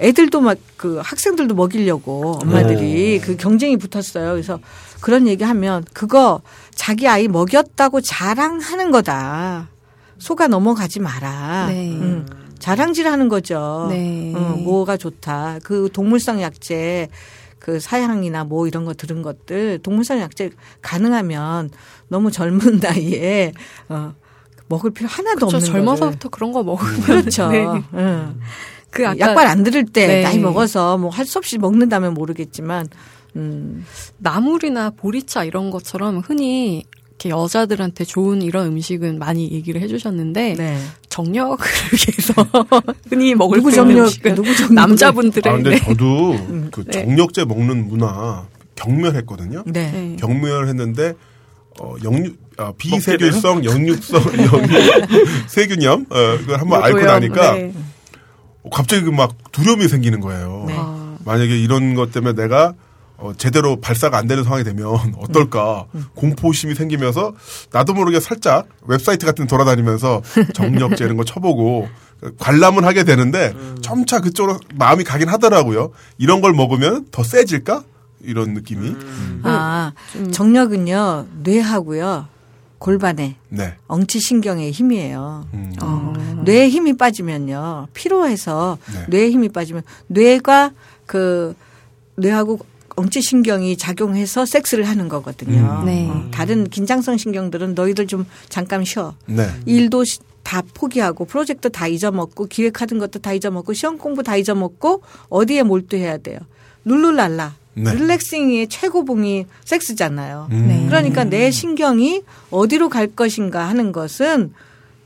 애들도 0.00 0.40
막 0.40 0.58
그 0.84 1.00
학생들도 1.02 1.54
먹이려고 1.54 2.38
엄마들이 2.42 3.18
네. 3.18 3.26
그 3.26 3.38
경쟁이 3.38 3.78
붙었어요. 3.78 4.32
그래서 4.32 4.60
그런 5.00 5.26
얘기 5.26 5.42
하면 5.42 5.82
그거 5.94 6.42
자기 6.74 7.08
아이 7.08 7.26
먹였다고 7.26 8.02
자랑하는 8.02 8.90
거다. 8.90 9.68
속아 10.18 10.48
넘어가지 10.48 11.00
마라. 11.00 11.68
네. 11.68 11.88
음, 11.88 12.26
자랑질 12.58 13.08
하는 13.08 13.30
거죠. 13.30 13.86
네. 13.88 14.34
음, 14.36 14.62
뭐가 14.62 14.98
좋다. 14.98 15.60
그 15.62 15.88
동물성 15.90 16.42
약재 16.42 17.08
그 17.64 17.80
사양이나 17.80 18.44
뭐 18.44 18.66
이런 18.66 18.84
거 18.84 18.92
들은 18.92 19.22
것들 19.22 19.78
동물성 19.82 20.20
약재 20.20 20.50
가능하면 20.82 21.70
너무 22.08 22.30
젊은 22.30 22.78
나이에 22.84 23.54
어 23.88 24.12
먹을 24.68 24.90
필요 24.90 25.08
하나도 25.08 25.46
그렇죠. 25.46 25.56
없는 25.56 25.72
젊어서부터 25.72 26.28
그런 26.28 26.52
거 26.52 26.62
먹으면 26.62 27.00
그렇죠. 27.00 27.48
네. 27.48 27.64
응. 27.94 28.38
그 28.90 29.02
약발 29.02 29.46
안 29.46 29.62
들을 29.62 29.86
때 29.86 30.06
네. 30.06 30.22
나이 30.22 30.38
먹어서 30.38 30.98
뭐 30.98 31.08
할 31.08 31.24
수 31.24 31.38
없이 31.38 31.56
먹는다면 31.56 32.12
모르겠지만 32.12 32.86
음. 33.36 33.86
나물이나 34.18 34.90
보리차 34.90 35.44
이런 35.44 35.70
것처럼 35.70 36.18
흔히 36.18 36.84
이렇게 37.24 37.30
여자들한테 37.30 38.04
좋은 38.04 38.42
이런 38.42 38.66
음식은 38.66 39.18
많이 39.18 39.50
얘기를 39.50 39.80
해주셨는데 39.80 40.54
네. 40.54 40.78
정력을 41.08 41.64
위해서 41.92 42.34
흔히 43.08 43.34
먹을 43.34 43.58
누구 43.58 43.72
정력, 43.72 44.10
누구 44.34 44.54
정력 44.54 44.74
남자분들의 44.74 45.52
아, 45.52 45.56
근데 45.56 45.70
네. 45.70 45.78
저도 45.78 46.32
음. 46.32 46.68
그 46.70 46.84
네. 46.84 47.04
정력제 47.04 47.46
먹는 47.46 47.88
문화 47.88 48.46
경멸했거든요. 48.76 49.64
네. 49.66 49.90
네. 49.90 50.16
경멸했는데 50.20 51.14
어, 51.80 51.94
영육 52.04 52.36
아, 52.56 52.72
비세균성 52.76 53.64
영육성 53.64 54.22
영육 54.38 54.70
세균염 55.48 56.06
어, 56.08 56.38
그걸 56.38 56.60
한번 56.60 56.84
앓고 56.84 57.00
나니까 57.00 57.52
네. 57.54 57.72
갑자기 58.70 59.02
그막 59.02 59.52
두려움이 59.52 59.88
생기는 59.88 60.20
거예요. 60.20 60.64
네. 60.68 60.76
만약에 61.24 61.58
이런 61.58 61.94
것 61.94 62.12
때문에 62.12 62.34
내가 62.34 62.74
어, 63.16 63.32
제대로 63.36 63.80
발사가 63.80 64.18
안 64.18 64.26
되는 64.26 64.42
상황이 64.42 64.64
되면 64.64 64.86
어떨까 65.18 65.86
음. 65.94 66.00
음. 66.00 66.04
공포심이 66.14 66.74
생기면서 66.74 67.34
나도 67.72 67.94
모르게 67.94 68.20
살짝 68.20 68.66
웹사이트 68.86 69.24
같은 69.24 69.44
데 69.44 69.48
돌아다니면서 69.48 70.22
정력제 70.52 71.04
이런 71.04 71.16
거 71.16 71.24
쳐보고 71.24 71.88
관람은 72.38 72.84
하게 72.84 73.04
되는데 73.04 73.52
음. 73.54 73.76
점차 73.82 74.20
그쪽으로 74.20 74.58
마음이 74.74 75.04
가긴 75.04 75.28
하더라고요. 75.28 75.90
이런 76.18 76.40
걸 76.40 76.52
먹으면 76.52 77.06
더 77.10 77.22
세질까? 77.22 77.84
이런 78.20 78.54
느낌이. 78.54 78.88
음. 78.88 79.40
아, 79.44 79.92
정력은요, 80.32 81.26
뇌하고요, 81.42 82.26
골반에 82.78 83.36
네. 83.48 83.74
엉치 83.86 84.20
신경의 84.20 84.70
힘이에요. 84.72 85.46
음. 85.52 85.74
어. 85.82 86.12
뇌에 86.44 86.68
힘이 86.68 86.96
빠지면요, 86.96 87.88
피로해서 87.92 88.78
네. 88.92 89.06
뇌에 89.08 89.30
힘이 89.30 89.50
빠지면 89.50 89.82
뇌가 90.06 90.72
그 91.06 91.54
뇌하고 92.16 92.58
엉치신경이 92.96 93.76
작용해서 93.76 94.46
섹스를 94.46 94.84
하는 94.84 95.08
거거든요. 95.08 95.80
음. 95.80 95.86
네. 95.86 96.08
어, 96.08 96.28
다른 96.30 96.68
긴장성 96.68 97.16
신경들은 97.16 97.74
너희들 97.74 98.06
좀 98.06 98.24
잠깐 98.48 98.84
쉬어. 98.84 99.14
네. 99.26 99.48
일도 99.66 100.04
다 100.42 100.62
포기하고 100.74 101.24
프로젝트 101.24 101.70
다 101.70 101.88
잊어먹고 101.88 102.46
기획하던 102.46 102.98
것도 102.98 103.18
다 103.18 103.32
잊어먹고 103.32 103.72
시험 103.72 103.98
공부 103.98 104.22
다 104.22 104.36
잊어먹고 104.36 105.02
어디에 105.28 105.62
몰두해야 105.62 106.18
돼요. 106.18 106.38
룰루랄라. 106.84 107.54
네. 107.76 107.94
릴렉싱의 107.94 108.68
최고봉이 108.68 109.46
섹스잖아요. 109.64 110.48
음. 110.52 110.68
네. 110.68 110.86
그러니까 110.86 111.24
내 111.24 111.50
신경이 111.50 112.22
어디로 112.50 112.88
갈 112.88 113.08
것인가 113.08 113.68
하는 113.68 113.90
것은 113.90 114.52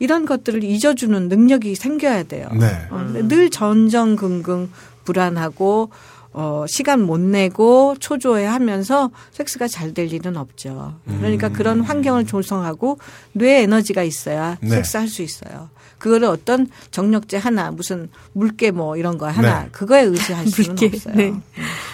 이런 0.00 0.26
것들을 0.26 0.62
잊어주는 0.62 1.28
능력이 1.28 1.74
생겨야 1.74 2.24
돼요. 2.24 2.48
네. 2.52 2.66
어, 2.90 3.04
늘 3.28 3.50
전전긍긍 3.50 4.68
불안하고 5.04 5.90
어, 6.40 6.64
시간 6.68 7.00
못 7.02 7.18
내고 7.18 7.96
초조해 7.98 8.44
하면서 8.46 9.10
섹스가 9.32 9.66
잘 9.66 9.88
될 9.92 10.12
일은 10.12 10.36
없죠. 10.36 10.94
그러니까 11.18 11.48
음. 11.48 11.52
그런 11.52 11.80
환경을 11.80 12.26
조성하고 12.26 12.98
뇌 13.32 13.62
에너지가 13.62 14.04
있어야 14.04 14.56
네. 14.60 14.68
섹스 14.68 14.96
할 14.98 15.08
수 15.08 15.22
있어요. 15.22 15.68
그거를 15.98 16.28
어떤 16.28 16.68
정력제 16.92 17.38
하나 17.38 17.72
무슨 17.72 18.08
물개 18.34 18.70
뭐 18.70 18.96
이런 18.96 19.18
거 19.18 19.26
하나 19.26 19.64
네. 19.64 19.68
그거에 19.72 20.02
의지할 20.02 20.46
수는 20.46 20.76
없어요. 20.80 21.14
네. 21.16 21.28
음. 21.30 21.42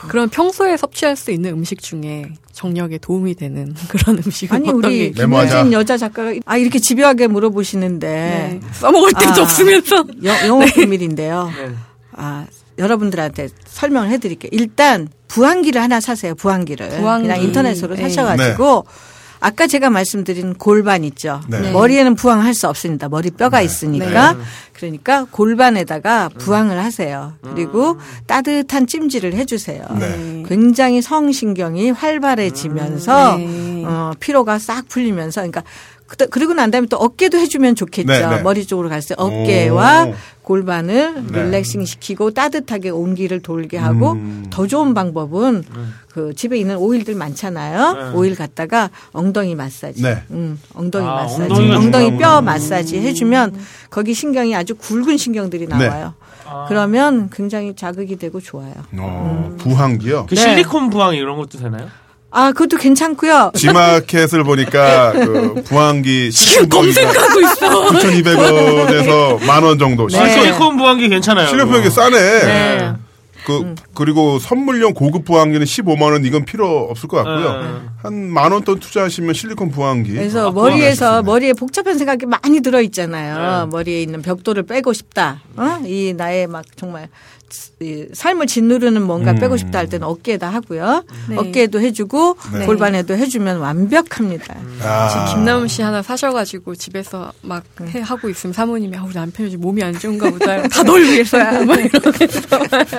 그럼 0.09 0.29
평소에 0.29 0.77
섭취할 0.77 1.16
수 1.16 1.31
있는 1.31 1.53
음식 1.53 1.81
중에 1.81 2.27
정력에 2.53 2.99
도움이 2.99 3.37
되는 3.37 3.73
그런 3.89 4.19
음식은 4.19 4.55
아니 4.55 4.69
우리 4.71 5.12
김효진 5.12 5.73
여자 5.73 5.97
작가가 5.97 6.35
아 6.45 6.59
이렇게 6.59 6.79
집요하게 6.81 7.29
물어보시는데 7.29 8.07
네. 8.07 8.61
써먹을 8.73 9.12
때도 9.12 9.41
아, 9.41 9.41
없으면서 9.45 10.05
영업 10.47 10.66
비밀인데요. 10.75 11.51
네. 11.57 11.75
아 12.12 12.47
여러분들한테 12.78 13.48
설명을 13.66 14.10
해드릴게요. 14.10 14.51
일단 14.52 15.09
부항기를 15.28 15.80
하나 15.80 16.01
사세요. 16.01 16.34
부항기를 16.34 16.88
부항기. 16.90 17.28
그냥 17.28 17.42
인터넷으로 17.42 17.96
네. 17.96 18.02
사셔가지고 18.02 18.86
네. 18.86 19.14
아까 19.40 19.66
제가 19.66 19.90
말씀드린 19.90 20.55
골반 20.55 21.05
있죠. 21.05 21.42
네. 21.48 21.70
머리에는 21.70 22.14
부항할 22.14 22.55
수 22.55 22.66
없습니다. 22.66 23.10
머리 23.10 23.30
뼈가 23.30 23.59
네. 23.59 23.64
있으니까 23.64 24.32
네. 24.32 24.38
그러니까 24.72 25.26
골반에다가 25.30 26.30
부항을 26.38 26.82
하세요. 26.82 27.34
그리고 27.42 27.92
음. 27.92 27.98
따뜻한 28.26 28.86
찜질을 28.86 29.34
해주세요. 29.34 29.84
네. 29.98 30.44
굉장히 30.48 31.02
성신경이 31.02 31.90
활발해지면서 31.90 33.36
음. 33.36 33.84
어, 33.86 34.12
피로가 34.18 34.59
싹 34.59 34.88
풀리면서 34.88 35.42
그러니까 35.42 35.62
그리고 36.31 36.52
난 36.52 36.70
다음에 36.70 36.86
또 36.86 36.97
어깨도 36.97 37.39
해주면 37.39 37.76
좋겠죠. 37.76 38.06
네, 38.06 38.26
네. 38.26 38.43
머리 38.43 38.66
쪽으로 38.66 38.89
갈때 38.89 39.14
어깨와 39.16 40.05
오. 40.05 40.14
골반을 40.43 41.24
네. 41.32 41.43
릴렉싱 41.44 41.85
시키고 41.86 42.32
따뜻하게 42.32 42.90
온기를 42.90 43.40
돌게 43.40 43.78
하고 43.78 44.12
음. 44.12 44.47
더 44.51 44.66
좋은 44.66 44.93
방법은 44.93 45.64
음. 45.74 45.94
그 46.09 46.35
집에 46.35 46.59
있는 46.59 46.76
오일들 46.76 47.14
많잖아요. 47.14 47.93
네. 47.93 48.16
오일 48.16 48.36
갖다가 48.36 48.90
엉덩이 49.12 49.55
마사지. 49.55 50.02
네. 50.02 50.22
음, 50.31 50.60
엉덩이 50.74 51.06
아, 51.06 51.14
마사지. 51.14 51.52
엉덩이 51.52 52.18
뼈 52.18 52.43
마사지 52.43 52.98
해주면 52.98 53.56
거기 53.90 54.12
신경이 54.12 54.55
아주 54.55 54.74
굵은 54.74 55.16
신경들이 55.16 55.66
네. 55.66 55.76
나와요. 55.76 56.14
아. 56.47 56.66
그러면 56.68 57.31
굉장히 57.32 57.74
자극이 57.74 58.16
되고 58.16 58.40
좋아요. 58.40 58.74
어, 58.98 59.48
음. 59.51 59.56
부항기요? 59.56 60.26
그 60.28 60.36
실리콘 60.36 60.90
부항 60.90 61.14
이런 61.14 61.39
것도 61.39 61.59
되나요? 61.59 61.89
아, 62.36 62.51
그것도 62.52 62.78
괜찮고요. 62.78 63.52
지마켓을 63.55 64.43
보니까 64.43 65.12
그 65.24 65.62
부항기 65.65 66.32
지금 66.32 66.69
검색하고 66.69 67.40
있어. 67.40 67.85
9,200원에서 67.90 69.44
만 69.47 69.62
원 69.65 69.78
정도. 69.78 70.09
네. 70.09 70.28
실리콘 70.35 70.77
부항기 70.77 71.09
괜찮아요. 71.09 71.47
실리콘 71.47 71.69
부항기 71.70 71.90
싸네. 71.90 72.19
네. 72.19 72.93
그 73.47 73.59
음. 73.59 73.77
그리고 73.94 74.39
선물용 74.39 74.94
고급 74.94 75.27
부항기는 75.27 75.65
15만 75.66 76.02
원 76.12 76.24
이건 76.24 76.44
필요 76.47 76.89
없을 76.90 77.09
것 77.09 77.19
같고요. 77.19 77.62
네. 77.62 77.69
한만 78.02 78.52
원 78.52 78.65
돈 78.65 78.81
투자하시면 78.81 79.35
실리콘 79.35 79.70
부항기. 79.70 80.12
그래서 80.12 80.48
아, 80.48 80.51
머리에서 80.51 81.23
머리에 81.23 81.52
복잡한 81.52 81.98
생각이 81.98 82.24
많이 82.27 82.61
들어 82.62 82.81
있잖아요. 82.82 83.66
네. 83.66 83.70
머리에 83.70 84.01
있는 84.02 84.23
벽돌을 84.23 84.62
빼고 84.65 84.93
싶다. 84.94 85.40
어? 85.56 85.78
이 85.85 86.15
나의 86.16 86.47
막 86.47 86.65
정말 86.77 87.09
삶을 88.12 88.47
짓누르는 88.47 89.02
뭔가 89.02 89.32
음. 89.32 89.39
빼고 89.39 89.56
싶다 89.56 89.78
할 89.78 89.89
때는 89.89 90.06
어깨에다 90.06 90.48
하고요. 90.48 91.05
네. 91.28 91.36
어깨에도 91.36 91.81
해주고 91.81 92.36
네. 92.59 92.66
골반에도 92.66 93.14
해주면 93.16 93.59
완벽합니다. 93.59 94.55
음. 94.59 94.81
아. 94.82 95.09
지금 95.09 95.26
김남훈 95.35 95.68
씨 95.68 95.82
하나 95.82 96.02
사셔가지고 96.02 96.74
집에서 96.76 97.32
막 97.43 97.62
해, 97.94 98.01
하고 98.01 98.28
있으면 98.28 98.52
사모님이 98.55 98.97
아, 98.97 99.05
우리 99.05 99.14
남편이 99.14 99.56
몸이 99.56 99.82
안 99.82 99.98
좋은가 99.98 100.31
보다. 100.31 100.62
다 100.68 100.82
널 100.82 101.02
위해서야. 101.02 101.62
막 101.64 101.78
이러면서. 101.78 102.59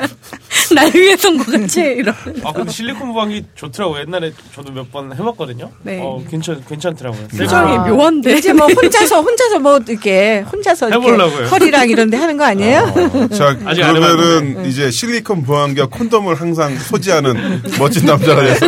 날 0.73 0.91
위해서 0.95 1.29
온것 1.29 1.45
같지 1.47 1.79
이런. 1.81 2.15
아 2.43 2.51
근데 2.51 2.71
실리콘 2.71 3.07
무방기 3.09 3.45
좋더라고. 3.55 3.99
옛날에 3.99 4.31
저도 4.53 4.71
몇 4.71 4.85
번 4.91 5.11
해봤거든요. 5.11 5.71
네. 5.83 5.99
어 6.01 6.23
괜찮 6.29 6.63
괜찮더라고요. 6.67 7.27
표정이 7.29 7.75
아, 7.75 7.87
묘한데 7.87 8.37
이제 8.37 8.53
뭐 8.53 8.67
혼자서 8.67 9.19
혼자서 9.21 9.59
뭐 9.59 9.79
이렇게 9.87 10.39
혼자서 10.51 10.89
해보려고요. 10.91 11.47
허리랑 11.47 11.89
이런데 11.89 12.17
하는 12.17 12.37
거 12.37 12.43
아니에요? 12.45 12.93
어, 12.95 13.27
자 13.35 13.55
그러면은 13.57 14.44
이제 14.65 14.91
실리콘 14.91 15.43
무방기와 15.43 15.87
콘돔을 15.87 16.39
항상 16.39 16.77
소지하는 16.77 17.61
멋진 17.79 18.05
남자가 18.05 18.41
돼서 18.43 18.67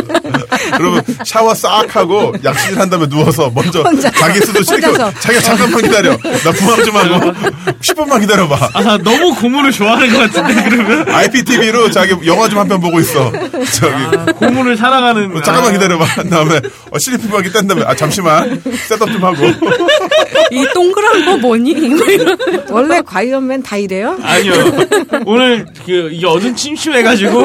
그러면 0.76 1.02
샤워 1.24 1.54
싹 1.54 1.94
하고 1.96 2.32
약실 2.44 2.78
한 2.78 2.88
다음에 2.90 3.08
누워서 3.08 3.50
먼저 3.54 3.82
혼자, 3.82 4.10
자기 4.10 4.40
수도 4.40 4.62
실리콘 4.62 4.94
자기가 5.20 5.40
잠깐만 5.40 5.82
기다려 5.82 6.16
나 6.16 6.52
부항 6.52 6.84
좀 6.84 6.96
하고 6.96 7.32
10분만 7.80 8.20
기다려봐. 8.20 8.70
아 8.74 8.98
너무 9.02 9.34
고무를 9.34 9.70
좋아하는 9.72 10.12
것 10.12 10.30
같은데 10.32 10.68
그러면 10.70 11.08
IPTV로 11.08 11.90
자기 11.90 12.14
영화 12.26 12.48
좀 12.48 12.58
한 12.58 12.68
편 12.68 12.80
보고 12.80 12.98
있어. 13.00 13.30
저기 13.72 13.94
아, 14.16 14.24
고무를 14.36 14.76
사랑하는. 14.76 15.36
어, 15.36 15.42
잠깐만 15.42 15.72
기다려봐. 15.72 16.04
다음에 16.28 16.60
어, 16.90 16.98
실리콘 16.98 17.26
무방기 17.28 17.50
뗀 17.52 17.66
다음에 17.66 17.82
아 17.86 17.94
잠시만 17.94 18.60
셋업 18.88 19.10
좀 19.12 19.24
하고. 19.24 19.46
이 20.50 20.66
동그란 20.74 21.24
거 21.24 21.36
뭐니? 21.38 21.76
원래 22.70 23.00
과이언맨 23.02 23.62
다 23.62 23.76
이래요? 23.76 24.18
아니요. 24.22 24.52
오늘 25.26 25.57
그 25.84 26.10
이게 26.12 26.26
어둠 26.26 26.54
침침해가지고 26.54 27.42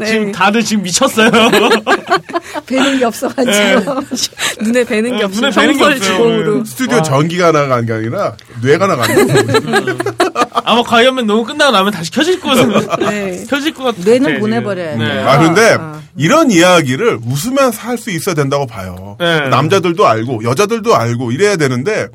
네. 0.00 0.06
지금 0.06 0.32
다들 0.32 0.62
지금 0.64 0.82
미쳤어요. 0.84 1.30
배는 2.66 2.98
게 2.98 3.04
없어가지고 3.04 3.44
네. 3.50 3.76
눈에 4.62 4.84
배는 4.84 5.16
게 5.18 5.24
없어. 5.24 5.40
눈에 5.40 5.50
배는 5.54 5.76
게 5.78 5.84
없어요. 5.84 6.64
스튜디오 6.64 6.96
와. 6.98 7.02
전기가 7.02 7.52
나간 7.52 7.86
게 7.86 7.92
아니라 7.92 8.34
뇌가 8.62 8.86
나간 8.86 9.26
거. 9.26 10.16
아마 10.64 10.82
과이언맨 10.82 11.26
너무 11.26 11.44
끝나고 11.44 11.70
나면 11.72 11.92
다시 11.92 12.10
켜질 12.10 12.40
것 12.40 12.48
같은. 12.54 13.06
네. 13.06 13.44
켜질 13.50 13.74
것 13.74 13.84
같아. 13.84 13.98
뇌는 14.04 14.40
보내버려야 14.40 14.96
돼. 14.98 15.04
네. 15.04 15.22
아 15.22 15.38
근데 15.38 15.72
어. 15.74 16.00
이런 16.16 16.50
이야기를 16.50 17.20
웃으면서 17.24 17.80
할 17.82 17.96
수 17.96 18.10
있어야 18.10 18.34
된다고 18.34 18.66
봐요. 18.66 19.16
네. 19.18 19.48
남자들도 19.48 20.06
알고 20.06 20.44
여자들도 20.44 20.94
알고 20.94 21.32
이래야 21.32 21.56
되는데 21.56 22.08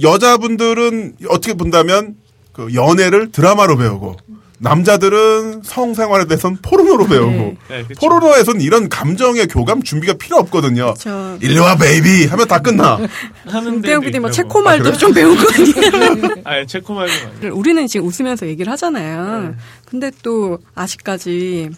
여자분들은 0.00 1.14
어떻게 1.28 1.54
본다면 1.54 2.14
그 2.56 2.72
연애를 2.74 3.30
드라마로 3.32 3.76
배우고 3.76 4.16
남자들은 4.58 5.60
성생활에 5.62 6.26
대해서는 6.26 6.56
포르노로 6.62 7.06
배우고 7.06 7.56
네. 7.68 7.84
네, 7.86 7.94
포르노에서는 8.00 8.62
이런 8.62 8.88
감정의 8.88 9.48
교감 9.48 9.82
준비가 9.82 10.14
필요 10.14 10.38
없거든요. 10.38 10.94
그쵸. 10.94 11.36
일로 11.42 11.62
와 11.62 11.76
baby 11.76 12.24
하면 12.24 12.48
다 12.48 12.60
끝나. 12.60 12.98
하는데 13.44 13.86
대형 13.86 14.00
PD 14.00 14.18
뭐 14.20 14.30
체코 14.30 14.62
말도 14.62 14.88
아, 14.88 14.90
그래? 14.92 14.98
좀 14.98 15.12
배운 15.12 15.36
거 15.36 15.42
아니에요? 15.52 16.34
아 16.44 16.64
체코 16.64 16.94
말도 16.94 17.54
우리는 17.54 17.86
지금 17.86 18.06
웃으면서 18.06 18.46
얘기를 18.46 18.72
하잖아요. 18.72 19.42
네. 19.50 19.54
근데 19.84 20.10
또 20.22 20.58
아직까지 20.74 21.68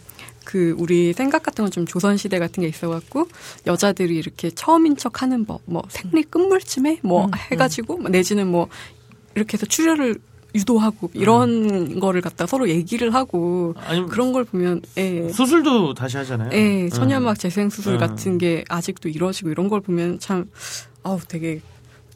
그 0.44 0.76
우리 0.78 1.12
생각 1.12 1.42
같은 1.42 1.64
건 1.64 1.72
좀 1.72 1.84
조선 1.84 2.16
시대 2.16 2.38
같은 2.38 2.62
게 2.62 2.68
있어갖고 2.68 3.26
여자들이 3.66 4.16
이렇게 4.16 4.50
처음인 4.50 4.96
척하는 4.96 5.44
법, 5.44 5.62
뭐 5.64 5.82
생리 5.88 6.22
끝물쯤에 6.22 7.00
뭐 7.02 7.24
음, 7.26 7.30
해가지고 7.50 7.96
음. 7.96 8.12
내지는 8.12 8.46
뭐 8.46 8.68
이렇게 9.34 9.54
해서 9.54 9.66
출혈을 9.66 10.16
유도하고 10.58 11.10
이런 11.14 11.70
음. 11.70 12.00
거를 12.00 12.20
갖다 12.20 12.46
서로 12.46 12.68
얘기를 12.68 13.14
하고 13.14 13.74
그런 14.10 14.32
걸 14.32 14.44
보면 14.44 14.82
예. 14.96 15.28
수술도 15.30 15.94
다시 15.94 16.16
하잖아요. 16.18 16.50
예, 16.52 16.88
천연막 16.88 17.32
음. 17.32 17.34
재생 17.36 17.70
수술 17.70 17.94
음. 17.94 17.98
같은 17.98 18.38
게 18.38 18.64
아직도 18.68 19.08
이루어지고 19.08 19.50
이런 19.50 19.68
걸 19.68 19.80
보면 19.80 20.18
참 20.18 20.46
아우 21.02 21.18
되게 21.26 21.60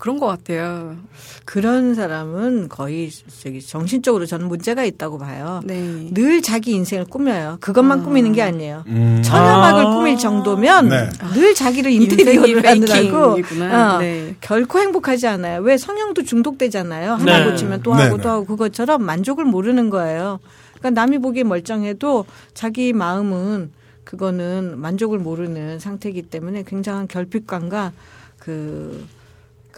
그런 0.02 0.18
것 0.18 0.26
같아요. 0.26 0.96
그런 1.44 1.94
사람은 1.94 2.68
거의 2.68 3.08
저기 3.40 3.62
정신적으로 3.62 4.26
저는 4.26 4.48
문제가 4.48 4.82
있다고 4.82 5.16
봐요. 5.16 5.60
네. 5.64 6.08
늘 6.12 6.42
자기 6.42 6.72
인생을 6.72 7.04
꾸며요. 7.04 7.58
그것만 7.60 8.00
아. 8.00 8.02
꾸미는 8.02 8.32
게 8.32 8.42
아니에요. 8.42 8.82
음. 8.88 9.22
천연막을 9.24 9.86
아. 9.86 9.94
꾸밀 9.94 10.18
정도면 10.18 10.88
네. 10.88 11.08
늘 11.34 11.54
자기를 11.54 11.92
인테리어를 11.92 12.66
하느라고 12.66 13.36
어, 13.36 13.98
네. 14.00 14.34
결코 14.40 14.80
행복하지 14.80 15.28
않아요. 15.28 15.60
왜 15.60 15.78
성형도 15.78 16.24
중독되잖아요. 16.24 17.12
하나 17.12 17.38
네. 17.38 17.44
고치면 17.48 17.84
또 17.84 17.92
하고 17.92 18.16
네, 18.16 18.22
또 18.24 18.28
하고 18.28 18.44
그것처럼 18.44 19.04
만족을 19.04 19.44
모르는 19.44 19.88
거예요. 19.88 20.40
그러니까 20.80 21.00
남이 21.00 21.20
보기에 21.20 21.44
멀쩡해도 21.44 22.24
자기 22.54 22.92
마음은 22.92 23.70
그거는 24.02 24.80
만족을 24.80 25.20
모르는 25.20 25.78
상태이기 25.78 26.22
때문에 26.22 26.64
굉장한 26.64 27.06
결핍감과 27.06 27.92
그 28.40 29.06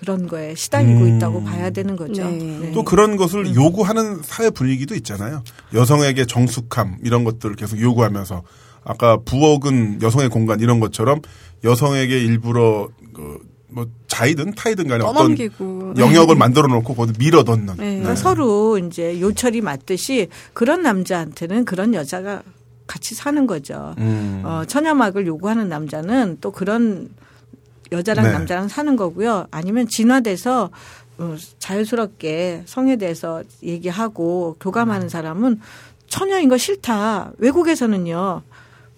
그런 0.05 0.27
거에 0.27 0.55
시달리고 0.55 1.01
음. 1.01 1.17
있다고 1.17 1.45
봐야 1.45 1.71
되는 1.71 1.97
거죠. 1.97 2.23
네. 2.23 2.59
네. 2.61 2.73
또 2.73 2.85
그런 2.85 3.17
것을 3.17 3.47
음. 3.47 3.55
요구하는 3.55 4.21
사회 4.23 4.51
분위기도 4.51 4.95
있잖아요. 4.95 5.43
여성에게 5.73 6.27
정숙함 6.27 6.99
이런 7.03 7.25
것들을 7.25 7.57
계속 7.57 7.81
요구하면서 7.81 8.43
아까 8.85 9.17
부엌은 9.25 10.03
여성의 10.03 10.29
공간 10.29 10.61
이런 10.61 10.79
것처럼 10.79 11.23
여성에게 11.65 12.23
일부러 12.23 12.89
그뭐 13.15 13.87
자이든 14.09 14.53
타이든 14.55 14.89
간에 14.89 15.03
어떤 15.03 15.37
영역을 15.97 16.37
만들어 16.37 16.69
놓고 16.69 16.95
거기 16.95 17.13
밀어 17.19 17.43
넣는. 17.43 17.77
네. 17.79 18.01
그러니까 18.01 18.15
서로 18.15 18.77
이제 18.77 19.19
요철이 19.23 19.63
맞듯이 19.63 20.29
그런 20.53 20.83
남자한테는 20.83 21.65
그런 21.65 21.95
여자가 21.95 22.43
같이 22.87 23.15
사는 23.15 23.47
거죠. 23.47 23.95
음. 23.97 24.43
어, 24.45 24.65
처녀막을 24.67 25.27
요구하는 25.27 25.71
남자는 25.71 26.37
또 26.43 26.51
그런 26.51 27.09
여자랑 27.95 28.27
네. 28.27 28.33
남자랑 28.33 28.69
사는 28.69 28.97
거고요. 28.97 29.47
아니면 29.51 29.87
진화돼서 29.89 30.71
어, 31.19 31.37
자연스럽게 31.59 32.65
성에 32.67 32.97
대해서 32.97 33.43
얘기하고 33.63 34.57
교감하는 34.61 35.09
사람은 35.09 35.61
처녀인 36.09 36.49
거 36.49 36.57
싫다. 36.57 37.33
외국에서는요. 37.39 38.43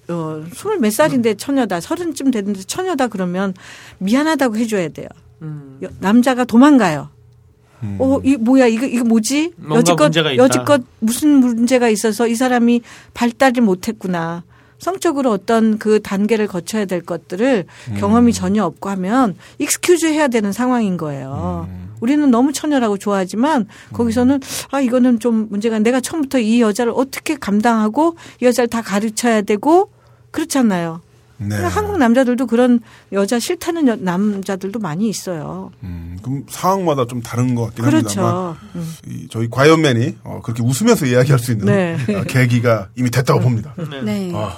어, 0.08 0.44
스물 0.52 0.78
몇 0.78 0.92
살인데 0.92 1.34
처녀다. 1.34 1.80
서른쯤 1.80 2.30
됐는데 2.30 2.62
처녀다 2.62 3.08
그러면 3.08 3.54
미안하다고 3.98 4.56
해줘야 4.56 4.88
돼요. 4.88 5.08
음. 5.42 5.80
남자가 6.00 6.44
도망가요. 6.44 7.10
음. 7.82 7.98
어, 8.00 8.20
이 8.24 8.36
뭐야 8.36 8.66
이거 8.66 8.86
이거 8.86 9.04
뭐지? 9.04 9.52
여지껏 9.74 10.14
여지껏 10.36 10.82
무슨 11.00 11.36
문제가 11.40 11.88
있어서 11.88 12.26
이 12.26 12.34
사람이 12.34 12.82
발달을 13.14 13.62
못했구나. 13.62 14.44
성적으로 14.78 15.30
어떤 15.30 15.78
그 15.78 16.00
단계를 16.00 16.46
거쳐야 16.46 16.84
될 16.84 17.00
것들을 17.00 17.64
음. 17.90 17.96
경험이 17.98 18.32
전혀 18.32 18.64
없고 18.64 18.88
하면 18.90 19.36
excuse 19.58 20.06
해야 20.06 20.28
되는 20.28 20.52
상황인 20.52 20.96
거예요. 20.96 21.66
음. 21.68 21.86
우리는 22.00 22.30
너무 22.30 22.52
처녀라고 22.52 22.98
좋아하지만 22.98 23.66
거기서는 23.92 24.40
아 24.70 24.80
이거는 24.80 25.18
좀 25.18 25.48
문제가 25.50 25.78
내가 25.78 26.00
처음부터 26.00 26.38
이 26.38 26.60
여자를 26.60 26.92
어떻게 26.94 27.36
감당하고 27.36 28.16
이 28.42 28.44
여자를 28.44 28.68
다 28.68 28.82
가르쳐야 28.82 29.42
되고 29.42 29.90
그렇잖아요. 30.30 31.00
네. 31.38 31.54
한국 31.56 31.98
남자들도 31.98 32.46
그런 32.46 32.80
여자 33.12 33.38
싫다는 33.38 33.88
여, 33.88 33.96
남자들도 33.96 34.78
많이 34.78 35.08
있어요. 35.08 35.70
음, 35.82 36.16
그럼 36.22 36.44
상황마다 36.48 37.06
좀 37.06 37.20
다른 37.20 37.54
것 37.54 37.66
같긴 37.66 37.84
그렇죠. 37.84 38.22
합니다만 38.22 38.56
음. 38.74 38.94
이, 39.06 39.28
저희 39.30 39.48
과이언맨이 39.50 40.16
어, 40.24 40.40
그렇게 40.42 40.62
웃으면서 40.62 41.04
이야기할 41.06 41.38
수 41.38 41.52
있는 41.52 41.66
네. 41.66 41.96
어, 42.14 42.22
계기가 42.22 42.88
이미 42.96 43.10
됐다고 43.10 43.40
봅니다. 43.40 43.74
네. 44.02 44.32
어, 44.32 44.50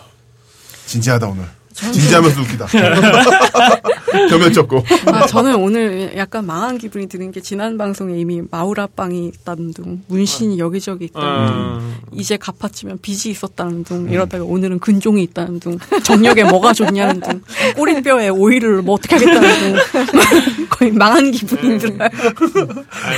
진지하다 0.89 1.29
오늘. 1.29 1.58
진지하면서 1.79 2.41
웃기다. 2.41 2.67
겸연쩍고. 4.29 4.85
아, 5.07 5.27
저는 5.27 5.55
오늘 5.57 6.13
약간 6.17 6.45
망한 6.47 6.79
기분이 6.79 7.09
드는 7.09 7.31
게 7.31 7.41
지난 7.41 7.79
방송에 7.79 8.19
이미 8.19 8.43
마우라빵이 8.51 9.33
있다는 9.35 9.73
둥, 9.73 10.03
문신이 10.09 10.59
여기저기 10.59 11.07
있다는 11.07 11.47
둥, 11.47 11.57
음. 11.57 11.97
이제 12.13 12.37
갚아치면 12.37 12.99
빚이 13.01 13.31
있었다는 13.31 13.85
둥, 13.85 14.07
음. 14.07 14.13
이러다가 14.13 14.45
오늘은 14.45 14.81
근종이 14.81 15.23
있다는 15.25 15.61
둥, 15.61 15.79
정력에 16.03 16.45
뭐가 16.45 16.73
좋냐는 16.73 17.21
둥, 17.21 17.43
꼬리뼈에 17.77 18.31
오일을 18.31 18.83
뭐 18.83 18.95
어떻게 18.97 19.17
하겠다는 19.17 19.59
둥, 19.59 19.77
거의 20.71 20.91
망한 20.93 21.31
기분이 21.31 21.75
음. 21.75 21.79
들어요. 21.79 21.99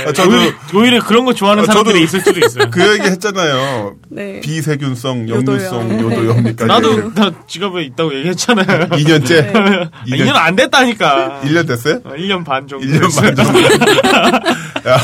아, 0.07 0.13
저도 0.13 0.35
오히려 0.75 1.03
그런 1.03 1.25
거 1.25 1.33
좋아하는 1.33 1.63
아, 1.63 1.65
사람들이 1.65 2.03
있을 2.03 2.21
수도 2.21 2.39
있어요. 2.39 2.69
그 2.69 2.93
얘기 2.93 3.07
했잖아요. 3.07 3.95
네. 4.09 4.39
비세균성, 4.41 5.29
역류성, 5.29 5.99
요도염니까. 5.99 6.65
나도 6.65 7.13
나 7.13 7.31
지갑에 7.47 7.83
있다고 7.83 8.13
얘기했잖아. 8.17 8.50
됐잖아요. 8.55 8.87
2년째? 8.89 9.53
2년, 9.53 9.91
2년 10.07 10.35
안 10.35 10.55
됐다니까. 10.55 11.41
1년 11.43 11.67
됐어요? 11.67 12.01
1년 12.01 12.41
어, 12.41 12.43
반 12.43 12.67
정도. 12.67 12.85
1년 12.85 13.15
반 13.15 13.35
정도. 13.35 13.59
야, 14.89 14.97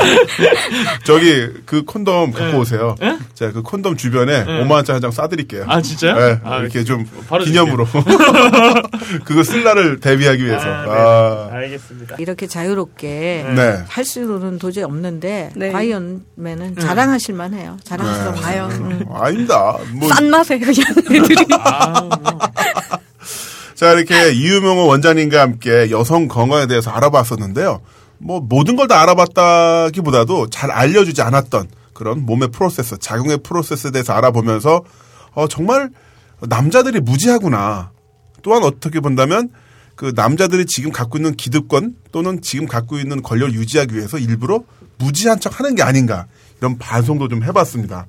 저기 1.04 1.48
그 1.66 1.84
콘돔 1.86 2.32
갖고 2.32 2.52
네. 2.52 2.58
오세요. 2.58 2.96
네? 3.00 3.18
제가 3.36 3.52
그 3.52 3.62
콘돔 3.62 3.96
주변에 3.98 4.44
네. 4.44 4.64
5만 4.64 4.72
원짜리 4.72 4.96
한 4.96 5.02
장 5.02 5.12
싸드릴게요. 5.12 5.66
아 5.68 5.80
진짜요? 5.82 6.16
네, 6.16 6.40
아, 6.44 6.58
이렇게 6.58 6.84
좀 6.84 7.06
기념으로. 7.44 7.86
그거 9.24 9.44
쓸 9.44 9.64
날을 9.64 10.00
대비하기 10.00 10.44
위해서. 10.44 10.66
아, 10.68 10.84
네. 10.86 10.92
아. 10.92 11.50
알겠습니다. 11.58 12.16
이렇게 12.18 12.48
자유롭게 12.48 13.46
네. 13.56 13.84
할 13.88 14.04
수는 14.04 14.58
도저히 14.58 14.84
없는데 14.84 15.52
네. 15.56 15.72
과이언맨은 15.72 16.78
자랑하실 16.80 17.36
만 17.36 17.54
해요. 17.54 17.78
자랑하실 17.84 18.34
네. 18.34 18.42
과연. 18.42 18.72
음. 18.72 19.06
아닙니다. 19.14 19.78
뭐. 19.94 20.10
싼 20.10 20.30
맛에 20.32 20.58
그냥 20.58 20.84
애들이. 21.12 21.46
아, 21.52 22.02
뭐. 22.02 22.40
자, 23.78 23.94
이렇게 23.94 24.32
이유명호 24.34 24.88
원장님과 24.88 25.40
함께 25.40 25.92
여성 25.92 26.28
건강에 26.28 26.66
대해서 26.66 26.90
알아봤었는데요. 26.90 27.82
뭐 28.18 28.40
모든 28.40 28.76
걸 28.76 28.88
다 28.88 29.00
알아봤다기보다도 29.04 30.50
잘 30.50 30.72
알려주지 30.72 31.22
않았던 31.22 31.68
그런 31.94 32.26
몸의 32.26 32.48
프로세스, 32.48 32.98
작용의 32.98 33.38
프로세스에 33.44 33.92
대해서 33.92 34.14
알아보면서 34.14 34.84
어, 35.34 35.48
정말 35.48 35.92
남자들이 36.42 37.02
무지하구나. 37.02 37.92
또한 38.42 38.64
어떻게 38.64 39.00
본다면 39.00 39.50
그 39.96 40.12
남자들이 40.16 40.66
지금 40.66 40.92
갖고 40.92 41.20
있는 41.20 41.36
기득권 41.36 41.98
또는 42.12 42.42
지금 42.42 42.66
갖고 42.66 42.98
있는 42.98 43.22
권력을 43.22 43.54
유지하기 43.54 43.96
위해서 43.96 44.18
일부러 44.18 44.64
무지한 44.98 45.40
척 45.40 45.60
하는 45.60 45.76
게 45.76 45.84
아닌가 45.84 46.26
이런 46.60 46.80
반성도 46.80 47.28
좀 47.28 47.44
해봤습니다. 47.44 48.08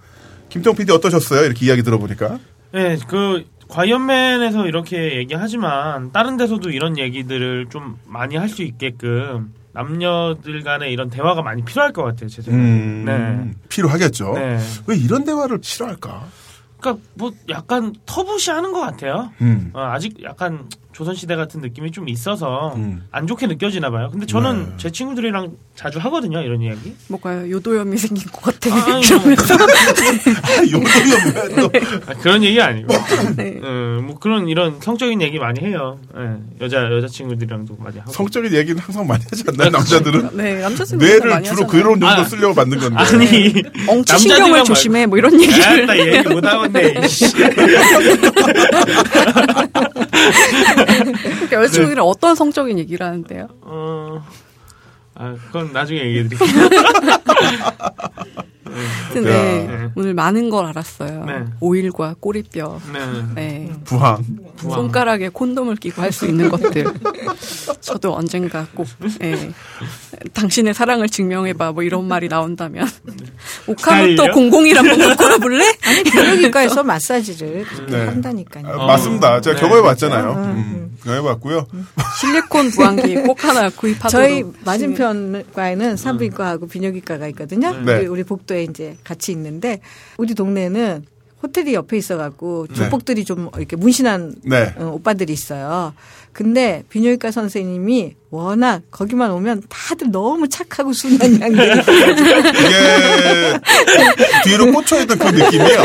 김태형 0.48 0.76
PD 0.76 0.92
어떠셨어요? 0.92 1.44
이렇게 1.44 1.66
이야기 1.66 1.82
들어보니까. 1.82 2.38
네, 2.72 2.96
그 3.06 3.44
과연맨에서 3.68 4.66
이렇게 4.66 5.16
얘기하지만 5.16 6.10
다른 6.12 6.36
데서도 6.36 6.70
이런 6.70 6.98
얘기들을 6.98 7.66
좀 7.70 7.98
많이 8.06 8.36
할 8.36 8.48
수 8.48 8.62
있게끔 8.62 9.52
남녀들 9.72 10.62
간의 10.64 10.92
이런 10.92 11.10
대화가 11.10 11.42
많이 11.42 11.62
필요할 11.64 11.92
것 11.92 12.02
같아요, 12.02 12.28
제 12.28 12.40
생각에. 12.42 12.64
음, 12.66 13.04
네. 13.04 13.50
필요하겠죠. 13.68 14.32
네. 14.34 14.58
왜 14.86 14.96
이런 14.96 15.24
대화를 15.24 15.58
싫어할까? 15.62 16.24
그러니까 16.80 17.04
뭐 17.14 17.30
약간 17.50 17.94
터부시 18.06 18.50
하는 18.50 18.72
것 18.72 18.80
같아요. 18.80 19.30
음. 19.42 19.70
어, 19.74 19.80
아직 19.80 20.22
약간 20.22 20.64
조선시대 20.92 21.36
같은 21.36 21.60
느낌이 21.60 21.92
좀 21.92 22.08
있어서 22.08 22.74
음. 22.76 23.04
안 23.12 23.26
좋게 23.26 23.46
느껴지나 23.46 23.90
봐요. 23.90 24.08
근데 24.10 24.26
저는 24.26 24.64
네. 24.64 24.72
제 24.78 24.90
친구들이랑 24.90 25.52
자주 25.76 25.98
하거든요, 26.00 26.40
이런 26.40 26.60
이야기. 26.60 26.94
뭐가요? 27.08 27.48
요도염이 27.50 27.96
생긴 27.98 28.26
것 28.32 28.42
같아. 28.42 28.74
아, 28.74 29.00
요도염 30.66 31.60
또. 31.60 31.70
아, 32.10 32.14
그런 32.14 32.42
얘기 32.42 32.60
아니고. 32.60 32.92
네. 33.36 33.60
어, 33.62 34.00
뭐 34.02 34.18
그런 34.18 34.48
이런 34.48 34.80
성적인 34.80 35.22
얘기 35.22 35.38
많이 35.38 35.60
해요. 35.60 35.98
네. 36.16 36.36
여자 36.60 36.90
여자 36.90 37.06
친구들이랑도 37.06 37.76
많이 37.78 37.98
하고. 37.98 38.10
성적인 38.10 38.52
얘기는 38.52 38.80
항상 38.80 39.06
많이 39.06 39.22
하지 39.30 39.44
않나요, 39.46 39.70
남자들은? 39.70 40.30
네, 40.36 40.60
남자들은 40.60 40.98
뇌를 40.98 41.42
주로 41.44 41.66
그런 41.66 42.00
정도 42.00 42.06
아, 42.06 42.24
쓰려고 42.24 42.54
만든 42.54 42.78
건데. 42.78 42.96
아니, 42.96 43.62
엉치 43.86 44.18
신경을 44.18 44.64
조심해, 44.64 45.06
뭐 45.06 45.16
이런 45.18 45.40
얘기를. 45.40 45.86
나 45.86 45.96
얘기 45.96 46.28
못 46.28 46.44
하겠네. 46.44 46.94
그러니까 50.18 51.56
여자친구들은 51.56 52.02
네. 52.02 52.02
어떤 52.02 52.34
성적인 52.34 52.78
얘기를 52.78 53.06
하는데요? 53.06 53.48
어, 53.62 54.26
아, 55.14 55.34
그건 55.46 55.72
나중에 55.72 56.00
얘기해 56.00 56.28
드릴게요. 56.28 56.48
네. 59.14 59.20
네. 59.20 59.88
오늘 59.94 60.14
많은 60.14 60.50
걸 60.50 60.66
알았어요. 60.66 61.24
네. 61.24 61.44
오일과 61.60 62.16
꼬리뼈. 62.20 62.80
네. 62.92 62.98
네. 63.34 63.72
부항. 63.84 64.24
부항. 64.56 64.74
손가락에 64.80 65.28
콘돔을 65.30 65.76
끼고 65.76 66.02
할 66.02 66.12
수 66.12 66.26
있는 66.26 66.48
것들. 66.50 66.84
저도 67.80 68.14
언젠가 68.14 68.66
꼭 68.74 68.86
네. 69.20 69.50
당신의 70.34 70.74
사랑을 70.74 71.08
증명해봐 71.08 71.72
뭐 71.72 71.82
이런 71.82 72.06
말이 72.08 72.28
나온다면 72.28 72.88
오카모토 73.66 74.32
공공이란 74.32 74.86
한번 74.88 75.16
갖고 75.16 75.38
볼래? 75.40 75.64
아니 75.86 76.02
비뇨기과에서 76.10 76.82
마사지를 76.82 77.64
네. 77.88 78.04
한다니까요. 78.06 78.66
아, 78.66 78.86
맞습니다. 78.86 79.40
제가 79.40 79.56
네. 79.56 79.60
경험해 79.62 79.82
봤잖아요. 79.82 80.32
음, 80.32 80.42
음. 80.44 80.97
해봤고요. 81.06 81.66
실리콘 82.20 82.70
부항기 82.70 83.16
꼭 83.22 83.44
하나 83.44 83.70
구입하도록. 83.70 84.10
저희 84.10 84.44
맞은편과에는 84.64 85.96
산부인과하고 85.96 86.66
비뇨기과가 86.68 87.28
있거든요. 87.28 87.72
네. 87.80 88.06
우리 88.06 88.24
복도에 88.24 88.64
이제 88.64 88.96
같이 89.04 89.32
있는데 89.32 89.80
우리 90.16 90.34
동네는 90.34 91.04
호텔이 91.42 91.74
옆에 91.74 91.96
있어갖고 91.96 92.66
네. 92.68 92.74
조폭들이 92.74 93.22
네. 93.22 93.24
좀 93.24 93.50
이렇게 93.56 93.76
문신한 93.76 94.36
네. 94.42 94.74
어, 94.76 94.92
오빠들이 94.94 95.32
있어요. 95.32 95.94
근데 96.32 96.84
비뇨기과 96.90 97.30
선생님이 97.30 98.14
워낙 98.30 98.82
거기만 98.90 99.30
오면 99.30 99.62
다들 99.68 100.10
너무 100.10 100.48
착하고 100.48 100.92
순한 100.92 101.40
양들이 101.40 101.72
이게 101.72 103.60
뒤로 104.44 104.70
꽂혀있던 104.72 105.18
그 105.18 105.26
느낌이요. 105.26 105.82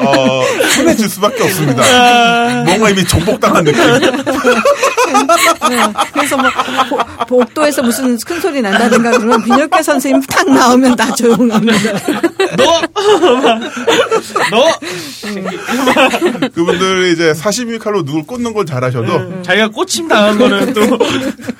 어, 0.00 0.42
순해질 0.74 1.08
수밖에 1.08 1.42
없습니다. 1.44 1.82
아. 1.82 2.64
뭔가 2.64 2.90
이미 2.90 3.04
정복당한 3.04 3.64
느낌. 3.64 3.80
네, 5.68 5.92
그래서 6.12 6.36
뭐 6.36 6.50
복도에서 7.26 7.82
무슨 7.82 8.16
큰 8.18 8.40
소리 8.40 8.60
난다든가 8.62 9.10
그러면 9.12 9.42
비뇨기과 9.44 9.82
선생님 9.82 10.22
탁 10.22 10.48
나오면 10.50 10.96
다 10.96 11.12
조용합니다. 11.14 11.92
너, 12.56 12.80
너. 14.50 14.78
그분들 16.54 17.12
이제 17.12 17.34
사시미 17.34 17.78
칼로 17.78 18.04
누굴 18.04 18.24
꽂는 18.24 18.52
걸 18.52 18.66
잘하셔도 18.66 19.18
네, 19.28 19.42
자기가 19.42 19.68
꽂힘 19.68 20.08
당한 20.08 20.38
거는 20.38 20.72
또 20.72 20.80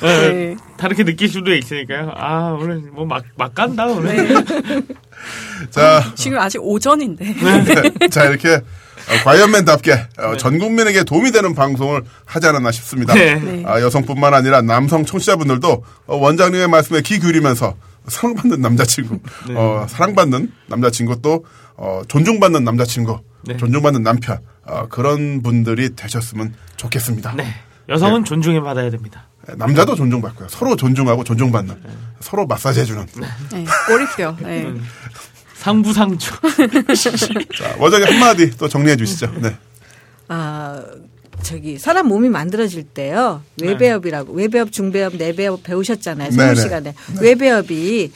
네. 0.01 0.29
네. 0.33 0.57
다르게 0.77 1.05
느낄 1.05 1.29
수도 1.29 1.55
있으니까요. 1.55 2.13
아 2.17 2.57
오늘 2.59 2.83
뭐막막 2.93 3.55
간다 3.55 3.87
오늘. 3.87 4.17
네. 4.17 4.35
자 5.71 6.03
지금 6.15 6.39
아직 6.39 6.59
오전인데. 6.63 7.25
네. 7.25 8.09
자 8.09 8.25
이렇게 8.25 8.55
어, 8.55 8.61
과연맨답게 9.25 9.93
어, 10.19 10.31
네. 10.33 10.37
전 10.37 10.59
국민에게 10.59 11.05
도움이 11.05 11.33
되는 11.33 11.55
방송을 11.55 12.03
하지 12.25 12.47
않았나 12.47 12.71
싶습니다. 12.73 13.15
네. 13.15 13.63
아, 13.67 13.81
여성뿐만 13.81 14.35
아니라 14.35 14.63
남성 14.63 15.05
청취자분들도 15.05 15.85
어, 16.07 16.17
원장님의 16.17 16.69
말씀에 16.69 17.03
귀 17.03 17.19
기울이면서 17.19 17.75
사랑받는 18.09 18.61
남자친구, 18.61 19.19
네. 19.49 19.55
어, 19.55 19.87
사랑받는 19.89 20.53
남자친구 20.67 21.21
또 21.23 21.45
어, 21.77 22.03
존중받는 22.09 22.65
남자친구, 22.65 23.21
네. 23.45 23.57
존중받는 23.57 24.03
남편 24.03 24.39
어, 24.65 24.87
그런 24.89 25.43
분들이 25.43 25.95
되셨으면 25.95 26.55
좋겠습니다. 26.77 27.35
네. 27.37 27.47
여성은 27.89 28.25
네. 28.25 28.29
존중해 28.29 28.61
받아야 28.61 28.91
됩니다. 28.91 29.29
남자도 29.57 29.95
존중받고요. 29.95 30.49
서로 30.51 30.77
존중하고 30.77 31.25
존중받는 31.25 31.81
네. 31.83 31.91
서로 32.21 32.47
마사지 32.47 32.81
해주는. 32.81 33.07
네. 33.53 33.65
꼬리뼈. 33.87 34.37
네. 35.59 35.71
음. 35.71 35.83
상부상조. 35.83 36.35
자, 37.59 37.77
원장님 37.79 38.09
한마디 38.09 38.51
또 38.57 38.69
정리해 38.69 38.97
주시죠. 38.97 39.33
네. 39.41 39.57
아, 40.29 40.83
저기 41.43 41.79
사람 41.79 42.09
몸이 42.09 42.29
만들어질 42.29 42.85
때요. 42.85 43.43
외배업이라고 43.63 44.33
외배업, 44.33 44.73
중배업, 44.73 45.17
내배업 45.17 45.63
배우셨잖아요. 45.63 46.31
생물 46.31 46.57
시간에. 46.57 46.95
외배업이 47.21 48.11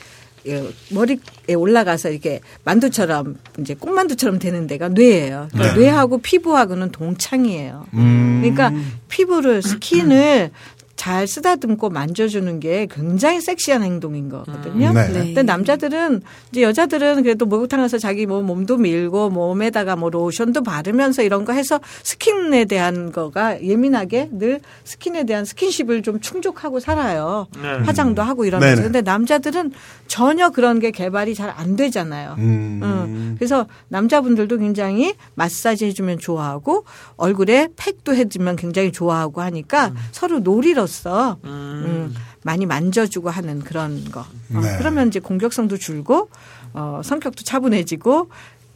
예, 0.49 0.69
머리에 0.91 1.19
올라가서 1.57 2.11
이렇게 2.11 2.41
만두처럼 2.65 3.37
이제 3.61 3.75
꽃만두처럼 3.75 4.41
되는 4.41 4.67
데가 4.67 4.89
뇌예요. 4.89 5.49
그러니까 5.53 5.75
네. 5.75 5.81
뇌하고 5.81 6.19
피부하고는 6.21 6.91
동창이에요. 6.91 7.87
음. 7.95 8.41
그러니까 8.41 8.73
피부를 9.09 9.63
skin을 9.63 10.51
잘 10.97 11.27
쓰다듬고 11.27 11.91
만져주는 11.91 12.61
게 12.61 12.87
굉장히 12.91 13.41
섹시한 13.41 13.83
행동인 13.83 14.29
거거든요. 14.29 14.89
음. 14.89 14.95
네. 14.95 15.09
네. 15.09 15.25
근데 15.27 15.43
남자들은 15.43 16.23
이제 16.51 16.63
여자들은 16.63 17.23
그래도 17.23 17.47
목욕탕 17.47 17.81
가서 17.81 17.99
자기 17.99 18.27
뭐 18.27 18.43
몸도 18.43 18.77
밀고 18.77 19.31
몸에다가 19.31 19.97
뭐 19.97 20.11
로션도 20.11 20.63
바르면서 20.63 21.23
이런 21.23 21.45
거 21.45 21.53
해서 21.53 21.81
skin에 22.03 22.65
대한 22.65 23.13
거가 23.13 23.63
예민하게 23.63 24.31
늘 24.33 24.61
skin에 24.85 25.25
대한 25.25 25.45
스킨십을 25.45 26.03
좀 26.03 26.21
충족하고 26.21 26.81
살아요. 26.81 27.47
네. 27.61 27.69
화장도 27.85 28.23
하고 28.23 28.45
이러면서. 28.45 28.75
네네. 28.77 28.83
근데 28.83 29.01
남자들은 29.01 29.73
전혀 30.09 30.51
그런 30.51 30.81
게 30.81 30.91
개발이 30.91 31.35
잘 31.35 31.53
안 31.57 31.77
되잖아요. 31.77 32.35
음. 32.39 32.81
음. 32.83 33.35
그래서 33.39 33.67
남자분들도 33.89 34.59
굉장히 34.59 35.15
마사지 35.35 35.87
해주면 35.87 36.19
좋아하고 36.19 36.85
얼굴에 37.17 37.69
팩도 37.77 38.15
해주면 38.15 38.57
굉장히 38.57 38.93
좋아하고 38.93 39.41
하니까 39.43 39.89
음. 39.89 39.97
서로 40.13 40.41
놀이로 40.41 40.82
로 40.83 41.39
음. 41.45 41.49
음. 41.51 42.15
많이 42.43 42.67
만져주고 42.67 43.31
하는 43.31 43.61
그런 43.61 44.11
거. 44.11 44.21
어, 44.21 44.61
네. 44.61 44.77
그러면 44.79 45.09
이제 45.09 45.21
공격성도 45.21 45.77
줄고 45.77 46.29
어, 46.73 47.01
성격도 47.05 47.45
차분해지고 47.45 48.29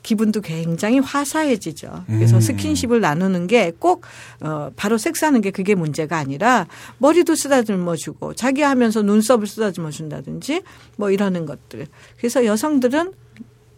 기분도 0.02 0.40
굉장히 0.40 1.00
화사해지죠. 1.00 2.04
그래서 2.06 2.36
음. 2.36 2.40
스킨십을 2.40 3.00
나누는 3.00 3.48
게 3.48 3.72
꼭 3.80 4.02
어, 4.40 4.70
바로 4.76 4.98
섹스하는 4.98 5.40
게 5.40 5.50
그게 5.50 5.74
문제가 5.74 6.16
아니라 6.16 6.68
머리도 6.98 7.34
쓰다듬어 7.34 7.96
주고 7.96 8.32
자기 8.32 8.62
하면서 8.62 9.02
눈썹을 9.02 9.48
쓰다듬어 9.48 9.90
준다든지 9.90 10.62
뭐 10.96 11.10
이러는 11.10 11.44
것들. 11.44 11.86
그래서 12.18 12.44
여성들은 12.44 13.14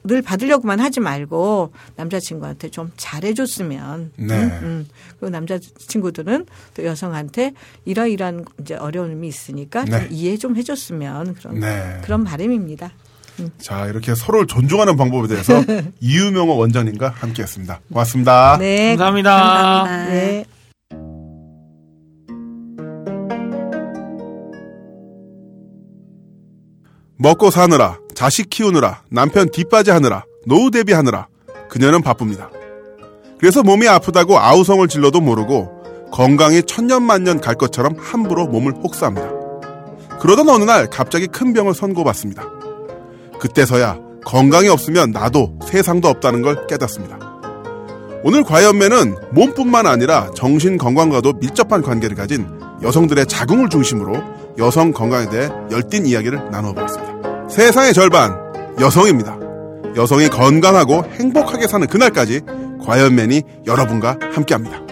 늘 0.09 0.22
받으려고만 0.22 0.80
하지 0.80 0.98
말고 0.98 1.72
남자친구한테 1.94 2.70
좀 2.70 2.90
잘해줬으면. 2.97 4.12
네. 4.16 4.35
음, 4.35 4.60
음. 4.62 4.89
그리고 5.10 5.30
남자친구들은 5.30 6.47
또 6.74 6.85
여성한테 6.85 7.52
이러이러한 7.85 8.44
이제 8.60 8.74
어려움이 8.74 9.28
있으니까 9.28 9.85
네. 9.85 9.90
좀 9.90 10.09
이해 10.10 10.36
좀 10.36 10.56
해줬으면 10.56 11.35
그런 11.35 11.60
네. 11.60 12.01
그런 12.02 12.24
바람입니다. 12.24 12.90
음. 13.39 13.51
자 13.59 13.86
이렇게 13.86 14.16
서로를 14.16 14.48
존중하는 14.48 14.97
방법에 14.97 15.28
대해서 15.28 15.62
이유명호 16.01 16.56
원장님과 16.56 17.10
함께했습니다. 17.10 17.80
고맙습니다. 17.93 18.56
네, 18.59 18.97
감사합니다. 18.97 19.30
감사합니다. 19.30 20.12
네. 20.12 20.44
먹고 27.20 27.51
사느라, 27.51 27.98
자식 28.19 28.51
키우느라, 28.51 29.03
남편 29.11 29.49
뒷바지 29.49 29.93
하느라, 29.93 30.24
노후 30.45 30.73
대비하느라 30.73 31.28
그녀는 31.70 32.03
바쁩니다. 32.03 32.51
그래서 33.39 33.62
몸이 33.62 33.86
아프다고 33.86 34.40
아우성을 34.40 34.89
질러도 34.89 35.20
모르고 35.20 36.11
건강이 36.11 36.65
천년만년 36.65 37.40
갈 37.40 37.55
것처럼 37.55 37.95
함부로 37.97 38.49
몸을 38.49 38.73
혹사합니다. 38.73 40.19
그러던 40.19 40.49
어느 40.49 40.65
날 40.65 40.90
갑자기 40.90 41.28
큰 41.28 41.53
병을 41.53 41.74
선고받습니다. 41.74 42.43
그때서야 43.39 44.01
건강이 44.24 44.69
없으면 44.69 45.12
나도 45.12 45.57
세상도 45.65 46.09
없다는 46.09 46.43
걸 46.43 46.66
깨닫습니다. 46.66 47.20
오늘 48.24 48.43
과연맨은 48.43 49.15
몸뿐만 49.31 49.86
아니라 49.86 50.28
정신 50.35 50.77
건강과도 50.77 51.35
밀접한 51.35 51.82
관계를 51.82 52.16
가진 52.16 52.49
여성들의 52.82 53.27
자궁을 53.27 53.69
중심으로 53.69 54.20
여성 54.59 54.90
건강에 54.90 55.28
대해 55.28 55.49
열띤 55.70 56.05
이야기를 56.05 56.51
나눠보았습니다. 56.51 57.18
세상의 57.48 57.94
절반 57.94 58.36
여성입니다. 58.78 59.38
여성이 59.96 60.28
건강하고 60.28 61.04
행복하게 61.18 61.66
사는 61.66 61.86
그날까지 61.86 62.42
과연맨이 62.84 63.42
여러분과 63.66 64.18
함께합니다. 64.32 64.88